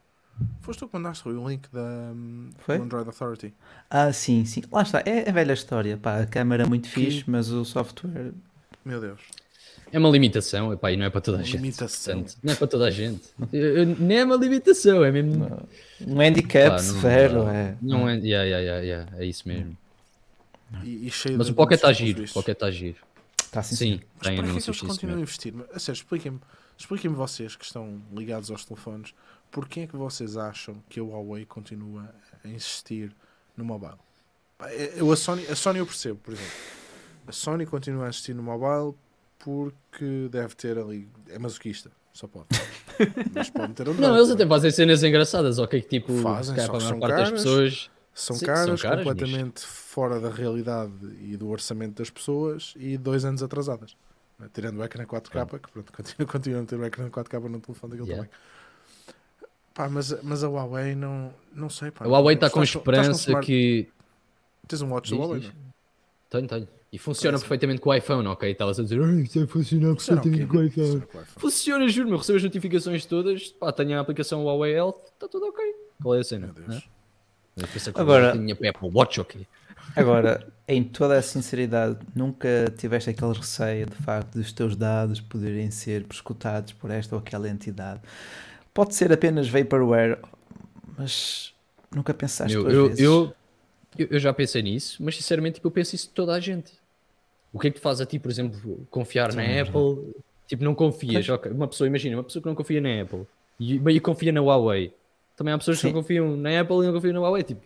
Foste 0.61 0.81
tu 0.81 0.89
que 0.89 0.95
mandaste, 0.95 1.29
o 1.29 1.49
link 1.49 1.69
da 1.73 2.13
foi? 2.59 2.77
Android 2.77 3.09
Authority. 3.09 3.55
Ah, 3.89 4.13
sim, 4.13 4.45
sim. 4.45 4.63
Lá 4.71 4.83
está, 4.83 5.03
é 5.07 5.29
a 5.29 5.33
velha 5.33 5.53
história. 5.53 5.97
Pá, 5.97 6.21
a 6.21 6.27
câmera 6.27 6.65
é 6.65 6.67
muito 6.67 6.89
fixe, 6.89 7.25
mas 7.27 7.51
o 7.51 7.65
software. 7.65 8.33
Meu 8.85 9.01
Deus. 9.01 9.21
É 9.93 9.99
uma 9.99 10.11
limitação, 10.11 10.73
epá, 10.73 10.91
e 10.91 10.97
não 10.97 11.07
é 11.07 11.11
para 11.11 11.21
toda 11.21 11.39
a 11.39 11.43
gente. 11.43 11.57
Limitação. 11.57 12.15
Portanto, 12.15 12.39
não 12.43 12.53
é 12.53 12.57
para 12.57 12.67
toda 12.67 12.87
a 12.87 12.91
gente. 12.91 13.23
Nem 13.99 14.19
é 14.19 14.25
uma 14.25 14.37
limitação, 14.37 15.05
é 15.05 15.13
mesmo. 15.13 15.69
Um 16.07 16.21
handicap 16.21 16.71
Pá, 16.71 16.79
severo, 16.79 17.45
não, 17.45 17.51
é. 17.51 17.77
Não 17.81 18.09
é, 18.09 18.17
yeah, 18.17 18.45
yeah, 18.45 18.59
yeah, 18.59 18.81
yeah, 18.83 19.19
é 19.19 19.25
isso 19.25 19.47
mesmo. 19.47 19.77
E, 20.83 21.09
e 21.09 21.13
Mas 21.39 21.49
o 21.49 21.55
Pocket 21.55 21.79
está 21.79 21.93
giro, 21.93 22.25
o 22.25 22.33
Pocket 22.33 22.57
está 22.57 22.71
giro. 22.71 22.99
Está 23.41 23.63
sim, 23.63 23.77
sim. 23.77 24.01
Mas 24.19 24.35
para 24.35 24.35
que 24.35 24.41
é 24.59 24.61
que 24.61 24.69
eles 24.69 24.81
continuam 24.81 25.19
a 25.19 25.23
investir? 25.23 25.55
A 25.73 25.79
sério, 25.79 25.99
expliquem-me 25.99 26.41
expliquem 26.79 27.11
vocês 27.11 27.57
que 27.57 27.65
estão 27.65 28.03
ligados 28.13 28.51
aos 28.51 28.65
telefones, 28.65 29.15
porquê 29.51 29.81
é 29.81 29.87
que 29.87 29.97
vocês 29.97 30.37
acham 30.37 30.83
que 30.89 31.01
a 31.01 31.03
Huawei 31.03 31.45
continua 31.45 32.15
a 32.45 32.49
insistir 32.49 33.15
no 33.57 33.65
mobile? 33.65 33.99
Eu, 34.97 35.13
a, 35.13 35.17
Sony, 35.17 35.47
a 35.47 35.55
Sony 35.55 35.79
eu 35.81 35.87
percebo, 35.87 36.19
por 36.21 36.33
exemplo. 36.33 36.53
A 37.27 37.33
Sony 37.33 37.67
continua 37.67 38.07
a 38.07 38.09
insistir 38.09 38.35
no 38.35 38.43
mobile 38.43 38.97
porque 39.39 40.29
deve 40.31 40.55
ter 40.55 40.79
ali. 40.79 41.09
É 41.29 41.39
masoquista, 41.39 41.91
só 42.13 42.27
pode. 42.27 42.47
Mas 43.35 43.51
pode 43.51 43.75
ter 43.75 43.89
um 43.89 43.95
Não, 43.95 44.17
eles 44.17 44.31
até 44.31 44.47
fazem 44.47 44.71
cenas 44.71 45.03
engraçadas, 45.03 45.59
ok? 45.59 45.83
Que 45.83 46.01
tipo, 46.01 46.15
fazem, 46.23 46.59
a 46.59 46.69
maior 46.69 46.99
parte 46.99 47.17
das 47.17 47.31
pessoas. 47.33 47.91
São 48.15 48.35
Sim, 48.35 48.47
caras, 48.47 48.81
são 48.81 48.91
caras 48.91 49.05
completamente 49.05 49.57
mas... 49.57 49.65
fora 49.65 50.19
da 50.19 50.31
realidade 50.31 50.91
e 51.21 51.37
do 51.37 51.51
orçamento 51.51 51.97
das 51.97 52.09
pessoas 52.09 52.73
e 52.79 52.97
dois 52.97 53.27
anos 53.27 53.43
atrasadas. 53.43 53.95
Tirando 54.55 54.79
o 54.79 54.85
ecrã 54.85 55.05
4K, 55.05 55.61
que 55.61 55.71
pronto, 55.71 55.93
continua, 55.93 56.33
continua 56.33 56.63
a 56.63 56.65
ter 56.65 56.77
o 56.77 56.85
ecrã 56.87 57.11
4K 57.11 57.49
no 57.49 57.61
telefone 57.61 57.91
daquele 57.91 58.11
yeah. 58.11 58.27
tamanho. 58.27 58.31
Pá, 59.77 59.91
mas, 59.91 60.11
mas 60.23 60.43
a 60.43 60.49
Huawei 60.49 60.95
não, 60.95 61.31
não 61.55 61.69
sei. 61.69 61.91
Pá, 61.91 62.07
a 62.07 62.09
Huawei 62.09 62.35
está 62.35 62.49
com 62.49 62.63
esperança 62.63 63.31
com 63.31 63.41
que. 63.41 63.87
Tens 64.67 64.81
um 64.81 64.91
watch 64.91 65.11
da 65.11 65.19
Huawei? 65.19 65.43
Não? 65.43 65.53
Tenho, 66.31 66.49
tenho. 66.49 66.69
E 66.91 66.99
funciona 66.99 67.39
perfeitamente 67.39 67.83
com 67.83 67.91
o 67.91 67.95
iPhone, 67.95 68.27
ok? 68.27 68.51
Estavas 68.51 68.81
a 68.81 68.83
dizer, 68.83 68.99
isso 69.23 69.39
vai 69.39 69.47
funcionar 69.47 69.95
perfeitamente 69.95 70.47
com 70.47 70.57
o 70.57 70.65
iPhone. 70.65 71.03
Funciona, 71.37 71.87
juro, 71.89 72.09
meu. 72.09 72.17
Recebo 72.17 72.39
as 72.39 72.45
notificações 72.45 73.05
todas, 73.05 73.49
pá, 73.49 73.71
tenho 73.71 73.99
a 73.99 74.01
aplicação 74.01 74.47
Huawei 74.47 74.73
Health, 74.73 74.97
está 75.13 75.29
tudo 75.29 75.45
ok. 75.45 75.63
Qual 76.03 76.15
é 76.15 76.21
a 76.21 76.25
cena? 76.25 76.47
Meu 76.47 76.55
Deus. 76.55 76.89
Agora, 77.95 78.31
Apple 78.31 78.91
Watch, 78.95 79.21
ok? 79.21 79.47
Agora, 79.95 80.47
em 80.67 80.83
toda 80.83 81.19
a 81.19 81.23
sinceridade, 81.23 81.99
nunca 82.15 82.73
tiveste 82.79 83.11
aquele 83.11 83.35
receio 83.35 83.87
de 83.87 83.97
facto 83.97 84.39
dos 84.39 84.53
teus 84.53 84.75
dados 84.75 85.21
poderem 85.21 85.71
ser 85.71 86.05
prescutados 86.05 86.73
por 86.73 86.91
esta 86.91 87.15
ou 87.15 87.21
aquela 87.21 87.49
entidade. 87.49 88.01
Pode 88.77 88.95
ser 88.95 89.11
apenas 89.13 89.49
vaporware, 89.49 90.19
mas 90.97 91.55
nunca 91.95 92.13
pensaste 92.13 92.55
eu, 92.55 92.69
eu, 92.69 92.87
vezes. 92.89 93.01
Eu, 93.01 93.35
eu, 93.99 94.19
já 94.19 94.33
pensei 94.33 94.63
nisso, 94.63 95.03
mas 95.03 95.17
sinceramente 95.17 95.55
tipo, 95.55 95.67
eu 95.67 95.73
penso 95.73 95.95
isso 95.95 96.09
de 96.09 96.13
toda 96.13 96.33
a 96.33 96.41
gente. 96.41 96.75
O 97.53 97.59
que 97.59 97.69
é 97.69 97.71
que 97.71 97.79
te 97.79 97.83
faz 97.83 98.01
a 98.01 98.07
ti, 98.07 98.19
por 98.19 98.31
exemplo, 98.31 98.87
confiar 98.91 99.31
Sim, 99.31 99.39
na 99.39 99.45
é 99.45 99.63
Apple? 99.63 100.15
Tipo, 100.47 100.63
não 100.63 100.75
confias. 100.75 101.27
Okay. 101.29 101.51
Uma 101.51 101.67
pessoa, 101.67 101.89
imagina, 101.89 102.17
uma 102.17 102.23
pessoa 102.23 102.43
que 102.43 102.49
não 102.49 102.55
confia 102.55 102.81
na 102.81 103.03
Apple 103.03 103.27
e, 103.59 103.77
e 103.77 104.01
confia 104.01 104.31
na 104.31 104.43
Huawei 104.43 104.93
também 105.37 105.53
há 105.53 105.59
pessoas 105.59 105.79
Sim. 105.79 105.89
que 105.89 105.95
não 105.95 106.03
confiam 106.03 106.37
na 106.37 106.61
Apple 106.61 106.77
e 106.79 106.87
não 106.87 106.93
confiam 106.95 107.13
na 107.13 107.21
Huawei. 107.21 107.43
Tipo, 107.43 107.61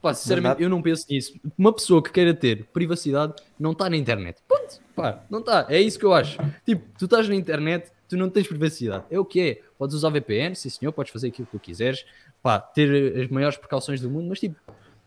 pá, 0.00 0.12
sinceramente, 0.12 0.58
Verdade. 0.58 0.62
eu 0.62 0.68
não 0.68 0.82
penso 0.82 1.06
nisso. 1.08 1.34
Uma 1.56 1.72
pessoa 1.72 2.02
que 2.02 2.12
queira 2.12 2.34
ter 2.34 2.66
privacidade 2.66 3.32
não 3.58 3.72
está 3.72 3.88
na 3.88 3.96
internet. 3.96 4.40
Ponto. 4.46 4.78
Pá, 4.94 5.24
não 5.30 5.40
está. 5.40 5.66
É 5.70 5.80
isso 5.80 5.98
que 5.98 6.04
eu 6.04 6.12
acho. 6.12 6.38
Tipo, 6.66 6.84
tu 6.98 7.06
estás 7.06 7.26
na 7.28 7.34
internet, 7.34 7.90
tu 8.08 8.16
não 8.16 8.28
tens 8.28 8.46
privacidade. 8.46 9.04
É 9.10 9.18
o 9.18 9.24
que 9.24 9.40
é. 9.40 9.62
Podes 9.84 9.96
usar 9.96 10.08
VPN, 10.08 10.54
sim 10.54 10.70
senhor, 10.70 10.92
podes 10.92 11.12
fazer 11.12 11.28
aquilo 11.28 11.44
que 11.44 11.52
tu 11.52 11.60
quiseres. 11.60 12.06
Pá, 12.42 12.58
ter 12.58 13.20
as 13.20 13.28
maiores 13.28 13.58
precauções 13.58 14.00
do 14.00 14.08
mundo, 14.08 14.28
mas 14.30 14.40
tipo, 14.40 14.56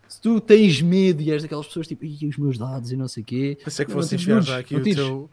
se 0.07 0.21
tu 0.21 0.39
tens 0.39 0.83
medo 0.83 1.19
e 1.19 1.31
és 1.31 1.41
daquelas 1.41 1.65
pessoas 1.65 1.87
tipo, 1.87 2.05
os 2.05 2.37
meus 2.37 2.59
dados 2.59 2.91
e 2.91 2.95
não 2.95 3.07
sei 3.07 3.23
o 3.23 3.25
quê. 3.25 3.57
Pensei 3.65 3.87
que 3.87 3.91
fosse 3.91 4.13
enviar 4.13 4.43
já 4.43 4.59
aqui 4.59 4.75
o 4.75 4.83
teu, 4.83 5.31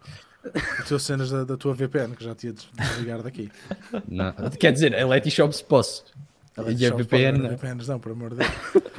o 0.81 0.85
teu 0.89 0.99
cenas 0.99 1.31
da, 1.31 1.45
da, 1.45 1.59
tua 1.59 1.75
VPN, 1.75 2.17
que 2.17 2.25
já 2.25 2.35
tinha 2.35 2.55
de 2.55 2.67
desligar 2.75 3.23
daqui. 3.23 3.53
Não, 4.09 4.33
quer 4.59 4.73
dizer, 4.73 4.95
a 4.95 5.07
Letyshops 5.07 5.61
posso. 5.61 6.07
E 6.57 6.87
a 6.87 6.95
VPN. 6.95 7.47
VPNs 7.51 7.87
não, 7.87 8.01
por 8.01 8.13
amor 8.13 8.31
de 8.31 8.37
Deus. 8.37 8.51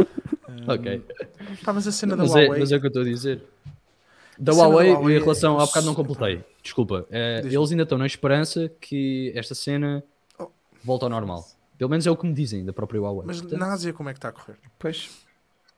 ok. 0.69 1.01
Pá, 1.63 1.73
mas 1.73 1.87
a 1.87 1.91
cena 1.91 2.15
da 2.15 2.21
mas 2.21 2.33
Huawei. 2.33 2.57
É, 2.57 2.59
mas 2.59 2.71
é 2.71 2.75
o 2.75 2.79
que 2.79 2.85
eu 2.85 2.89
estou 2.89 3.01
a 3.01 3.05
dizer. 3.05 3.41
Da 4.37 4.53
Huawei, 4.53 4.91
da 4.91 4.99
Huawei, 4.99 5.17
em 5.17 5.19
relação. 5.19 5.59
Há 5.59 5.65
bocado 5.65 5.87
não 5.87 5.95
completei. 5.95 6.43
Desculpa. 6.61 7.07
É, 7.09 7.41
eles 7.43 7.71
ainda 7.71 7.81
estão 7.81 7.97
na 7.97 8.05
esperança 8.05 8.71
que 8.79 9.33
esta 9.33 9.55
cena 9.55 10.03
volte 10.86 11.03
ao 11.03 11.09
normal. 11.09 11.45
Pelo 11.77 11.89
menos 11.89 12.07
é 12.07 12.11
o 12.11 12.15
que 12.15 12.25
me 12.25 12.33
dizem 12.33 12.63
da 12.63 12.71
própria 12.71 13.01
Huawei. 13.01 13.23
Mas 13.25 13.41
Portanto, 13.41 13.59
na 13.59 13.73
Ásia, 13.73 13.91
como 13.91 14.09
é 14.09 14.13
que 14.13 14.19
está 14.19 14.29
a 14.29 14.31
correr? 14.31 14.57
Pois. 14.79 15.09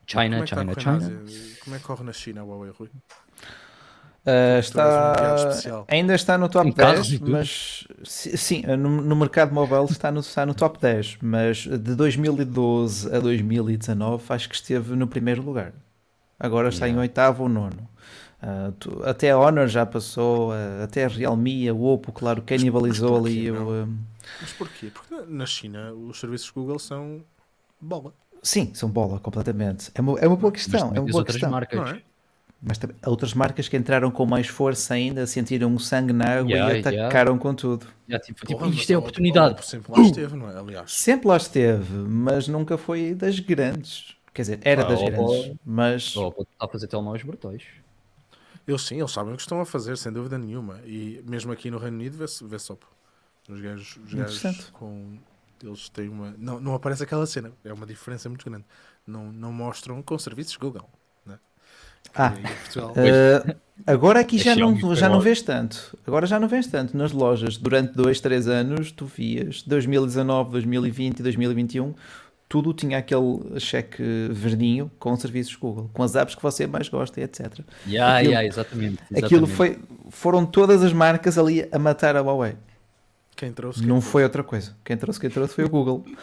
China, 0.06 0.46
China, 0.46 0.74
China. 0.78 1.24
Como 1.64 1.76
é 1.76 1.78
que 1.78 1.84
corre 1.84 2.04
na 2.04 2.12
China 2.12 2.40
a 2.42 2.44
Huawei, 2.44 2.70
Rui? 2.70 2.88
Uh, 4.28 4.58
está, 4.58 5.14
um 5.68 5.84
ainda 5.88 6.14
está 6.14 6.36
no 6.36 6.50
top 6.50 6.68
um 6.68 6.72
10, 6.72 7.20
mas 7.20 7.88
sim, 8.04 8.62
no, 8.62 9.00
no, 9.00 9.16
mercado 9.16 9.54
móvel 9.54 9.86
está 9.88 10.12
no, 10.12 10.20
está 10.20 10.44
no 10.44 10.52
top 10.52 10.78
10, 10.78 11.18
mas 11.22 11.58
de 11.58 11.94
2012 11.94 13.14
a 13.14 13.20
2019 13.20 14.22
acho 14.28 14.48
que 14.50 14.54
esteve 14.54 14.94
no 14.94 15.06
primeiro 15.06 15.40
lugar. 15.40 15.72
Agora 16.38 16.68
está 16.68 16.84
yeah. 16.84 16.98
em 16.98 17.00
oitavo 17.00 17.44
ou 17.44 17.48
nono. 17.48 17.88
Uh, 18.42 18.72
tu, 18.72 19.02
até 19.04 19.30
a 19.30 19.38
Honor 19.38 19.66
já 19.66 19.86
passou, 19.86 20.50
uh, 20.50 20.84
até 20.84 21.06
a 21.06 21.08
Realme, 21.08 21.68
a 21.68 21.74
Oppo, 21.74 22.12
claro, 22.12 22.42
canibalizou 22.42 23.16
ali. 23.16 23.50
O, 23.50 23.88
mas 24.40 24.52
porquê? 24.52 24.90
Porque 24.92 25.14
na 25.26 25.46
China 25.46 25.92
os 25.92 26.18
serviços 26.18 26.50
Google 26.50 26.78
são 26.78 27.22
bola. 27.80 28.12
Sim, 28.42 28.72
são 28.74 28.88
bola 28.88 29.18
completamente. 29.18 29.90
É 29.94 30.00
uma, 30.00 30.18
é 30.18 30.26
uma 30.26 30.36
boa 30.36 30.52
questão. 30.52 30.88
Mas 30.88 30.96
é 30.96 31.00
uma 31.00 31.10
boa 31.10 31.24
questão. 31.24 31.50
Marcas. 31.50 31.90
É? 31.90 32.02
Mas 32.60 32.78
outras 33.06 33.34
marcas 33.34 33.68
que 33.68 33.76
entraram 33.76 34.10
com 34.10 34.26
mais 34.26 34.48
força 34.48 34.94
ainda, 34.94 35.26
sentiram 35.28 35.72
o 35.74 35.78
sangue 35.78 36.12
na 36.12 36.38
água 36.38 36.50
yeah, 36.50 36.74
e 36.74 36.80
atacaram 36.80 37.32
yeah. 37.32 37.38
com 37.38 37.54
tudo. 37.54 37.86
Yeah, 38.08 38.24
tipo, 38.24 38.44
tipo, 38.44 38.66
isto 38.66 38.92
é 38.92 38.98
oportunidade. 38.98 39.64
Sempre 39.64 39.92
lá 39.92 40.02
esteve, 40.02 40.36
não 40.36 40.50
é? 40.50 40.58
Aliás. 40.58 40.92
Sempre 40.92 41.28
lá 41.28 41.36
esteve, 41.36 41.92
mas 41.92 42.48
nunca 42.48 42.76
foi 42.76 43.14
das 43.14 43.38
grandes. 43.38 44.16
Quer 44.34 44.42
dizer, 44.42 44.60
era 44.62 44.82
ah, 44.82 44.88
das 44.88 45.00
grandes, 45.00 45.52
mas... 45.64 46.16
Oh, 46.16 46.28
está 46.28 46.66
a 46.66 46.68
fazer 46.68 46.88
telemóveis 46.88 47.22
brutais. 47.22 47.62
Eles 48.66 48.82
sim, 48.82 48.98
eles 48.98 49.12
sabem 49.12 49.32
o 49.32 49.36
que 49.36 49.42
estão 49.42 49.60
a 49.60 49.64
fazer, 49.64 49.96
sem 49.96 50.12
dúvida 50.12 50.36
nenhuma. 50.36 50.80
E 50.84 51.22
mesmo 51.26 51.52
aqui 51.52 51.70
no 51.70 51.78
Reino 51.78 51.96
Unido 51.96 52.18
vê-se 52.18 52.44
vê 52.44 52.58
só. 52.58 52.76
Os 53.48 53.60
gajos, 53.60 53.98
os 54.04 54.14
gajos 54.14 54.70
com... 54.70 55.18
Eles 55.62 55.88
têm 55.88 56.08
uma... 56.08 56.34
Não, 56.38 56.60
não 56.60 56.74
aparece 56.74 57.02
aquela 57.02 57.26
cena. 57.26 57.50
É 57.64 57.72
uma 57.72 57.86
diferença 57.86 58.28
muito 58.28 58.48
grande. 58.48 58.64
Não, 59.06 59.32
não 59.32 59.52
mostram 59.52 60.00
com 60.02 60.18
serviços 60.18 60.56
Google. 60.56 60.88
Ah, 62.14 62.32
uh, 62.32 63.56
agora 63.86 64.20
aqui 64.20 64.38
já 64.38 64.56
não, 64.56 64.76
já 64.94 65.08
não 65.08 65.20
vês 65.20 65.42
tanto. 65.42 65.96
Agora 66.06 66.26
já 66.26 66.40
não 66.40 66.48
vês 66.48 66.66
tanto 66.66 66.96
nas 66.96 67.12
lojas. 67.12 67.56
Durante 67.56 67.94
2, 67.94 68.20
3 68.20 68.48
anos, 68.48 68.92
tu 68.92 69.04
vias 69.06 69.62
2019, 69.62 70.50
2020 70.52 71.18
e 71.18 71.22
2021, 71.22 71.94
tudo 72.48 72.72
tinha 72.72 72.98
aquele 72.98 73.60
cheque 73.60 74.02
verdinho 74.30 74.90
com 74.98 75.14
serviços 75.16 75.54
Google, 75.54 75.90
com 75.92 76.02
as 76.02 76.16
apps 76.16 76.34
que 76.34 76.42
você 76.42 76.66
mais 76.66 76.88
gosta 76.88 77.20
e 77.20 77.24
etc. 77.24 77.60
Yeah, 77.86 78.16
aquilo, 78.16 78.32
yeah, 78.32 78.48
exatamente, 78.48 79.02
exatamente. 79.10 79.24
Aquilo 79.24 79.46
foi, 79.46 79.78
foram 80.10 80.46
todas 80.46 80.82
as 80.82 80.92
marcas 80.92 81.36
ali 81.36 81.68
a 81.70 81.78
matar 81.78 82.16
a 82.16 82.20
Huawei. 82.20 82.56
Quem 83.38 83.52
trouxe? 83.52 83.78
Quem 83.78 83.88
não 83.88 83.96
trouxe? 83.96 84.10
foi 84.10 84.24
outra 84.24 84.42
coisa. 84.42 84.76
Quem 84.84 84.96
trouxe, 84.96 85.20
quem 85.20 85.30
trouxe 85.30 85.54
foi 85.54 85.64
o 85.64 85.68
Google. 85.68 86.04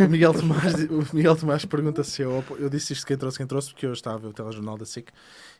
O 0.00 0.08
Miguel 0.08 0.32
Tomás, 0.32 0.74
o 0.84 1.14
Miguel 1.14 1.36
Tomás 1.36 1.66
pergunta 1.66 2.02
se 2.02 2.22
eu, 2.22 2.42
eu 2.58 2.70
disse 2.70 2.94
isto 2.94 3.06
quem 3.06 3.18
trouxe, 3.18 3.36
quem 3.36 3.46
trouxe, 3.46 3.68
porque 3.68 3.84
eu 3.84 3.92
estava 3.92 4.16
a 4.16 4.18
ver 4.18 4.28
o 4.28 4.32
telejornal 4.32 4.78
da 4.78 4.86
SIC 4.86 5.10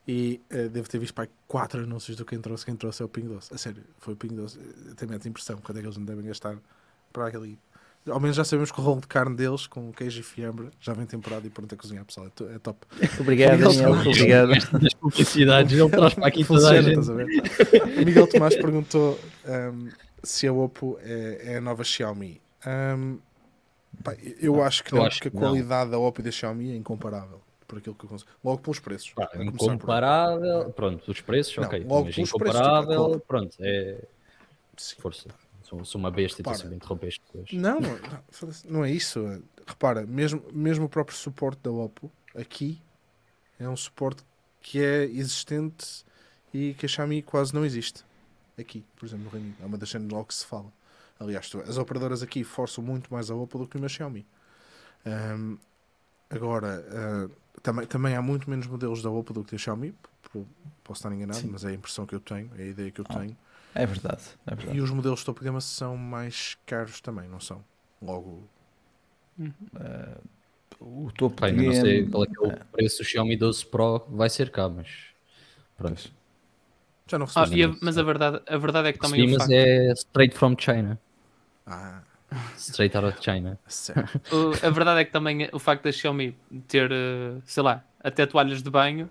e 0.09 0.41
uh, 0.51 0.71
devo 0.71 0.89
ter 0.89 0.99
visto 0.99 1.13
pai, 1.13 1.29
quatro 1.47 1.83
anúncios 1.83 2.17
do 2.17 2.25
quem 2.25 2.41
trouxe, 2.41 2.65
quem 2.65 2.75
trouxe 2.75 3.03
é 3.03 3.05
o 3.05 3.09
Ping 3.09 3.29
Doce. 3.29 3.53
A 3.53 3.59
sério, 3.59 3.83
foi 3.99 4.15
o 4.15 4.17
Ping 4.17 4.35
Doce. 4.35 4.59
Tem 4.97 5.07
a 5.13 5.29
impressão 5.29 5.59
quando 5.63 5.77
é 5.77 5.81
que 5.83 5.87
eles 5.87 5.99
não 5.99 6.07
devem 6.07 6.25
gastar 6.25 6.57
para 7.13 7.27
aquele. 7.27 7.59
Ao 8.09 8.19
menos 8.19 8.35
já 8.35 8.45
sabemos 8.45 8.73
que 8.73 8.81
o 8.81 8.83
rolo 8.83 9.03
de 9.03 9.07
carne 9.07 9.37
deles 9.37 9.67
com 9.67 9.93
queijo 9.93 10.21
e 10.21 10.23
fiambre 10.23 10.71
já 10.81 10.95
vem 10.95 11.05
temporada 11.05 11.47
e 11.47 11.51
pronto 11.51 11.75
a 11.75 11.77
cozinhar, 11.77 12.03
pessoal. 12.07 12.29
É, 12.41 12.55
é 12.55 12.59
top. 12.59 12.79
Obrigado, 13.21 13.61
Daniel. 13.61 13.93
Obrigado. 13.93 14.53
Das 14.81 14.95
publicidades, 14.95 15.79
ele 15.79 15.91
traz 15.91 16.15
para 16.15 16.27
aqui 16.27 16.43
toda 16.43 16.71
a 16.71 16.81
gente. 16.81 17.11
Miguel 18.03 18.27
Tomás 18.27 18.57
perguntou 18.57 19.21
um, 19.47 19.89
se 20.23 20.47
a 20.47 20.53
Oppo 20.53 20.99
é, 21.03 21.53
é 21.53 21.57
a 21.57 21.61
nova 21.61 21.85
Xiaomi. 21.85 22.41
Um, 22.67 23.19
Pá, 24.03 24.15
eu 24.41 24.63
acho 24.63 24.85
que, 24.85 24.95
eu 24.95 24.99
não, 24.99 25.07
acho 25.07 25.21
que 25.21 25.29
a 25.29 25.31
qualidade 25.31 25.91
não. 25.91 25.99
da 25.99 25.99
Oppo 25.99 26.21
e 26.21 26.25
da 26.25 26.31
Xiaomi 26.31 26.73
é 26.73 26.77
incomparável. 26.77 27.41
Por 27.67 27.79
aquilo 27.79 27.95
que 27.95 28.05
eu 28.05 28.09
consigo. 28.09 28.31
Logo 28.43 28.63
pelos 28.63 28.81
preços. 28.81 29.13
Pá, 29.13 29.31
incomparável, 29.37 30.65
por... 30.67 30.73
pronto, 30.73 31.11
os 31.11 31.21
preços, 31.21 31.57
não, 31.57 31.65
ok. 31.65 31.85
Logo 31.85 32.05
Mas 32.07 32.19
incomparável, 32.19 33.05
preços, 33.05 33.27
pronto, 33.27 33.57
é. 33.61 34.05
Sim. 34.77 34.97
Força. 34.99 35.29
Sou, 35.63 35.85
sou 35.85 35.99
uma 35.99 36.11
besta 36.11 36.41
e 36.41 36.43
estou 36.43 36.55
sempre 36.55 36.75
a 36.75 36.77
interromper 36.77 37.15
depois. 37.27 37.53
Não, 37.53 37.79
não, 37.81 37.99
não 38.65 38.85
é 38.85 38.91
isso. 38.91 39.43
Repara, 39.67 40.05
mesmo, 40.05 40.43
mesmo 40.53 40.87
o 40.87 40.89
próprio 40.89 41.17
suporte 41.17 41.61
da 41.63 41.71
Oppo 41.71 42.11
aqui 42.35 42.81
é 43.59 43.69
um 43.69 43.77
suporte 43.77 44.25
que 44.61 44.83
é 44.83 45.05
existente 45.05 46.05
e 46.53 46.75
que 46.75 46.87
a 46.87 46.89
Xiaomi 46.89 47.23
quase 47.23 47.55
não 47.55 47.65
existe. 47.65 48.05
Aqui, 48.61 48.85
por 48.97 49.07
exemplo, 49.07 49.25
no 49.25 49.31
Reino 49.31 49.47
Unido. 49.47 49.63
É 49.63 49.67
uma 49.67 49.79
das 49.79 49.89
cenas 49.91 50.11
logo 50.11 50.27
que 50.27 50.35
se 50.35 50.47
fala. 50.47 50.73
Aliás, 51.19 51.51
as 51.69 51.77
operadoras 51.77 52.23
aqui 52.23 52.43
forçam 52.43 52.83
muito 52.83 53.13
mais 53.13 53.31
a 53.31 53.35
Oppo 53.35 53.59
do 53.59 53.67
que 53.67 53.77
uma 53.77 53.89
Xiaomi. 53.89 54.27
Um, 55.05 55.59
agora, 56.31 56.83
uh, 56.89 57.61
também, 57.63 57.87
também 57.87 58.17
há 58.17 58.23
muito 58.23 58.49
menos 58.49 58.67
modelos 58.67 59.03
da 59.03 59.11
Oppo 59.11 59.35
do 59.35 59.45
que 59.45 59.53
da 59.53 59.59
Xiaomi. 59.59 59.95
Posso 60.83 61.01
estar 61.01 61.13
enganado, 61.13 61.41
Sim. 61.41 61.49
mas 61.51 61.65
é 61.65 61.69
a 61.69 61.73
impressão 61.73 62.07
que 62.07 62.15
eu 62.15 62.21
tenho, 62.21 62.51
é 62.57 62.63
a 62.63 62.67
ideia 62.67 62.91
que 62.91 63.01
eu 63.01 63.05
ah, 63.09 63.19
tenho. 63.19 63.37
É 63.75 63.85
verdade, 63.85 64.23
é 64.47 64.55
verdade. 64.55 64.79
E 64.79 64.81
os 64.81 64.91
modelos 64.91 65.21
de 65.21 65.27
topo 65.27 65.41
de 65.41 65.47
gama 65.47 65.61
são 65.61 65.97
mais 65.97 66.57
caros 66.67 67.01
também, 67.01 67.29
não 67.29 67.41
são? 67.41 67.63
Logo. 68.01 68.49
Uh, 69.39 70.21
o 70.81 71.13
topo 71.13 71.37
Pai, 71.37 71.53
de 71.53 71.59
gama. 71.59 71.73
Não 71.73 71.81
sei 71.81 72.07
qual 72.07 72.25
é, 72.25 72.29
é 72.29 72.41
o 72.41 72.65
preço 72.67 72.99
do 72.99 73.05
Xiaomi 73.05 73.37
12 73.37 73.67
Pro 73.67 74.07
vai 74.09 74.31
ser 74.31 74.51
cá, 74.51 74.69
mas 74.69 74.89
pronto. 75.77 76.13
Já 77.11 77.19
não 77.19 77.27
ah, 77.35 77.43
a, 77.43 77.77
Mas 77.83 77.99
a 77.99 78.03
verdade, 78.05 78.41
a 78.47 78.57
verdade 78.57 78.89
é 78.89 78.93
que 78.93 79.01
também. 79.01 79.27
Sim, 79.27 79.33
mas 79.33 79.39
facto... 79.39 79.53
é 79.53 79.93
straight 79.93 80.37
from 80.37 80.55
China. 80.57 80.99
Ah. 81.67 82.03
Straight 82.57 82.97
out 82.97 83.09
of 83.09 83.19
China. 83.21 83.59
a 84.63 84.71
verdade 84.71 85.01
é 85.01 85.05
que 85.05 85.11
também 85.11 85.49
o 85.53 85.59
facto 85.59 85.83
da 85.83 85.91
Xiaomi 85.91 86.37
ter, 86.69 86.89
eh, 86.93 87.35
sei 87.45 87.65
lá, 87.65 87.85
até 87.99 88.25
toalhas 88.25 88.63
de 88.63 88.71
banho 88.71 89.11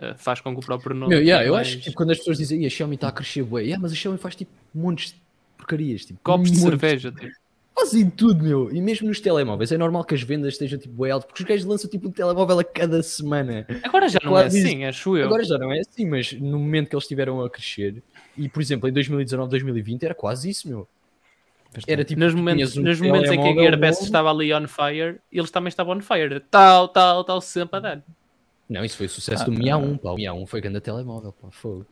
uh, 0.00 0.14
faz 0.16 0.40
com 0.40 0.54
que 0.54 0.60
o 0.60 0.64
próprio 0.64 0.94
nome. 0.94 1.12
Meu, 1.12 1.20
yeah, 1.24 1.44
eu 1.44 1.54
mais... 1.54 1.66
acho 1.66 1.78
que 1.78 1.82
tipo, 1.84 1.96
quando 1.96 2.12
as 2.12 2.18
pessoas 2.18 2.38
dizem 2.38 2.64
a 2.64 2.70
Xiaomi 2.70 2.94
está 2.94 3.08
a 3.08 3.12
crescer, 3.12 3.42
bué, 3.42 3.62
yeah, 3.62 3.82
mas 3.82 3.90
a 3.90 3.96
Xiaomi 3.96 4.16
faz 4.16 4.36
tipo 4.36 4.52
montes 4.72 5.10
de 5.10 5.20
porcarias, 5.56 6.04
tipo, 6.04 6.20
copos 6.22 6.52
de 6.52 6.58
cerveja, 6.58 7.10
tipo. 7.10 7.32
Fazem 7.82 8.08
tudo, 8.08 8.44
meu. 8.44 8.72
E 8.72 8.80
mesmo 8.80 9.08
nos 9.08 9.20
telemóveis, 9.20 9.72
é 9.72 9.76
normal 9.76 10.04
que 10.04 10.14
as 10.14 10.22
vendas 10.22 10.52
estejam 10.52 10.78
tipo 10.78 11.04
alto, 11.04 11.26
porque 11.26 11.42
os 11.42 11.48
gajos 11.48 11.66
lançam 11.66 11.90
tipo 11.90 12.06
um 12.06 12.12
telemóvel 12.12 12.60
a 12.60 12.64
cada 12.64 13.02
semana. 13.02 13.66
Agora 13.82 14.08
já 14.08 14.20
não 14.22 14.38
é 14.38 14.46
assim, 14.46 14.84
acho 14.84 15.16
eu. 15.16 15.26
Agora 15.26 15.42
já 15.42 15.58
não 15.58 15.72
é 15.72 15.80
assim, 15.80 16.06
mas 16.06 16.32
no 16.32 16.60
momento 16.60 16.88
que 16.88 16.94
eles 16.94 17.02
estiveram 17.02 17.42
a 17.42 17.50
crescer, 17.50 18.00
e 18.38 18.48
por 18.48 18.62
exemplo 18.62 18.88
em 18.88 18.92
2019, 18.92 19.50
2020, 19.50 20.04
era 20.04 20.14
quase 20.14 20.48
isso, 20.48 20.68
meu. 20.68 20.86
Era 21.88 22.04
tipo, 22.04 22.20
nos 22.20 22.34
momentos, 22.34 22.76
um 22.76 22.82
nos 22.82 23.00
momentos 23.00 23.32
em 23.32 23.40
que 23.40 23.48
a 23.48 23.52
Gearbest 23.52 24.04
estava 24.04 24.30
ali 24.30 24.54
on 24.54 24.68
fire, 24.68 25.18
eles 25.32 25.50
também 25.50 25.68
estavam 25.68 25.96
on 25.96 26.00
fire. 26.00 26.38
Tal, 26.38 26.86
tal, 26.86 27.24
tal, 27.24 27.40
sempre 27.40 27.78
a 27.78 27.80
dar. 27.80 28.04
Não, 28.68 28.84
isso 28.84 28.96
foi 28.96 29.06
o 29.06 29.08
sucesso 29.08 29.42
ah, 29.42 29.46
do 29.46 29.52
Mi 29.52 29.64
A1, 29.64 29.98
pá. 29.98 30.10
O 30.12 30.14
Mi 30.14 30.24
A1 30.24 30.46
foi 30.46 30.60
grande 30.60 30.80
telemóvel, 30.80 31.32
pá. 31.32 31.48
Foi. 31.50 31.82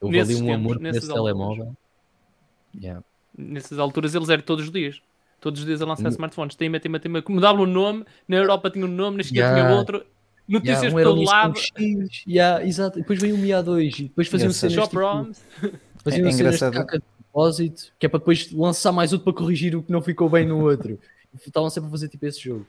Houve 0.00 0.20
ali 0.20 0.34
um 0.34 0.38
tempos, 0.38 0.54
amor 0.54 0.80
nesse 0.80 1.06
telemóvel. 1.06 1.76
Yeah. 2.74 3.04
Nessas 3.36 3.78
alturas 3.78 4.16
eles 4.16 4.28
eram 4.28 4.42
todos 4.42 4.64
os 4.64 4.72
dias. 4.72 5.00
Todos 5.40 5.60
os 5.60 5.66
dias 5.66 5.80
a 5.80 5.86
lançar 5.86 6.08
smartphones. 6.08 6.54
Tem, 6.56 6.70
tem, 6.80 6.92
tem, 6.92 7.12
mudava 7.28 7.60
o 7.60 7.66
nome. 7.66 8.04
Na 8.26 8.36
Europa 8.36 8.70
tinha 8.70 8.84
um 8.84 8.88
nome, 8.88 9.18
na 9.18 9.22
China 9.22 9.40
yeah. 9.40 9.62
tinha 9.62 9.78
outro. 9.78 10.04
Notícias 10.48 10.82
yeah, 10.82 10.96
um 10.96 11.02
por 11.02 11.04
todo 11.04 11.22
lado. 11.22 11.58
X, 11.58 12.24
yeah, 12.26 12.64
exato. 12.66 12.98
Depois 12.98 13.20
veio 13.20 13.34
o 13.34 13.38
Mi 13.38 13.48
A2 13.48 14.00
e 14.00 14.02
depois 14.04 14.28
faziam 14.28 14.50
cenas 14.50 14.74
Shop 14.74 14.88
tipo, 14.88 15.00
ROMs. 15.00 15.40
Faziam 16.02 16.26
é, 16.26 16.30
é 16.30 16.32
cenas 16.32 16.54
de 16.54 16.70
caca 16.70 16.98
de 16.98 17.04
que 17.98 18.06
é 18.06 18.08
para 18.08 18.18
depois 18.18 18.50
lançar 18.50 18.90
mais 18.90 19.12
outro 19.12 19.24
para 19.24 19.32
corrigir 19.32 19.76
o 19.76 19.82
que 19.82 19.92
não 19.92 20.02
ficou 20.02 20.28
bem 20.28 20.46
no 20.46 20.60
outro. 20.60 20.98
Estavam 21.46 21.70
sempre 21.70 21.88
a 21.88 21.90
fazer 21.90 22.08
tipo 22.08 22.26
esse 22.26 22.40
jogo. 22.40 22.66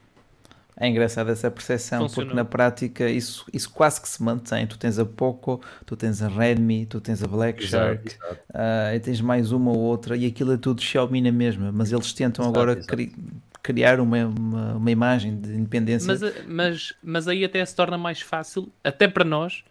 É 0.80 0.88
engraçado 0.88 1.30
essa 1.30 1.50
percepção, 1.50 2.08
Funcionou. 2.08 2.28
porque 2.28 2.34
na 2.34 2.44
prática 2.44 3.06
isso, 3.06 3.44
isso 3.52 3.68
quase 3.68 4.00
que 4.00 4.08
se 4.08 4.22
mantém. 4.22 4.66
Tu 4.66 4.78
tens 4.78 4.98
a 4.98 5.04
Poco, 5.04 5.60
tu 5.84 5.94
tens 5.94 6.22
a 6.22 6.28
Redmi, 6.28 6.86
tu 6.86 7.02
tens 7.02 7.22
a 7.22 7.26
Black 7.26 7.62
Shark, 7.62 8.08
exato, 8.08 8.24
exato. 8.24 8.40
Uh, 8.48 8.96
e 8.96 9.00
tens 9.00 9.20
mais 9.20 9.52
uma 9.52 9.72
ou 9.72 9.78
outra, 9.78 10.16
e 10.16 10.24
aquilo 10.24 10.54
é 10.54 10.56
tudo 10.56 10.80
Xiaomi 10.80 11.20
na 11.20 11.30
mesma, 11.30 11.70
mas 11.70 11.92
eles 11.92 12.14
tentam 12.14 12.46
exato, 12.46 12.58
agora 12.58 12.76
cri 12.76 13.14
criar 13.62 14.00
uma, 14.00 14.24
uma, 14.24 14.72
uma, 14.76 14.90
imagem 14.90 15.38
de 15.38 15.52
independência. 15.52 16.06
Mas, 16.06 16.46
mas, 16.46 16.94
mas 17.02 17.28
aí 17.28 17.44
até 17.44 17.62
se 17.62 17.76
torna 17.76 17.98
mais 17.98 18.22
fácil, 18.22 18.72
até 18.82 19.06
para 19.06 19.22
nós, 19.22 19.62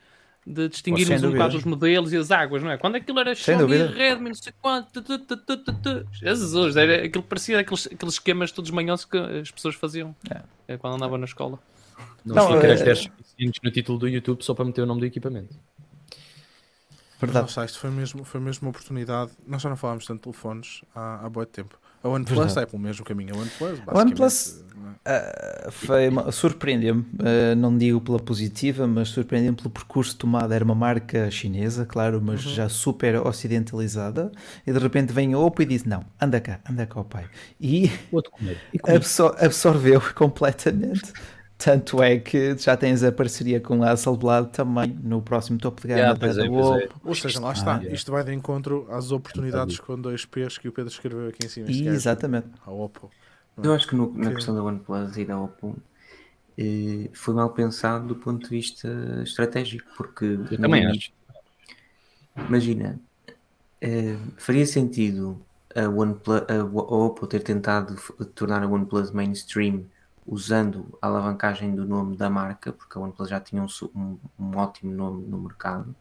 de 0.45 0.69
distinguirmos 0.69 1.23
um 1.23 1.31
bocado 1.31 1.57
os 1.57 1.63
modelos 1.63 2.13
e 2.13 2.17
as 2.17 2.29
águas, 2.29 2.61
não 2.61 2.69
é? 2.69 2.77
Quando 2.77 2.97
aquilo 2.97 3.19
era 3.19 3.33
Xiaomi, 3.33 3.77
Redmi, 3.77 4.29
não 4.29 4.35
sei 4.35 4.53
quanto, 4.61 5.01
tu, 5.01 5.17
tu, 5.17 5.37
tu, 5.37 6.07
Jesus, 6.13 6.75
era, 6.75 7.05
aquilo 7.05 7.23
parecia 7.23 7.59
aqueles, 7.59 7.87
aqueles 7.87 8.13
esquemas 8.13 8.51
todos 8.51 8.69
manhosos 8.69 9.05
que 9.05 9.17
as 9.17 9.49
pessoas 9.49 9.73
faziam 9.73 10.15
é. 10.29 10.58
Quando 10.77 10.95
andavam 10.95 11.17
na 11.17 11.25
escola. 11.25 11.59
Não, 12.23 12.35
não 12.35 12.47
tinha 12.47 12.61
caracteres 12.61 12.99
suficientes 12.99 13.59
no 13.63 13.71
título 13.71 13.97
do 13.99 14.07
YouTube 14.07 14.43
só 14.43 14.53
para 14.53 14.65
meter 14.65 14.81
o 14.81 14.85
nome 14.85 15.01
do 15.01 15.05
equipamento. 15.05 15.55
Verdade. 17.19 17.47
Nossa, 17.47 17.65
isto 17.65 17.79
foi 17.79 17.89
mesmo, 17.89 18.23
foi 18.23 18.39
mesmo 18.39 18.67
uma 18.67 18.69
oportunidade. 18.69 19.31
Nós 19.45 19.61
já 19.61 19.69
não 19.69 19.75
falámos 19.75 20.05
tanto 20.05 20.19
de 20.19 20.23
telefones 20.23 20.81
há, 20.95 21.25
há 21.25 21.29
muito 21.29 21.49
tempo. 21.49 21.77
A 22.03 22.07
OnePlus 22.07 22.57
é 22.57 22.65
pelo 22.65 22.81
mesmo 22.81 23.03
caminho. 23.03 23.35
A 23.35 23.37
OnePlus, 23.37 23.81
a 23.87 23.97
OnePlus 23.97 24.63
uh, 25.05 25.71
foi 25.71 26.09
surpreendeu-me, 26.31 27.01
uh, 27.01 27.55
não 27.57 27.77
digo 27.77 27.99
pela 27.99 28.19
positiva, 28.19 28.87
mas 28.87 29.09
surpreendeu-me 29.09 29.57
pelo 29.57 29.69
percurso 29.69 30.15
tomado. 30.15 30.53
Era 30.53 30.63
uma 30.63 30.75
marca 30.75 31.29
chinesa, 31.29 31.85
claro, 31.85 32.21
mas 32.23 32.45
uhum. 32.45 32.53
já 32.53 32.69
super 32.69 33.15
ocidentalizada. 33.17 34.31
E 34.65 34.71
de 34.71 34.79
repente 34.79 35.11
vem 35.11 35.33
a 35.33 35.39
Oppo 35.39 35.61
e 35.61 35.65
diz: 35.65 35.83
Não, 35.83 36.05
anda 36.21 36.39
cá, 36.39 36.59
anda 36.69 36.85
cá, 36.85 37.01
o 37.01 37.03
pai. 37.03 37.25
E, 37.59 37.91
e 38.73 38.95
absor 38.95 39.35
absorveu 39.39 40.01
completamente. 40.15 41.11
Tanto 41.61 42.01
é 42.01 42.17
que 42.17 42.57
já 42.57 42.77
tens 42.77 43.03
a 43.03 43.11
parceria 43.11 43.59
com 43.59 43.83
a 43.83 43.91
Hasselblad 43.91 44.49
também 44.51 44.97
no 45.03 45.21
próximo 45.21 45.59
topo 45.59 45.81
de 45.81 45.89
gama 45.89 45.99
yeah, 45.99 46.17
da 46.17 46.27
é, 46.27 46.45
é. 46.47 46.89
Ou 47.03 47.13
seja, 47.13 47.41
lá 47.41 47.51
está. 47.51 47.75
Ah, 47.75 47.93
Isto 47.93 48.13
vai 48.13 48.23
de 48.23 48.33
encontro 48.33 48.87
às 48.89 49.11
oportunidades 49.11 49.77
com 49.77 49.99
dois 49.99 50.23
P's 50.23 50.57
que 50.57 50.69
o 50.69 50.71
Pedro 50.71 50.89
escreveu 50.89 51.27
aqui 51.27 51.45
em 51.45 51.49
cima. 51.49 51.69
Exatamente. 51.69 52.47
A 52.65 52.71
Oppo. 52.71 53.11
Eu 53.61 53.73
acho 53.73 53.89
que 53.89 53.93
no, 53.93 54.09
na 54.13 54.33
questão 54.33 54.55
da 54.55 54.63
OnePlus 54.63 55.17
e 55.17 55.25
da 55.25 55.37
Oppo 55.37 55.75
eh, 56.57 57.09
foi 57.11 57.33
mal 57.33 57.49
pensado 57.49 58.07
do 58.07 58.15
ponto 58.15 58.43
de 58.45 58.49
vista 58.49 58.87
estratégico, 59.21 59.85
porque 59.97 60.23
eu 60.23 60.57
também 60.61 60.85
acho. 60.85 61.11
Imagina, 62.37 62.97
eh, 63.81 64.15
faria 64.37 64.65
sentido 64.65 65.45
a, 65.75 65.89
OnePlus, 65.89 66.43
a, 66.47 66.53
a 66.53 66.63
Oppo 66.63 67.27
ter 67.27 67.41
tentado 67.43 67.97
tornar 68.33 68.63
a 68.63 68.67
OnePlus 68.67 69.11
mainstream 69.11 69.83
usando 70.29 70.95
a 71.01 71.07
alavancagem 71.07 71.73
do 71.73 71.85
nome 71.85 72.15
da 72.15 72.29
marca, 72.29 72.71
porque 72.71 72.97
a 72.97 73.01
OnePlus 73.01 73.29
já 73.29 73.39
tinha 73.39 73.63
um, 73.63 73.67
um, 73.95 74.17
um 74.39 74.57
ótimo 74.57 74.93
nome 74.93 75.25
no 75.25 75.39
mercado, 75.39 75.95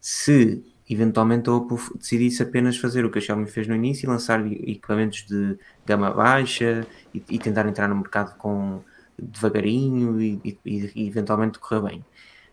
se 0.00 0.64
eventualmente 0.88 1.50
a 1.50 1.52
Oppo 1.54 1.76
decidisse 1.98 2.42
apenas 2.42 2.76
fazer 2.76 3.04
o 3.04 3.10
que 3.10 3.18
a 3.18 3.20
Xiaomi 3.20 3.46
fez 3.46 3.66
no 3.66 3.74
início 3.74 4.06
e 4.06 4.08
lançar 4.08 4.46
equipamentos 4.46 5.26
de 5.26 5.58
gama 5.84 6.12
baixa 6.12 6.86
e, 7.12 7.24
e 7.28 7.38
tentar 7.38 7.66
entrar 7.66 7.88
no 7.88 7.96
mercado 7.96 8.36
com 8.36 8.80
devagarinho 9.18 10.20
e, 10.20 10.40
e, 10.44 10.58
e, 10.94 11.08
eventualmente 11.08 11.58
correr 11.58 11.80
bem. 11.82 12.04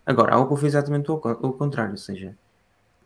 Agora, 0.04 0.34
a 0.34 0.40
Oppo 0.40 0.56
fez 0.56 0.74
exatamente 0.74 1.12
o, 1.12 1.16
o 1.16 1.54
contrário, 1.54 1.92
ou 1.92 1.98
seja, 1.98 2.36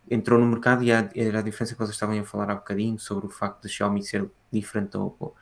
entrou 0.10 0.40
no 0.40 0.46
mercado 0.46 0.84
e 0.84 0.92
era 0.92 1.40
a 1.40 1.42
diferença 1.42 1.74
que 1.74 1.80
vocês 1.80 1.96
estavam 1.96 2.18
a 2.18 2.24
falar 2.24 2.50
há 2.50 2.56
bocadinho 2.56 2.98
sobre 2.98 3.26
o 3.26 3.30
facto 3.30 3.64
da 3.64 3.68
Xiaomi 3.68 4.04
ser 4.04 4.30
diferente 4.54 4.92
da 4.92 5.00
Oppo 5.00 5.36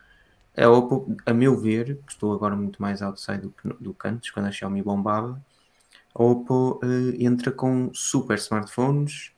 a 0.56 0.68
Oppo, 0.68 1.16
a 1.26 1.34
meu 1.34 1.58
ver, 1.58 1.98
que 2.06 2.12
estou 2.12 2.32
agora 2.32 2.54
muito 2.54 2.80
mais 2.80 3.02
outside 3.02 3.38
do 3.42 3.50
que, 3.50 3.68
do 3.82 3.92
que 3.92 4.08
antes, 4.08 4.30
quando 4.30 4.46
a 4.46 4.52
Xiaomi 4.52 4.82
bombava, 4.82 5.40
a 6.14 6.22
Oppo 6.22 6.80
uh, 6.82 7.14
entra 7.18 7.50
com 7.50 7.90
super 7.92 8.38
smartphones, 8.38 9.32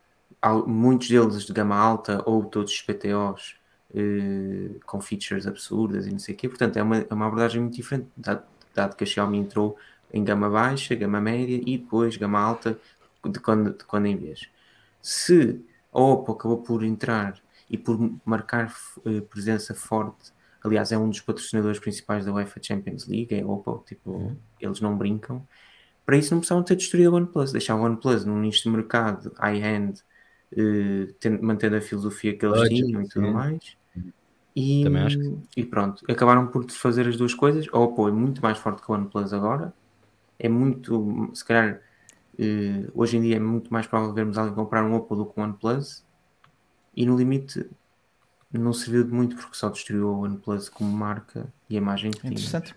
muitos 0.66 1.08
deles 1.08 1.46
de 1.46 1.52
gama 1.52 1.74
alta 1.74 2.22
ou 2.26 2.44
todos 2.44 2.80
PTOs 2.82 3.56
uh, 3.90 3.96
eh, 3.96 4.78
com 4.84 5.00
features 5.00 5.46
absurdas 5.46 6.06
e 6.06 6.10
não 6.10 6.18
sei 6.18 6.34
o 6.34 6.38
quê. 6.38 6.48
Portanto, 6.48 6.76
é 6.76 6.82
uma, 6.82 6.98
é 6.98 7.14
uma 7.14 7.26
abordagem 7.26 7.62
muito 7.62 7.74
diferente, 7.74 8.08
dado, 8.16 8.44
dado, 8.74 8.94
que 8.94 9.04
a 9.04 9.06
Xiaomi 9.06 9.38
entrou 9.38 9.76
em 10.12 10.22
gama 10.22 10.50
baixa, 10.50 10.94
gama 10.94 11.20
média 11.20 11.60
e 11.66 11.78
depois 11.78 12.16
gama 12.16 12.38
alta 12.38 12.78
de 13.24 13.40
quando, 13.40 13.72
de 13.76 13.84
quando 13.84 14.06
em 14.06 14.16
vez. 14.16 14.48
Se 15.02 15.60
a 15.92 15.98
Oppo 15.98 16.32
acabou 16.32 16.58
por 16.58 16.84
entrar 16.84 17.40
e 17.70 17.78
por 17.78 17.98
marcar 18.24 18.72
uh, 18.98 19.22
presença 19.22 19.74
forte 19.74 20.35
aliás 20.66 20.92
é 20.92 20.98
um 20.98 21.08
dos 21.08 21.20
patrocinadores 21.20 21.78
principais 21.78 22.24
da 22.24 22.32
UEFA 22.32 22.60
Champions 22.62 23.06
League, 23.06 23.34
é 23.34 23.44
Oppo, 23.44 23.84
tipo, 23.86 24.10
uhum. 24.10 24.36
eles 24.60 24.80
não 24.80 24.96
brincam. 24.96 25.46
Para 26.04 26.16
isso 26.16 26.32
não 26.32 26.40
precisavam 26.40 26.62
ter 26.62 26.76
destruído 26.76 27.10
a 27.10 27.16
OnePlus, 27.16 27.52
deixar 27.52 27.74
o 27.74 27.82
OnePlus 27.82 28.24
num 28.24 28.38
nicho 28.38 28.62
de 28.62 28.70
mercado, 28.70 29.32
high-end, 29.36 30.00
uh, 30.52 31.44
mantendo 31.44 31.76
a 31.76 31.80
filosofia 31.80 32.36
que 32.36 32.46
eles 32.46 32.68
tinham 32.68 33.02
e 33.02 33.08
tudo 33.08 33.28
mais. 33.32 33.76
E, 34.54 34.84
e, 35.54 35.64
pronto, 35.66 36.02
acabaram 36.10 36.46
por 36.46 36.70
fazer 36.70 37.06
as 37.06 37.16
duas 37.16 37.34
coisas. 37.34 37.66
A 37.72 37.78
Oppo 37.78 38.08
é 38.08 38.12
muito 38.12 38.40
mais 38.40 38.56
forte 38.56 38.82
que 38.82 38.90
o 38.90 38.94
OnePlus 38.94 39.32
agora. 39.34 39.74
É 40.38 40.48
muito, 40.48 41.30
se 41.34 41.44
calhar, 41.44 41.80
uh, 42.38 42.92
hoje 42.94 43.18
em 43.18 43.20
dia 43.20 43.36
é 43.36 43.40
muito 43.40 43.70
mais 43.70 43.86
provável 43.86 44.14
vermos 44.14 44.38
alguém 44.38 44.54
comprar 44.54 44.82
um 44.84 44.94
Oppo 44.94 45.14
do 45.14 45.26
que 45.26 45.38
um 45.38 45.42
OnePlus. 45.42 46.04
E 46.94 47.04
no 47.04 47.18
limite, 47.18 47.68
não 48.58 48.72
serviu 48.72 49.04
de 49.04 49.12
muito 49.12 49.36
porque 49.36 49.56
só 49.56 49.68
destruiu 49.68 50.08
a 50.08 50.18
OnePlus 50.18 50.68
como 50.68 50.90
marca 50.90 51.46
e 51.68 51.74
a 51.74 51.78
imagem 51.78 52.10
que 52.10 52.20
tinha. 52.20 52.32
Interessante. 52.32 52.74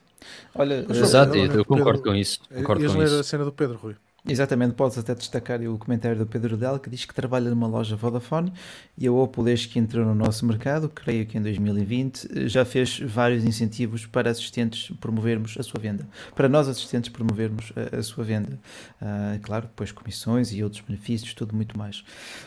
Olha, 0.53 0.85
Exato, 0.89 1.35
eu, 1.35 1.45
eu 1.45 1.65
concordo 1.65 1.99
Pedro, 1.99 2.11
com 2.11 2.15
isso. 2.15 2.39
Concordo 2.53 2.93
com 2.93 3.03
isso. 3.03 3.19
a 3.19 3.23
cena 3.23 3.45
do 3.45 3.51
Pedro 3.51 3.77
Rui. 3.77 3.95
Exatamente, 4.27 4.73
podes 4.73 4.97
até 4.97 5.15
destacar 5.15 5.61
o 5.61 5.77
comentário 5.77 6.17
do 6.17 6.25
Pedro 6.25 6.57
Del 6.57 6.77
que 6.77 6.89
diz 6.89 7.05
que 7.05 7.13
trabalha 7.13 7.49
numa 7.49 7.67
loja 7.67 7.95
Vodafone 7.95 8.51
e 8.97 9.07
a 9.07 9.11
Oppo, 9.11 9.43
desde 9.43 9.69
que 9.69 9.79
entrou 9.79 10.05
no 10.05 10.13
nosso 10.13 10.45
mercado, 10.45 10.89
creio 10.89 11.25
que 11.25 11.37
em 11.37 11.41
2020, 11.41 12.47
já 12.49 12.65
fez 12.65 12.99
vários 12.99 13.45
incentivos 13.45 14.05
para 14.05 14.29
assistentes 14.29 14.95
promovermos 14.99 15.55
a 15.57 15.63
sua 15.63 15.79
venda. 15.79 16.05
Para 16.35 16.49
nós, 16.49 16.67
assistentes, 16.67 17.09
promovermos 17.09 17.71
a, 17.75 17.97
a 17.97 18.03
sua 18.03 18.23
venda. 18.23 18.59
Uh, 19.01 19.39
claro, 19.41 19.67
depois 19.67 19.91
comissões 19.91 20.51
e 20.51 20.63
outros 20.63 20.83
benefícios, 20.85 21.33
tudo 21.33 21.55
muito 21.55 21.77
mais. 21.77 22.03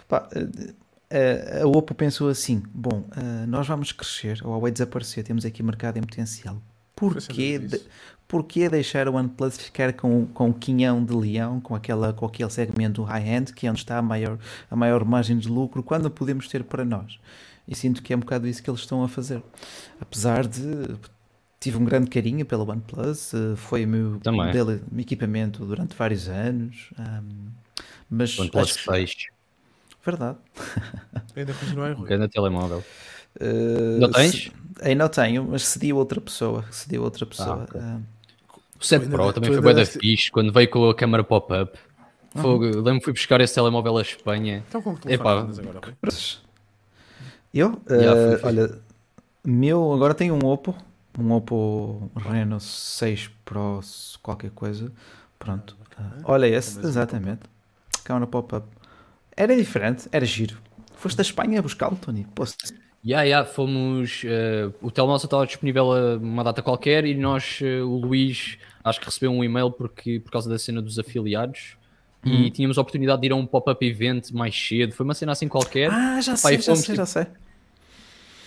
Pá, 0.06 0.28
a 1.62 1.66
Oppo 1.66 1.94
pensou 1.94 2.28
assim: 2.28 2.62
bom, 2.72 3.04
nós 3.48 3.66
vamos 3.66 3.92
crescer, 3.92 4.38
a 4.42 4.48
Huawei 4.48 4.72
desaparecer, 4.72 5.24
temos 5.24 5.44
aqui 5.44 5.62
mercado 5.62 5.98
em 5.98 6.02
potencial. 6.02 6.60
Porquê, 6.94 7.58
de, 7.58 7.80
porquê 8.28 8.68
deixar 8.68 9.08
o 9.08 9.14
OnePlus 9.14 9.56
ficar 9.56 9.92
com, 9.92 10.26
com 10.26 10.50
o 10.50 10.54
quinhão 10.54 11.04
de 11.04 11.12
leão, 11.12 11.60
com, 11.60 11.74
aquela, 11.74 12.12
com 12.12 12.24
aquele 12.24 12.50
segmento 12.50 13.02
high-end, 13.02 13.52
que 13.52 13.66
é 13.66 13.70
onde 13.70 13.80
está 13.80 13.98
a 13.98 14.02
maior, 14.02 14.38
a 14.70 14.76
maior 14.76 15.04
margem 15.04 15.36
de 15.36 15.48
lucro, 15.48 15.82
quando 15.82 16.10
podemos 16.10 16.46
ter 16.48 16.62
para 16.62 16.84
nós? 16.84 17.18
E 17.66 17.74
sinto 17.74 18.02
que 18.02 18.12
é 18.12 18.16
um 18.16 18.20
bocado 18.20 18.46
isso 18.46 18.62
que 18.62 18.70
eles 18.70 18.80
estão 18.80 19.02
a 19.02 19.08
fazer. 19.08 19.42
Apesar 20.00 20.46
de. 20.46 20.96
Tive 21.58 21.76
um 21.76 21.84
grande 21.84 22.10
carinho 22.10 22.44
pela 22.44 22.64
OnePlus, 22.64 23.32
foi 23.56 23.84
o 23.84 23.88
meu, 23.88 24.20
meu 24.92 25.00
equipamento 25.00 25.64
durante 25.64 25.94
vários 25.94 26.28
anos. 26.28 26.90
Um, 26.98 27.50
mas 28.10 28.36
OnePlus 28.36 28.72
acho, 28.72 28.90
6 28.90 29.31
Verdade. 30.04 30.38
Ainda 31.36 31.54
continua 31.54 31.90
em 31.90 31.94
Rui. 31.94 32.12
Ainda 32.12 32.28
telemóvel. 32.28 32.84
Uh, 33.40 34.00
não 34.00 34.10
tens? 34.10 34.32
Se, 34.32 34.52
ainda 34.82 35.08
tenho, 35.08 35.44
mas 35.44 35.64
cedi 35.64 35.90
a 35.90 35.94
outra 35.94 36.20
pessoa. 36.20 36.64
Cedi 36.70 36.96
a 36.96 37.00
outra 37.00 37.24
pessoa. 37.24 37.60
Ah, 37.60 37.64
okay. 37.64 37.80
uh, 37.80 38.02
o 38.78 38.84
7 38.84 39.08
Pro 39.08 39.32
também 39.32 39.52
foi 39.52 39.62
bem 39.62 39.74
da 39.74 39.86
fixe 39.86 40.30
quando 40.30 40.52
veio 40.52 40.68
com 40.68 40.90
a 40.90 40.94
câmera 40.94 41.24
pop-up. 41.24 41.78
Uhum. 42.34 42.58
lembro 42.58 42.98
que 42.98 43.04
fui 43.04 43.12
buscar 43.12 43.40
esse 43.40 43.54
telemóvel 43.54 43.98
à 43.98 44.02
Espanha. 44.02 44.64
Então 44.68 44.82
como 44.82 44.96
que 44.98 45.10
Epá, 45.10 45.40
agora? 45.40 45.80
Eu? 47.52 47.72
Uh, 47.72 48.40
olha, 48.42 48.78
meu 49.44 49.92
agora 49.92 50.14
tenho 50.14 50.34
um 50.34 50.46
Oppo, 50.46 50.74
um 51.18 51.32
Oppo 51.32 52.10
Reno 52.16 52.58
6 52.58 53.30
Pro 53.44 53.80
qualquer 54.22 54.50
coisa. 54.50 54.90
Pronto. 55.38 55.76
Uh, 55.98 56.22
olha 56.24 56.46
esse, 56.46 56.80
exatamente. 56.80 57.42
Câmara 58.04 58.26
pop-up. 58.26 58.66
Era 59.36 59.56
diferente, 59.56 60.08
era 60.12 60.24
giro. 60.24 60.58
Foste 60.94 61.16
da 61.16 61.22
Espanha 61.22 61.58
a 61.58 61.62
buscá-lo, 61.62 61.96
Tony? 61.96 62.26
Posso... 62.34 62.56
Yeah, 63.04 63.24
yeah, 63.24 63.48
fomos. 63.48 64.22
Uh, 64.22 64.72
o 64.80 64.90
telemóvel 64.90 65.24
estava 65.24 65.44
disponível 65.44 65.92
a 65.92 66.16
uma 66.16 66.44
data 66.44 66.62
qualquer 66.62 67.04
e 67.04 67.14
nós, 67.14 67.58
uh, 67.60 67.84
o 67.84 67.98
Luís, 67.98 68.58
acho 68.84 69.00
que 69.00 69.06
recebeu 69.06 69.32
um 69.32 69.42
e-mail 69.42 69.72
porque, 69.72 70.20
por 70.20 70.30
causa 70.30 70.48
da 70.48 70.56
cena 70.56 70.80
dos 70.80 70.98
afiliados 71.00 71.76
hum. 72.24 72.32
e 72.32 72.50
tínhamos 72.50 72.78
a 72.78 72.80
oportunidade 72.80 73.20
de 73.20 73.26
ir 73.26 73.32
a 73.32 73.36
um 73.36 73.44
pop-up 73.44 73.84
event 73.84 74.30
mais 74.30 74.54
cedo. 74.54 74.92
Foi 74.92 75.04
uma 75.04 75.14
cena 75.14 75.32
assim 75.32 75.48
qualquer. 75.48 75.90
Ah, 75.90 76.20
já 76.20 76.36
sei, 76.36 76.60
já 76.60 76.76
sei, 76.76 76.94
já 76.94 77.06
sei. 77.06 77.26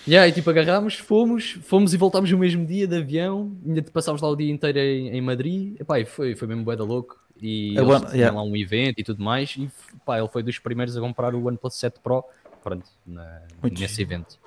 Yeah, 0.07 0.27
e 0.27 0.31
tipo, 0.31 0.49
agarrámos, 0.49 0.95
fomos, 0.95 1.57
fomos 1.63 1.93
e 1.93 1.97
voltámos 1.97 2.31
no 2.31 2.37
mesmo 2.37 2.63
dia 2.63 2.87
de 2.87 2.95
avião, 2.95 3.51
ainda 3.65 3.81
passámos 3.81 4.21
lá 4.21 4.29
o 4.29 4.35
dia 4.35 4.51
inteiro 4.51 4.77
em, 4.77 5.09
em 5.09 5.21
Madrid. 5.21 5.75
Epá, 5.81 5.99
e 5.99 6.05
foi, 6.05 6.35
foi 6.35 6.47
mesmo 6.47 6.63
bué 6.63 6.75
da 6.75 6.83
louco. 6.83 7.24
E 7.41 7.77
é 7.77 7.81
eles 7.81 7.95
one, 7.95 8.05
yeah. 8.13 8.35
lá 8.35 8.43
um 8.43 8.55
evento 8.55 8.99
e 8.99 9.03
tudo 9.03 9.23
mais. 9.23 9.55
E 9.57 9.69
pá, 10.05 10.19
ele 10.19 10.27
foi 10.27 10.43
dos 10.43 10.59
primeiros 10.59 10.95
a 10.95 11.01
comprar 11.01 11.35
o 11.35 11.47
OnePlus 11.47 11.75
7 11.75 11.99
Pro 12.01 12.23
pronto, 12.63 12.89
na, 13.05 13.41
nesse 13.61 14.01
evento. 14.01 14.39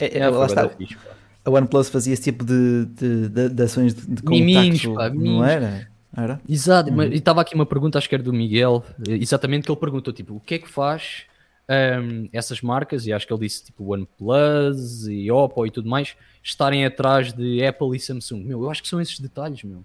É, 0.00 0.18
é, 0.18 0.28
lá 0.28 0.46
está. 0.46 0.68
Fixe, 0.68 0.96
a 1.44 1.50
OnePlus 1.50 1.88
fazia 1.88 2.12
esse 2.12 2.22
tipo 2.22 2.44
de, 2.44 2.86
de, 2.86 3.28
de, 3.28 3.48
de 3.50 3.62
ações 3.62 3.94
de, 3.94 4.06
de 4.06 4.24
Miminhos, 4.24 4.84
pá, 4.86 5.10
não 5.10 5.44
era? 5.44 5.88
Era? 6.16 6.40
Exato, 6.48 6.90
uhum. 6.90 6.96
mas 6.96 7.12
estava 7.12 7.42
aqui 7.42 7.54
uma 7.54 7.66
pergunta, 7.66 7.98
acho 7.98 8.08
que 8.08 8.14
era 8.14 8.24
do 8.24 8.32
Miguel, 8.32 8.82
exatamente 9.06 9.64
que 9.64 9.70
ele 9.70 9.78
perguntou, 9.78 10.12
tipo, 10.12 10.34
o 10.34 10.40
que 10.40 10.54
é 10.54 10.58
que 10.58 10.68
faz 10.68 11.26
um, 11.68 12.28
essas 12.32 12.60
marcas, 12.62 13.06
e 13.06 13.12
acho 13.12 13.26
que 13.26 13.32
ele 13.32 13.40
disse 13.40 13.66
tipo 13.66 13.92
OnePlus 13.92 15.06
e 15.06 15.30
Oppo 15.30 15.66
e 15.66 15.70
tudo 15.70 15.88
mais, 15.88 16.16
estarem 16.42 16.84
atrás 16.84 17.32
de 17.32 17.64
Apple 17.64 17.94
e 17.94 18.00
Samsung. 18.00 18.42
Meu, 18.42 18.62
eu 18.62 18.70
acho 18.70 18.82
que 18.82 18.88
são 18.88 19.00
esses 19.00 19.20
detalhes, 19.20 19.62
meu. 19.62 19.84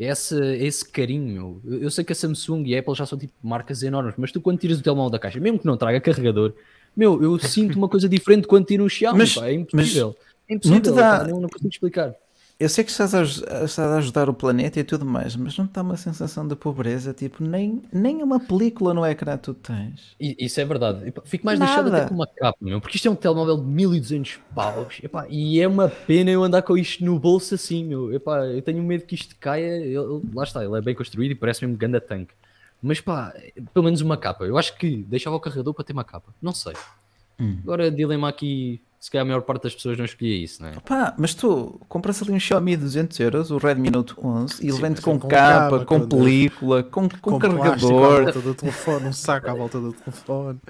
Esse, 0.00 0.34
esse 0.56 0.88
carinho, 0.88 1.60
meu. 1.62 1.78
Eu 1.82 1.90
sei 1.90 2.02
que 2.02 2.12
a 2.12 2.16
Samsung 2.16 2.64
e 2.64 2.74
a 2.74 2.80
Apple 2.80 2.94
já 2.94 3.04
são 3.04 3.18
tipo 3.18 3.34
marcas 3.42 3.82
enormes, 3.82 4.14
mas 4.16 4.32
tu 4.32 4.40
quando 4.40 4.58
tiras 4.58 4.78
o 4.78 4.82
telemóvel 4.82 5.10
da 5.10 5.18
caixa, 5.18 5.38
mesmo 5.38 5.58
que 5.58 5.66
não 5.66 5.76
traga 5.76 6.00
carregador, 6.00 6.54
meu, 6.96 7.22
eu 7.22 7.38
sinto 7.38 7.76
uma 7.76 7.86
coisa 7.88 8.08
diferente 8.08 8.48
quando 8.48 8.64
tiro 8.64 8.82
um 8.82 8.88
Xiaomi, 8.88 9.18
mas, 9.18 9.34
pá, 9.34 9.48
é 9.48 9.52
impossível. 9.52 10.16
Mas 10.18 10.48
é 10.48 10.54
impossível, 10.54 10.90
não, 10.90 10.96
dá... 10.96 11.18
pá, 11.18 11.28
não, 11.28 11.40
não 11.42 11.48
consigo 11.50 11.68
explicar 11.68 12.14
eu 12.60 12.68
sei 12.68 12.84
que 12.84 12.90
estás 12.90 13.14
a, 13.14 13.22
estás 13.22 13.78
a, 13.78 13.96
ajudar 13.96 14.28
o 14.28 14.34
planeta 14.34 14.78
e 14.78 14.84
tudo 14.84 15.06
mais, 15.06 15.34
mas 15.34 15.56
não 15.56 15.64
está 15.64 15.80
uma 15.80 15.96
sensação 15.96 16.46
de 16.46 16.54
pobreza, 16.54 17.14
tipo, 17.14 17.42
nem, 17.42 17.82
nem 17.90 18.22
uma 18.22 18.38
película 18.38 18.92
no 18.92 19.04
ecrã 19.06 19.38
tu 19.38 19.54
tens. 19.54 20.14
Isso 20.20 20.60
é 20.60 20.64
verdade. 20.66 21.10
Fico 21.24 21.46
mais 21.46 21.58
Nada. 21.58 21.72
deixado 21.72 21.96
até 21.96 22.06
com 22.06 22.14
uma 22.14 22.26
capa, 22.26 22.58
meu, 22.60 22.78
porque 22.78 22.96
isto 22.96 23.08
é 23.08 23.10
um 23.10 23.14
telemóvel 23.14 23.56
de 23.56 23.64
1200 23.64 24.40
paus, 24.54 25.00
epá, 25.02 25.26
e 25.30 25.58
é 25.58 25.66
uma 25.66 25.88
pena 25.88 26.30
eu 26.30 26.44
andar 26.44 26.60
com 26.60 26.76
isto 26.76 27.02
no 27.02 27.18
bolso 27.18 27.54
assim, 27.54 27.82
meu. 27.82 28.12
Epá, 28.12 28.44
eu 28.44 28.60
tenho 28.60 28.82
medo 28.82 29.06
que 29.06 29.14
isto 29.14 29.34
caia, 29.40 29.82
eu, 29.86 30.22
lá 30.34 30.44
está, 30.44 30.62
ele 30.62 30.76
é 30.76 30.82
bem 30.82 30.94
construído 30.94 31.30
e 31.30 31.34
parece 31.34 31.64
mesmo 31.64 31.78
ganda 31.78 31.98
tanque. 31.98 32.34
Mas 32.82 33.00
pá, 33.00 33.34
pelo 33.72 33.86
menos 33.86 34.02
uma 34.02 34.18
capa. 34.18 34.44
Eu 34.44 34.58
acho 34.58 34.76
que 34.76 34.98
deixava 34.98 35.34
o 35.34 35.40
carregador 35.40 35.72
para 35.72 35.84
ter 35.84 35.94
uma 35.94 36.04
capa. 36.04 36.34
Não 36.42 36.52
sei. 36.52 36.74
Hum. 37.38 37.58
Agora 37.62 37.90
dilema 37.90 38.28
aqui 38.28 38.82
se 39.00 39.10
calhar 39.10 39.24
a 39.24 39.28
maior 39.28 39.40
parte 39.40 39.62
das 39.62 39.74
pessoas 39.74 39.96
não 39.96 40.04
escolhia 40.04 40.44
isso, 40.44 40.62
não 40.62 40.68
é? 40.68 40.74
Pá, 40.84 41.14
mas 41.16 41.32
tu 41.32 41.80
compras 41.88 42.20
ali 42.20 42.32
um 42.32 42.38
Xiaomi 42.38 42.76
de 42.76 42.82
200 42.82 43.18
euros, 43.20 43.50
o 43.50 43.56
Redmi 43.56 43.88
Note 43.88 44.14
11, 44.22 44.62
e 44.62 44.68
ele 44.68 44.78
vende 44.78 45.00
com, 45.00 45.18
com 45.18 45.26
capa, 45.26 45.86
com 45.86 46.06
película, 46.06 46.82
com, 46.82 47.08
com, 47.08 47.18
com 47.18 47.38
carregador. 47.38 48.18
À 48.18 48.24
volta 48.24 48.40
do 48.40 48.54
telefone, 48.54 49.06
um 49.06 49.12
saco 49.14 49.48
à 49.48 49.54
volta 49.54 49.80
do 49.80 49.94
telefone. 49.94 50.60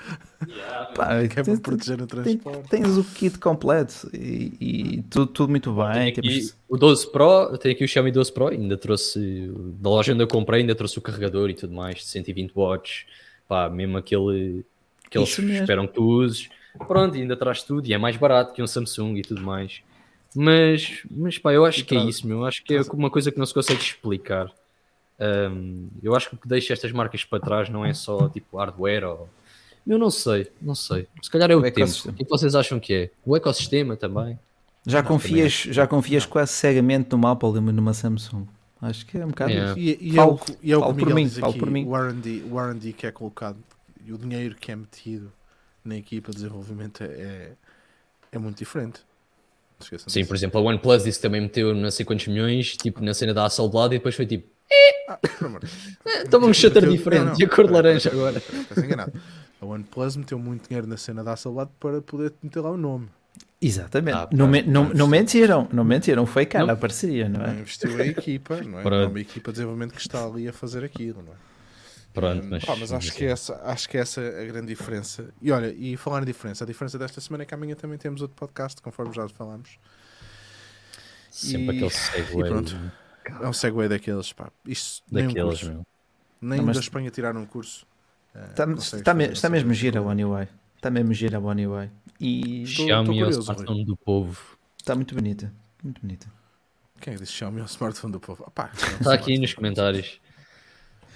Pá, 0.94 1.26
que 1.26 1.40
é 1.40 1.42
para 1.42 1.56
proteger 1.56 2.00
o 2.00 2.06
transporte. 2.06 2.68
Tens 2.68 2.96
o 2.96 3.02
kit 3.02 3.36
completo 3.36 4.08
e, 4.14 4.52
e 4.60 5.02
tudo, 5.10 5.26
tudo, 5.26 5.50
muito 5.50 5.72
bem. 5.72 6.14
E 6.22 6.52
o 6.68 6.76
12 6.76 7.10
Pro, 7.10 7.58
tenho 7.58 7.74
aqui 7.74 7.82
o 7.82 7.88
Xiaomi 7.88 8.12
12 8.12 8.32
Pro, 8.32 8.46
ainda 8.46 8.76
trouxe, 8.76 9.52
da 9.80 9.90
loja 9.90 10.14
onde 10.14 10.22
eu 10.22 10.28
comprei, 10.28 10.60
ainda 10.60 10.76
trouxe 10.76 10.96
o 10.96 11.02
carregador 11.02 11.50
e 11.50 11.54
tudo 11.54 11.74
mais, 11.74 11.96
de 11.96 12.04
120 12.04 12.52
watts. 12.54 13.06
Pá, 13.48 13.68
mesmo 13.68 13.98
aquele 13.98 14.64
que 15.10 15.18
eles 15.18 15.36
esperam 15.36 15.88
que 15.88 15.94
tu 15.94 16.04
uses 16.04 16.48
Pronto, 16.86 17.16
ainda 17.16 17.36
traz 17.36 17.62
tudo 17.62 17.86
e 17.86 17.92
é 17.92 17.98
mais 17.98 18.16
barato 18.16 18.52
que 18.52 18.62
um 18.62 18.66
Samsung 18.66 19.16
e 19.16 19.22
tudo 19.22 19.42
mais. 19.42 19.82
Mas, 20.34 21.02
mas 21.10 21.38
pá, 21.38 21.52
eu 21.52 21.64
acho 21.64 21.84
que 21.84 21.96
é 21.96 22.04
isso, 22.04 22.26
meu. 22.26 22.44
Acho 22.44 22.62
que 22.62 22.74
é 22.74 22.82
uma 22.92 23.10
coisa 23.10 23.32
que 23.32 23.38
não 23.38 23.46
se 23.46 23.54
consegue 23.54 23.80
explicar. 23.80 24.50
Um, 25.18 25.88
eu 26.02 26.14
acho 26.14 26.30
que 26.30 26.34
o 26.36 26.38
que 26.38 26.48
deixa 26.48 26.72
estas 26.72 26.92
marcas 26.92 27.24
para 27.24 27.40
trás 27.40 27.68
não 27.68 27.84
é 27.84 27.92
só 27.92 28.28
tipo 28.28 28.56
hardware 28.56 29.04
ou. 29.04 29.28
Eu 29.86 29.98
não 29.98 30.10
sei, 30.10 30.50
não 30.60 30.74
sei. 30.74 31.08
Se 31.20 31.30
calhar 31.30 31.50
é 31.50 31.56
o, 31.56 31.58
o 31.58 31.62
tempo. 31.70 31.90
O 32.06 32.12
que 32.12 32.24
vocês 32.24 32.54
acham 32.54 32.78
que 32.78 32.94
é? 32.94 33.10
O 33.24 33.36
ecossistema 33.36 33.96
também. 33.96 34.38
Já 34.86 35.02
confias, 35.02 35.52
já 35.52 35.86
confias 35.86 36.24
quase 36.24 36.52
cegamente 36.52 37.10
numa 37.10 37.32
Apple 37.32 37.56
e 37.56 37.60
numa 37.60 37.92
Samsung. 37.92 38.46
Acho 38.80 39.04
que 39.04 39.18
é 39.18 39.26
um 39.26 39.28
bocado 39.28 39.50
yeah. 39.50 39.78
E, 39.78 39.98
e, 40.00 40.12
falo, 40.14 40.40
é 40.40 40.52
o, 40.52 40.56
e 40.62 40.72
é 40.72 40.76
o 40.76 40.94
que 40.94 41.04
por 41.04 41.14
mim, 41.14 41.26
aqui, 41.26 41.58
por 41.58 41.70
mim. 41.70 41.86
O 41.86 41.96
R&D 42.58 42.92
que 42.94 43.06
é 43.06 43.10
colocado 43.10 43.58
e 44.06 44.12
o 44.12 44.16
dinheiro 44.16 44.54
que 44.54 44.72
é 44.72 44.76
metido 44.76 45.30
na 45.84 45.96
equipa 45.96 46.30
de 46.30 46.38
desenvolvimento 46.38 47.02
é, 47.02 47.06
é, 47.06 47.52
é 48.32 48.38
muito 48.38 48.58
diferente. 48.58 49.00
Sim, 50.06 50.24
por 50.26 50.36
exemplo, 50.36 50.60
a 50.60 50.62
OnePlus 50.62 51.04
disse 51.04 51.18
que 51.18 51.22
também 51.22 51.40
meteu 51.40 51.74
não 51.74 51.90
sei 51.90 52.04
quantos 52.04 52.26
milhões, 52.26 52.76
tipo, 52.76 53.02
na 53.02 53.14
cena 53.14 53.32
da 53.32 53.46
Hasselblad 53.46 53.94
e 53.94 53.98
depois 53.98 54.14
foi 54.14 54.26
tipo... 54.26 54.46
Ah, 55.08 55.18
Toma 56.30 56.46
um 56.46 56.54
shutter 56.54 56.88
diferente 56.88 57.24
não, 57.24 57.32
não, 57.32 57.40
e 57.40 57.44
a 57.44 57.48
cor 57.48 57.66
de 57.66 57.72
laranja 57.72 58.10
agora. 58.10 58.38
Estás 58.38 58.84
enganado. 58.84 59.12
A 59.60 59.66
OnePlus 59.66 60.16
meteu 60.16 60.38
muito 60.38 60.68
dinheiro 60.68 60.86
na 60.86 60.96
cena 60.96 61.24
da 61.24 61.32
Hasselblad 61.32 61.70
para 61.80 62.00
poder 62.02 62.32
meter 62.42 62.60
lá 62.60 62.70
o 62.70 62.76
nome. 62.76 63.08
Exatamente. 63.60 64.16
Ah, 64.16 64.28
não, 64.32 64.46
me, 64.46 64.62
não, 64.62 64.88
não 64.90 65.06
mentiram, 65.06 65.68
não 65.72 65.84
mentiram, 65.84 66.24
foi 66.24 66.46
cara 66.46 66.66
não. 66.66 66.74
a 66.74 66.76
parceria, 66.76 67.28
não 67.28 67.44
é? 67.44 67.52
Investiu 67.60 68.00
a 68.00 68.06
equipa, 68.06 68.62
não 68.62 68.80
é? 68.80 69.02
É 69.02 69.06
uma 69.06 69.20
equipa 69.20 69.50
de 69.50 69.56
desenvolvimento 69.56 69.92
que 69.92 70.00
está 70.00 70.24
ali 70.24 70.48
a 70.48 70.52
fazer 70.52 70.84
aquilo, 70.84 71.22
não 71.22 71.32
é? 71.32 71.36
Pronto, 72.12 72.44
mas, 72.44 72.64
Pá, 72.64 72.74
mas 72.76 72.92
acho, 72.92 73.12
que 73.14 73.24
essa, 73.24 73.60
acho 73.64 73.88
que 73.88 73.96
essa 73.96 74.20
é 74.20 74.42
a 74.42 74.46
grande 74.46 74.66
diferença. 74.66 75.32
E 75.40 75.52
olha, 75.52 75.72
e 75.72 75.96
falar 75.96 76.22
em 76.22 76.26
diferença, 76.26 76.64
a 76.64 76.66
diferença 76.66 76.98
desta 76.98 77.20
semana 77.20 77.44
é 77.44 77.46
que 77.46 77.54
amanhã 77.54 77.76
também 77.76 77.98
temos 77.98 78.20
outro 78.20 78.36
podcast, 78.36 78.82
conforme 78.82 79.14
já 79.14 79.28
falamos. 79.28 79.78
Sempre 81.30 81.66
e, 81.66 81.70
aquele 81.76 81.90
segue. 81.90 82.32
pronto, 82.32 82.92
é 83.40 83.48
um 83.48 83.52
segue 83.52 83.88
daqueles, 83.88 84.32
pá. 84.32 84.50
Isto, 84.66 85.04
daqueles, 85.10 85.62
nem, 85.62 85.76
um 85.76 85.84
nem 86.40 86.58
não, 86.58 86.66
mas... 86.66 86.76
da 86.76 86.80
Espanha 86.80 87.10
tirar 87.10 87.36
um 87.36 87.46
curso. 87.46 87.86
Está, 88.34 88.66
uh, 88.66 88.74
está, 88.74 89.14
me, 89.14 89.26
está 89.26 89.48
mesmo 89.48 89.72
gira 89.72 90.00
a 90.00 90.02
One 90.02 90.24
UI. 90.24 90.48
Está 90.76 90.90
mesmo 90.90 91.12
gira 91.14 91.38
a 91.38 91.40
One 91.40 91.66
UI. 91.66 91.90
E 92.20 92.66
Xiaomi 92.66 93.20
é 93.20 93.26
o 93.26 93.30
smartphone 93.30 93.84
do 93.84 93.96
povo. 93.96 94.58
Está 94.78 94.94
muito 94.96 95.14
bonita. 95.14 95.52
Muito 95.82 96.00
bonita. 96.00 96.26
Quem 97.00 97.12
é 97.12 97.16
que 97.16 97.22
disse 97.22 97.32
Xiaomi 97.32 97.60
é 97.60 97.62
o 97.62 97.66
smartphone 97.66 98.12
do 98.12 98.20
povo? 98.20 98.44
Ah, 98.46 98.50
pá, 98.50 98.70
é 98.74 99.00
está 99.00 99.14
aqui 99.14 99.38
nos 99.38 99.54
comentários. 99.54 100.20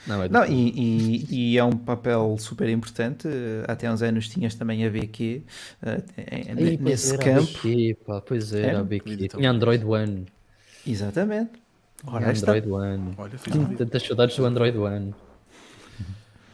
Não, 0.06 0.22
é 0.22 0.28
não 0.28 0.44
e, 0.44 0.70
e, 0.70 1.26
e, 1.30 1.58
é 1.58 1.64
um 1.64 1.76
papel 1.76 2.36
super 2.38 2.68
importante. 2.68 3.26
Até 3.66 3.90
uns 3.90 4.02
anos 4.02 4.28
tinhas 4.28 4.54
também 4.54 4.86
a 4.86 4.90
BQ 4.90 5.42
uh, 5.82 6.82
nesse 6.82 7.16
campo. 7.18 7.46
BQ, 7.46 7.96
pá, 8.06 8.20
pois 8.20 8.52
era, 8.52 8.72
é, 8.72 8.80
a 8.80 8.84
BQ. 8.84 9.28
Tinha 9.28 9.50
Android 9.50 9.84
One. 9.84 10.26
Exatamente. 10.86 11.52
Ora, 12.06 12.30
Android 12.30 12.68
One. 12.68 13.14
Olha, 13.16 13.38
fiz 13.38 13.54
Tantas 13.78 14.02
saudades 14.02 14.36
do 14.36 14.44
Android 14.44 14.76
One. 14.76 15.14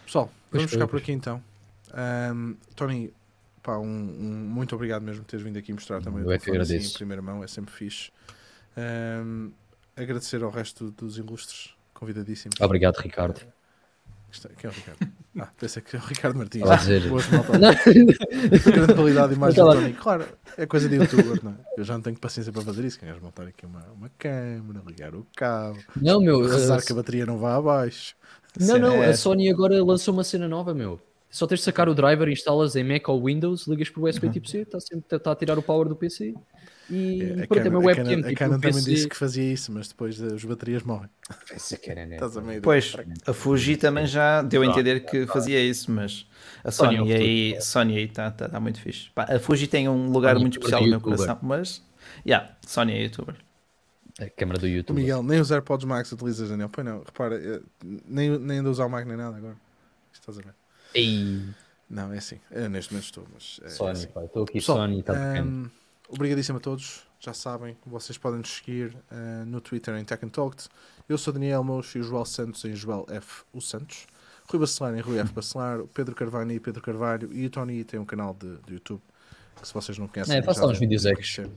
Pessoal, 0.04 0.30
vamos 0.52 0.70
ficar 0.70 0.86
por 0.86 0.98
aqui 0.98 1.12
então. 1.12 1.42
Um, 1.92 2.56
Tony, 2.76 3.12
pá, 3.62 3.78
um, 3.78 3.84
um, 3.84 4.48
muito 4.48 4.74
obrigado 4.76 5.02
mesmo 5.02 5.22
por 5.24 5.30
teres 5.30 5.44
vindo 5.44 5.58
aqui 5.58 5.72
mostrar 5.72 6.00
também 6.00 6.22
o 6.22 6.26
telefone 6.26 6.58
assim, 6.58 6.76
em 6.76 6.92
primeira 6.92 7.20
mão, 7.20 7.42
é 7.42 7.48
sempre 7.48 7.72
fixe. 7.72 8.12
Um, 8.76 9.50
agradecer 9.96 10.42
ao 10.42 10.50
resto 10.50 10.92
dos 10.92 11.18
ilustres 11.18 11.74
convidadíssimo. 12.00 12.52
Obrigado, 12.60 12.96
Ricardo. 12.96 13.40
Quem 14.56 14.68
é 14.68 14.72
o 14.72 14.74
Ricardo? 14.74 15.12
Ah, 15.38 15.48
pensei 15.58 15.82
que 15.82 15.96
é 15.96 15.98
o 15.98 16.02
Ricardo 16.02 16.38
Martins. 16.38 16.62
Ah, 16.68 16.76
dizer... 16.76 17.08
Boas 17.08 17.26
Grande 17.26 18.94
qualidade 18.94 19.28
de 19.28 19.34
imagem 19.34 19.64
do 19.64 19.72
Tony. 19.72 19.92
Claro, 19.92 20.24
é 20.56 20.66
coisa 20.66 20.88
de 20.88 20.96
youtuber, 20.96 21.44
não 21.44 21.52
é? 21.52 21.54
Eu 21.76 21.84
já 21.84 21.94
não 21.94 22.00
tenho 22.00 22.16
paciência 22.18 22.52
para 22.52 22.62
fazer 22.62 22.84
isso. 22.84 22.98
Queres 22.98 23.20
montar 23.20 23.44
aqui 23.44 23.66
uma, 23.66 23.84
uma 23.92 24.08
câmera, 24.18 24.82
ligar 24.86 25.14
o 25.14 25.26
cabo, 25.36 25.78
não, 26.00 26.20
meu, 26.20 26.42
rezar 26.42 26.78
uh... 26.78 26.84
que 26.84 26.92
a 26.92 26.96
bateria 26.96 27.26
não 27.26 27.38
vá 27.38 27.56
abaixo. 27.56 28.14
Não, 28.58 28.78
não, 28.78 29.00
a 29.02 29.14
Sony 29.14 29.50
agora 29.50 29.82
lançou 29.82 30.12
uma 30.14 30.24
cena 30.24 30.48
nova, 30.48 30.74
meu. 30.74 31.00
Só 31.30 31.46
tens 31.46 31.60
de 31.60 31.64
sacar 31.64 31.88
o 31.88 31.94
driver, 31.94 32.28
instalas 32.28 32.74
em 32.74 32.82
Mac 32.82 33.08
ou 33.08 33.24
Windows, 33.24 33.68
ligas 33.68 33.88
por 33.88 34.08
USB 34.08 34.26
uhum. 34.26 34.32
tipo 34.32 34.48
C, 34.48 34.58
está 34.58 34.80
sempre 34.80 35.18
tá 35.18 35.30
a 35.30 35.36
tirar 35.36 35.56
o 35.58 35.62
power 35.62 35.88
do 35.88 35.94
PC 35.94 36.34
e 36.90 37.22
é, 37.22 37.46
pronto, 37.46 37.66
é 37.66 37.68
uma 37.68 37.78
webcam. 37.78 38.02
A 38.02 38.34
Canon, 38.34 38.58
tipo, 38.58 38.68
também 38.68 38.84
disse 38.84 39.08
que 39.08 39.16
fazia 39.16 39.52
isso, 39.52 39.72
mas 39.72 39.88
depois 39.88 40.20
as 40.20 40.44
baterias 40.44 40.82
morrem. 40.82 41.08
Essa 41.52 41.76
Canon 41.76 42.50
é. 42.50 42.60
Pois, 42.60 42.96
a 43.26 43.32
Fuji 43.32 43.76
também 43.76 44.06
já 44.06 44.42
deu 44.42 44.62
a 44.62 44.66
entender 44.66 45.00
que 45.00 45.26
fazia 45.26 45.60
isso, 45.60 45.90
mas 45.90 46.26
a 46.64 46.70
Sony, 46.70 46.96
Sony 46.96 47.12
aí 47.12 47.62
Sony 47.62 47.96
aí 47.96 48.04
está 48.04 48.30
tá, 48.30 48.48
tá 48.48 48.60
muito 48.60 48.80
fixe. 48.80 49.10
Pá, 49.14 49.24
a 49.24 49.38
Fuji 49.38 49.66
tem 49.66 49.88
um 49.88 50.10
lugar 50.10 50.38
muito 50.38 50.58
especial 50.58 50.82
no 50.82 50.88
meu 50.88 51.00
coração, 51.00 51.38
mas 51.42 51.82
yeah, 52.26 52.54
Sony 52.66 52.92
é 52.92 53.02
youtuber. 53.04 53.36
A 54.20 54.28
câmera 54.28 54.58
do 54.58 54.66
YouTube. 54.68 54.96
Miguel, 54.96 55.22
nem 55.22 55.40
os 55.40 55.50
AirPods 55.50 55.86
Max 55.86 56.12
utilizas, 56.12 56.50
Daniel. 56.50 56.68
Pois 56.68 56.86
não, 56.86 56.98
repara, 56.98 57.36
eh, 57.36 57.60
nem, 58.06 58.38
nem 58.38 58.58
ando 58.58 58.68
a 58.68 58.72
usar 58.72 58.84
o 58.84 58.90
Mac 58.90 59.06
nem 59.06 59.16
nada 59.16 59.36
agora. 59.36 59.56
Estás 60.12 60.38
a 60.38 60.42
ver? 60.42 60.54
Ei. 60.94 61.42
Não, 61.88 62.12
é 62.12 62.18
assim. 62.18 62.38
Eu, 62.50 62.68
neste 62.68 62.92
momento 62.92 63.06
estou, 63.06 63.26
mas. 63.32 63.60
É, 63.64 63.68
Sony, 63.70 63.90
assim. 63.92 64.08
Estou 64.24 64.42
aqui 64.42 64.52
Pessoal, 64.54 64.78
Sony 64.78 65.00
está 65.00 65.14
um, 65.14 65.70
Obrigadíssimo 66.10 66.58
a 66.58 66.60
todos. 66.60 67.06
Já 67.20 67.32
sabem, 67.32 67.76
vocês 67.86 68.18
podem 68.18 68.40
nos 68.40 68.50
seguir 68.50 68.96
uh, 69.12 69.44
no 69.46 69.60
Twitter 69.60 69.94
em 69.96 70.04
Tech 70.04 70.24
and 70.24 70.30
Talked. 70.30 70.68
Eu 71.08 71.16
sou 71.16 71.32
Daniel 71.32 71.62
Mocho 71.62 71.98
e 71.98 72.00
o 72.00 72.04
Joel 72.04 72.24
Santos 72.24 72.64
em 72.64 72.74
Joel 72.74 73.06
F. 73.08 73.44
O 73.52 73.60
Santos. 73.60 74.06
Rui 74.50 74.58
Bacelar 74.58 74.96
em 74.96 75.00
Rui 75.00 75.18
F. 75.18 75.32
Bacelar. 75.32 75.80
Pedro 75.94 76.14
Carvalho 76.14 76.50
e 76.50 76.58
Pedro 76.58 76.82
Carvalho. 76.82 77.32
E 77.32 77.46
o 77.46 77.50
Tony 77.50 77.84
tem 77.84 78.00
um 78.00 78.04
canal 78.04 78.34
de, 78.34 78.56
de 78.66 78.74
YouTube 78.74 79.00
que 79.60 79.68
se 79.68 79.72
vocês 79.72 79.98
não 79.98 80.08
conhecem. 80.08 80.36
É, 80.36 80.42
faça 80.42 80.64
lá 80.64 80.72
uns 80.72 80.80
vídeos 80.80 81.04
extras. 81.04 81.48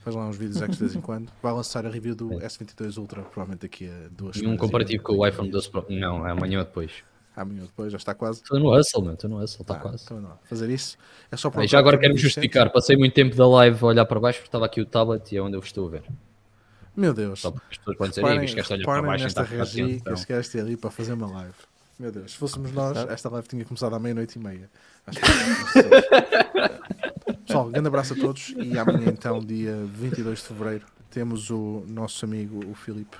Faz 0.00 0.14
lá 0.14 0.28
uns 0.28 0.36
vídeos 0.36 0.56
extras 0.56 0.76
de 0.76 0.84
vez 0.84 0.94
em 0.96 1.00
quando. 1.00 1.32
Vai 1.42 1.52
lançar 1.52 1.86
a 1.86 1.88
review 1.88 2.14
do 2.14 2.28
S22 2.40 2.98
Ultra, 2.98 3.22
provavelmente 3.22 3.62
daqui 3.62 3.88
a 3.88 4.08
duas 4.10 4.36
semanas. 4.36 4.42
E 4.42 4.46
um 4.46 4.56
comparativo 4.56 5.02
com 5.02 5.14
o 5.14 5.26
iPhone 5.26 5.50
12 5.50 5.70
Pro. 5.70 5.86
Não, 5.88 6.26
é 6.26 6.32
amanhã 6.32 6.58
ou 6.58 6.64
depois 6.64 6.92
amanhã 7.36 7.62
depois, 7.62 7.92
já 7.92 7.98
está 7.98 8.14
quase. 8.14 8.42
Estou 8.42 8.58
no 8.58 8.74
hustle, 8.74 9.02
mano, 9.02 9.14
estou 9.14 9.30
no 9.30 9.42
hustle, 9.42 9.62
está 9.62 9.74
ah, 9.74 9.78
quase. 9.78 10.04
Então 10.04 10.20
não, 10.20 10.38
fazer 10.44 10.70
isso 10.70 10.96
é 11.30 11.36
só 11.36 11.50
para. 11.50 11.62
Ah, 11.62 11.66
já 11.66 11.78
agora 11.78 11.98
quero-me 11.98 12.18
justificar, 12.18 12.72
passei 12.72 12.96
muito 12.96 13.14
tempo 13.14 13.36
da 13.36 13.46
live 13.46 13.78
a 13.82 13.86
olhar 13.86 14.06
para 14.06 14.18
baixo 14.18 14.38
porque 14.38 14.48
estava 14.48 14.66
aqui 14.66 14.80
o 14.80 14.86
tablet 14.86 15.32
e 15.32 15.36
é 15.36 15.42
onde 15.42 15.56
eu 15.56 15.60
estou 15.60 15.86
a 15.86 15.90
ver. 15.90 16.04
Meu 16.96 17.12
Deus. 17.12 17.40
Só 17.40 17.50
porque 17.50 17.66
as 17.72 17.76
pessoas 17.76 17.96
podem 17.98 18.10
dizer, 18.10 18.22
reparem, 18.22 18.54
que 18.54 18.72
olhar 18.72 18.84
para 18.84 19.02
baixo 19.02 19.24
nesta 19.24 19.42
regi 19.42 20.00
que 20.00 20.10
este 20.10 20.26
gajo 20.26 20.58
ali 20.58 20.76
para 20.76 20.90
fazer 20.90 21.12
uma 21.12 21.26
live. 21.26 21.54
Meu 21.98 22.12
Deus, 22.12 22.32
se 22.32 22.38
fôssemos 22.38 22.72
nós, 22.72 22.96
esta 23.08 23.28
live 23.28 23.48
tinha 23.48 23.64
começado 23.64 23.94
à 23.94 23.98
meia-noite 23.98 24.38
e 24.38 24.42
meia. 24.42 24.70
Acho 25.06 25.20
que 25.20 25.26
Pessoal, 27.46 27.70
grande 27.70 27.88
abraço 27.88 28.14
a 28.14 28.16
todos 28.16 28.54
e 28.56 28.78
amanhã 28.78 29.08
então, 29.08 29.40
dia 29.40 29.76
22 29.84 30.40
de 30.40 30.46
Fevereiro, 30.46 30.86
temos 31.10 31.50
o 31.50 31.84
nosso 31.86 32.24
amigo, 32.24 32.64
o 32.68 32.74
Filipe, 32.74 33.16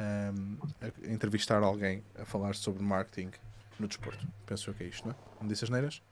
um, 0.00 0.56
a 0.80 1.12
entrevistar 1.12 1.62
alguém 1.62 2.02
a 2.18 2.24
falar 2.24 2.54
sobre 2.54 2.82
marketing 2.82 3.30
no 3.78 3.88
desporto. 3.88 4.26
Penso 4.46 4.70
eu 4.70 4.74
que 4.74 4.84
é 4.84 4.86
isto, 4.86 5.04
não 5.06 5.12
é? 5.12 5.16
Não 5.40 5.48
disse 5.48 5.64
as 5.64 5.70
neiras? 5.70 6.02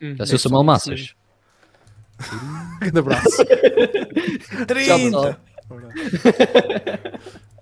Hum, 0.00 0.16
Já 0.16 0.26
se 0.26 0.34
eu 0.34 0.38
sou 0.38 0.50
mal 0.52 0.62
massas. 0.64 1.14
Grande 2.80 2.98
abraço. 2.98 3.44
30! 4.66 5.40